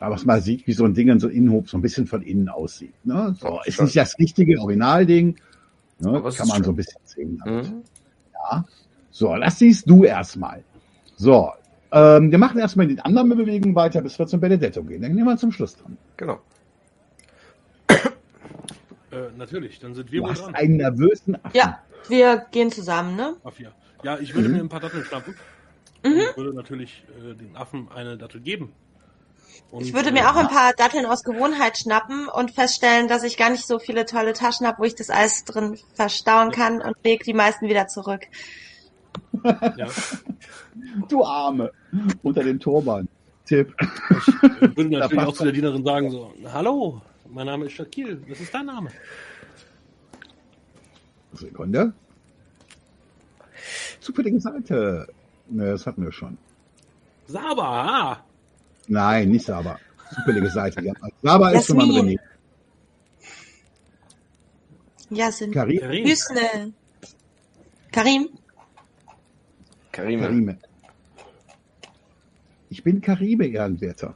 Aber 0.00 0.14
was 0.14 0.24
man 0.24 0.40
sieht, 0.40 0.66
wie 0.66 0.72
so 0.72 0.84
ein 0.84 0.94
Ding 0.94 1.08
in 1.08 1.18
so 1.20 1.28
Innenhof 1.28 1.68
so 1.68 1.78
ein 1.78 1.82
bisschen 1.82 2.06
von 2.06 2.22
innen 2.22 2.48
aussieht. 2.48 2.94
Ne? 3.04 3.34
So, 3.38 3.48
Ja, 3.48 3.60
ist 3.64 3.80
nicht 3.80 3.96
das 3.96 4.18
richtige 4.18 4.60
Originalding. 4.60 5.36
Ne? 5.98 6.12
Kann 6.12 6.22
man 6.22 6.30
so 6.32 6.44
schön. 6.46 6.64
ein 6.68 6.76
bisschen 6.76 7.00
sehen. 7.04 7.42
Mhm. 7.46 7.84
So, 9.10 9.34
das 9.36 9.58
siehst 9.58 9.88
du 9.88 10.04
erstmal. 10.04 10.62
So, 11.16 11.50
ähm, 11.92 12.30
wir 12.30 12.38
machen 12.38 12.58
erstmal 12.58 12.86
die 12.88 12.98
anderen 13.00 13.28
Bewegungen 13.30 13.74
weiter, 13.74 14.02
bis 14.02 14.18
wir 14.18 14.26
zum 14.26 14.40
Benedetto 14.40 14.82
gehen. 14.82 15.00
Dann 15.02 15.16
gehen 15.16 15.24
wir 15.24 15.36
zum 15.36 15.52
Schluss 15.52 15.76
dran. 15.76 15.96
Genau. 16.16 16.40
Äh, 17.88 19.30
natürlich, 19.36 19.78
dann 19.78 19.94
sind 19.94 20.10
wir 20.10 20.22
Du 20.22 20.28
hast 20.28 20.42
dran. 20.42 20.54
einen 20.56 20.76
nervösen 20.78 21.36
Affen. 21.36 21.56
Ja, 21.56 21.78
wir 22.08 22.44
gehen 22.50 22.70
zusammen, 22.72 23.14
ne? 23.16 23.36
Ach 23.44 23.58
ja. 23.60 23.70
Ja, 24.04 24.18
ich 24.18 24.34
würde 24.34 24.48
Mhm. 24.48 24.54
mir 24.56 24.60
ein 24.62 24.68
paar 24.68 24.80
Datteln 24.80 25.04
schnappen. 25.04 25.34
Mhm. 26.04 26.12
Und 26.12 26.36
würde 26.36 26.54
natürlich 26.54 27.02
äh, 27.18 27.34
den 27.34 27.56
Affen 27.56 27.88
eine 27.94 28.16
Dattel 28.18 28.40
geben. 28.40 28.72
Und, 29.70 29.82
Ich 29.86 29.94
würde 29.94 30.10
äh, 30.10 30.12
mir 30.12 30.30
auch 30.30 30.36
ein 30.36 30.48
paar 30.48 30.72
Datteln 30.74 31.06
aus 31.06 31.24
Gewohnheit 31.24 31.78
schnappen 31.78 32.28
und 32.28 32.50
feststellen, 32.52 33.08
dass 33.08 33.22
ich 33.22 33.36
gar 33.36 33.50
nicht 33.50 33.66
so 33.66 33.78
viele 33.78 34.04
tolle 34.04 34.32
Taschen 34.34 34.66
habe, 34.66 34.78
wo 34.78 34.84
ich 34.84 34.94
das 34.94 35.10
Eis 35.10 35.44
drin 35.44 35.78
verstauen 35.94 36.50
kann 36.50 36.80
und 36.82 36.94
leg 37.04 37.22
die 37.24 37.32
meisten 37.34 37.68
wieder 37.68 37.86
zurück. 37.88 38.22
Ja, 39.76 39.86
Du 41.08 41.24
Arme. 41.24 41.72
Unter 42.22 42.42
dem 42.44 42.58
Turban. 42.60 43.08
Tipp. 43.46 43.74
ich 43.80 44.28
äh, 44.42 44.76
würde 44.76 44.98
natürlich 44.98 45.24
auch 45.24 45.34
zu 45.34 45.44
der 45.44 45.52
Dienerin 45.52 45.84
sagen 45.84 46.10
so, 46.10 46.32
hallo, 46.52 47.00
mein 47.28 47.46
Name 47.46 47.66
ist 47.66 47.72
Shakil, 47.72 48.22
was 48.28 48.40
ist 48.40 48.52
dein 48.52 48.66
Name? 48.66 48.90
Sekunde. 51.32 51.92
Zufällige 54.00 54.40
Seite. 54.40 55.06
Ne, 55.48 55.72
das 55.72 55.86
hatten 55.86 56.04
wir 56.04 56.12
schon. 56.12 56.38
Saba, 57.26 58.12
ah, 58.12 58.24
Nein, 58.88 59.30
nicht 59.30 59.46
Saba. 59.46 59.78
Zufällige 60.14 60.50
Seite. 60.50 60.82
Ja. 60.82 60.92
Saba 61.22 61.50
ist 61.50 61.66
schon 61.66 61.76
mal 61.76 61.86
Jasmin. 61.86 62.06
drin. 62.06 62.20
Yasin. 65.10 65.52
Karim. 65.52 65.80
Karim. 65.80 66.06
Hüsne. 66.06 66.72
Karim. 67.92 68.28
Karime. 69.92 70.22
Karime. 70.22 70.58
Ich 72.68 72.82
bin 72.82 73.00
Karime, 73.00 73.46
Ehrenwerter. 73.46 74.14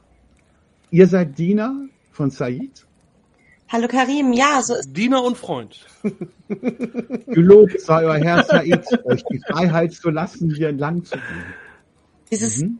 Ihr 0.91 1.07
seid 1.07 1.37
Diener 1.37 1.87
von 2.11 2.29
Said? 2.29 2.85
Hallo 3.71 3.87
Karim, 3.87 4.33
ja, 4.33 4.61
so 4.63 4.73
ist 4.73 4.93
Diener 4.93 5.23
und 5.23 5.37
Freund. 5.37 5.85
Gelobt 7.27 7.79
sei 7.79 8.03
euer 8.03 8.17
Herr 8.17 8.43
Said, 8.43 9.05
euch 9.05 9.23
die 9.31 9.39
Freiheit 9.47 9.93
zu 9.93 10.09
lassen, 10.09 10.53
hier 10.53 10.69
entlang 10.69 11.03
zu 11.03 11.15
gehen. 11.15 11.53
dieses, 12.31 12.57
Mhm. 12.57 12.79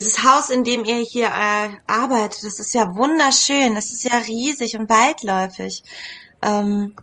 dieses 0.00 0.24
Haus, 0.24 0.48
in 0.48 0.64
dem 0.64 0.84
ihr 0.86 0.96
hier 1.00 1.26
äh, 1.26 1.68
arbeitet. 1.86 2.44
Das 2.44 2.58
ist 2.60 2.72
ja 2.74 2.94
wunderschön. 2.96 3.74
Das 3.74 3.92
ist 3.92 4.02
ja 4.04 4.16
riesig 4.26 4.78
und 4.78 4.88
weitläufig. 4.88 5.82
Ähm, 6.40 6.94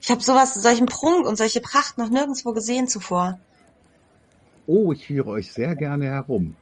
ich 0.00 0.10
habe 0.10 0.22
sowas, 0.22 0.54
solchen 0.54 0.86
Prunk 0.86 1.26
und 1.26 1.36
solche 1.36 1.60
Pracht 1.60 1.98
noch 1.98 2.10
nirgendwo 2.10 2.52
gesehen 2.52 2.86
zuvor. 2.86 3.40
Oh, 4.68 4.92
ich 4.92 5.06
führe 5.06 5.30
euch 5.30 5.52
sehr 5.52 5.74
gerne 5.74 6.06
herum. 6.06 6.54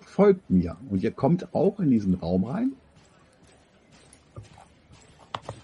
Folgt 0.00 0.50
mir. 0.50 0.76
Und 0.90 1.04
ihr 1.04 1.12
kommt 1.12 1.54
auch 1.54 1.78
in 1.78 1.90
diesen 1.90 2.14
Raum 2.14 2.44
rein. 2.44 2.72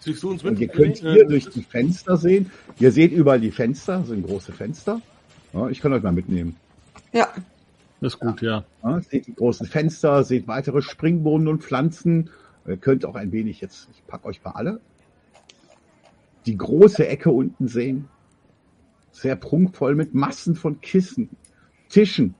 Ziehst 0.02 0.22
du 0.22 0.30
uns 0.30 0.42
mit? 0.42 0.54
Und 0.54 0.60
ihr 0.60 0.68
könnt 0.68 1.02
Äh, 1.02 1.12
hier 1.12 1.24
durch 1.26 1.48
die 1.48 1.62
Fenster 1.62 2.16
sehen. 2.16 2.50
Ihr 2.80 2.90
seht 2.90 3.12
überall 3.12 3.40
die 3.40 3.52
Fenster, 3.52 3.98
das 3.98 4.08
sind 4.08 4.26
große 4.26 4.52
Fenster. 4.52 5.00
Ja, 5.52 5.68
ich 5.68 5.80
kann 5.80 5.92
euch 5.92 6.02
mal 6.02 6.12
mitnehmen. 6.12 6.56
Ja, 7.12 7.28
Das 8.00 8.14
ist 8.14 8.18
gut, 8.18 8.42
ja. 8.42 8.64
Ja, 8.82 9.00
seht 9.00 9.28
die 9.28 9.34
großen 9.34 9.66
Fenster, 9.66 10.24
seht 10.24 10.48
weitere 10.48 10.82
Springbrunnen 10.82 11.46
und 11.46 11.62
Pflanzen. 11.62 12.30
Ihr 12.66 12.76
könnt 12.78 13.04
auch 13.04 13.14
ein 13.14 13.30
wenig 13.30 13.60
jetzt, 13.60 13.88
ich 13.92 14.04
pack 14.08 14.24
euch 14.24 14.42
mal 14.42 14.52
alle, 14.52 14.80
die 16.46 16.56
große 16.56 17.06
Ecke 17.06 17.30
unten 17.30 17.68
sehen. 17.68 18.08
Sehr 19.12 19.36
prunkvoll 19.36 19.94
mit 19.94 20.14
Massen 20.14 20.56
von 20.56 20.80
Kissen, 20.80 21.28
Tischen. 21.90 22.34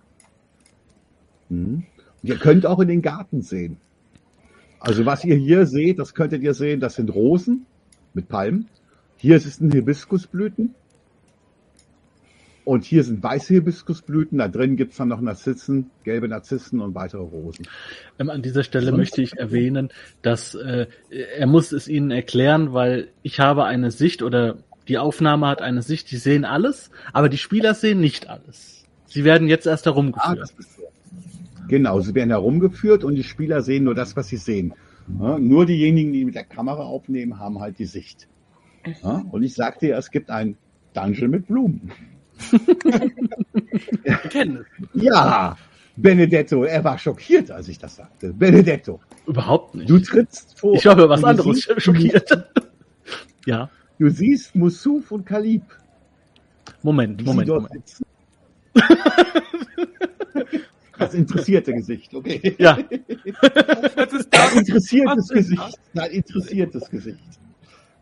Mhm. 1.48 1.84
Und 2.22 2.28
ihr 2.28 2.38
könnt 2.38 2.66
auch 2.66 2.80
in 2.80 2.88
den 2.88 3.02
Garten 3.02 3.42
sehen. 3.42 3.76
Also 4.84 5.06
was 5.06 5.24
ihr 5.24 5.36
hier 5.36 5.66
seht, 5.66 5.98
das 5.98 6.14
könntet 6.14 6.42
ihr 6.42 6.54
sehen, 6.54 6.80
das 6.80 6.96
sind 6.96 7.14
Rosen 7.14 7.66
mit 8.14 8.28
Palmen. 8.28 8.68
Hier 9.16 9.36
ist 9.36 9.46
es 9.46 9.60
ein 9.60 9.70
Hibiskusblüten. 9.70 10.74
Und 12.64 12.84
hier 12.84 13.02
sind 13.02 13.20
weiße 13.22 13.54
Hibiskusblüten, 13.54 14.38
da 14.38 14.46
drin 14.46 14.76
gibt's 14.76 14.96
dann 14.96 15.08
noch 15.08 15.20
Narzissen, 15.20 15.90
gelbe 16.04 16.28
Narzissen 16.28 16.80
und 16.80 16.94
weitere 16.94 17.22
Rosen. 17.22 17.66
Ähm, 18.20 18.30
an 18.30 18.40
dieser 18.42 18.62
Stelle 18.62 18.86
Sonst- 18.86 18.98
möchte 18.98 19.22
ich 19.22 19.36
erwähnen, 19.36 19.88
dass 20.22 20.54
äh, 20.54 20.86
er 21.10 21.46
muss 21.48 21.72
es 21.72 21.88
Ihnen 21.88 22.12
erklären, 22.12 22.72
weil 22.72 23.08
ich 23.22 23.40
habe 23.40 23.64
eine 23.64 23.90
Sicht 23.90 24.22
oder 24.22 24.58
die 24.86 24.98
Aufnahme 24.98 25.48
hat 25.48 25.60
eine 25.60 25.82
Sicht, 25.82 26.10
die 26.12 26.16
sehen 26.18 26.44
alles, 26.44 26.90
aber 27.12 27.28
die 27.28 27.38
Spieler 27.38 27.74
sehen 27.74 28.00
nicht 28.00 28.28
alles. 28.28 28.84
Sie 29.06 29.24
werden 29.24 29.48
jetzt 29.48 29.66
erst 29.66 29.86
Ah, 29.88 29.90
herumgeführt. 29.90 30.38
das 30.38 30.50
ist 30.52 30.76
so. 30.76 30.81
Genau, 31.68 32.00
sie 32.00 32.14
werden 32.14 32.30
herumgeführt 32.30 33.04
und 33.04 33.14
die 33.14 33.22
Spieler 33.24 33.62
sehen 33.62 33.84
nur 33.84 33.94
das, 33.94 34.16
was 34.16 34.28
sie 34.28 34.36
sehen. 34.36 34.74
Ja, 35.20 35.38
nur 35.38 35.66
diejenigen, 35.66 36.12
die 36.12 36.24
mit 36.24 36.34
der 36.34 36.44
Kamera 36.44 36.82
aufnehmen, 36.84 37.38
haben 37.38 37.60
halt 37.60 37.78
die 37.78 37.86
Sicht. 37.86 38.28
Ja, 39.02 39.24
und 39.30 39.42
ich 39.42 39.54
sagte 39.54 39.88
ja, 39.88 39.98
es 39.98 40.10
gibt 40.10 40.30
ein 40.30 40.56
Dungeon 40.94 41.30
mit 41.30 41.46
Blumen. 41.46 41.90
Ja, 44.94 45.56
Benedetto, 45.96 46.64
er 46.64 46.82
war 46.84 46.98
schockiert, 46.98 47.50
als 47.50 47.68
ich 47.68 47.78
das 47.78 47.96
sagte. 47.96 48.32
Benedetto, 48.32 49.00
Überhaupt 49.26 49.74
nicht. 49.74 49.88
du 49.90 49.98
trittst 49.98 50.58
vor. 50.58 50.74
ich 50.74 50.84
über 50.84 51.08
was 51.08 51.22
anderes 51.22 51.56
siehst- 51.58 51.74
schockiert. 51.82 52.30
ja, 53.46 53.70
Du 53.98 54.08
siehst 54.10 54.54
Musuf 54.56 55.12
und 55.12 55.24
Kalib, 55.26 55.62
Moment, 56.82 57.24
Moment, 57.24 57.48
Moment. 57.48 58.02
Das 60.98 61.14
interessierte 61.14 61.72
Gesicht, 61.72 62.14
okay. 62.14 62.54
Ja, 62.58 62.78
Das 63.96 64.12
ist 64.12 64.28
Dein 64.30 64.58
interessiertes 64.58 65.16
Was 65.16 65.30
ist 65.30 65.32
Gesicht. 65.34 65.78
Dein 65.94 66.10
interessiertes 66.10 66.90
Gesicht. 66.90 67.40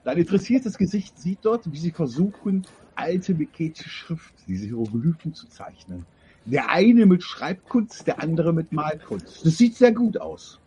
Dein 0.05 0.19
interessiertes 0.19 0.79
Gesicht 0.79 1.19
sieht 1.19 1.39
dort, 1.43 1.71
wie 1.71 1.79
sie 1.79 1.91
versuchen, 1.93 2.67
alte 2.95 3.35
meketische 3.35 3.89
Schrift, 3.89 4.35
diese 4.47 4.67
Hieroglyphen 4.67 5.35
zu 5.35 5.49
zeichnen. 5.49 6.05
Der 6.47 6.71
eine 6.71 7.07
mit 7.07 7.23
Schreibkunst, 7.23 8.07
der 8.07 8.21
andere 8.21 8.53
mit 8.53 8.73
Malkunst. 8.73 9.45
Das 9.47 9.59
sieht 9.59 9.77
sehr 9.77 9.93
gut 9.93 10.19
aus. 10.19 10.59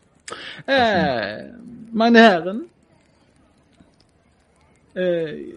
äh, 0.67 1.49
meine 1.91 2.19
Herren, 2.19 2.65
äh, 4.95 5.53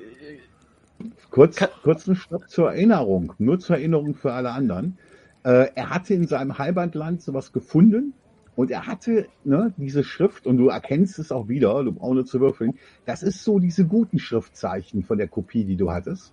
Kurz, 1.30 1.59
kurzen 1.82 2.16
Stopp 2.16 2.48
zur 2.48 2.70
Erinnerung, 2.72 3.34
nur 3.38 3.59
zur 3.60 3.76
Erinnerung 3.76 4.14
für 4.14 4.32
alle 4.32 4.51
anderen. 4.52 4.98
Äh, 5.47 5.70
er 5.77 5.90
hatte 5.90 6.12
in 6.12 6.27
seinem 6.27 6.59
Heimatland 6.59 7.23
sowas 7.23 7.52
gefunden 7.52 8.14
und 8.56 8.73
er 8.73 8.89
hatte 8.89 9.28
ne, 9.44 9.73
diese 9.77 10.02
Schrift 10.02 10.44
und 10.44 10.56
du 10.56 10.70
erkennst 10.70 11.20
es 11.20 11.31
auch 11.31 11.47
wieder, 11.47 11.85
du 11.85 11.93
brauchst 11.93 12.14
nur 12.14 12.27
zu 12.27 12.40
würfeln. 12.40 12.74
Das 13.05 13.23
ist 13.23 13.44
so 13.44 13.60
diese 13.60 13.86
guten 13.86 14.18
Schriftzeichen 14.18 15.05
von 15.05 15.18
der 15.18 15.28
Kopie, 15.28 15.64
die 15.64 15.77
du 15.77 15.93
hattest. 15.93 16.32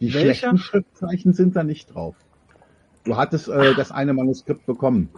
Die 0.00 0.14
Welcher? 0.14 0.34
schlechten 0.34 0.58
Schriftzeichen 0.58 1.32
sind 1.32 1.56
da 1.56 1.64
nicht 1.64 1.92
drauf. 1.92 2.14
Du 3.02 3.16
hattest 3.16 3.48
äh, 3.48 3.74
das 3.74 3.90
eine 3.90 4.12
Manuskript 4.12 4.66
bekommen. 4.66 5.08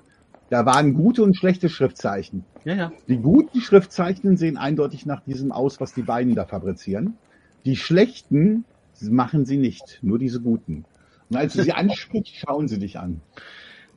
Da 0.48 0.64
waren 0.64 0.94
gute 0.94 1.22
und 1.22 1.36
schlechte 1.36 1.68
Schriftzeichen. 1.68 2.42
ja, 2.64 2.74
ja. 2.74 2.92
Die 3.06 3.18
guten 3.18 3.60
Schriftzeichen 3.60 4.38
sehen 4.38 4.56
eindeutig 4.56 5.04
nach 5.04 5.20
diesem 5.20 5.52
aus, 5.52 5.78
was 5.78 5.92
die 5.92 6.02
beiden 6.02 6.34
da 6.34 6.46
fabrizieren. 6.46 7.18
Die 7.66 7.76
schlechten 7.76 8.64
machen 9.02 9.44
sie 9.44 9.58
nicht, 9.58 9.98
nur 10.00 10.18
diese 10.18 10.40
guten. 10.40 10.86
Und 11.30 11.36
als 11.36 11.54
du 11.54 11.62
sie 11.62 11.72
ansprichst, 11.72 12.36
schauen 12.36 12.68
sie 12.68 12.78
dich 12.78 12.98
an. 12.98 13.20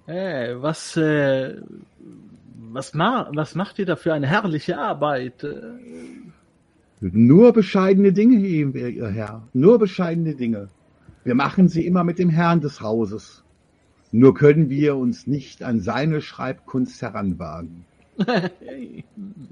Äh, 0.08 0.56
was, 0.56 0.98
äh, 0.98 1.58
was, 2.72 2.94
ma 2.94 3.30
was 3.34 3.56
macht 3.56 3.80
ihr 3.80 3.86
da 3.86 3.96
für 3.96 4.14
eine 4.14 4.28
herrliche 4.28 4.78
Arbeit? 4.78 5.46
Nur 7.00 7.54
bescheidene 7.54 8.12
Dinge, 8.12 8.36
ihr 8.36 9.10
Herr. 9.10 9.48
Nur 9.54 9.80
bescheidene 9.80 10.36
Dinge. 10.36 10.70
Wir 11.24 11.36
machen 11.36 11.68
sie 11.68 11.86
immer 11.86 12.04
mit 12.04 12.18
dem 12.20 12.30
Herrn 12.30 12.62
des 12.62 12.82
Hauses. 12.82 13.44
Nur 14.12 14.34
können 14.34 14.70
wir 14.70 14.96
uns 14.96 15.28
nicht 15.28 15.62
an 15.64 15.80
seine 15.80 16.22
Schreibkunst 16.22 17.02
heranwagen. 17.02 17.86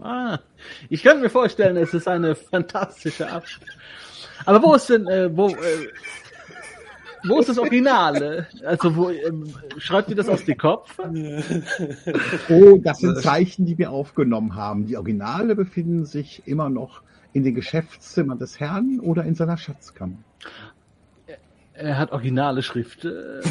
ah, 0.01 0.39
ich 0.89 1.03
kann 1.03 1.21
mir 1.21 1.29
vorstellen, 1.29 1.77
es 1.77 1.93
ist 1.93 2.07
eine 2.07 2.35
fantastische 2.35 3.29
Art. 3.29 3.59
Aber 4.45 4.61
wo 4.61 4.73
ist 4.73 4.89
denn, 4.89 5.07
äh, 5.07 5.29
wo, 5.35 5.49
äh, 5.49 5.87
wo 7.27 7.39
ist 7.39 7.49
das 7.49 7.57
Originale? 7.57 8.47
Also, 8.65 8.95
wo, 8.95 9.09
ähm, 9.09 9.53
schreibt 9.77 10.09
ihr 10.09 10.15
das 10.15 10.29
aus 10.29 10.45
dem 10.45 10.57
Kopf? 10.57 10.97
Oh, 12.49 12.77
das 12.77 12.99
sind 12.99 13.17
Zeichen, 13.19 13.65
die 13.65 13.77
wir 13.77 13.91
aufgenommen 13.91 14.55
haben. 14.55 14.85
Die 14.85 14.97
Originale 14.97 15.55
befinden 15.55 16.05
sich 16.05 16.43
immer 16.45 16.69
noch 16.69 17.01
in 17.33 17.43
den 17.43 17.55
Geschäftszimmern 17.55 18.39
des 18.39 18.59
Herrn 18.59 18.99
oder 18.99 19.23
in 19.23 19.35
seiner 19.35 19.57
Schatzkammer. 19.57 20.17
Er 21.73 21.97
hat 21.99 22.11
originale 22.11 22.63
Schrift. 22.63 23.05
Äh, 23.05 23.41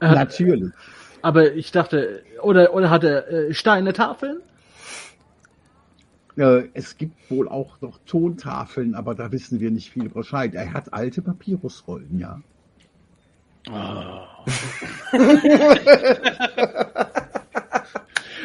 Natürlich. 0.00 0.72
aber 1.20 1.52
ich 1.52 1.70
dachte, 1.72 2.22
oder, 2.42 2.72
oder 2.72 2.88
hat 2.90 3.04
er 3.04 3.30
äh, 3.30 3.54
Steine 3.54 3.92
Tafeln? 3.92 4.40
Äh, 6.36 6.68
es 6.74 6.96
gibt 6.96 7.30
wohl 7.30 7.48
auch 7.48 7.80
noch 7.80 7.98
Tontafeln, 8.06 8.94
aber 8.94 9.14
da 9.14 9.30
wissen 9.32 9.60
wir 9.60 9.70
nicht 9.70 9.90
viel 9.90 10.08
Bescheid. 10.08 10.54
Er 10.54 10.72
hat 10.72 10.92
alte 10.92 11.22
Papyrusrollen, 11.22 12.18
ja. 12.18 12.40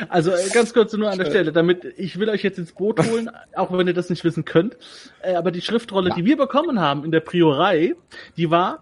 Also 0.07 0.31
äh, 0.31 0.49
ganz 0.53 0.73
kurz 0.73 0.93
nur 0.93 1.09
an 1.09 1.17
der 1.17 1.25
Stelle, 1.25 1.51
damit 1.51 1.83
ich 1.97 2.17
will 2.19 2.29
euch 2.29 2.41
jetzt 2.43 2.57
ins 2.57 2.71
Boot 2.71 3.05
holen, 3.05 3.29
auch 3.55 3.75
wenn 3.77 3.87
ihr 3.87 3.93
das 3.93 4.09
nicht 4.09 4.23
wissen 4.23 4.45
könnt. 4.45 4.77
Äh, 5.21 5.35
aber 5.35 5.51
die 5.51 5.61
Schriftrolle, 5.61 6.09
Ja. 6.09 6.15
die 6.15 6.25
wir 6.25 6.37
bekommen 6.37 6.79
haben 6.79 7.03
in 7.03 7.11
der 7.11 7.19
Priorei, 7.19 7.95
die 8.37 8.49
war 8.49 8.81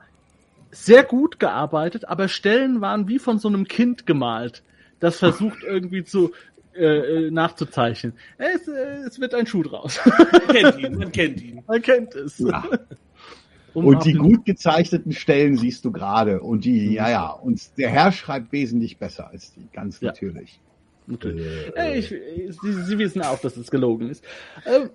sehr 0.72 1.04
gut 1.04 1.40
gearbeitet, 1.40 2.08
aber 2.08 2.28
Stellen 2.28 2.82
waren 2.82 3.08
wie 3.08 3.20
von 3.20 3.40
so 3.40 3.48
einem 3.48 3.68
Kind 3.68 4.06
gemalt, 4.06 4.62
das 5.00 5.18
versucht 5.18 5.64
irgendwie 5.64 6.04
zu 6.04 6.32
äh, 6.78 7.28
äh, 7.28 7.32
nachzuzeichnen. 7.32 8.14
Es, 8.38 8.68
äh, 8.68 9.08
es 9.08 9.20
wird 9.20 9.34
ein 9.34 9.48
Schuh 9.48 9.64
draus. 9.64 10.00
Man 10.06 10.48
kennt 10.48 10.80
ihn, 10.80 10.98
man 10.98 11.12
kennt 11.12 11.42
ihn. 11.42 11.64
Man 11.68 11.82
kennt 11.82 12.16
es. 12.16 12.40
ja. 12.40 12.64
Um 13.74 13.86
Und 13.86 14.06
die 14.06 14.14
gut 14.14 14.44
gezeichneten 14.46 15.12
Stellen 15.12 15.56
siehst 15.56 15.86
du 15.86 15.92
gerade. 15.92 16.42
Und 16.42 16.66
die, 16.66 16.94
ja, 16.94 17.10
ja. 17.10 17.28
Und 17.30 17.62
der 17.78 17.90
Herr 17.90 18.12
schreibt 18.12 18.52
wesentlich 18.52 18.98
besser 18.98 19.30
als 19.30 19.54
die, 19.54 19.68
ganz 19.72 20.02
Ja. 20.02 20.08
natürlich. 20.08 20.60
Okay. 21.12 21.72
Äh, 21.76 22.00
ich, 22.00 22.10
Sie, 22.10 22.74
Sie 22.74 22.98
wissen 22.98 23.22
auch, 23.22 23.40
dass 23.40 23.56
es 23.56 23.70
gelogen 23.70 24.10
ist. 24.10 24.24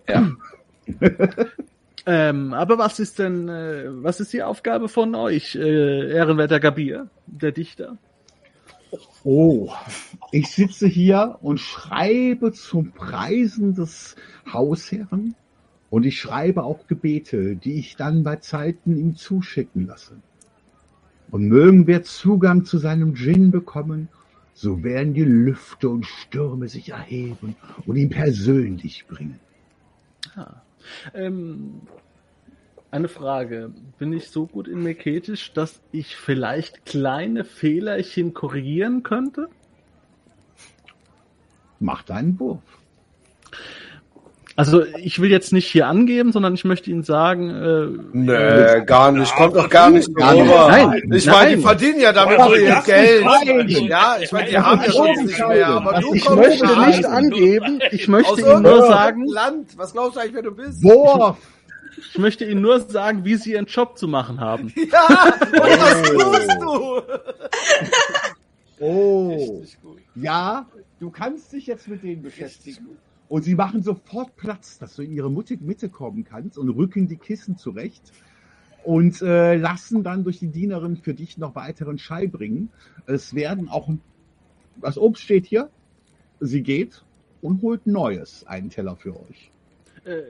Ähm, 0.08 0.38
ähm, 2.06 2.52
aber 2.54 2.78
was 2.78 2.98
ist 2.98 3.18
denn, 3.18 3.48
äh, 3.48 3.84
was 3.86 4.20
ist 4.20 4.32
die 4.32 4.42
Aufgabe 4.42 4.88
von 4.88 5.14
euch, 5.14 5.54
äh, 5.54 6.12
ehrenwerter 6.12 6.60
Gabir, 6.60 7.08
der 7.26 7.52
Dichter? 7.52 7.98
Oh, 9.24 9.70
ich 10.30 10.50
sitze 10.50 10.86
hier 10.86 11.38
und 11.40 11.58
schreibe 11.58 12.52
zum 12.52 12.92
Preisen 12.92 13.74
des 13.74 14.16
Hausherren 14.52 15.34
und 15.90 16.04
ich 16.04 16.18
schreibe 16.18 16.64
auch 16.64 16.86
Gebete, 16.86 17.56
die 17.56 17.74
ich 17.74 17.96
dann 17.96 18.22
bei 18.22 18.36
Zeiten 18.36 18.96
ihm 18.96 19.16
zuschicken 19.16 19.86
lasse. 19.86 20.16
Und 21.30 21.48
mögen 21.48 21.86
wir 21.86 22.02
Zugang 22.02 22.64
zu 22.64 22.78
seinem 22.78 23.14
Djinn 23.14 23.50
bekommen 23.50 24.08
so 24.54 24.82
werden 24.82 25.14
die 25.14 25.24
Lüfte 25.24 25.88
und 25.88 26.06
Stürme 26.06 26.68
sich 26.68 26.90
erheben 26.90 27.56
und 27.86 27.96
ihn 27.96 28.10
persönlich 28.10 29.06
bringen. 29.06 29.40
Ah. 30.36 30.62
Ähm, 31.14 31.80
eine 32.92 33.08
Frage. 33.08 33.70
Bin 33.98 34.12
ich 34.12 34.28
so 34.28 34.46
gut 34.46 34.68
in 34.68 34.82
Meketisch, 34.82 35.52
dass 35.52 35.80
ich 35.92 36.16
vielleicht 36.16 36.84
kleine 36.84 37.44
Fehlerchen 37.44 38.34
korrigieren 38.34 39.02
könnte? 39.02 39.48
Mach 41.80 42.02
deinen 42.02 42.38
Wurf. 42.38 42.60
Also 44.54 44.84
ich 44.84 45.18
will 45.18 45.30
jetzt 45.30 45.54
nicht 45.54 45.66
hier 45.66 45.86
angeben, 45.86 46.30
sondern 46.30 46.52
ich 46.52 46.64
möchte 46.66 46.90
Ihnen 46.90 47.02
sagen, 47.04 47.48
äh, 47.48 47.86
Nee, 48.12 48.84
gar 48.84 49.10
nicht. 49.10 49.34
Kommt 49.34 49.56
doch 49.56 49.70
gar 49.70 49.88
nicht 49.88 50.14
Gar 50.14 50.34
nicht. 50.34 50.42
rüber. 50.42 50.68
Nein, 50.68 51.02
ich 51.10 51.26
meine, 51.26 51.56
die 51.56 51.62
verdienen 51.62 52.00
ja 52.00 52.12
damit 52.12 52.38
so 52.38 52.54
ihr 52.54 52.82
Geld. 52.84 53.22
Ja, 53.88 54.18
ich 54.20 54.30
meine, 54.30 54.48
die 54.50 54.52
Das 54.54 54.64
haben 54.66 54.82
ja 54.84 54.92
sonst 54.92 55.24
nicht 55.24 55.48
mehr. 55.48 55.66
Aber 55.68 55.94
entscheidend. 55.94 56.04
du 56.04 56.14
ich 56.14 56.28
möchte 56.28 56.86
nicht 56.86 57.06
angeben, 57.06 57.80
ich 57.92 58.08
möchte 58.08 58.30
aus 58.32 58.38
Ihnen 58.40 58.62
nur 58.62 58.86
sagen, 58.86 59.24
Land. 59.26 59.78
Was 59.78 59.92
glaubst 59.94 60.16
du 60.16 60.20
eigentlich, 60.20 60.34
wer 60.34 60.42
du 60.42 60.54
bist? 60.54 60.82
Wurf! 60.84 61.38
Ich 61.96 62.18
möchte 62.18 62.44
Ihnen 62.44 62.62
nur 62.62 62.80
sagen, 62.80 63.24
wie 63.24 63.36
Sie 63.36 63.52
Ihren 63.52 63.66
Job 63.66 63.98
zu 63.98 64.08
machen 64.08 64.40
haben. 64.40 64.72
Ja, 64.92 65.34
und 65.34 65.80
was 65.80 66.48
tust 66.48 66.60
du? 66.60 67.02
Oh. 68.84 69.62
Ja, 70.14 70.66
du 70.98 71.10
kannst 71.10 71.52
dich 71.52 71.66
jetzt 71.66 71.88
mit 71.88 72.02
denen 72.02 72.22
beschäftigen. 72.22 72.98
Und 73.28 73.44
sie 73.44 73.54
machen 73.54 73.82
sofort 73.82 74.36
Platz, 74.36 74.78
dass 74.78 74.96
du 74.96 75.02
in 75.02 75.12
ihre 75.12 75.30
Mitte 75.30 75.88
kommen 75.88 76.24
kannst 76.24 76.58
und 76.58 76.68
rücken 76.68 77.08
die 77.08 77.16
Kissen 77.16 77.56
zurecht 77.56 78.02
und 78.84 79.22
äh, 79.22 79.56
lassen 79.56 80.02
dann 80.02 80.24
durch 80.24 80.38
die 80.38 80.48
Dienerin 80.48 80.96
für 80.96 81.14
dich 81.14 81.38
noch 81.38 81.54
weiteren 81.54 81.98
Schei 81.98 82.26
bringen. 82.26 82.70
Es 83.06 83.34
werden 83.34 83.68
auch, 83.68 83.88
das 84.80 84.98
Obst 84.98 85.22
steht 85.22 85.46
hier, 85.46 85.70
sie 86.40 86.62
geht 86.62 87.04
und 87.40 87.62
holt 87.62 87.86
Neues, 87.86 88.44
einen 88.46 88.68
Teller 88.68 88.96
für 88.96 89.14
euch. 89.14 89.50
Äh, 90.04 90.22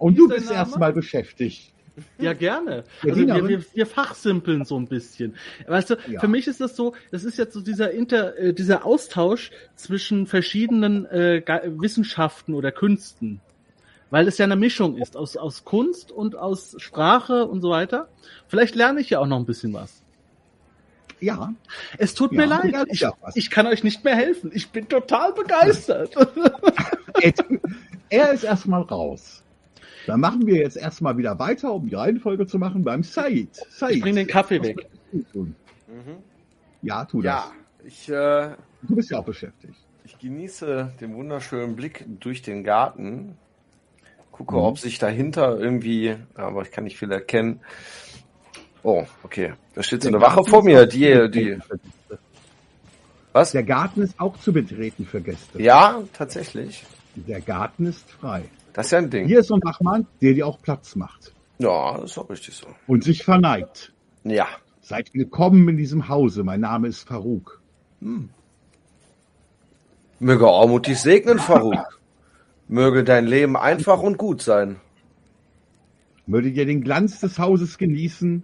Und 0.00 0.18
du 0.18 0.28
bist 0.28 0.50
erstmal 0.50 0.92
beschäftigt. 0.92 1.72
Ja, 2.18 2.32
gerne. 2.32 2.84
Also 3.02 3.06
wir, 3.08 3.14
Dienerin. 3.14 3.48
wir, 3.48 3.64
wir 3.74 3.86
fachsimpeln 3.86 4.64
so 4.64 4.78
ein 4.78 4.86
bisschen. 4.88 5.34
Weißt 5.66 5.90
du, 5.90 5.96
Ja. 6.08 6.20
für 6.20 6.28
mich 6.28 6.46
ist 6.46 6.60
das 6.60 6.74
so, 6.74 6.94
das 7.10 7.24
ist 7.24 7.36
jetzt 7.36 7.52
so 7.52 7.60
dieser 7.60 7.90
Inter, 7.90 8.36
äh, 8.38 8.54
dieser 8.54 8.86
Austausch 8.86 9.50
zwischen 9.76 10.26
verschiedenen 10.26 11.04
äh, 11.06 11.42
Wissenschaften 11.66 12.54
oder 12.54 12.72
Künsten. 12.72 13.40
Weil 14.08 14.26
es 14.26 14.38
ja 14.38 14.46
eine 14.46 14.56
Mischung 14.56 14.96
ist 14.96 15.16
aus, 15.16 15.36
aus 15.36 15.64
Kunst 15.64 16.10
und 16.10 16.34
aus 16.36 16.74
Sprache 16.78 17.46
und 17.46 17.60
so 17.60 17.70
weiter. 17.70 18.08
Vielleicht 18.48 18.74
lerne 18.74 19.00
ich 19.00 19.10
ja 19.10 19.18
auch 19.18 19.26
noch 19.26 19.38
ein 19.38 19.46
bisschen 19.46 19.72
was. 19.74 20.02
Ja, 21.20 21.52
Es 21.98 22.14
tut 22.14 22.32
Ja, 22.32 22.38
mir 22.40 22.46
leid. 22.46 22.86
Ich, 22.88 23.04
ich 23.34 23.50
kann 23.50 23.66
euch 23.66 23.84
nicht 23.84 24.04
mehr 24.04 24.16
helfen. 24.16 24.50
Ich 24.54 24.70
bin 24.70 24.88
total 24.88 25.34
begeistert. 25.34 26.14
er, 27.20 27.32
er 28.08 28.32
ist 28.32 28.44
erstmal 28.44 28.82
raus. 28.82 29.42
Dann 30.06 30.20
machen 30.20 30.46
wir 30.46 30.56
jetzt 30.56 30.76
erstmal 30.76 31.16
wieder 31.18 31.38
weiter, 31.38 31.72
um 31.72 31.88
die 31.88 31.94
Reihenfolge 31.94 32.46
zu 32.46 32.58
machen 32.58 32.84
beim 32.84 33.02
Said. 33.02 33.54
Said. 33.70 33.90
Ich 33.96 34.00
bring 34.02 34.16
den 34.16 34.26
Kaffee 34.26 34.62
weg. 34.62 34.86
Mhm. 35.12 35.54
Ja, 36.82 37.04
tu 37.04 37.20
Ja, 37.22 37.50
ich, 37.84 38.08
äh, 38.08 38.12
das. 38.12 38.56
Du 38.82 38.94
bist 38.96 39.10
ja 39.10 39.18
auch 39.18 39.24
beschäftigt. 39.24 39.74
ich 40.04 40.18
genieße 40.18 40.92
den 41.00 41.14
wunderschönen 41.14 41.76
Blick 41.76 42.04
durch 42.20 42.42
den 42.42 42.64
Garten. 42.64 43.36
Gucke, 44.32 44.54
Mhm. 44.54 44.60
ob 44.62 44.78
sich 44.78 44.98
dahinter 44.98 45.58
irgendwie, 45.58 46.16
aber 46.34 46.62
ich 46.62 46.70
kann 46.70 46.84
nicht 46.84 46.98
viel 46.98 47.12
erkennen. 47.12 47.60
Oh, 48.82 49.04
okay. 49.22 49.52
Da 49.74 49.82
steht 49.82 50.02
so 50.02 50.08
eine 50.08 50.20
Wache 50.22 50.42
vor 50.44 50.64
mir, 50.64 50.86
die, 50.86 51.30
die, 51.30 51.58
was? 53.32 53.52
Der 53.52 53.62
Garten 53.62 54.00
ist 54.02 54.18
auch 54.18 54.38
zu 54.38 54.52
betreten 54.52 55.04
für 55.04 55.20
Gäste. 55.20 55.60
Ja, 55.62 56.02
tatsächlich. 56.14 56.84
Der 57.26 57.40
Garten 57.40 57.86
ist 57.86 58.10
frei. 58.10 58.44
Das 58.72 58.86
ist 58.86 58.92
ja 58.92 58.98
ein 58.98 59.10
Ding. 59.10 59.26
Hier 59.26 59.40
ist 59.40 59.48
so 59.48 59.54
ein 59.54 59.62
Wachmann, 59.62 60.06
der 60.20 60.34
dir 60.34 60.46
auch 60.46 60.60
Platz 60.62 60.96
macht 60.96 61.32
Ja, 61.58 61.98
das 61.98 62.12
ist 62.12 62.18
auch 62.18 62.30
richtig 62.30 62.54
so. 62.54 62.66
und 62.86 63.04
sich 63.04 63.24
verneigt. 63.24 63.92
Ja. 64.24 64.46
Seid 64.80 65.12
willkommen 65.14 65.68
in 65.68 65.76
diesem 65.76 66.08
Hause. 66.08 66.44
Mein 66.44 66.60
Name 66.60 66.88
ist 66.88 67.06
Farouk. 67.06 67.60
Möge 70.18 70.48
Ormut 70.48 70.86
dich 70.86 70.98
segnen, 71.00 71.38
Faruk. 71.38 72.00
Möge 72.68 73.04
dein 73.04 73.26
Leben 73.26 73.56
einfach 73.56 74.00
und 74.02 74.16
gut 74.18 74.42
sein. 74.42 74.76
Möchtet 76.26 76.56
ihr 76.56 76.66
den 76.66 76.82
Glanz 76.82 77.20
des 77.20 77.38
Hauses 77.38 77.76
genießen? 77.78 78.42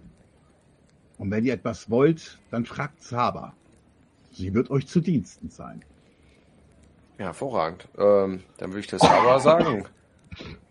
Und 1.17 1.31
wenn 1.31 1.45
ihr 1.45 1.53
etwas 1.53 1.89
wollt, 1.89 2.37
dann 2.51 2.65
fragt 2.65 3.01
Saba. 3.01 3.53
Sie 4.31 4.53
wird 4.53 4.69
euch 4.69 4.87
zu 4.87 4.99
Diensten 4.99 5.49
sein. 5.49 5.83
Ja, 7.17 7.25
hervorragend. 7.27 7.87
Ähm, 7.97 8.43
dann 8.57 8.69
würde 8.71 8.79
ich 8.81 8.87
das 8.87 9.01
aber 9.01 9.39
sagen. 9.41 9.85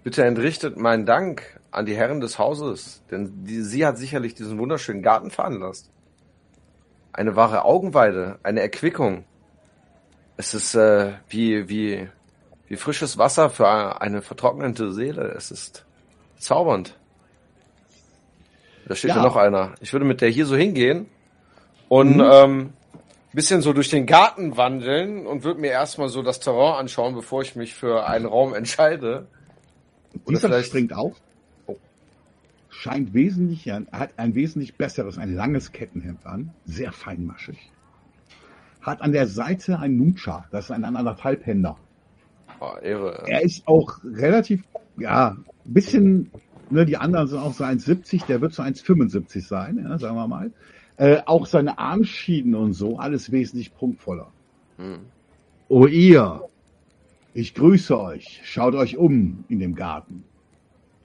Bitte 0.05 0.25
entrichtet 0.25 0.77
meinen 0.77 1.05
Dank 1.07 1.61
an 1.73 1.87
die 1.87 1.97
Herren 1.97 2.21
des 2.21 2.39
Hauses, 2.39 3.03
denn 3.11 3.45
die, 3.45 3.61
sie 3.63 3.85
hat 3.85 3.99
sicherlich 3.99 4.35
diesen 4.35 4.59
wunderschönen 4.59 5.03
Garten 5.03 5.31
veranlasst. 5.31 5.91
Eine 7.13 7.35
wahre 7.35 7.65
Augenweide, 7.65 8.39
eine 8.43 8.61
Erquickung. 8.61 9.25
Es 10.37 10.55
ist 10.55 10.75
äh, 10.75 11.15
wie, 11.29 11.69
wie, 11.69 12.09
wie 12.69 12.77
frisches 12.77 13.19
Wasser 13.19 13.51
für 13.51 14.01
eine 14.01 14.23
vertrocknete 14.23 14.93
Seele. 14.93 15.33
Es 15.37 15.51
ist 15.51 15.85
zaubernd. 16.39 16.97
Da 18.87 18.95
steht 18.95 19.11
ja, 19.11 19.17
Ja. 19.17 19.23
noch 19.23 19.37
einer. 19.37 19.75
Ich 19.81 19.93
würde 19.93 20.05
mit 20.07 20.21
der 20.21 20.29
hier 20.29 20.47
so 20.47 20.55
hingehen 20.55 21.07
und 21.89 22.17
Mhm. 22.19 22.31
ähm, 22.31 22.73
bisschen 23.37 23.61
so 23.61 23.73
durch 23.73 23.91
den 23.91 24.07
Garten 24.07 24.57
wandeln 24.57 25.27
und 25.27 25.45
würde 25.45 25.61
mir 25.61 25.71
erstmal 25.71 26.09
so 26.09 26.23
das 26.23 26.41
Terrain 26.41 26.81
anschauen, 26.81 27.15
bevor 27.15 27.43
ich 27.43 27.55
mich 27.55 27.75
für 27.75 28.09
einen 28.09 28.27
Raum 28.27 28.55
entscheide. 28.55 29.29
Oder 30.25 30.37
Dieser 30.37 30.49
vielleicht- 30.49 30.69
springt 30.69 30.93
auf. 30.93 31.21
Oh. 31.67 31.77
Scheint 32.71 33.15
wesentlich, 33.15 33.71
hat 33.71 34.11
ein 34.17 34.35
wesentlich 34.35 34.77
besseres, 34.77 35.19
ein 35.19 35.35
langes 35.35 35.71
Kettenhemd 35.73 36.27
an, 36.27 36.53
sehr 36.65 36.91
feinmaschig. 36.93 37.71
Hat 38.81 39.03
an 39.03 39.13
der 39.13 39.27
Seite 39.27 39.79
ein 39.79 39.97
Nuncha, 39.97 40.47
das 40.51 40.67
ist 40.67 40.71
ein 40.71 40.85
anderthalbhänder. 40.85 41.77
Oh, 42.61 42.73
Ehre. 42.83 43.23
Er 43.27 43.43
ist 43.43 43.67
auch 43.69 43.99
relativ, 44.03 44.63
ja, 44.97 45.37
ein 45.67 45.75
bisschen, 45.75 46.31
ne, 46.71 46.87
die 46.87 46.97
anderen 46.97 47.27
sind 47.29 47.39
auch 47.39 47.53
so 47.53 47.65
1,70, 47.65 48.25
der 48.27 48.41
wird 48.41 48.55
so 48.55 48.63
1,75 48.63 49.47
sein, 49.47 49.85
ja, 49.87 49.99
sagen 49.99 50.17
wir 50.17 50.27
mal. 50.27 50.51
Äh, 50.99 51.23
auch 51.27 51.47
seine 51.47 51.79
Armschienen 51.79 52.55
und 52.55 52.73
so, 52.73 52.99
alles 52.99 53.31
wesentlich 53.31 53.75
prunkvoller. 53.75 54.33
Hm. 54.79 55.01
O 55.69 55.87
ihr, 55.87 56.49
ich 57.35 57.55
grüße 57.55 57.99
euch, 58.01 58.41
schaut 58.45 58.75
euch 58.75 58.97
um 58.97 59.45
in 59.49 59.59
dem 59.59 59.75
Garten. 59.75 60.25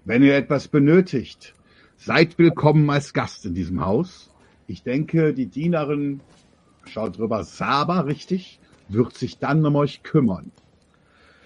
Wenn 0.05 0.23
ihr 0.23 0.35
etwas 0.35 0.69
benötigt, 0.69 1.53
seid 1.97 2.37
willkommen 2.37 2.89
als 2.89 3.13
Gast 3.13 3.45
in 3.45 3.53
diesem 3.53 3.85
Haus. 3.85 4.33
Ich 4.65 4.83
denke, 4.83 5.33
die 5.33 5.47
Dienerin, 5.47 6.21
schaut 6.85 7.17
drüber, 7.17 7.43
Saba, 7.43 8.01
richtig, 8.01 8.59
wird 8.87 9.15
sich 9.15 9.39
dann 9.39 9.65
um 9.65 9.75
euch 9.75 10.03
kümmern. 10.03 10.51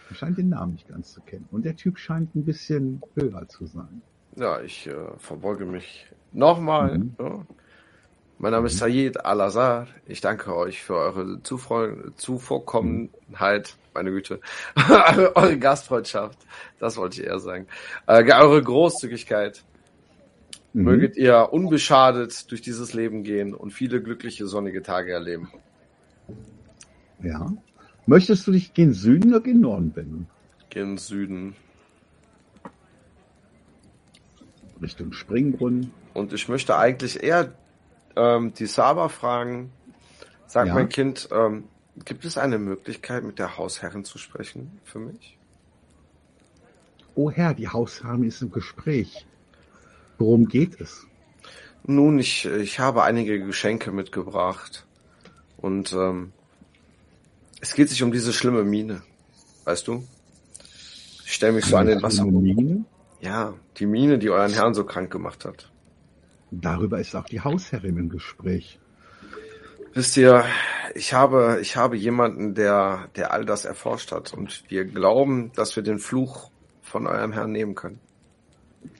Er 0.10 0.16
scheint 0.16 0.38
den 0.38 0.50
Namen 0.50 0.74
nicht 0.74 0.88
ganz 0.88 1.14
zu 1.14 1.22
kennen. 1.22 1.48
Und 1.52 1.66
der 1.66 1.76
Typ 1.76 1.98
scheint 1.98 2.36
ein 2.36 2.46
bisschen 2.46 3.02
höher 3.16 3.48
zu 3.48 3.66
sein. 3.66 4.02
Ja, 4.36 4.62
ich 4.62 4.88
äh, 4.88 4.94
verbeuge 5.18 5.66
mich 5.66 6.06
nochmal. 6.32 7.00
Mhm. 7.00 7.16
Ja. 7.20 7.46
Mein 8.38 8.52
Name 8.52 8.68
ist 8.68 8.80
Sayed 8.80 9.26
Al-Azhar. 9.26 9.88
Ich 10.08 10.20
danke 10.20 10.56
euch 10.56 10.84
für 10.84 10.96
eure 10.96 11.42
Zufreu 11.42 11.94
Zuvorkommenheit, 12.18 13.78
meine 13.94 14.12
Güte, 14.12 14.42
eure 15.36 15.58
Gastfreundschaft. 15.58 16.38
Das 16.80 16.98
wollte 16.98 17.22
ich 17.22 17.28
eher 17.28 17.40
sagen. 17.40 17.68
Äh, 18.08 18.30
eure 18.34 18.62
Großzügigkeit. 18.62 19.64
Mhm. 20.74 20.84
Möget 20.84 21.16
ihr 21.16 21.54
unbeschadet 21.54 22.52
durch 22.52 22.62
dieses 22.62 22.94
Leben 22.94 23.24
gehen 23.24 23.54
und 23.54 23.72
viele 23.72 24.02
glückliche 24.02 24.48
sonnige 24.48 24.84
Tage 24.84 25.14
erleben. 25.14 25.50
Ja. 27.24 27.54
Möchtest 28.06 28.46
du 28.46 28.52
dich 28.52 28.74
gen 28.74 28.92
Süden 28.94 29.30
oder 29.30 29.40
gen 29.42 29.62
Norden 29.62 29.96
wenden? 29.96 30.28
Gen 30.70 30.98
Süden. 30.98 31.56
Richtung 34.82 35.14
Springbrunnen? 35.14 35.92
Und 36.14 36.34
ich 36.34 36.50
möchte 36.50 36.78
eigentlich 36.78 37.24
eher 37.24 37.54
ähm, 38.16 38.54
die 38.54 38.66
Saba 38.66 39.10
fragen. 39.10 39.72
Sag 40.48 40.68
Ja. 40.68 40.74
mein 40.74 40.90
Kind, 40.90 41.30
ähm, 41.32 41.66
gibt 42.06 42.26
es 42.26 42.38
eine 42.38 42.58
Möglichkeit, 42.58 43.24
mit 43.24 43.40
der 43.40 43.58
Hausherrin 43.58 44.06
zu 44.06 44.18
sprechen 44.18 44.80
für 44.84 45.00
mich? 45.00 45.38
Oh 47.16 47.32
Herr, 47.32 47.54
die 47.54 47.70
Hausherrin 47.70 48.24
ist 48.24 48.42
im 48.42 48.52
Gespräch. 48.52 49.26
Worum 50.18 50.48
geht 50.48 50.80
es? 50.80 51.06
Nun, 51.84 52.20
ich, 52.20 52.46
ich 52.46 52.80
habe 52.80 53.04
einige 53.04 53.40
Geschenke 53.40 53.92
mitgebracht. 53.92 54.86
Und 55.58 55.94
ähm, 55.94 56.34
es 57.62 57.74
geht 57.74 57.90
sich 57.90 58.04
um 58.04 58.12
diese 58.12 58.34
schlimme 58.34 58.64
Mine. 58.64 59.02
Weißt 59.64 59.88
du? 59.88 60.06
Ich 61.26 61.34
stelle 61.34 61.54
mich 61.54 61.66
so 61.66 61.78
an 61.78 61.88
den 61.88 62.02
Wasser. 62.02 62.26
Mine? 62.26 62.86
Ja, 63.22 63.54
die 63.78 63.86
Mine, 63.86 64.20
die 64.20 64.30
euren 64.30 64.54
Herrn 64.54 64.74
so 64.74 64.84
krank 64.84 65.12
gemacht 65.12 65.46
hat. 65.46 65.72
Darüber 66.62 67.00
ist 67.00 67.16
auch 67.16 67.26
die 67.26 67.42
Hausherrin 67.42 67.98
im 67.98 68.10
Gespräch. 68.10 68.80
Wisst 69.94 70.18
ihr, 70.18 70.44
ich 70.94 71.14
habe, 71.14 71.60
ich 71.62 71.78
habe 71.78 71.96
jemanden, 71.96 72.54
der, 72.54 73.10
der 73.16 73.32
all 73.32 73.46
das 73.46 73.66
erforscht 73.66 74.12
hat 74.12 74.34
und 74.34 74.64
wir 74.70 74.86
glauben, 74.86 75.52
dass 75.56 75.76
wir 75.76 75.84
den 75.84 76.00
Fluch 76.00 76.52
von 76.82 77.08
eurem 77.08 77.32
Herrn 77.32 77.52
nehmen 77.52 77.76
können. 77.76 78.00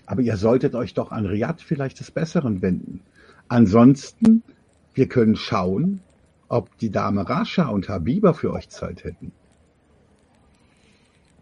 Aber 0.06 0.22
ihr 0.22 0.38
solltet 0.38 0.76
euch 0.76 0.94
doch 0.94 1.12
an 1.12 1.26
Riyadh 1.26 1.62
vielleicht 1.62 2.00
des 2.00 2.12
Besseren 2.12 2.62
wenden. 2.62 3.02
Ansonsten, 3.48 4.44
wir 4.94 5.08
können 5.08 5.36
schauen, 5.36 6.02
ob 6.48 6.78
die 6.78 6.92
Dame 6.92 7.28
Rasha 7.28 7.68
und 7.68 7.90
Habiba 7.90 8.34
für 8.34 8.54
euch 8.54 8.70
Zeit 8.70 9.04
hätten. 9.04 9.32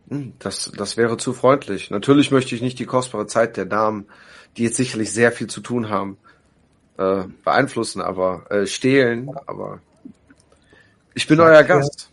Hm, 0.10 0.34
Das, 0.40 0.72
das 0.76 0.98
wäre 0.98 1.18
zu 1.18 1.34
freundlich. 1.34 1.92
Natürlich 1.92 2.32
möchte 2.32 2.56
ich 2.56 2.62
nicht 2.62 2.80
die 2.80 2.86
kostbare 2.86 3.28
Zeit 3.28 3.58
der 3.58 3.66
Damen, 3.66 4.06
die 4.58 4.64
jetzt 4.64 4.78
sicherlich 4.78 5.12
sehr 5.12 5.32
viel 5.32 5.48
zu 5.48 5.62
tun 5.62 5.90
haben, 5.90 6.18
äh, 6.98 7.24
beeinflussen, 7.44 8.02
aber 8.02 8.50
äh, 8.52 8.66
stehlen. 8.66 9.32
Aber 9.48 9.80
ich 11.14 11.28
bin 11.28 11.38
Sagt 11.38 11.50
euer 11.50 11.58
er. 11.58 11.64
Gast. 11.64 12.12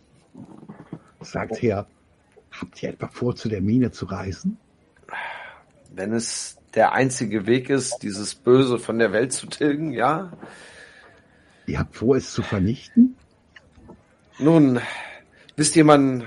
Sagt 1.20 1.62
her, 1.62 1.86
habt 2.50 2.82
ihr 2.82 2.90
etwa 2.90 3.08
vor, 3.08 3.36
zu 3.36 3.48
der 3.48 3.60
Mine 3.60 3.90
zu 3.90 4.06
reisen? 4.06 4.56
Wenn 5.94 6.12
es 6.12 6.56
der 6.74 6.92
einzige 6.92 7.46
Weg 7.46 7.68
ist, 7.68 7.98
dieses 8.02 8.34
Böse 8.34 8.78
von 8.78 8.98
der 8.98 9.12
Welt 9.12 9.32
zu 9.32 9.46
tilgen, 9.46 9.92
ja. 9.92 10.32
Ihr 11.66 11.78
habt 11.78 11.96
vor, 11.96 12.16
es 12.16 12.32
zu 12.32 12.42
vernichten? 12.42 13.16
Nun, 14.38 14.80
wisst 15.56 15.76
ihr, 15.76 15.84
man, 15.84 16.26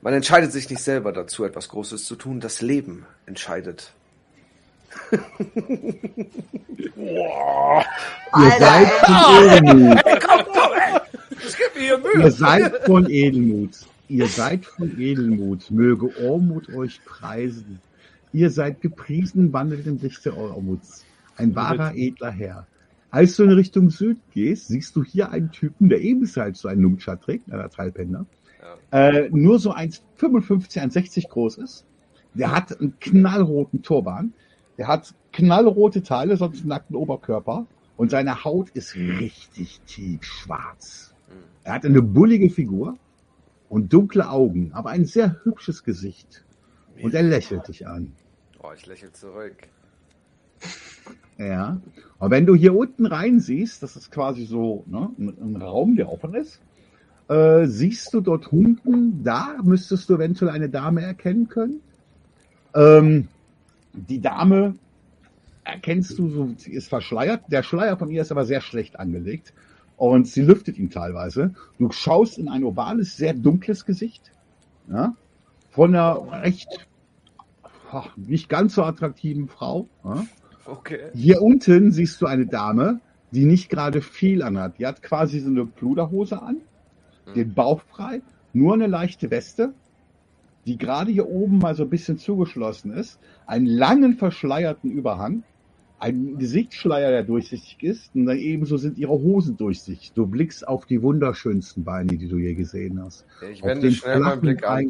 man 0.00 0.14
entscheidet 0.14 0.52
sich 0.52 0.70
nicht 0.70 0.82
selber 0.82 1.12
dazu, 1.12 1.44
etwas 1.44 1.68
Großes 1.68 2.06
zu 2.06 2.16
tun. 2.16 2.40
Das 2.40 2.62
Leben 2.62 3.04
entscheidet. 3.26 3.92
Ihr 8.36 8.50
seid 8.58 8.88
von 8.88 9.16
Edelmut. 9.52 10.02
Komm, 10.04 10.40
komm, 10.52 10.72
ey! 10.74 11.00
Das 11.42 11.56
gibt 11.56 11.74
mir 11.76 11.82
hier 11.82 12.24
Ihr 12.24 12.30
seid 12.30 12.76
von 12.86 13.10
Edelmut. 13.10 13.70
Ihr 14.08 14.26
seid 14.26 14.64
von 14.64 15.00
Edelmut. 15.00 15.70
Möge 15.70 16.10
Ormut 16.26 16.68
euch 16.74 17.00
preisen. 17.04 17.80
Ihr 18.32 18.50
seid 18.50 18.80
gepriesen, 18.80 19.52
wandelt 19.52 19.86
im 19.86 19.98
Lichte 19.98 20.36
Ormuts. 20.36 21.04
Ein 21.36 21.54
wahrer, 21.54 21.94
edler 21.94 22.30
Herr. 22.30 22.66
Als 23.10 23.36
du 23.36 23.44
in 23.44 23.52
Richtung 23.52 23.90
Süd 23.90 24.18
gehst, 24.32 24.68
siehst 24.68 24.96
du 24.96 25.04
hier 25.04 25.30
einen 25.30 25.52
Typen, 25.52 25.88
der 25.88 26.00
ebenfalls 26.00 26.60
so 26.60 26.68
einen 26.68 26.82
Numcha 26.82 27.14
trägt, 27.16 27.52
einer 27.52 27.70
Halbhänder. 27.78 28.26
Äh, 28.90 29.28
nur 29.30 29.58
so 29.58 29.72
1,55, 29.72 30.80
1,60 30.80 31.28
groß 31.28 31.58
ist. 31.58 31.84
Der 32.34 32.50
hat 32.50 32.80
einen 32.80 32.98
knallroten 32.98 33.82
Turban. 33.82 34.32
Der 34.78 34.88
hat 34.88 35.14
knallrote 35.32 36.02
Teile, 36.02 36.36
sonst 36.36 36.60
einen 36.60 36.68
nackten 36.68 36.96
Oberkörper. 36.96 37.66
Und 37.96 38.10
seine 38.10 38.44
Haut 38.44 38.70
ist 38.70 38.96
richtig 38.96 39.80
tief 39.86 40.24
schwarz. 40.24 41.14
Er 41.62 41.74
hat 41.74 41.84
eine 41.84 42.02
bullige 42.02 42.50
Figur 42.50 42.96
und 43.68 43.92
dunkle 43.92 44.28
Augen, 44.28 44.72
aber 44.74 44.90
ein 44.90 45.04
sehr 45.04 45.42
hübsches 45.44 45.84
Gesicht. 45.84 46.44
Und 47.02 47.14
er 47.14 47.22
lächelt 47.22 47.68
dich 47.68 47.86
an. 47.86 48.12
Oh, 48.62 48.70
ich 48.74 48.86
lächle 48.86 49.12
zurück. 49.12 49.68
Ja. 51.38 51.80
Und 52.18 52.30
wenn 52.30 52.46
du 52.46 52.54
hier 52.54 52.74
unten 52.74 53.06
rein 53.06 53.40
siehst, 53.40 53.82
das 53.82 53.96
ist 53.96 54.10
quasi 54.10 54.44
so 54.44 54.84
ne, 54.86 55.10
ein, 55.18 55.36
ein 55.40 55.56
Raum, 55.56 55.96
der 55.96 56.10
offen 56.10 56.34
ist, 56.34 56.60
äh, 57.28 57.66
siehst 57.66 58.12
du 58.14 58.20
dort 58.20 58.52
unten, 58.52 59.24
da 59.24 59.56
müsstest 59.62 60.08
du 60.08 60.14
eventuell 60.14 60.50
eine 60.50 60.68
Dame 60.68 61.02
erkennen 61.02 61.48
können. 61.48 61.80
Ähm, 62.74 63.28
die 63.94 64.20
Dame 64.20 64.74
erkennst 65.64 66.18
du, 66.18 66.28
so, 66.28 66.54
sie 66.56 66.72
ist 66.72 66.88
verschleiert. 66.88 67.44
Der 67.48 67.62
Schleier 67.62 67.96
von 67.96 68.10
ihr 68.10 68.22
ist 68.22 68.32
aber 68.32 68.44
sehr 68.44 68.60
schlecht 68.60 68.98
angelegt 68.98 69.54
und 69.96 70.26
sie 70.26 70.42
lüftet 70.42 70.78
ihn 70.78 70.90
teilweise. 70.90 71.54
Du 71.78 71.90
schaust 71.90 72.38
in 72.38 72.48
ein 72.48 72.64
ovales, 72.64 73.16
sehr 73.16 73.34
dunkles 73.34 73.86
Gesicht, 73.86 74.32
ja, 74.90 75.14
von 75.70 75.94
einer 75.94 76.42
recht 76.42 76.86
ach, 77.90 78.16
nicht 78.16 78.48
ganz 78.48 78.74
so 78.74 78.82
attraktiven 78.82 79.48
Frau. 79.48 79.88
Ja. 80.04 80.26
Okay. 80.66 81.10
Hier 81.14 81.42
unten 81.42 81.92
siehst 81.92 82.20
du 82.20 82.26
eine 82.26 82.46
Dame, 82.46 83.00
die 83.30 83.44
nicht 83.44 83.68
gerade 83.68 84.00
viel 84.00 84.42
anhat. 84.42 84.78
Die 84.78 84.86
hat 84.86 85.02
quasi 85.02 85.40
so 85.40 85.48
eine 85.48 85.66
Pluderhose 85.66 86.42
an, 86.42 86.58
den 87.34 87.54
Bauch 87.54 87.80
frei, 87.82 88.22
nur 88.52 88.74
eine 88.74 88.86
leichte 88.86 89.30
Weste, 89.30 89.74
die 90.66 90.78
gerade 90.78 91.10
hier 91.12 91.28
oben 91.28 91.58
mal 91.58 91.74
so 91.74 91.82
ein 91.82 91.90
bisschen 91.90 92.18
zugeschlossen 92.18 92.92
ist, 92.92 93.18
einen 93.46 93.66
langen 93.66 94.16
verschleierten 94.16 94.90
Überhang, 94.90 95.42
einen 95.98 96.38
Gesichtsschleier, 96.38 97.10
der 97.10 97.22
durchsichtig 97.22 97.82
ist, 97.82 98.14
und 98.14 98.26
dann 98.26 98.38
ebenso 98.38 98.76
sind 98.76 98.98
ihre 98.98 99.12
Hosen 99.12 99.56
durchsichtig. 99.56 100.12
Du 100.14 100.26
blickst 100.26 100.66
auf 100.66 100.86
die 100.86 101.00
wunderschönsten 101.02 101.84
Beine, 101.84 102.16
die 102.16 102.28
du 102.28 102.36
je 102.36 102.54
gesehen 102.54 103.02
hast. 103.02 103.24
Ich 103.52 103.62
wende 103.62 103.90
schnell 103.92 104.20
meinen 104.20 104.40
Blick 104.40 104.64
ab. 104.64 104.80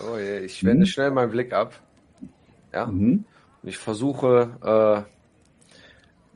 Oh 0.00 0.16
je, 0.18 0.38
ich 0.44 0.64
wende 0.64 0.82
Mhm. 0.82 0.86
schnell 0.86 1.10
meinen 1.10 1.30
Blick 1.30 1.52
ab. 1.52 1.80
Ja. 2.72 2.86
Mhm. 2.86 3.24
Und 3.62 3.68
ich 3.68 3.78
versuche 3.78 5.06
äh, 5.06 5.08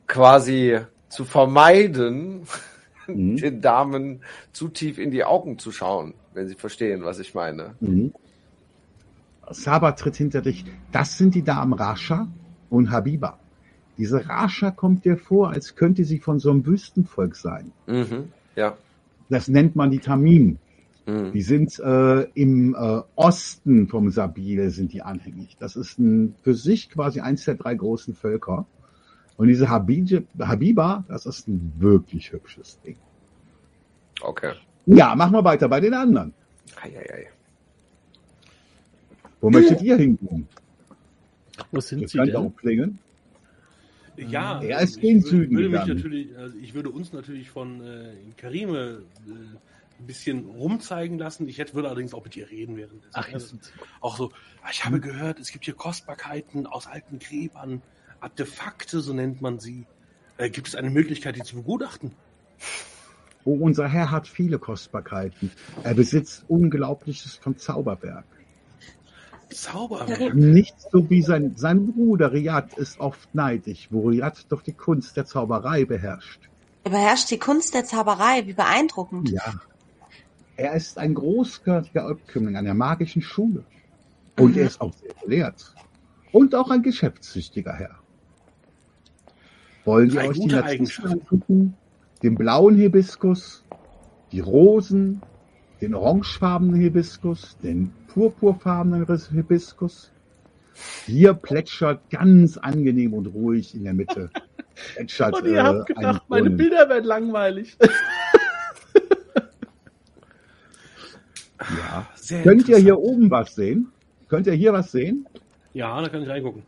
quasi 0.07 0.79
zu 1.09 1.25
vermeiden, 1.25 2.41
Mhm. 3.07 3.35
den 3.37 3.61
Damen 3.61 4.21
zu 4.53 4.69
tief 4.69 4.97
in 4.97 5.11
die 5.11 5.25
Augen 5.25 5.59
zu 5.59 5.71
schauen, 5.73 6.13
wenn 6.33 6.47
sie 6.47 6.55
verstehen, 6.55 7.03
was 7.03 7.19
ich 7.19 7.33
meine. 7.33 7.75
Mhm. 7.81 8.13
Saba 9.51 9.93
tritt 9.93 10.15
hinter 10.15 10.41
dich. 10.41 10.65
Das 10.91 11.17
sind 11.17 11.35
die 11.35 11.43
Damen 11.43 11.73
Rasha 11.73 12.27
und 12.69 12.91
Habiba. 12.91 13.39
Diese 13.97 14.27
Rasha 14.27 14.71
kommt 14.71 15.05
dir 15.05 15.17
vor, 15.17 15.51
als 15.51 15.75
könnte 15.75 16.03
sie 16.03 16.19
von 16.19 16.39
so 16.39 16.49
einem 16.49 16.65
Wüstenvolk 16.65 17.35
sein. 17.35 17.71
Mhm. 17.85 18.31
Ja. 18.55 18.77
Das 19.29 19.47
nennt 19.47 19.75
man 19.75 19.91
die 19.91 19.99
Tamim. 19.99 20.57
Mhm. 21.05 21.31
Die 21.33 21.41
sind 21.41 21.79
äh, 21.79 22.21
im 22.33 22.75
äh, 22.75 23.01
Osten 23.15 23.87
vom 23.87 24.09
Sabil 24.09 24.69
sind 24.69 24.93
die 24.93 25.01
anhängig. 25.01 25.57
Das 25.59 25.75
ist 25.75 25.99
ein, 25.99 26.35
für 26.41 26.53
sich 26.53 26.89
quasi 26.89 27.19
eins 27.19 27.45
der 27.45 27.55
drei 27.55 27.75
großen 27.75 28.15
Völker. 28.15 28.65
Und 29.37 29.47
diese 29.47 29.69
Habije, 29.69 30.23
Habiba, 30.39 31.03
das 31.07 31.25
ist 31.25 31.47
ein 31.47 31.73
wirklich 31.77 32.31
hübsches 32.31 32.79
Ding. 32.81 32.97
Okay. 34.21 34.53
Ja, 34.85 35.15
machen 35.15 35.33
wir 35.33 35.43
weiter 35.43 35.67
bei 35.67 35.79
den 35.79 35.93
anderen. 35.93 36.33
Eieiei. 36.81 37.32
Wo 39.43 39.49
möchtet 39.49 39.81
ihr 39.81 39.97
hingehen? 39.97 40.47
Wo 41.71 41.81
sind 41.81 42.01
Das 42.03 42.11
sie 42.11 42.17
denn? 42.19 42.35
auch 42.37 42.55
klingen. 42.55 42.97
Ja, 44.15 44.61
Er 44.61 44.79
ist 44.79 44.95
ich 44.97 45.01
gen 45.01 45.21
wür- 45.21 45.27
Süden 45.27 45.57
würde 45.57 45.69
mich 45.69 45.85
natürlich, 45.85 46.37
also 46.37 46.57
ich 46.57 46.73
würde 46.73 46.89
uns 46.91 47.11
natürlich 47.11 47.49
von 47.49 47.81
äh, 47.85 48.13
Karime 48.37 49.03
äh, 49.27 49.31
ein 49.99 50.07
bisschen 50.07 50.45
rumzeigen 50.45 51.17
lassen. 51.17 51.49
Ich 51.49 51.57
hätte, 51.57 51.73
würde 51.73 51.89
allerdings 51.89 52.13
auch 52.13 52.23
mit 52.23 52.37
ihr 52.37 52.49
reden 52.49 52.77
währenddessen. 52.77 53.11
Ach, 53.11 53.33
also, 53.33 53.57
auch 53.99 54.15
so, 54.15 54.31
ah, 54.61 54.69
ich 54.71 54.85
habe 54.85 55.01
gehört, 55.01 55.39
es 55.41 55.51
gibt 55.51 55.65
hier 55.65 55.73
Kostbarkeiten 55.73 56.65
aus 56.65 56.87
alten 56.87 57.19
Gräbern, 57.19 57.81
Artefakte, 58.21 59.01
so 59.01 59.13
nennt 59.13 59.41
man 59.41 59.59
sie. 59.59 59.85
Äh, 60.37 60.49
gibt 60.51 60.69
es 60.69 60.75
eine 60.75 60.89
Möglichkeit, 60.89 61.35
die 61.35 61.41
zu 61.43 61.57
begutachten? 61.57 62.11
Oh, 63.43 63.55
unser 63.55 63.89
Herr 63.89 64.09
hat 64.09 64.25
viele 64.29 64.57
Kostbarkeiten. 64.57 65.51
Er 65.83 65.95
besitzt 65.95 66.45
Unglaubliches 66.47 67.35
von 67.35 67.57
Zauberwerk. 67.57 68.23
Zauberwerk. 69.49 70.33
Nicht 70.35 70.75
so 70.91 71.09
wie 71.09 71.21
sein, 71.21 71.53
sein 71.55 71.87
Bruder 71.93 72.31
Riyad 72.33 72.73
ist 72.77 72.99
oft 72.99 73.33
neidisch, 73.35 73.87
wo 73.91 74.07
Riyad 74.09 74.45
doch 74.49 74.61
die 74.61 74.73
Kunst 74.73 75.15
der 75.17 75.25
Zauberei 75.25 75.85
beherrscht. 75.85 76.39
Er 76.83 76.91
beherrscht 76.91 77.31
die 77.31 77.37
Kunst 77.39 77.73
der 77.73 77.85
Zauberei. 77.85 78.45
Wie 78.45 78.53
beeindruckend. 78.53 79.29
Ja. 79.29 79.53
Er 80.57 80.73
ist 80.73 80.97
ein 80.97 81.13
großgörtiger 81.13 82.07
Abkömmling 82.07 82.57
an 82.57 82.65
der 82.65 82.73
magischen 82.73 83.21
Schule. 83.21 83.63
Und 84.37 84.51
Mhm. 84.55 84.61
er 84.61 84.67
ist 84.67 84.81
auch 84.81 84.93
sehr 84.93 85.13
gelehrt. 85.23 85.73
Und 86.31 86.55
auch 86.55 86.69
ein 86.69 86.81
geschäftssüchtiger 86.83 87.73
Herr. 87.73 87.95
Wollen 89.85 90.11
wir 90.13 90.21
euch 90.21 90.39
die 90.39 90.45
Narzissten 90.47 90.63
Eigenschaften. 91.05 91.11
angucken? 91.13 91.73
Den 92.21 92.35
blauen 92.35 92.75
Hibiskus, 92.75 93.63
die 94.31 94.39
Rosen, 94.39 95.21
den 95.81 95.95
orangefarbenen 95.95 96.79
Hibiskus, 96.79 97.57
den 97.61 97.91
purpurfarbenen 98.07 99.05
Hibiskus. 99.31 100.11
Hier 101.05 101.33
plätschert 101.33 102.09
ganz 102.09 102.57
angenehm 102.57 103.13
und 103.13 103.27
ruhig 103.27 103.75
in 103.75 103.83
der 103.83 103.93
Mitte. 103.93 104.29
Plätschert, 104.95 105.35
Und 105.35 105.45
ihr 105.45 105.57
äh, 105.57 105.61
habt 105.61 105.85
gedacht, 105.85 106.23
meine 106.27 106.43
Brunnen. 106.43 106.57
Bilder 106.57 106.89
werden 106.89 107.05
langweilig. 107.05 107.77
Ja. 111.59 112.07
Sehr 112.15 112.43
Könnt 112.43 112.67
ihr 112.67 112.77
hier 112.77 112.97
oben 112.97 113.29
was 113.31 113.55
sehen? 113.55 113.91
Könnt 114.27 114.47
ihr 114.47 114.53
hier 114.53 114.73
was 114.73 114.91
sehen? 114.91 115.27
Ja, 115.73 116.01
da 116.01 116.09
kann 116.09 116.23
ich 116.23 116.29
reingucken. 116.29 116.63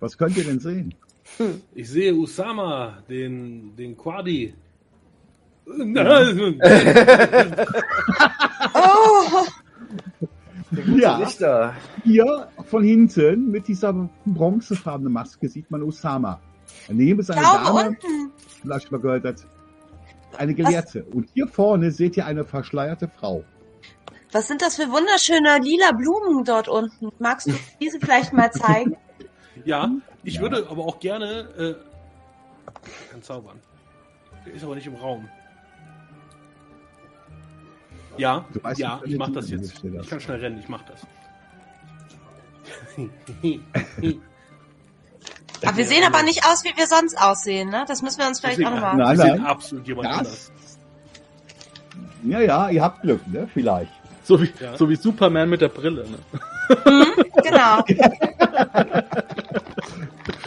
Was 0.00 0.16
könnt 0.18 0.36
ihr 0.36 0.44
denn 0.44 0.60
sehen? 0.60 0.94
Ich 1.74 1.88
sehe 1.88 2.14
Usama, 2.14 3.02
den, 3.08 3.76
den 3.76 3.96
Quadi. 3.96 4.54
Oh, 8.74 9.46
Ja, 10.98 11.16
Lichter. 11.18 11.74
hier 12.04 12.48
von 12.66 12.84
hinten 12.84 13.50
mit 13.50 13.68
dieser 13.68 13.92
bronzefarbenen 14.26 15.12
Maske 15.12 15.48
sieht 15.48 15.70
man 15.70 15.82
Osama. 15.82 16.40
Daneben 16.88 17.20
ist 17.20 17.30
eine 17.30 17.40
glaube 17.40 17.64
Dame, 17.64 17.96
vielleicht 18.62 18.92
mal 18.92 19.00
gehört 19.00 19.24
hat. 19.24 19.36
eine 20.36 20.54
Gelehrte. 20.54 21.04
Und 21.04 21.30
hier 21.32 21.48
vorne 21.48 21.90
seht 21.90 22.16
ihr 22.18 22.26
eine 22.26 22.44
verschleierte 22.44 23.08
Frau. 23.08 23.44
Was 24.32 24.46
sind 24.48 24.60
das 24.60 24.76
für 24.76 24.90
wunderschöne 24.90 25.58
lila 25.62 25.92
Blumen 25.92 26.44
dort 26.44 26.68
unten? 26.68 27.08
Magst 27.18 27.46
du 27.46 27.54
diese 27.80 27.98
vielleicht 27.98 28.34
mal 28.34 28.50
zeigen? 28.52 28.94
Ja, 29.64 29.90
ich 30.22 30.34
Ja. 30.34 30.42
würde 30.42 30.66
aber 30.70 30.84
auch 30.84 31.00
gerne. 31.00 31.48
Äh, 31.58 31.74
kann 33.10 33.22
zaubern. 33.22 33.58
Der 34.44 34.52
ist 34.52 34.62
aber 34.64 34.74
nicht 34.74 34.86
im 34.86 34.96
Raum. 34.96 35.26
Ja, 38.18 38.44
Du 38.52 38.62
weißt 38.62 38.78
ja, 38.80 39.00
ich 39.04 39.16
mach 39.16 39.30
das 39.32 39.50
jetzt. 39.50 39.82
das. 39.82 40.04
Ich 40.04 40.10
kann 40.10 40.20
schnell 40.20 40.40
rennen, 40.40 40.58
ich 40.58 40.68
mach 40.68 40.82
das. 40.82 41.00
Aber 45.64 45.76
wir 45.76 45.86
sehen 45.86 46.04
aber 46.04 46.22
nicht 46.22 46.44
aus, 46.46 46.62
wie 46.64 46.76
wir 46.76 46.86
sonst 46.86 47.16
aussehen, 47.20 47.70
ne? 47.70 47.84
Das 47.88 48.02
müssen 48.02 48.18
wir 48.20 48.28
uns 48.28 48.40
vielleicht 48.40 48.64
auch 48.64 48.70
nochmal. 48.70 48.96
Nein, 48.96 49.16
Wir 49.18 49.24
sind 49.24 49.36
nein. 49.38 49.46
absolut 49.46 49.86
jemand 49.88 50.06
Das- 50.08 50.18
anders. 50.18 50.52
Ja, 52.24 52.40
ja, 52.40 52.68
ihr 52.70 52.82
habt 52.82 53.02
Glück, 53.02 53.26
ne? 53.28 53.48
Vielleicht. 53.54 53.92
So 54.24 54.40
wie, 54.42 54.52
Ja. 54.60 54.76
so 54.76 54.88
wie 54.88 54.96
Superman 54.96 55.48
mit 55.48 55.60
der 55.60 55.68
Brille. 55.68 56.04
Ne? 56.08 56.18
Genau. 57.42 57.82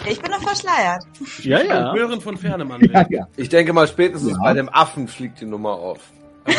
Ich 0.07 0.19
bin 0.19 0.31
noch 0.31 0.41
verschleiert. 0.41 1.03
Ja, 1.43 1.61
ja. 1.61 1.93
Hören 1.93 2.19
von 2.21 2.35
ferne, 2.35 2.65
Mann. 2.65 2.81
Ja, 2.91 3.05
ja. 3.09 3.27
Ich 3.37 3.49
denke 3.49 3.71
mal, 3.71 3.87
spätestens 3.87 4.31
Ja. 4.31 4.37
bei 4.41 4.53
dem 4.53 4.67
Affen 4.67 5.07
fliegt 5.07 5.39
die 5.41 5.45
Nummer 5.45 5.71
auf. 5.73 5.99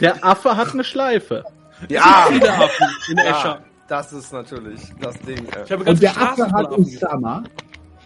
Der 0.00 0.24
Affe 0.24 0.56
hat 0.56 0.72
eine 0.72 0.84
Schleife. 0.84 1.44
Ja, 1.88 2.26
Viele 2.28 2.52
Affen 2.52 2.86
in 3.10 3.16
ja 3.18 3.24
Escher. 3.24 3.60
das 3.88 4.12
ist 4.12 4.32
natürlich 4.32 4.80
das 5.00 5.18
Ding. 5.20 5.46
Ich 5.64 5.70
Äh. 5.70 5.76
Und 5.76 6.02
der 6.02 6.16
Affe 6.16 6.50
hat. 6.50 6.70
Usama. 6.72 7.44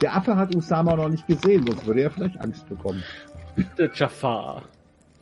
Der 0.01 0.16
Affe 0.16 0.36
hat 0.36 0.55
Usama 0.55 0.97
noch 0.97 1.09
nicht 1.09 1.27
gesehen, 1.27 1.66
sonst 1.66 1.86
würde 1.86 2.02
er 2.02 2.10
vielleicht 2.10 2.40
Angst 2.40 2.68
bekommen. 2.68 3.02
Der 3.77 3.90
Jafar. 3.94 4.62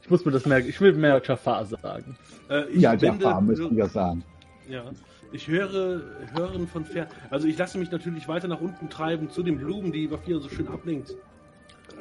Ich 0.02 0.10
muss 0.10 0.24
mir 0.24 0.32
das 0.32 0.46
merken. 0.46 0.68
Ich 0.68 0.80
will 0.80 0.92
mehr 0.92 1.20
Jafar 1.24 1.64
sagen. 1.64 2.16
Äh, 2.48 2.64
ich 2.70 2.80
Ja, 2.80 2.94
Jafar 2.94 3.40
müssen 3.40 3.76
wir 3.76 3.86
sagen. 3.86 4.24
Ja, 4.68 4.84
ich 5.32 5.48
höre 5.48 6.00
hören 6.34 6.68
von 6.68 6.84
fern. 6.84 7.08
Also 7.30 7.48
ich 7.48 7.58
lasse 7.58 7.76
mich 7.78 7.90
natürlich 7.90 8.28
weiter 8.28 8.48
nach 8.48 8.60
unten 8.60 8.88
treiben 8.88 9.30
zu 9.30 9.42
den 9.42 9.58
Blumen, 9.58 9.92
die 9.92 10.10
Vafira 10.10 10.38
so 10.40 10.48
schön 10.48 10.68
ablenkt. 10.68 11.14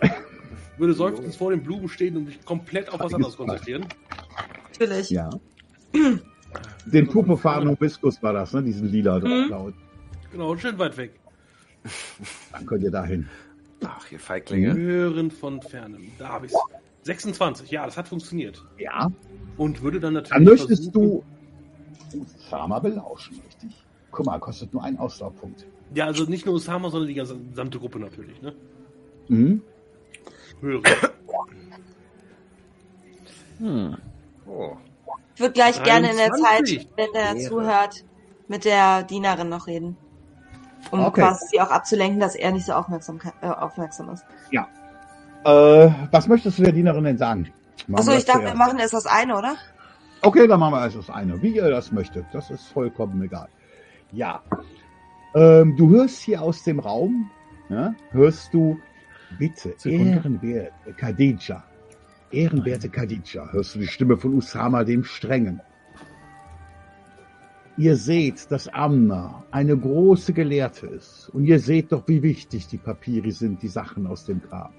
Würde 0.78 0.94
seufzend 0.94 1.36
vor 1.36 1.52
den 1.52 1.64
Blumen 1.64 1.90
stehen 1.90 2.18
und 2.18 2.26
mich 2.26 2.44
komplett 2.46 2.90
auf 2.92 3.00
was 3.00 3.14
anderes 3.14 3.36
konzentrieren. 3.38 3.86
Natürlich. 4.72 5.10
Ja. 5.10 5.30
Den 6.86 7.08
purpurfarbenen 7.08 7.76
Hibiskus 7.76 8.22
war 8.22 8.34
das, 8.34 8.54
ne? 8.54 8.64
Diesen 8.64 8.88
lila 8.90 9.20
Mhm. 9.20 9.50
Drauflaut. 9.50 9.74
Genau, 10.32 10.56
schön 10.58 10.78
weit 10.78 10.98
weg. 10.98 11.20
Dann 12.52 12.66
könnt 12.66 12.84
ihr 12.84 12.92
dahin. 12.92 13.28
Ach, 13.86 14.12
ihr 14.12 14.20
Feiglinge. 14.20 14.74
Hören 14.74 15.32
von 15.32 15.62
fernem. 15.62 16.12
Da 16.18 16.30
habe 16.30 16.46
ich's. 16.48 16.56
26, 17.04 17.72
ja, 17.72 17.86
das 17.86 17.96
hat 17.96 18.10
funktioniert. 18.10 18.62
Ja. 18.78 19.10
Und 19.56 19.82
würde 19.82 20.00
dann 20.00 20.14
natürlich. 20.14 20.34
Dann 20.34 20.44
möchtest 20.44 20.94
du 20.94 21.24
Usama 22.14 22.80
belauschen, 22.80 23.40
richtig? 23.48 23.72
Guck 24.12 24.26
mal, 24.26 24.40
kostet 24.40 24.74
nur 24.74 24.84
einen 24.84 24.98
Auslaufpunkt. 24.98 25.66
Ja, 25.96 26.06
also 26.06 26.26
nicht 26.26 26.46
nur 26.46 26.56
Osama, 26.56 26.90
sondern 26.90 27.08
die 27.08 27.14
gesamte 27.14 27.80
Gruppe 27.80 28.00
natürlich, 28.00 28.42
ne? 28.42 28.54
Mhm. 29.30 29.62
Hören. 30.62 30.84
Hm. 33.60 33.98
Oh. 34.46 34.78
Ich 35.36 35.42
würde 35.42 35.54
gleich 35.54 35.82
gerne 35.84 36.12
in 36.12 36.18
der 36.18 36.30
23. 36.30 36.80
Zeit, 36.80 36.88
wenn 36.96 37.12
der 37.14 37.36
Ehre. 37.36 37.40
zuhört, 37.50 38.04
mit 38.48 38.66
der 38.66 39.04
Dienerin 39.04 39.50
noch 39.50 39.68
reden. 39.68 39.98
Um 40.92 41.02
Okay. 41.02 41.22
quasi 41.22 41.46
sie 41.52 41.62
auch 41.62 41.70
abzulenken, 41.72 42.20
dass 42.20 42.36
er 42.36 42.52
nicht 42.52 42.66
so 42.66 42.74
aufmerksam, 42.74 43.20
äh, 43.42 43.48
aufmerksam 43.48 44.10
ist. 44.10 44.24
Äh, 45.44 45.90
was 46.12 46.28
möchtest 46.28 46.60
du 46.60 46.64
der 46.64 46.74
Dienerin 46.74 47.04
denn 47.06 47.18
sagen? 47.18 47.54
Achso, 47.94 48.12
ich 48.12 48.26
dachte, 48.26 48.44
wir 48.46 48.56
machen 48.56 48.80
erst 48.80 48.94
das 48.94 49.06
eine, 49.06 49.38
oder? 49.38 49.56
Okay, 50.22 50.48
dann 50.48 50.60
machen 50.60 50.74
wir 50.74 50.82
erst 50.84 50.98
das 50.98 51.10
eine. 51.10 51.42
Wie 51.42 51.56
ihr 51.56 51.70
das 51.70 51.92
möchtet. 51.92 52.26
Das 52.34 52.50
ist 52.50 52.68
vollkommen 52.68 53.22
egal. 53.22 53.48
Ja. 54.12 54.42
Ähm, 55.36 55.76
du 55.78 55.90
hörst 55.92 56.20
hier 56.20 56.42
aus 56.42 56.64
dem 56.64 56.80
Raum, 56.80 57.30
ja, 57.70 57.94
hörst 58.12 58.54
du, 58.54 58.80
bitte, 59.38 59.74
Sekunde. 59.78 60.12
ehrenwerte 60.12 60.94
Khadija. 60.94 61.64
Ehrenwerte 62.32 62.90
Khadija. 62.90 63.52
Hörst 63.52 63.76
du 63.76 63.80
die 63.80 63.88
Stimme 63.88 64.18
von 64.18 64.34
Usama 64.34 64.84
dem 64.84 65.04
Strengen. 65.04 65.62
Ihr 67.78 67.96
seht, 67.96 68.50
dass 68.52 68.68
Amna 68.68 69.44
eine 69.52 69.78
große 69.78 70.34
Gelehrte 70.34 70.88
ist. 70.88 71.30
Und 71.30 71.46
ihr 71.46 71.60
seht 71.60 71.92
doch, 71.92 72.08
wie 72.08 72.24
wichtig 72.24 72.68
die 72.68 72.78
Papiere 72.78 73.32
sind, 73.32 73.62
die 73.62 73.68
Sachen 73.68 74.08
aus 74.08 74.26
dem 74.26 74.42
Grab. 74.42 74.74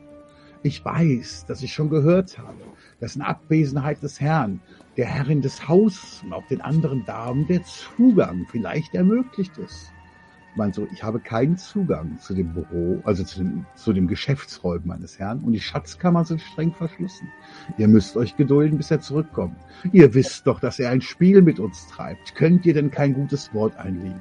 Ich 0.65 0.85
weiß, 0.85 1.47
dass 1.47 1.63
ich 1.63 1.73
schon 1.73 1.89
gehört 1.89 2.37
habe, 2.39 2.59
dass 2.99 3.15
in 3.15 3.23
Abwesenheit 3.23 4.03
des 4.03 4.21
Herrn, 4.21 4.61
der 4.97 5.07
Herrin 5.07 5.41
des 5.41 5.69
Hauses 5.69 6.23
und 6.25 6.33
auch 6.33 6.47
den 6.49 6.61
anderen 6.61 7.05
Damen 7.05 7.47
der 7.47 7.63
Zugang 7.63 8.47
vielleicht 8.51 8.93
ermöglicht 8.95 9.57
ist. 9.59 9.93
Meine 10.59 10.75
so, 10.75 10.89
ich 10.93 11.05
habe 11.05 11.21
keinen 11.21 11.57
Zugang 11.57 12.19
zu 12.19 12.35
dem 12.35 12.53
Büro, 12.53 13.01
also 13.05 13.23
zu 13.23 13.39
dem, 13.39 13.65
zu 13.77 13.93
dem 13.93 14.09
Geschäftsräumen 14.09 14.89
meines 14.89 15.17
Herrn 15.17 15.39
und 15.45 15.53
die 15.53 15.61
Schatzkammern 15.61 16.25
sind 16.25 16.41
streng 16.41 16.73
verschlossen. 16.73 17.29
Ihr 17.77 17.87
müsst 17.87 18.17
euch 18.17 18.37
gedulden, 18.37 18.77
bis 18.77 18.91
er 18.91 19.01
zurückkommt. 19.01 19.55
Ihr 19.93 20.13
wisst 20.15 20.49
doch, 20.49 20.59
dass 20.59 20.81
er 20.81 20.91
ein 20.91 21.01
Spiel 21.01 21.43
mit 21.43 21.61
uns 21.61 21.87
treibt. 21.87 22.35
Könnt 22.35 22.67
ihr 22.67 22.75
denn 22.75 22.91
kein 22.91 23.15
gutes 23.15 23.55
Wort 23.55 23.77
einlegen? 23.77 24.21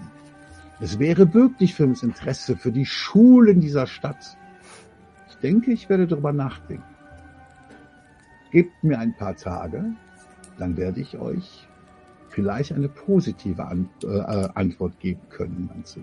Es 0.80 1.00
wäre 1.00 1.34
wirklich 1.34 1.74
für 1.74 1.86
uns 1.86 2.04
Interesse 2.04 2.56
für 2.56 2.72
die 2.72 2.86
Schulen 2.86 3.60
dieser 3.60 3.88
Stadt. 3.88 4.38
Ich 5.30 5.38
denke, 5.38 5.72
ich 5.72 5.90
werde 5.90 6.06
darüber 6.06 6.34
nachdenken. 6.34 6.84
Gebt 8.52 8.84
mir 8.84 9.00
ein 9.00 9.18
paar 9.18 9.36
Tage, 9.36 9.84
dann 10.60 10.78
werde 10.78 11.02
ich 11.02 11.18
euch 11.18 11.68
vielleicht 12.30 12.74
eine 12.74 12.90
positive 12.90 13.66
An 13.66 13.90
äh, 14.04 14.50
Antwort 14.54 15.00
geben 15.00 15.22
können. 15.30 15.68
Manze. 15.74 16.02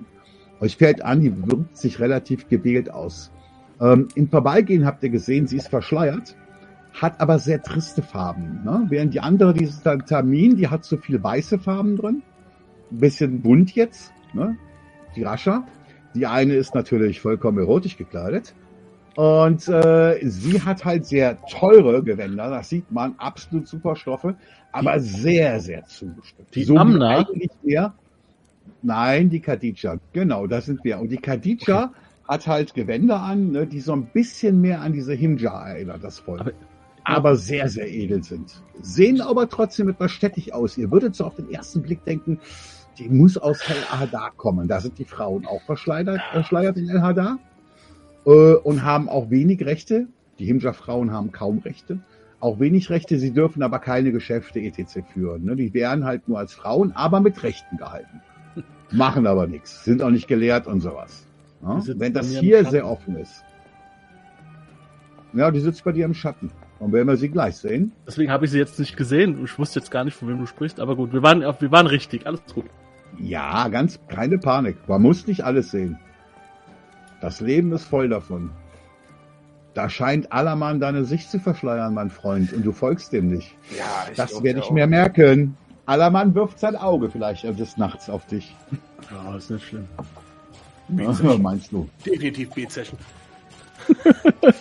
Euch 0.60 0.76
fällt 0.76 1.05
an, 1.05 1.20
die 1.20 1.36
wirkt 1.47 1.76
sich 1.76 2.01
relativ 2.01 2.48
gewählt 2.48 2.90
aus. 2.90 3.32
Ähm, 3.81 4.09
Im 4.14 4.28
Vorbeigehen 4.28 4.86
habt 4.86 5.02
ihr 5.02 5.10
gesehen, 5.10 5.47
sie 5.47 5.56
ist 5.56 5.68
verschleiert, 5.68 6.36
hat 6.93 7.20
aber 7.20 7.39
sehr 7.39 7.62
triste 7.62 8.02
Farben. 8.02 8.60
Ne? 8.64 8.86
Während 8.89 9.14
die 9.14 9.20
andere, 9.20 9.52
dieses 9.52 9.82
Termin, 9.82 10.56
die 10.56 10.68
hat 10.68 10.85
so 10.85 10.97
viel 10.97 11.22
weiße 11.22 11.59
Farben 11.59 11.97
drin. 11.97 12.22
Ein 12.90 12.98
bisschen 12.98 13.43
bunt 13.43 13.74
jetzt, 13.74 14.12
ne? 14.32 14.56
die 15.16 15.24
Rascha. 15.24 15.66
Die 16.14 16.26
eine 16.26 16.55
ist 16.55 16.74
natürlich 16.74 17.20
vollkommen 17.20 17.59
erotisch 17.59 17.97
gekleidet. 17.97 18.55
Und 19.16 19.68
äh, 19.68 20.18
sie 20.22 20.62
hat 20.62 20.85
halt 20.85 21.06
sehr 21.06 21.40
teure 21.47 22.02
Gewänder, 22.02 22.51
das 22.51 22.68
sieht 22.68 22.90
man, 22.90 23.14
absolut 23.18 23.68
super 23.68 23.94
Stoffe, 23.94 24.35
aber 24.72 24.98
sehr, 24.98 25.60
sehr 25.60 25.85
zugestimmt. 25.85 26.48
Die 26.55 26.68
wie 26.68 26.76
Amna? 26.76 27.18
eigentlich 27.18 27.51
mehr. 27.62 27.94
Nein, 28.85 29.31
die 29.31 29.40
Khadija, 29.40 29.97
genau, 30.12 30.47
das 30.47 30.66
sind 30.66 30.85
wir. 30.85 30.98
Und 31.01 31.09
die 31.09 31.16
Khadija 31.16 31.93
hat 32.28 32.47
halt 32.47 32.74
Gewänder 32.74 33.20
an, 33.20 33.51
ne, 33.51 33.66
die 33.66 33.81
so 33.81 33.93
ein 33.94 34.06
bisschen 34.12 34.61
mehr 34.61 34.82
an 34.82 34.93
diese 34.93 35.15
Himja 35.15 35.69
erinnern, 35.69 36.01
das 36.02 36.19
Volk. 36.20 36.40
Aber- 36.40 36.52
Aber, 37.06 37.36
sehr, 37.36 37.69
sehr 37.69 37.90
edel 37.90 38.23
sind. 38.24 38.62
Sehen 38.81 39.20
aber 39.20 39.48
trotzdem 39.48 39.89
etwas 39.90 40.11
städtisch 40.12 40.52
aus. 40.52 40.78
Ihr 40.78 40.90
würdet 40.90 41.15
so 41.15 41.24
auf 41.27 41.35
den 41.35 41.51
ersten 41.51 41.82
Blick 41.82 42.02
denken, 42.05 42.39
die 42.98 43.09
muss 43.11 43.36
aus 43.36 43.61
El 43.69 43.85
Hadar 44.01 44.32
kommen. 44.36 44.69
Da 44.69 44.81
sind 44.81 44.98
die 44.98 45.05
Frauen 45.05 45.44
auch 45.47 45.61
verschleiert, 45.62 46.20
verschleiert 46.32 46.77
in 46.78 46.89
El 46.89 47.02
Hadar 47.02 47.39
äh, 48.27 48.55
und 48.55 48.85
haben 48.85 49.09
auch 49.11 49.28
wenig 49.31 49.65
Rechte. 49.66 50.06
Die 50.39 50.47
Himja-Frauen 50.47 51.11
haben 51.11 51.31
kaum 51.32 51.59
Rechte. 51.59 51.98
Auch 52.40 52.59
wenig 52.61 52.89
Rechte, 52.90 53.19
sie 53.19 53.32
dürfen 53.32 53.62
aber 53.62 53.78
keine 53.81 54.11
Geschäfte 54.12 54.61
etc. 54.61 55.01
führen. 55.12 55.44
Ne? 55.44 55.56
Die 55.56 55.73
werden 55.74 56.05
halt 56.05 56.27
nur 56.28 56.39
als 56.39 56.55
Frauen, 56.55 56.93
aber 56.93 57.20
mit 57.20 57.43
Rechten 57.43 57.77
gehalten. 57.77 58.20
Machen 58.90 59.27
aber 59.27 59.47
nichts, 59.47 59.85
sind 59.85 60.02
auch 60.02 60.11
nicht 60.11 60.28
gelehrt 60.28 60.66
und 60.66 60.81
sowas. 60.81 61.27
Ja? 61.62 61.81
Wenn 61.97 62.12
das 62.12 62.28
hier 62.28 62.65
sehr 62.65 62.86
offen 62.86 63.16
ist. 63.16 63.43
Ja, 65.32 65.51
die 65.51 65.61
sitzt 65.61 65.82
bei 65.85 65.93
dir 65.93 66.05
im 66.05 66.15
Schatten. 66.15 66.51
Und 66.81 66.93
werden 66.93 67.09
wir 67.09 67.16
sie 67.16 67.28
gleich 67.28 67.56
sehen. 67.56 67.93
Deswegen 68.06 68.31
habe 68.31 68.44
ich 68.44 68.51
sie 68.51 68.59
jetzt 68.59 68.78
nicht 68.78 68.97
gesehen. 68.97 69.43
Ich 69.44 69.59
wusste 69.59 69.78
jetzt 69.78 69.90
gar 69.90 70.05
nicht, 70.05 70.16
von 70.16 70.28
wem 70.28 70.39
du 70.39 70.47
sprichst. 70.47 70.81
Aber 70.81 70.97
gut, 70.97 71.12
wir 71.12 71.23
waren, 71.23 71.40
wir 71.40 71.70
waren 71.70 71.86
richtig. 71.86 72.27
Alles 72.27 72.43
gut. 72.52 72.66
Ja, 73.19 73.69
ganz 73.69 73.98
keine 74.09 74.39
Panik. 74.39 74.77
Man 74.89 75.01
muss 75.02 75.27
nicht 75.27 75.44
alles 75.44 75.70
sehen. 75.70 75.98
Das 77.20 77.40
Leben 77.40 77.73
ist 77.73 77.85
voll 77.85 78.09
davon. 78.09 78.51
Da 79.73 79.89
scheint 79.89 80.31
Allermann 80.32 80.78
deine 80.78 81.05
Sicht 81.05 81.31
zu 81.31 81.39
verschleiern, 81.40 81.94
mein 81.94 82.11
Freund, 82.11 82.52
und 82.52 82.65
du 82.65 82.73
folgst 82.73 83.12
dem 83.12 83.28
nicht. 83.28 83.56
Ja, 83.77 84.06
ich 84.11 84.16
Das 84.16 84.43
werde 84.43 84.61
ich 84.61 84.66
auch. 84.66 84.70
mir 84.70 84.86
merken. 84.86 85.56
Allermann 85.86 86.35
wirft 86.35 86.59
sein 86.59 86.77
Auge 86.77 87.11
vielleicht 87.11 87.44
des 87.44 87.77
Nachts 87.77 88.09
auf 88.09 88.27
dich. 88.27 88.55
Ja, 89.11 89.36
ist 89.36 89.51
nicht 89.51 89.66
schlimm. 89.66 89.86
Ja, 90.97 91.12
meinst 91.39 91.73
du? 91.73 91.89
Definitiv 92.05 92.51
B-Session. 92.51 92.98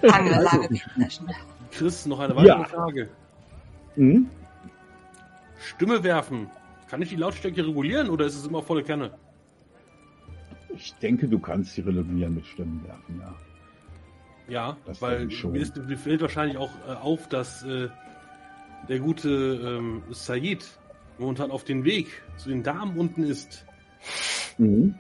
Lange, 0.01 0.35
Also, 0.37 0.57
lange. 0.57 0.69
Chris, 1.71 2.05
noch 2.05 2.19
eine 2.19 2.35
weitere 2.35 2.47
Ja. 2.47 2.63
Frage. 2.65 3.09
Hm? 3.95 4.29
Stimme 5.59 6.03
werfen. 6.03 6.49
Kann 6.89 7.01
ich 7.01 7.09
die 7.09 7.15
Lautstärke 7.15 7.65
regulieren 7.65 8.09
oder 8.09 8.25
ist 8.25 8.35
es 8.35 8.45
immer 8.45 8.61
volle 8.61 8.83
Kanne? 8.83 9.11
Ich 10.75 10.93
denke, 10.95 11.27
du 11.27 11.39
kannst 11.39 11.73
sie 11.73 11.81
relativieren 11.81 12.35
mit 12.35 12.45
Stimmen 12.45 12.83
werfen, 12.85 13.21
ja. 13.21 13.33
Ja, 14.49 14.77
Das 14.85 15.01
weil 15.01 15.25
mir, 15.27 15.55
ist, 15.55 15.77
mir 15.77 15.97
fällt 15.97 16.21
wahrscheinlich 16.21 16.57
auch 16.57 16.71
äh, 16.87 16.91
auf, 16.93 17.29
dass 17.29 17.63
äh, 17.63 17.87
der 18.89 18.99
gute 18.99 19.29
ähm, 19.29 20.03
Said 20.11 20.65
momentan 21.19 21.51
auf 21.51 21.63
dem 21.63 21.83
Weg 21.83 22.07
zu 22.37 22.49
den 22.49 22.63
Damen 22.63 22.97
unten 22.97 23.23
ist 23.23 23.65
Mhm. 24.57 24.95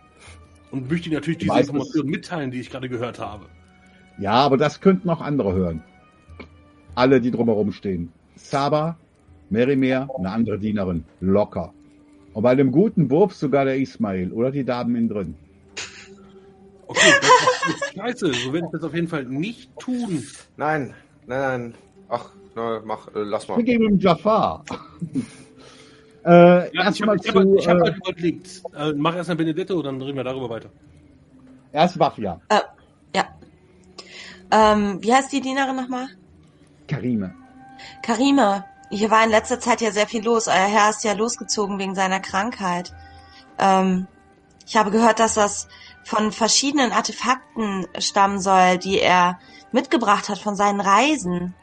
und 0.71 0.89
möchte 0.89 1.07
Ihnen 1.09 1.15
natürlich 1.15 1.39
diese 1.39 1.51
Meistens- 1.51 1.69
Informationen 1.69 2.09
mitteilen, 2.09 2.51
die 2.51 2.59
ich 2.59 2.69
gerade 2.69 2.89
gehört 2.89 3.19
habe. 3.19 3.45
Ja, 4.19 4.33
aber 4.33 4.57
das 4.57 4.79
könnten 4.81 5.09
auch 5.09 5.21
andere 5.21 5.53
hören. 5.53 5.83
Alle, 6.95 7.19
die 7.19 7.31
drumherum 7.31 7.71
stehen. 7.71 8.11
Saba, 8.35 8.97
Merimer, 9.49 10.07
eine 10.17 10.29
andere 10.31 10.59
Dienerin. 10.59 11.03
Locker. 11.19 11.73
Und 12.33 12.43
bei 12.43 12.55
dem 12.55 12.71
guten 12.71 13.09
Wurf 13.11 13.33
sogar 13.33 13.65
der 13.65 13.77
Ismail 13.77 14.31
oder 14.31 14.51
die 14.51 14.63
Damen 14.63 14.95
innen 14.95 15.09
drin. 15.09 15.35
Okay, 16.87 17.11
das 17.21 17.75
ist 17.75 17.93
scheiße. 17.95 18.33
So 18.33 18.53
werde 18.53 18.67
ich 18.67 18.71
das 18.71 18.83
auf 18.83 18.93
jeden 18.93 19.07
Fall 19.07 19.25
nicht 19.25 19.71
tun. 19.79 20.23
Nein, 20.57 20.93
nein, 21.27 21.39
nein. 21.61 21.73
Ach, 22.09 22.31
na, 22.55 22.81
mach, 22.85 23.07
äh, 23.15 23.19
lass 23.23 23.47
mal. 23.47 23.57
Wir 23.57 23.63
gehen 23.63 23.81
mit 23.81 23.91
dem 23.91 23.99
Jafar. 23.99 24.63
Äh, 26.25 26.29
Ja, 26.29 26.65
ich 26.65 26.75
erstmal 26.75 27.17
habe 27.17 27.27
hab, 27.27 27.57
ich 27.57 27.67
hab 27.67 27.77
äh, 27.77 27.81
halt 27.81 27.97
überlegt. 27.97 28.61
Äh, 28.75 28.93
mach 28.93 29.15
erst 29.15 29.29
mal 29.29 29.35
Benedetto, 29.35 29.81
dann 29.81 30.01
reden 30.01 30.17
wir 30.17 30.23
darüber 30.23 30.49
weiter. 30.49 30.69
erst 31.71 31.99
Wafia. 31.99 32.39
Äh, 32.49 32.59
ja. 33.15 33.25
Ähm, 34.51 34.99
wie 35.01 35.13
heißt 35.13 35.31
die 35.31 35.41
Dienerin 35.41 35.75
nochmal? 35.75 36.07
Karime. 36.87 37.33
Karima. 38.01 38.65
Hier 38.89 39.09
war 39.09 39.23
in 39.23 39.31
letzter 39.31 39.59
Zeit 39.59 39.81
ja 39.81 39.91
sehr 39.91 40.07
viel 40.07 40.23
los. 40.23 40.47
Euer 40.47 40.53
Herr 40.53 40.89
ist 40.91 41.03
ja 41.03 41.13
losgezogen 41.13 41.79
wegen 41.79 41.95
seiner 41.95 42.19
Krankheit. 42.19 42.93
Ähm, 43.57 44.07
ich 44.67 44.77
habe 44.77 44.91
gehört, 44.91 45.19
dass 45.19 45.33
das 45.33 45.67
von 46.03 46.31
verschiedenen 46.31 46.91
Artefakten 46.91 47.87
stammen 47.97 48.39
soll, 48.39 48.77
die 48.77 48.99
er 48.99 49.39
mitgebracht 49.71 50.29
hat 50.29 50.37
von 50.37 50.55
seinen 50.55 50.79
Reisen. 50.81 51.55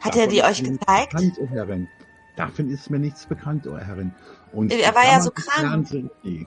Hat 0.00 0.16
er 0.16 0.26
Davon 0.26 0.30
die 0.30 0.38
ist 0.38 0.44
euch 0.44 0.64
gezeigt? 0.64 1.12
Bekannt, 1.12 1.38
Herrin. 1.50 1.88
Davon 2.36 2.68
ist 2.70 2.90
mir 2.90 2.98
nichts 2.98 3.26
bekannt, 3.26 3.66
oh 3.66 3.76
Herrin. 3.76 4.14
Und 4.52 4.72
Er 4.72 4.94
war 4.94 5.04
ja 5.04 5.20
so 5.20 5.30
krank. 5.30 5.86
Sind 5.86 6.10
nie. 6.24 6.46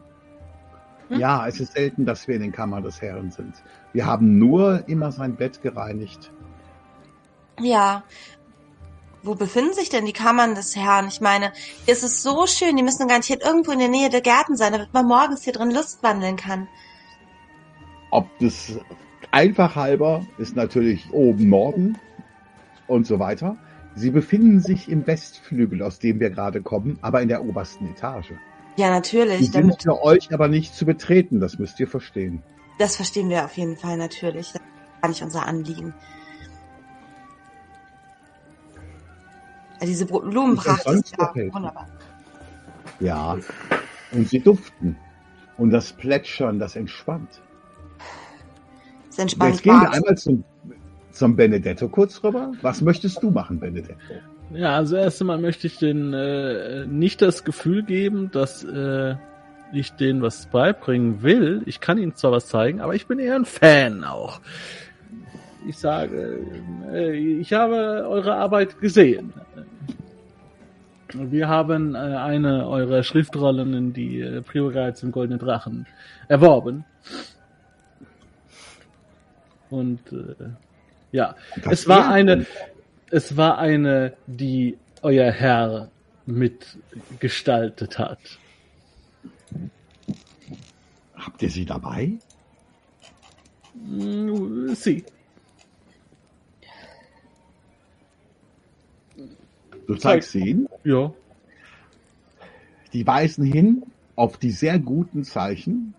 Hm? 1.09 1.19
Ja, 1.19 1.47
es 1.47 1.59
ist 1.59 1.73
selten, 1.73 2.05
dass 2.05 2.27
wir 2.27 2.35
in 2.35 2.41
den 2.41 2.51
Kammern 2.51 2.83
des 2.83 3.01
Herrn 3.01 3.31
sind. 3.31 3.55
Wir 3.93 4.05
haben 4.05 4.39
nur 4.39 4.87
immer 4.87 5.11
sein 5.11 5.35
Bett 5.35 5.61
gereinigt. 5.61 6.31
Ja. 7.59 8.03
Wo 9.21 9.35
befinden 9.35 9.73
sich 9.73 9.89
denn 9.89 10.05
die 10.05 10.13
Kammern 10.13 10.55
des 10.55 10.75
Herrn? 10.75 11.07
Ich 11.07 11.21
meine, 11.21 11.51
hier 11.85 11.93
ist 11.93 12.03
es 12.03 12.21
so 12.21 12.45
schön, 12.45 12.75
die 12.75 12.83
müssen 12.83 13.07
garantiert 13.07 13.43
irgendwo 13.43 13.71
in 13.71 13.79
der 13.79 13.87
Nähe 13.87 14.09
der 14.09 14.21
Gärten 14.21 14.55
sein, 14.55 14.71
damit 14.71 14.93
man 14.93 15.07
morgens 15.07 15.43
hier 15.43 15.53
drin 15.53 15.71
Lust 15.71 16.03
wandeln 16.03 16.35
kann. 16.35 16.67
Ob 18.11 18.27
das 18.39 18.79
einfach 19.31 19.75
halber 19.75 20.25
ist 20.37 20.55
natürlich 20.55 21.11
oben 21.11 21.49
Norden 21.49 21.97
und 22.87 23.07
so 23.07 23.19
weiter. 23.19 23.57
Sie 23.95 24.11
befinden 24.11 24.59
sich 24.59 24.89
im 24.89 25.07
Westflügel, 25.07 25.81
aus 25.81 25.99
dem 25.99 26.19
wir 26.19 26.30
gerade 26.30 26.61
kommen, 26.61 26.99
aber 27.01 27.22
in 27.22 27.30
der 27.30 27.43
obersten 27.45 27.88
Etage. 27.88 28.31
Ja, 28.77 28.88
Die 28.88 28.91
natürlich. 28.91 29.39
sind 29.51 29.55
Damit, 29.55 29.84
für 29.84 30.03
euch 30.03 30.34
aber 30.34 30.49
nicht 30.49 30.76
zu 30.76 30.85
betreten, 30.85 31.39
das 31.39 31.57
müsst 31.59 31.80
ihr 31.80 31.88
verstehen. 31.88 32.43
das 32.77 32.97
verstehen 32.97 33.30
wir 33.30 33.45
auf 33.45 33.55
jeden 33.55 33.77
Fall 33.77 33.95
natürlich. 33.97 34.51
Das 34.51 34.61
ist 34.61 35.01
gar 35.01 35.09
nicht 35.09 35.23
unser 35.23 35.45
Anliegen. 35.45 35.93
Ja, 39.80 39.88
diese 39.88 40.05
Blumenpracht 40.05 40.85
Ist 40.88 41.15
ja 41.17 41.34
wunderbar. 41.53 41.88
Ja, 42.99 43.38
und 44.11 44.27
sie 44.30 44.39
duften. 44.39 44.97
Und 45.57 45.72
das 45.72 45.93
Plätschern, 45.93 46.59
das 46.59 46.76
entspannt. 46.76 47.41
Das 49.07 49.19
entspannt 49.19 49.53
Jetzt 49.55 49.63
gehen 49.63 49.80
wir 49.81 49.91
einmal 49.91 50.17
zum, 50.17 50.43
zum 51.15 51.35
Benedetto 51.35 51.87
kurz 51.89 52.23
rüber. 52.23 52.51
Was 52.61 52.81
möchtest 52.81 53.23
du 53.23 53.31
machen, 53.31 53.59
Benedetto? 53.59 53.95
Ja, 54.53 54.75
also 54.75 54.95
erst 54.95 55.21
einmal 55.21 55.39
möchte 55.39 55.67
ich 55.67 55.77
den 55.77 56.13
äh, 56.13 56.85
nicht 56.85 57.21
das 57.21 57.43
Gefühl 57.43 57.83
geben, 57.83 58.29
dass 58.31 58.63
äh, 58.63 59.15
ich 59.73 59.93
denen 59.93 60.21
was 60.21 60.45
beibringen 60.47 61.23
will. 61.23 61.63
Ich 61.65 61.79
kann 61.79 61.97
ihnen 61.97 62.15
zwar 62.15 62.31
was 62.31 62.47
zeigen, 62.47 62.81
aber 62.81 62.93
ich 62.93 63.07
bin 63.07 63.19
eher 63.19 63.35
ein 63.35 63.45
Fan 63.45 64.03
auch. 64.03 64.39
Ich 65.67 65.77
sage, 65.77 66.39
äh, 66.93 67.11
ich 67.13 67.53
habe 67.53 68.05
eure 68.07 68.35
Arbeit 68.35 68.79
gesehen. 68.79 69.33
Wir 71.13 71.47
haben 71.47 71.95
äh, 71.95 71.97
eine 71.97 72.67
eurer 72.67 73.03
Schriftrollen 73.03 73.73
in 73.73 73.93
die 73.93 74.19
äh, 74.21 74.41
Priorat 74.41 74.97
zum 74.97 75.11
Goldenen 75.11 75.39
Drachen 75.39 75.87
erworben. 76.27 76.85
Und 79.69 79.99
äh, 80.11 80.35
ja, 81.11 81.36
es 81.69 81.88
war 81.88 82.10
eine, 82.10 82.45
es 83.11 83.38
war 83.38 83.57
eine, 83.57 84.14
die 84.27 84.77
euer 85.02 85.32
Herr 85.32 85.90
mitgestaltet 86.26 87.99
hat. 87.99 88.19
Habt 91.15 91.41
ihr 91.41 91.49
sie 91.49 91.65
dabei? 91.65 92.14
Mm, 93.73 94.73
Sie. 94.73 95.03
Du 99.88 99.95
zeigst 99.95 100.32
sie 100.32 100.49
ihnen. 100.49 100.69
Ja. 100.84 101.14
Die 102.94 103.06
weisen 103.06 103.45
hin 103.45 103.84
auf 104.15 104.38
die 104.38 104.52
sehr 104.52 104.80
guten 104.80 105.23
Zeichen, 105.23 105.94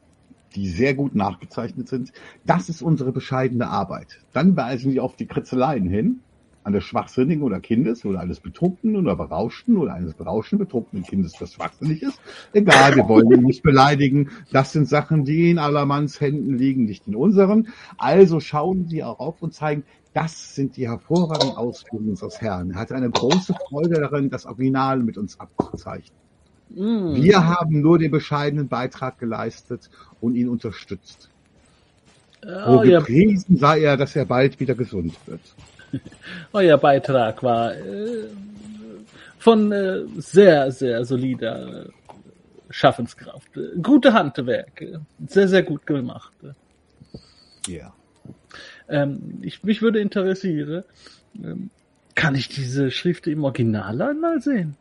die 0.57 0.69
sehr 0.69 0.95
gut 0.95 1.15
nachgezeichnet 1.15 1.89
sind. 1.89 2.13
Das 2.45 2.69
ist 2.69 2.83
unsere 2.83 3.13
bescheidene 3.13 3.69
Arbeit. 3.69 4.19
Dann 4.33 4.57
weisen 4.57 4.91
sie 4.91 5.01
auf 5.01 5.15
die 5.15 5.27
Kritzeleien 5.27 5.89
hin, 5.89 6.21
eines 6.65 6.83
schwachsinnigen 6.83 7.45
oder 7.45 7.61
Kindes 7.61 8.05
oder 8.05 8.19
eines 8.21 8.41
Betrunkenen 8.41 8.97
oder 8.97 9.15
Berauschten 9.15 9.77
oder 9.77 9.95
eines 9.95 10.15
berauschenden, 10.15 10.67
betrunkenen 10.67 11.05
Kindes, 11.05 11.35
das 11.39 11.53
schwachsinnig 11.53 12.03
ist. 12.03 12.21
Egal, 12.53 12.97
wir 12.97 13.07
wollen 13.07 13.31
ihn 13.31 13.43
nicht 13.43 13.63
beleidigen. 13.63 14.31
Das 14.51 14.73
sind 14.73 14.89
Sachen, 14.89 15.25
die 15.25 15.51
in 15.51 15.59
allermanns 15.59 16.21
Händen 16.21 16.57
liegen, 16.57 16.85
nicht 16.85 17.07
in 17.07 17.15
unseren. 17.15 17.69
Also 17.99 18.41
schauen 18.41 18.89
sie 18.89 19.05
auch 19.05 19.21
auf 19.21 19.43
und 19.43 19.55
zeigen, 19.55 19.85
das 20.13 20.55
sind 20.55 20.77
die 20.77 20.89
hervorragenden 20.89 21.57
Ausführungen 21.57 22.11
unseres 22.11 22.41
Herrn. 22.41 22.71
Er 22.71 22.81
hatte 22.81 22.97
eine 22.97 23.11
große 23.11 23.55
Freude 23.69 24.01
darin, 24.01 24.31
das 24.31 24.47
Original 24.47 25.01
mit 25.03 25.19
uns 25.19 25.39
abzuzeichnen. 25.39 26.26
Mm. 26.71 27.15
Wir 27.15 27.47
haben 27.47 27.81
nur 27.81 27.99
den 27.99 28.11
bescheidenen 28.11 28.69
Beitrag 28.69 29.19
geleistet 29.19 29.91
und 30.21 30.35
ihn 30.35 30.49
unterstützt. 30.49 31.31
Oh, 32.45 32.79
euer, 32.81 33.01
gepriesen 33.01 33.57
sei 33.57 33.83
er, 33.83 33.97
dass 33.97 34.15
er 34.15 34.25
bald 34.25 34.61
wieder 34.61 34.75
gesund 34.75 35.15
wird. 35.27 35.41
euer 36.53 36.79
Beitrag 36.79 37.43
war 37.43 37.75
äh, 37.75 38.29
von 39.39 39.73
äh, 39.73 40.03
sehr, 40.17 40.71
sehr 40.71 41.05
solider 41.05 41.85
äh, 41.85 41.89
Schaffenskraft. 42.71 43.49
Gute 43.83 44.13
Handwerk. 44.13 44.85
Sehr, 45.27 45.49
sehr 45.49 45.63
gut 45.63 45.87
gemacht. 45.87 46.33
Ja. 47.67 47.93
Ähm, 48.89 49.39
ich, 49.43 49.63
mich 49.65 49.83
würde 49.83 50.01
interessieren, 50.01 50.85
ähm, 51.43 51.71
kann 52.15 52.35
ich 52.35 52.49
diese 52.49 52.91
Schrift 52.91 53.27
im 53.27 53.45
Original 53.45 54.01
einmal 54.03 54.41
sehen? 54.41 54.77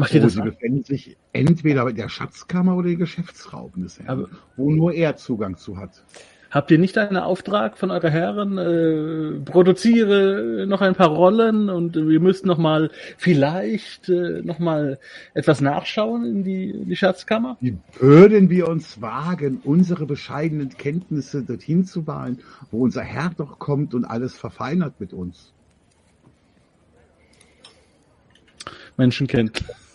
Macht 0.00 0.14
ihr 0.14 0.20
das? 0.20 0.34
sie 0.34 0.42
befinden 0.42 0.82
sich 0.82 1.16
entweder 1.32 1.88
in 1.88 1.96
der 1.96 2.08
Schatzkammer 2.08 2.76
oder 2.76 2.88
in 2.88 2.98
der 2.98 3.06
Geschäftsraum 3.06 3.70
des 3.76 4.00
Herrn, 4.00 4.26
wo 4.56 4.70
nur 4.70 4.92
er 4.92 5.16
Zugang 5.16 5.56
zu 5.56 5.76
hat. 5.76 6.02
Habt 6.50 6.72
ihr 6.72 6.78
nicht 6.78 6.98
einen 6.98 7.16
Auftrag 7.16 7.78
von 7.78 7.92
eurer 7.92 8.10
Herren? 8.10 8.58
Äh, 8.58 9.40
produziere 9.44 10.66
noch 10.66 10.80
ein 10.80 10.96
paar 10.96 11.08
Rollen 11.08 11.70
und 11.70 11.94
wir 11.94 12.18
müssten 12.18 12.48
noch 12.48 12.58
mal 12.58 12.90
vielleicht 13.18 14.08
äh, 14.08 14.42
noch 14.42 14.58
mal 14.58 14.98
etwas 15.32 15.60
nachschauen 15.60 16.24
in 16.24 16.42
die, 16.42 16.70
in 16.70 16.88
die 16.88 16.96
Schatzkammer. 16.96 17.56
Wie 17.60 17.78
würden 18.00 18.50
wir 18.50 18.66
uns 18.66 19.00
wagen, 19.00 19.60
unsere 19.62 20.06
bescheidenen 20.06 20.70
Kenntnisse 20.70 21.44
dorthin 21.44 21.84
zu 21.84 22.08
wagen, 22.08 22.38
wo 22.72 22.82
unser 22.82 23.02
Herr 23.02 23.30
doch 23.36 23.60
kommt 23.60 23.94
und 23.94 24.04
alles 24.04 24.36
verfeinert 24.36 24.94
mit 24.98 25.12
uns? 25.12 25.52
Menschenkenntnis. 28.96 29.89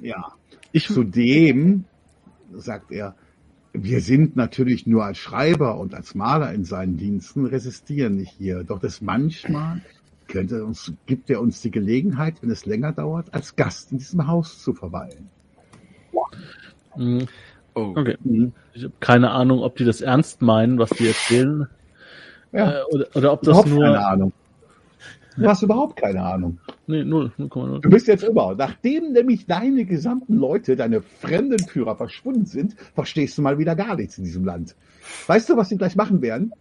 Ja. 0.00 0.32
Ich, 0.72 0.86
Zudem, 0.88 1.84
sagt 2.52 2.90
er, 2.90 3.14
wir 3.72 4.00
sind 4.00 4.36
natürlich 4.36 4.86
nur 4.86 5.04
als 5.04 5.18
Schreiber 5.18 5.78
und 5.78 5.94
als 5.94 6.14
Maler 6.14 6.52
in 6.52 6.64
seinen 6.64 6.96
Diensten, 6.96 7.46
resistieren 7.46 8.16
nicht 8.16 8.32
hier. 8.38 8.64
Doch 8.64 8.78
das 8.78 9.00
manchmal 9.00 9.80
könnte 10.28 10.64
uns, 10.64 10.92
gibt 11.06 11.28
er 11.30 11.40
uns 11.40 11.60
die 11.60 11.70
Gelegenheit, 11.70 12.36
wenn 12.42 12.50
es 12.50 12.66
länger 12.66 12.92
dauert, 12.92 13.32
als 13.34 13.56
Gast 13.56 13.92
in 13.92 13.98
diesem 13.98 14.26
Haus 14.26 14.62
zu 14.62 14.74
verweilen. 14.74 15.28
Mm, 16.96 17.24
Oh. 17.76 17.92
okay. 17.96 18.16
Ich 18.72 18.84
habe 18.84 18.94
keine 19.00 19.30
Ahnung, 19.32 19.60
ob 19.60 19.76
die 19.76 19.84
das 19.84 20.00
ernst 20.00 20.42
meinen, 20.42 20.78
was 20.78 20.90
die 20.90 21.08
erzählen, 21.08 21.66
Ja, 22.52 22.70
äh, 22.80 22.82
oder, 22.92 23.06
oder 23.14 23.32
ob 23.32 23.42
das 23.42 23.48
überhaupt 23.48 23.68
keine 23.68 23.80
nur 23.80 24.06
Ahnung. 24.06 24.32
Du 25.36 25.46
hast 25.46 25.62
überhaupt 25.62 25.96
keine 25.96 26.22
Ahnung. 26.22 26.58
Nee, 26.86 27.04
0, 27.04 27.32
0,0. 27.38 27.80
Du 27.80 27.90
bist 27.90 28.06
jetzt 28.06 28.22
über. 28.22 28.54
Nachdem 28.56 29.12
nämlich 29.12 29.46
deine 29.46 29.84
gesamten 29.84 30.36
Leute, 30.36 30.76
deine 30.76 31.02
Fremdenführer 31.02 31.96
verschwunden 31.96 32.46
sind, 32.46 32.76
verstehst 32.94 33.36
du 33.38 33.42
mal 33.42 33.58
wieder 33.58 33.74
gar 33.74 33.96
nichts 33.96 34.18
in 34.18 34.24
diesem 34.24 34.44
Land. 34.44 34.76
Weißt 35.26 35.48
du, 35.48 35.56
was 35.56 35.68
sie 35.68 35.76
gleich 35.76 35.96
machen 35.96 36.22
werden? 36.22 36.52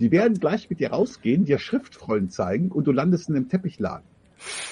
Die 0.00 0.10
werden 0.10 0.38
gleich 0.40 0.68
mit 0.68 0.80
dir 0.80 0.90
rausgehen, 0.90 1.44
dir 1.44 1.58
Schriftrollen 1.58 2.30
zeigen 2.30 2.70
und 2.70 2.86
du 2.86 2.92
landest 2.92 3.28
in 3.28 3.36
einem 3.36 3.48
Teppichladen. 3.48 4.04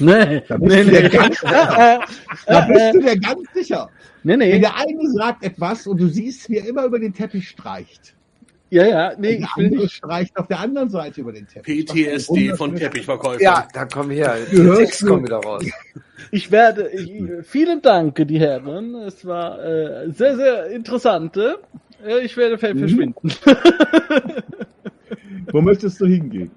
Nee, 0.01 0.43
Da 0.49 0.57
bist 0.57 0.77
nee, 0.77 0.85
du 0.85 0.91
dir 0.91 1.03
nee. 1.03 1.09
ganz 1.09 1.41
sicher. 1.41 2.01
Da 2.47 2.61
bist 2.69 2.95
du 2.95 3.01
dir 3.01 3.21
ganz 3.21 3.43
sicher. 3.55 3.91
Nee, 4.25 4.33
Wenn 4.33 4.39
nee. 4.41 4.59
der 4.59 4.77
eine 4.77 5.11
sagt 5.11 5.45
etwas 5.45 5.87
und 5.87 6.01
du 6.01 6.09
siehst, 6.09 6.51
wie 6.51 6.57
er 6.59 6.67
immer 6.67 6.85
über 6.85 6.99
den 6.99 7.13
Teppich 7.13 7.49
streicht. 7.49 8.17
Ja, 8.71 8.85
ja, 8.87 9.13
nee, 9.19 9.31
ich 9.33 9.47
der 9.57 9.57
will 9.57 9.71
nicht. 9.79 9.95
streicht 9.95 10.37
auf 10.37 10.47
der 10.47 10.61
anderen 10.61 10.91
Seite 10.91 11.21
über 11.21 11.33
den 11.33 11.47
Teppich. 11.49 11.87
PTSD 11.87 12.55
von 12.55 12.77
Teppichverkäufern. 12.77 13.41
Ja, 13.43 13.67
da 13.73 13.85
Die 13.85 14.59
hörst 14.63 14.79
Texte 14.81 15.07
nur- 15.07 15.15
kommen 15.15 15.27
wieder 15.27 15.39
raus. 15.39 15.65
Ich 16.31 16.53
werde, 16.53 16.89
ich, 16.91 17.13
vielen 17.47 17.83
Dank, 17.83 18.25
die 18.29 18.39
Herren. 18.39 18.95
Es 18.95 19.27
war 19.27 19.59
äh, 19.65 20.11
sehr, 20.13 20.37
sehr 20.37 20.67
interessant. 20.71 21.37
Äh, 21.37 22.21
ich 22.23 22.37
werde 22.37 22.55
Mhm. 22.75 22.79
verschwinden. 22.79 23.33
Wo 25.53 25.61
möchtest 25.61 26.01
du 26.01 26.07
hingehen? 26.07 26.51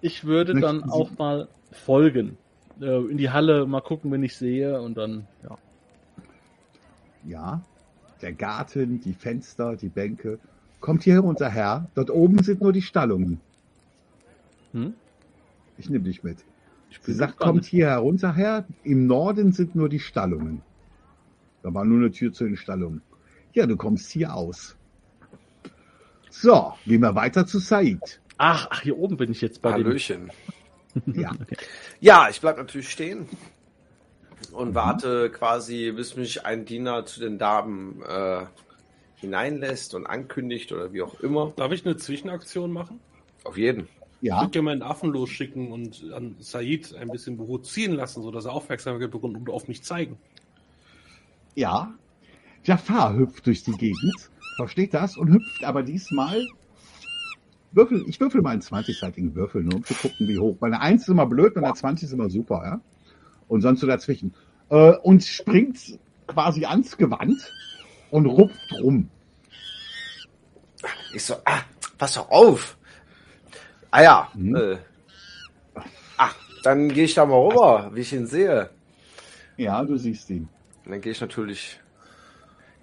Ich 0.00 0.24
würde 0.24 0.54
Möchten 0.54 0.80
dann 0.80 0.88
Sie- 0.88 0.92
auch 0.94 1.10
mal 1.18 1.48
folgen. 1.72 2.38
Äh, 2.80 2.98
in 3.10 3.16
die 3.18 3.30
Halle 3.30 3.66
mal 3.66 3.80
gucken, 3.80 4.10
wenn 4.12 4.22
ich 4.22 4.36
sehe 4.36 4.80
und 4.80 4.96
dann, 4.96 5.26
ja. 5.42 5.58
Ja, 7.26 7.62
der 8.22 8.32
Garten, 8.32 9.00
die 9.00 9.12
Fenster, 9.12 9.76
die 9.76 9.88
Bänke. 9.88 10.38
Kommt 10.80 11.02
hier 11.02 11.14
herunter 11.14 11.50
her. 11.50 11.88
Dort 11.94 12.10
oben 12.10 12.42
sind 12.42 12.60
nur 12.60 12.72
die 12.72 12.82
Stallungen. 12.82 13.40
Hm? 14.72 14.94
Ich 15.76 15.88
nehme 15.88 16.04
dich 16.04 16.22
mit. 16.22 16.38
Ich 16.90 16.98
Sie 17.02 17.12
sagt, 17.12 17.38
kommt 17.38 17.64
hier 17.64 17.88
herunter 17.88 18.34
her. 18.34 18.64
Im 18.84 19.06
Norden 19.06 19.52
sind 19.52 19.74
nur 19.74 19.88
die 19.88 20.00
Stallungen. 20.00 20.62
Da 21.62 21.72
war 21.74 21.84
nur 21.84 21.98
eine 21.98 22.10
Tür 22.10 22.32
zu 22.32 22.44
den 22.44 22.56
Stallungen. 22.56 23.02
Ja, 23.52 23.66
du 23.66 23.76
kommst 23.76 24.10
hier 24.10 24.34
aus. 24.34 24.76
So, 26.30 26.74
gehen 26.84 27.02
wir 27.02 27.14
weiter 27.14 27.46
zu 27.46 27.58
Said. 27.58 28.20
Ach, 28.36 28.68
ach, 28.70 28.82
hier 28.82 28.96
oben 28.96 29.16
bin 29.16 29.32
ich 29.32 29.40
jetzt 29.40 29.62
bei 29.62 29.72
dem. 29.72 29.86
Hallöchen. 29.86 30.30
Ja, 31.06 31.32
Ja, 32.00 32.28
ich 32.30 32.40
bleib 32.40 32.56
natürlich 32.56 32.90
stehen 32.90 33.28
und 34.52 34.74
warte 34.74 35.30
quasi, 35.30 35.92
bis 35.92 36.16
mich 36.16 36.46
ein 36.46 36.64
Diener 36.64 37.04
zu 37.06 37.20
den 37.20 37.38
Damen 37.38 38.02
äh, 38.02 38.44
hineinlässt 39.20 39.94
und 39.94 40.06
ankündigt 40.06 40.72
oder 40.72 40.92
wie 40.92 41.02
auch 41.02 41.20
immer. 41.20 41.52
Darf 41.56 41.72
ich 41.72 41.84
eine 41.84 41.96
Zwischenaktion 41.96 42.72
machen? 42.72 43.00
Auf 43.44 43.56
jeden. 43.56 43.88
Ich 44.20 44.28
ja, 44.28 44.40
würde 44.40 44.50
gerne 44.50 44.64
meinen 44.64 44.82
Affen 44.82 45.10
losschicken 45.10 45.70
und 45.70 46.04
an 46.12 46.36
Said 46.40 46.94
ein 46.94 47.08
bisschen 47.08 47.36
provozieren 47.36 47.94
lassen, 47.94 48.22
sodass 48.22 48.46
er 48.46 48.52
Aufmerksamkeit 48.52 49.10
bekommt 49.10 49.36
und 49.36 49.50
auf 49.50 49.68
mich 49.68 49.82
zeigen. 49.82 50.16
ja. 51.54 51.94
Jafar 52.64 53.16
hüpft 53.16 53.46
durch 53.46 53.62
die 53.62 53.72
Gegend, 53.72 54.30
versteht 54.56 54.92
das 54.92 55.16
und 55.16 55.32
hüpft 55.32 55.64
aber 55.64 55.82
diesmal. 55.82 56.46
Würfel, 57.72 58.04
ich 58.08 58.20
würfel 58.20 58.42
mal 58.42 58.50
einen 58.50 58.62
20-seitigen 58.62 59.34
Würfel, 59.34 59.62
nur 59.62 59.76
um 59.76 59.84
zu 59.84 59.94
gucken, 59.94 60.28
wie 60.28 60.38
hoch. 60.38 60.56
Weil 60.60 60.74
eine 60.74 60.82
1 60.82 61.02
ist 61.02 61.08
immer 61.08 61.26
blöd, 61.26 61.54
bei 61.54 61.62
einer 61.62 61.74
20 61.74 62.08
ist 62.08 62.12
immer 62.12 62.28
super, 62.28 62.62
ja. 62.64 62.80
Und 63.46 63.60
sonst 63.60 63.80
so 63.80 63.86
dazwischen. 63.86 64.34
Äh, 64.70 64.96
und 64.98 65.24
springt 65.24 65.98
quasi 66.26 66.64
ans 66.64 66.96
Gewand 66.96 67.40
und 68.10 68.26
rupft 68.26 68.72
rum. 68.82 69.08
Ich 71.14 71.24
so, 71.24 71.34
ah, 71.44 71.60
pass 71.96 72.14
doch 72.14 72.30
auf. 72.30 72.76
Ah 73.90 74.02
ja, 74.02 74.28
Mhm. 74.34 74.56
äh, 74.56 74.76
ach, 76.16 76.34
dann 76.62 76.88
gehe 76.90 77.04
ich 77.04 77.14
da 77.14 77.24
mal 77.26 77.36
rüber, 77.48 77.90
wie 77.94 78.00
ich 78.00 78.12
ihn 78.12 78.26
sehe. 78.26 78.70
Ja, 79.56 79.82
du 79.84 79.96
siehst 79.96 80.28
ihn. 80.30 80.48
Und 80.84 80.92
dann 80.92 81.00
gehe 81.00 81.12
ich 81.12 81.20
natürlich 81.20 81.80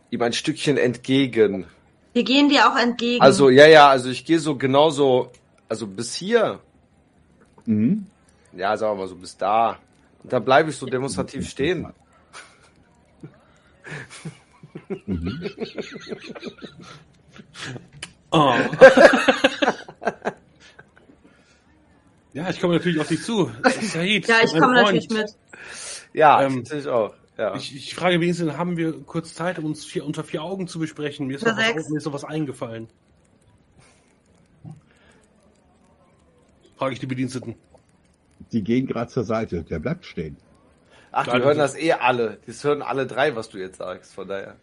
ihm 0.10 0.22
ein 0.22 0.34
Stückchen 0.34 0.78
entgegen. 0.78 1.66
Wir 2.14 2.24
gehen 2.24 2.50
dir 2.50 2.70
auch 2.72 2.78
entgegen. 2.78 3.22
Also, 3.22 3.50
ja, 3.50 3.68
ja, 3.68 3.90
also 3.90 4.10
ich 4.10 4.26
gehe 4.26 4.40
so 4.40 4.56
genauso, 4.58 5.32
also 5.70 5.86
bis 5.88 6.16
hier, 6.16 6.60
Mhm. 7.66 8.06
ja, 8.54 8.76
sagen 8.78 8.94
wir 8.98 9.02
mal 9.04 9.08
so 9.08 9.16
bis 9.16 9.36
da. 9.38 9.78
Und 10.24 10.32
dann 10.34 10.44
bleibe 10.46 10.70
ich 10.70 10.78
so 10.78 10.86
demonstrativ 10.86 11.48
stehen. 11.50 11.88
Oh. 18.32 18.54
ja, 22.34 22.50
ich 22.50 22.60
komme 22.60 22.74
natürlich 22.76 23.00
auf 23.00 23.08
dich 23.08 23.24
zu. 23.24 23.50
Said, 23.64 24.28
ja, 24.28 24.36
ich 24.44 24.52
mein 24.54 24.62
komme 24.62 24.82
Freund. 24.82 24.96
natürlich 24.96 25.10
mit. 25.10 25.36
Ja, 26.14 26.42
Ähm, 26.44 26.58
natürlich 26.58 26.88
auch. 26.88 27.14
Ja. 27.38 27.56
Ich, 27.56 27.76
ich 27.76 27.96
frage 27.96 28.20
wenigstens, 28.20 28.58
haben 28.58 28.78
wir 28.78 29.02
kurz 29.04 29.34
Zeit, 29.34 29.60
um 29.60 29.66
uns 29.66 29.86
vier, 29.86 30.06
unter 30.06 30.24
vier 30.24 30.42
Augen 30.42 30.68
zu 30.68 30.80
besprechen? 30.80 31.28
Mir 31.28 31.36
ist, 31.36 31.46
noch 31.46 31.58
was, 31.58 31.66
sechs. 31.66 31.90
mir 31.90 31.98
ist 31.98 32.06
noch 32.06 32.14
was 32.14 32.24
eingefallen. 32.24 32.88
Frage 36.78 36.94
ich 36.94 37.00
die 37.00 37.06
Bediensteten. 37.06 37.56
Die 38.52 38.64
gehen 38.64 38.86
gerade 38.86 39.10
zur 39.12 39.24
Seite. 39.24 39.64
Der 39.64 39.80
bleibt 39.80 40.06
stehen. 40.06 40.38
Ach, 41.12 41.26
die 41.26 41.32
hören 41.32 41.58
das 41.58 41.76
eh 41.78 41.94
alle. 41.94 42.40
Das 42.46 42.64
hören 42.64 42.82
alle 42.82 43.08
drei, 43.08 43.36
was 43.36 43.50
du 43.50 43.58
jetzt 43.58 43.78
sagst. 43.78 44.14
Von 44.14 44.28
daher. 44.28 44.58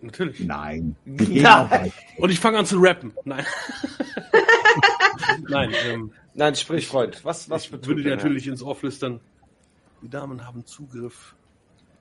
Natürlich. 0.00 0.40
Nein. 0.40 0.96
Nein. 1.04 1.46
auch 1.46 1.70
weiter. 1.70 1.92
Und 2.18 2.30
ich 2.30 2.40
fange 2.40 2.58
an 2.58 2.66
zu 2.66 2.78
rappen. 2.78 3.12
Nein. 3.24 3.44
Nein, 5.48 5.72
ähm, 5.86 6.12
Nein, 6.34 6.54
sprich, 6.54 6.86
Freund. 6.86 7.24
Was, 7.24 7.48
was 7.48 7.64
ich 7.64 7.72
würde 7.72 8.02
dir 8.02 8.14
natürlich 8.14 8.46
ins 8.46 8.62
Ohr 8.62 8.76
flüstern. 8.76 9.20
Die 10.02 10.08
Damen 10.08 10.46
haben 10.46 10.66
Zugriff 10.66 11.34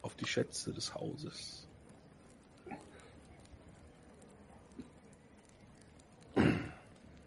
auf 0.01 0.15
die 0.15 0.27
Schätze 0.27 0.73
des 0.73 0.93
Hauses. 0.93 1.67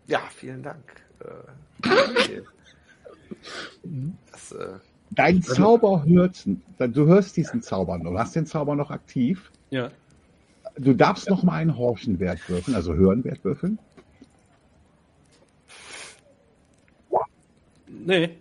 Ja, 0.07 0.20
vielen 0.31 0.62
Dank. 0.62 1.03
Äh, 1.20 2.43
das, 4.31 4.53
äh, 4.53 4.78
Dein 5.11 5.43
Zauber 5.43 6.05
hört, 6.05 6.47
du 6.78 7.07
hörst 7.07 7.36
diesen 7.36 7.62
Zauber 7.62 7.99
noch, 7.99 8.11
du 8.12 8.19
hast 8.19 8.36
den 8.36 8.47
Zauber 8.47 8.77
noch 8.77 8.90
aktiv. 8.90 9.51
Ja. 9.70 9.90
Du 10.79 10.95
darfst 10.95 11.29
noch 11.29 11.43
mal 11.43 11.55
einen 11.55 11.77
Horchenwert 11.77 12.49
würfeln, 12.49 12.75
also 12.75 12.95
Hörenwert 12.95 13.45
würfeln. 13.45 13.79
Nee, 17.89 18.39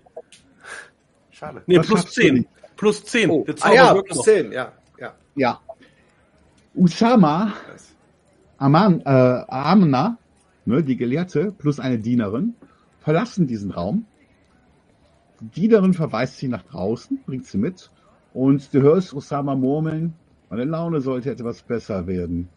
schade. 1.32 1.62
nee 1.66 1.80
plus 1.80 1.88
schaffst 1.88 2.18
du 2.18 2.22
10. 2.22 2.34
nicht. 2.36 2.50
Plus 2.78 3.04
10. 3.04 3.30
Oh, 3.32 3.46
ah 3.62 3.74
ja, 3.74 3.94
plus 3.94 4.18
noch. 4.18 4.24
10, 4.24 4.52
ja. 4.52 4.72
ja. 5.00 5.14
Ja. 5.36 5.60
Usama. 6.76 7.54
Aman, 8.60 9.02
äh, 9.02 9.44
Amna, 9.48 10.18
ne, 10.66 10.84
die 10.84 10.98
Gelehrte, 10.98 11.52
plus 11.52 11.80
eine 11.80 12.00
Dienerin, 12.00 12.56
verlassen 13.02 13.46
diesen 13.46 13.72
Raum. 13.72 14.06
Die 15.40 15.62
Dienerin 15.62 15.94
verweist 15.94 16.38
sie 16.38 16.48
nach 16.48 16.64
draußen, 16.64 17.20
bringt 17.26 17.46
sie 17.46 17.58
mit. 17.58 17.92
Und 18.34 18.74
du 18.74 18.82
hörst 18.82 19.14
Usama 19.14 19.56
murmeln, 19.56 20.14
meine 20.50 20.66
Laune 20.66 21.02
sollte 21.02 21.32
etwas 21.32 21.62
besser 21.62 22.08
werden. 22.08 22.50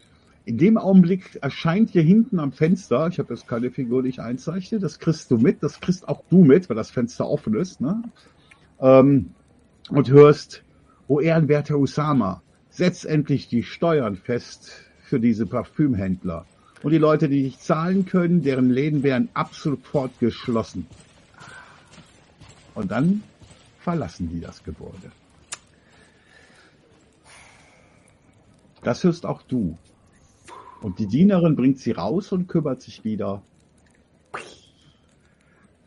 In 0.44 0.58
dem 0.58 0.78
Augenblick 0.78 1.38
erscheint 1.42 1.90
hier 1.90 2.02
hinten 2.02 2.38
am 2.38 2.52
Fenster, 2.52 3.08
ich 3.08 3.18
habe 3.18 3.34
jetzt 3.34 3.46
keine 3.46 3.70
Figur, 3.70 4.02
die 4.02 4.08
ich 4.08 4.20
einzeichne, 4.20 4.78
das 4.78 4.98
kriegst 4.98 5.30
du 5.30 5.38
mit, 5.38 5.62
das 5.62 5.80
kriegst 5.80 6.08
auch 6.08 6.22
du 6.30 6.44
mit, 6.44 6.68
weil 6.68 6.76
das 6.76 6.90
Fenster 6.90 7.28
offen 7.28 7.54
ist, 7.54 7.80
ne? 7.80 8.02
Ähm, 8.80 9.30
und 9.90 10.10
hörst, 10.10 10.62
o 11.08 11.20
ehrenwerter 11.20 11.78
Usama, 11.78 12.42
setz 12.70 13.04
endlich 13.04 13.48
die 13.48 13.62
Steuern 13.62 14.16
fest 14.16 14.72
für 15.02 15.20
diese 15.20 15.46
Parfümhändler. 15.46 16.46
Und 16.82 16.92
die 16.92 16.98
Leute, 16.98 17.28
die 17.28 17.42
nicht 17.42 17.62
zahlen 17.62 18.06
können, 18.06 18.42
deren 18.42 18.70
Läden 18.70 19.02
werden 19.02 19.28
ab 19.34 19.54
sofort 19.54 20.18
geschlossen. 20.18 20.86
Und 22.74 22.90
dann 22.90 23.22
verlassen 23.80 24.30
die 24.30 24.40
das 24.40 24.62
Gebäude. 24.64 25.10
Das 28.82 29.04
hörst 29.04 29.26
auch 29.26 29.42
du. 29.42 29.76
Und 30.80 30.98
die 30.98 31.06
Dienerin 31.06 31.56
bringt 31.56 31.78
sie 31.78 31.92
raus 31.92 32.32
und 32.32 32.46
kümmert 32.46 32.80
sich 32.80 33.04
wieder 33.04 33.42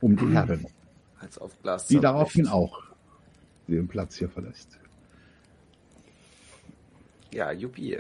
um 0.02 0.16
die 0.16 0.28
Herren, 0.28 0.68
Als 1.20 1.38
auf 1.38 1.60
Glas. 1.62 1.88
die 1.88 2.00
daraufhin 2.00 2.48
auch 2.48 2.84
den 3.68 3.88
Platz 3.88 4.18
hier 4.18 4.30
verlässt. 4.30 4.78
Ja, 7.32 7.52
Juppie. 7.52 7.98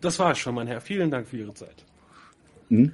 Das 0.00 0.18
war 0.18 0.32
es 0.32 0.38
schon, 0.38 0.54
mein 0.54 0.66
Herr. 0.66 0.80
Vielen 0.80 1.10
Dank 1.10 1.28
für 1.28 1.36
Ihre 1.38 1.54
Zeit. 1.54 1.84
Hm? 2.68 2.92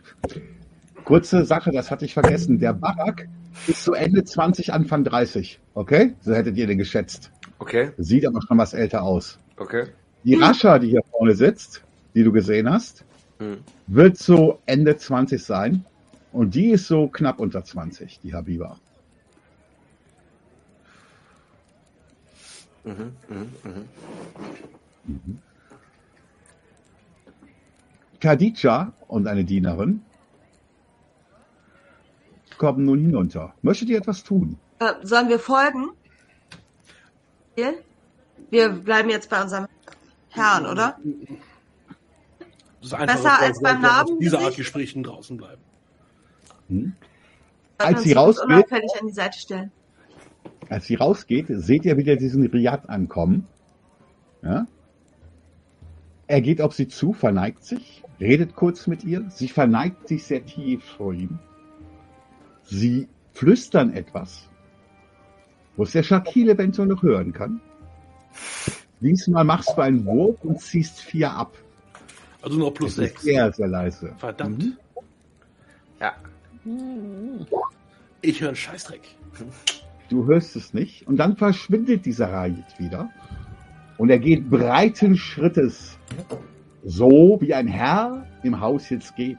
Kurze 1.04 1.44
Sache, 1.44 1.70
das 1.70 1.90
hatte 1.90 2.04
ich 2.04 2.14
vergessen. 2.14 2.58
Der 2.58 2.72
Barak 2.74 3.28
ist 3.66 3.84
so 3.84 3.94
Ende 3.94 4.24
20, 4.24 4.72
Anfang 4.72 5.04
30. 5.04 5.60
Okay? 5.74 6.14
So 6.20 6.34
hättet 6.34 6.56
ihr 6.56 6.66
den 6.66 6.78
geschätzt. 6.78 7.30
Okay, 7.58 7.92
Sieht 7.96 8.26
aber 8.26 8.40
schon 8.42 8.58
was 8.58 8.74
älter 8.74 9.02
aus. 9.02 9.38
okay. 9.56 9.86
Die 10.24 10.34
Rascha, 10.36 10.78
die 10.78 10.88
hier 10.90 11.02
vorne 11.10 11.34
sitzt, 11.34 11.82
die 12.14 12.22
du 12.22 12.30
gesehen 12.32 12.70
hast, 12.70 13.04
Hm. 13.38 13.58
wird 13.88 14.18
so 14.18 14.60
Ende 14.66 14.96
20 14.96 15.42
sein. 15.42 15.84
Und 16.32 16.54
die 16.54 16.70
ist 16.70 16.86
so 16.86 17.08
knapp 17.08 17.40
unter 17.40 17.64
20, 17.64 18.20
die 18.22 18.32
Habiba. 18.32 18.78
Mhm, 22.84 23.12
mhm, 23.28 23.88
mhm. 25.06 25.38
Khadija 28.20 28.92
und 29.08 29.26
eine 29.26 29.44
Dienerin 29.44 30.02
kommen 32.62 32.84
nun 32.84 33.00
hinunter. 33.00 33.54
Möchtet 33.62 33.88
ihr 33.88 33.98
etwas 33.98 34.22
tun? 34.22 34.56
Äh, 34.78 34.92
sollen 35.02 35.28
wir 35.28 35.40
folgen? 35.40 35.90
Wir? 37.56 37.74
Wir 38.50 38.68
bleiben 38.68 39.10
jetzt 39.10 39.28
bei 39.28 39.42
unserem 39.42 39.66
Herrn, 40.28 40.66
oder? 40.66 40.96
Das 42.80 42.86
ist 42.86 42.94
einfach, 42.94 43.16
Besser 43.16 43.40
als 43.40 43.60
beim 43.60 43.78
Dieser 43.78 43.90
Art 43.92 44.06
Narbengesicht? 44.06 44.56
Gesprächen 44.58 45.02
draußen 45.02 45.36
bleiben. 45.36 45.60
Hm? 46.68 46.92
Als 47.78 48.04
sie 48.04 48.14
rausgeht- 48.14 48.44
unauffällig 48.44 48.92
an 49.00 49.08
die 49.08 49.12
Seite 49.12 49.38
stellen. 49.40 49.72
Als 50.68 50.86
sie 50.86 50.94
rausgeht, 50.94 51.46
seht 51.48 51.84
ihr 51.84 51.96
wieder 51.96 52.14
diesen 52.14 52.46
Riad 52.46 52.88
ankommen. 52.88 53.48
Ja? 54.42 54.68
Er 56.28 56.40
geht 56.40 56.62
auf 56.62 56.74
sie 56.74 56.86
zu, 56.86 57.12
verneigt 57.12 57.64
sich, 57.64 58.04
redet 58.20 58.54
kurz 58.54 58.86
mit 58.86 59.02
ihr. 59.02 59.28
Sie 59.30 59.48
verneigt 59.48 60.06
sich 60.06 60.22
sehr 60.24 60.46
tief 60.46 60.84
vor 60.96 61.12
ihm. 61.12 61.40
Sie 62.64 63.08
flüstern 63.32 63.92
etwas, 63.92 64.48
was 65.76 65.92
der 65.92 66.02
Shakil 66.02 66.50
eventuell 66.50 66.88
noch 66.88 67.02
hören 67.02 67.32
kann. 67.32 67.60
Diesmal 69.00 69.44
machst 69.44 69.70
du 69.76 69.80
einen 69.80 70.04
Wurf 70.04 70.42
und 70.44 70.60
ziehst 70.60 71.00
vier 71.00 71.32
ab. 71.32 71.56
Also 72.40 72.58
nur 72.58 72.72
plus 72.72 72.96
Das 72.96 73.04
sechs. 73.06 73.22
sehr, 73.22 73.52
sehr 73.52 73.68
leise. 73.68 74.14
Verdammt. 74.18 74.58
Mhm. 74.64 74.76
Ja. 76.00 76.12
Ich 78.20 78.40
höre 78.40 78.48
einen 78.48 78.56
Scheißdreck. 78.56 79.00
Du 80.08 80.26
hörst 80.26 80.54
es 80.56 80.74
nicht. 80.74 81.06
Und 81.06 81.16
dann 81.16 81.36
verschwindet 81.36 82.06
dieser 82.06 82.32
Rajit 82.32 82.78
wieder. 82.78 83.10
Und 83.98 84.10
er 84.10 84.18
geht 84.18 84.48
breiten 84.48 85.16
Schrittes. 85.16 85.98
So 86.84 87.38
wie 87.40 87.54
ein 87.54 87.66
Herr 87.68 88.26
im 88.42 88.60
Haus 88.60 88.90
jetzt 88.90 89.14
geht. 89.16 89.38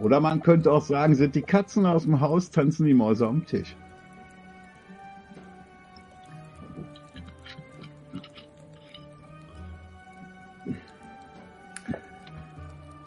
Oder 0.00 0.20
man 0.20 0.42
könnte 0.42 0.70
auch 0.70 0.82
sagen, 0.82 1.14
sind 1.14 1.34
die 1.34 1.42
Katzen 1.42 1.84
aus 1.86 2.04
dem 2.04 2.20
Haus, 2.20 2.50
tanzen 2.50 2.86
die 2.86 2.94
Mäuse 2.94 3.26
am 3.26 3.44
Tisch. 3.46 3.74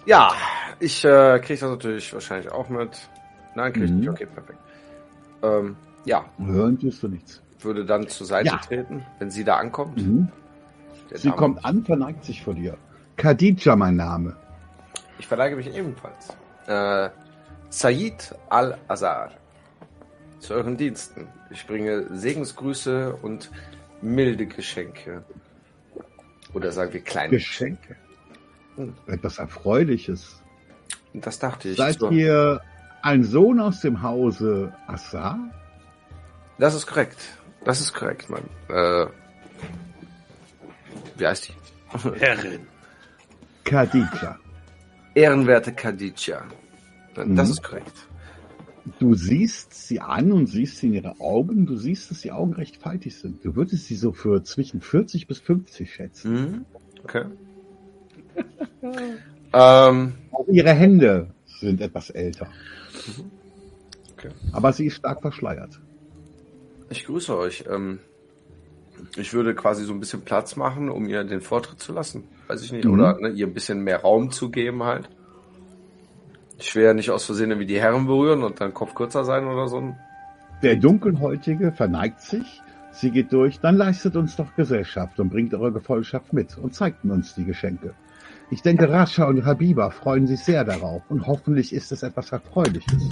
Ja, 0.05 0.31
ich 0.79 1.05
äh, 1.05 1.39
kriege 1.39 1.59
das 1.59 1.69
natürlich 1.69 2.11
wahrscheinlich 2.13 2.51
auch 2.51 2.69
mit. 2.69 2.89
Nein, 3.55 3.71
kriege 3.73 3.85
ich 3.85 3.91
Mhm. 3.91 3.99
nicht. 3.99 4.09
Okay, 4.09 4.25
perfekt. 4.25 4.59
Ähm, 5.43 5.75
ja, 6.05 6.25
Hören 6.39 6.79
tust 6.79 7.03
du 7.03 7.07
nichts. 7.07 7.41
würde 7.59 7.85
dann 7.85 8.07
zur 8.07 8.25
Seite 8.25 8.47
Ja. 8.47 8.57
treten, 8.57 9.05
wenn 9.19 9.29
sie 9.29 9.43
da 9.43 9.57
ankommt. 9.57 9.97
Mhm. 9.97 10.27
Sie 11.13 11.27
Dame. 11.27 11.35
kommt 11.37 11.63
an, 11.65 11.83
verneigt 11.83 12.23
sich 12.25 12.41
vor 12.43 12.55
dir. 12.55 12.75
Khadija, 13.17 13.75
mein 13.75 13.95
Name. 13.97 14.35
Ich 15.19 15.27
verneige 15.27 15.55
mich 15.55 15.67
ebenfalls. 15.75 16.35
Äh, 16.67 17.09
Said 17.69 18.35
Al-Azhar. 18.49 19.31
Zu 20.39 20.53
euren 20.55 20.75
Diensten. 20.77 21.27
Ich 21.51 21.65
bringe 21.67 22.05
Segensgrüße 22.15 23.15
und 23.21 23.51
milde 24.01 24.45
Geschenke. 24.47 25.23
Oder 26.53 26.71
sagen 26.71 26.93
wir 26.93 27.01
kleine 27.01 27.29
Geschenke. 27.29 27.95
Hm. 28.75 28.95
Etwas 29.07 29.37
Erfreuliches. 29.37 30.41
Das 31.13 31.39
dachte 31.39 31.69
ich. 31.69 31.77
Seid 31.77 31.99
So. 31.99 32.09
ihr 32.09 32.61
ein 33.03 33.23
Sohn 33.23 33.59
aus 33.59 33.81
dem 33.81 34.01
Hause 34.01 34.73
Assar? 34.87 35.37
Das 36.57 36.73
ist 36.75 36.87
korrekt. 36.87 37.19
Das 37.63 37.79
ist 37.79 37.93
korrekt, 37.93 38.29
Mann. 38.29 38.43
Äh, 38.69 39.05
wie 41.17 41.27
heißt 41.27 41.49
die? 41.49 42.19
Herrin. 42.19 42.67
Khadija. 43.63 44.39
Ehrenwerte 45.13 45.73
Khadija. 45.73 46.43
Das 47.15 47.25
Mhm. 47.27 47.39
ist 47.39 47.63
korrekt. 47.63 48.07
Du 48.99 49.13
siehst 49.13 49.73
sie 49.87 49.99
an 49.99 50.31
und 50.31 50.47
siehst 50.47 50.77
sie 50.77 50.87
in 50.87 50.93
ihre 50.93 51.19
Augen. 51.19 51.65
Du 51.65 51.75
siehst, 51.77 52.09
dass 52.09 52.21
die 52.21 52.31
Augen 52.31 52.53
recht 52.53 52.77
faltig 52.77 53.15
sind. 53.15 53.43
Du 53.45 53.55
würdest 53.55 53.85
sie 53.85 53.95
so 53.95 54.11
für 54.11 54.43
zwischen 54.43 54.81
40 54.81 55.27
bis 55.27 55.39
50 55.39 55.93
schätzen. 55.93 56.33
Mhm. 56.33 56.65
Okay. 57.03 57.25
ähm, 59.53 60.13
Auch 60.31 60.47
ihre 60.47 60.71
Hände 60.71 61.27
sind 61.59 61.81
etwas 61.81 62.09
älter. 62.09 62.47
Okay. 64.17 64.29
Aber 64.51 64.73
sie 64.73 64.87
ist 64.87 64.95
stark 64.95 65.21
verschleiert. 65.21 65.79
ich 66.89 67.05
grüße 67.05 67.37
euch. 67.37 67.65
Ähm, 67.69 67.99
ich 69.15 69.33
würde 69.33 69.53
quasi 69.55 69.83
so 69.83 69.93
ein 69.93 69.99
bisschen 69.99 70.21
Platz 70.21 70.55
machen, 70.55 70.89
um 70.89 71.07
ihr 71.07 71.23
den 71.23 71.41
Vortritt 71.41 71.79
zu 71.79 71.91
lassen. 71.93 72.23
Weiß 72.51 72.63
ich 72.63 72.73
nicht. 72.73 72.83
Mhm. 72.83 72.93
Oder 72.95 73.17
ne, 73.17 73.29
ihr 73.29 73.47
ein 73.47 73.53
bisschen 73.53 73.81
mehr 73.81 74.01
Raum 74.01 74.29
zu 74.29 74.51
geben 74.51 74.83
halt. 74.83 75.07
Ich 76.59 76.75
will 76.75 76.83
ja 76.83 76.93
nicht 76.93 77.09
aus 77.09 77.23
Versehen 77.23 77.57
wie 77.59 77.65
die 77.65 77.79
Herren 77.79 78.07
berühren 78.07 78.43
und 78.43 78.59
dann 78.59 78.73
Kopf 78.73 78.93
kürzer 78.93 79.23
sein 79.23 79.47
oder 79.47 79.69
so. 79.69 79.95
Der 80.61 80.75
Dunkelhäutige 80.75 81.71
verneigt 81.71 82.19
sich. 82.19 82.61
Sie 82.91 83.09
geht 83.09 83.31
durch. 83.31 83.61
Dann 83.61 83.77
leistet 83.77 84.17
uns 84.17 84.35
doch 84.35 84.53
Gesellschaft 84.57 85.17
und 85.21 85.29
bringt 85.29 85.53
eure 85.53 85.71
Gefolgschaft 85.71 86.33
mit 86.33 86.57
und 86.57 86.75
zeigt 86.75 87.05
uns 87.05 87.35
die 87.35 87.45
Geschenke. 87.45 87.93
Ich 88.49 88.61
denke, 88.61 88.89
Rascha 88.89 89.23
und 89.23 89.45
Habiba 89.45 89.89
freuen 89.89 90.27
sich 90.27 90.41
sehr 90.41 90.65
darauf 90.65 91.03
und 91.07 91.25
hoffentlich 91.27 91.71
ist 91.71 91.93
es 91.93 92.03
etwas 92.03 92.33
Erfreuliches. 92.33 93.07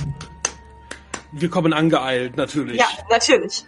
Wir 1.31 1.49
kommen 1.49 1.71
angeeilt, 1.71 2.35
natürlich. 2.35 2.77
Ja, 2.77 2.87
natürlich. 3.09 3.63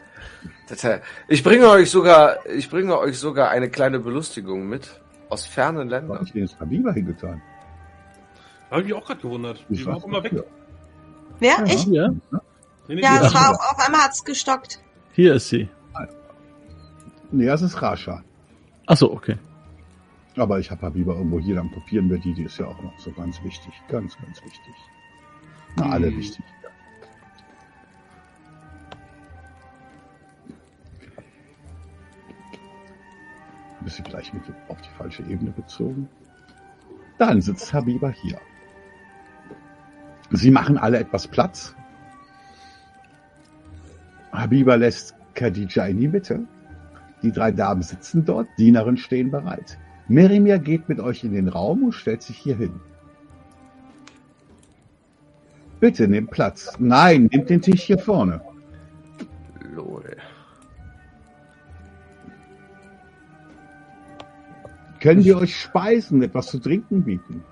Ich 1.30 1.44
bringe 1.44 1.70
euch 1.70 1.90
sogar, 1.90 2.46
ich 2.46 2.70
bringe 2.70 2.98
euch 3.00 3.18
sogar 3.18 3.52
eine 3.52 3.70
kleine 3.70 4.00
Belustigung 4.00 4.68
mit 4.68 5.01
aus 5.32 5.46
fernen 5.46 5.88
Was 5.90 5.92
Ländern. 5.92 6.16
habe 6.18 6.26
ich 6.26 6.32
denn 6.34 6.42
jetzt 6.44 6.60
Habiba 6.60 6.92
hingetan? 6.92 7.42
Habe 8.70 8.82
ich 8.82 8.88
mich 8.88 8.94
auch 8.96 9.06
gerade 9.06 9.22
gewundert. 9.22 9.66
Die 9.70 9.86
war 9.86 9.98
auch 9.98 10.06
immer 10.06 10.24
weg. 10.24 10.44
Wer? 11.40 11.58
Ja. 11.58 11.64
Ich? 11.66 11.86
Ja, 11.88 12.10
Ja, 12.88 13.22
es 13.26 13.34
war 13.34 13.52
auch, 13.52 13.72
auf 13.74 13.86
einmal 13.86 14.02
hat's 14.02 14.24
gestockt. 14.24 14.80
hier 15.14 15.36
ist 15.36 15.50
sie. 15.50 15.70
Nee, 17.32 17.46
das 17.46 17.62
ist 17.62 17.82
Rascha. 17.82 18.24
Achso, 18.88 19.08
okay. 19.12 19.38
Aber 20.36 20.60
ich 20.60 20.70
habe 20.72 20.82
Habiba 20.86 21.14
irgendwo 21.14 21.40
hier, 21.40 21.56
dann 21.56 21.72
kopieren 21.72 22.10
wir 22.10 22.18
die, 22.18 22.34
die 22.34 22.44
ist 22.44 22.58
ja 22.58 22.68
auch 22.68 22.82
noch 22.82 22.98
so 23.00 23.12
ganz 23.12 23.42
wichtig. 23.44 23.74
Ganz, 23.90 24.18
ganz 24.18 24.42
wichtig. 24.44 24.74
Na, 25.78 25.90
alle 25.92 26.08
Hm. 26.08 26.18
wichtig. 26.18 26.44
Du 33.84 34.04
gleich 34.04 34.34
mit 34.34 34.44
auf 34.68 34.80
die 34.82 34.90
falsche 34.98 35.24
Ebene 35.24 35.52
gezogen? 35.52 36.08
Dann 37.18 37.42
sitzt 37.42 37.74
Habiba 37.74 38.10
hier. 38.10 38.40
Sie 40.32 40.52
machen 40.52 40.78
alle 40.78 41.00
etwas 41.00 41.28
Platz. 41.28 41.76
Habiba 44.32 44.76
lässt 44.76 45.16
Khadija 45.34 45.86
in 45.88 46.00
die 46.00 46.08
Mitte. 46.08 46.46
Die 47.22 47.32
drei 47.32 47.52
Damen 47.52 47.82
sitzen 47.82 48.26
dort, 48.26 48.48
Dienerin 48.58 48.98
stehen 48.98 49.30
bereit. 49.30 49.78
Merimir 50.08 50.60
geht 50.60 50.90
mit 50.90 51.00
euch 51.00 51.24
in 51.24 51.34
den 51.34 51.48
Raum 51.48 51.84
und 51.84 51.92
stellt 51.94 52.22
sich 52.22 52.38
hier 52.38 52.58
hin. 52.58 52.80
Bitte 55.80 56.08
nehmt 56.08 56.32
Platz. 56.32 56.74
Nein, 56.80 57.30
nehmt 57.32 57.50
den 57.50 57.62
Tisch 57.62 57.84
hier 57.84 57.98
vorne. 57.98 58.42
Lol. 59.74 60.18
Können 65.02 65.24
wir 65.26 65.38
euch 65.38 65.56
Speisen, 65.60 66.22
etwas 66.22 66.48
zu 66.48 66.60
trinken 66.60 67.04
bieten? 67.04 67.44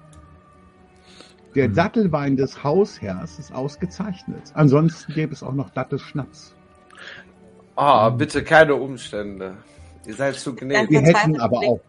Der 1.56 1.66
Hm. 1.66 1.74
Dattelwein 1.74 2.38
des 2.38 2.64
Hausherrs 2.64 3.40
ist 3.40 3.54
ausgezeichnet. 3.54 4.44
Ansonsten 4.54 5.14
gäbe 5.14 5.34
es 5.34 5.42
auch 5.42 5.54
noch 5.54 5.72
Dattelschnaps. 5.72 6.54
Ah, 7.76 8.10
bitte 8.10 8.44
keine 8.44 8.76
Umstände. 8.76 9.58
Ihr 10.06 10.14
seid 10.14 10.36
zu 10.36 10.56
gnädig. 10.56 10.90
Wir 10.92 11.02
hätten 11.02 11.40
aber 11.40 11.60
auch 11.60 11.82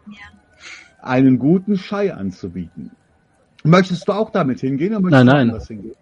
einen 1.02 1.38
guten 1.38 1.76
Schei 1.76 2.12
anzubieten. 2.14 2.92
Möchtest 3.62 4.08
du 4.08 4.12
auch 4.12 4.30
damit 4.30 4.60
hingehen? 4.60 4.94
Oder 4.96 5.10
Nein, 5.10 5.10
möchtest 5.10 5.22
du 5.22 5.26
nein. 5.34 5.48
anders 5.50 5.68
hingehen? 5.68 5.94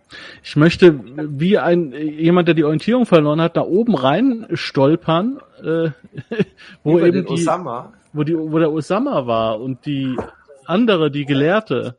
Ich 0.45 0.57
möchte 0.57 1.01
wie 1.41 1.59
ein 1.59 1.93
jemand, 1.93 2.47
der 2.47 2.55
die 2.55 2.63
Orientierung 2.65 3.07
verloren 3.07 3.41
hat, 3.41 3.57
da 3.57 3.63
oben 3.63 3.97
rein 3.97 4.47
stolpern, 4.53 5.41
äh, 5.63 5.91
wo 6.85 6.99
Über 6.99 7.09
eben 7.09 7.17
den 7.17 7.27
die, 7.27 7.33
Osama. 7.33 7.93
Wo 8.13 8.25
die, 8.25 8.37
wo 8.37 8.59
der 8.59 8.73
Osama 8.73 9.27
war 9.27 9.61
und 9.61 9.87
die 9.87 10.17
andere, 10.67 11.11
die 11.11 11.25
Gelehrte. 11.25 11.99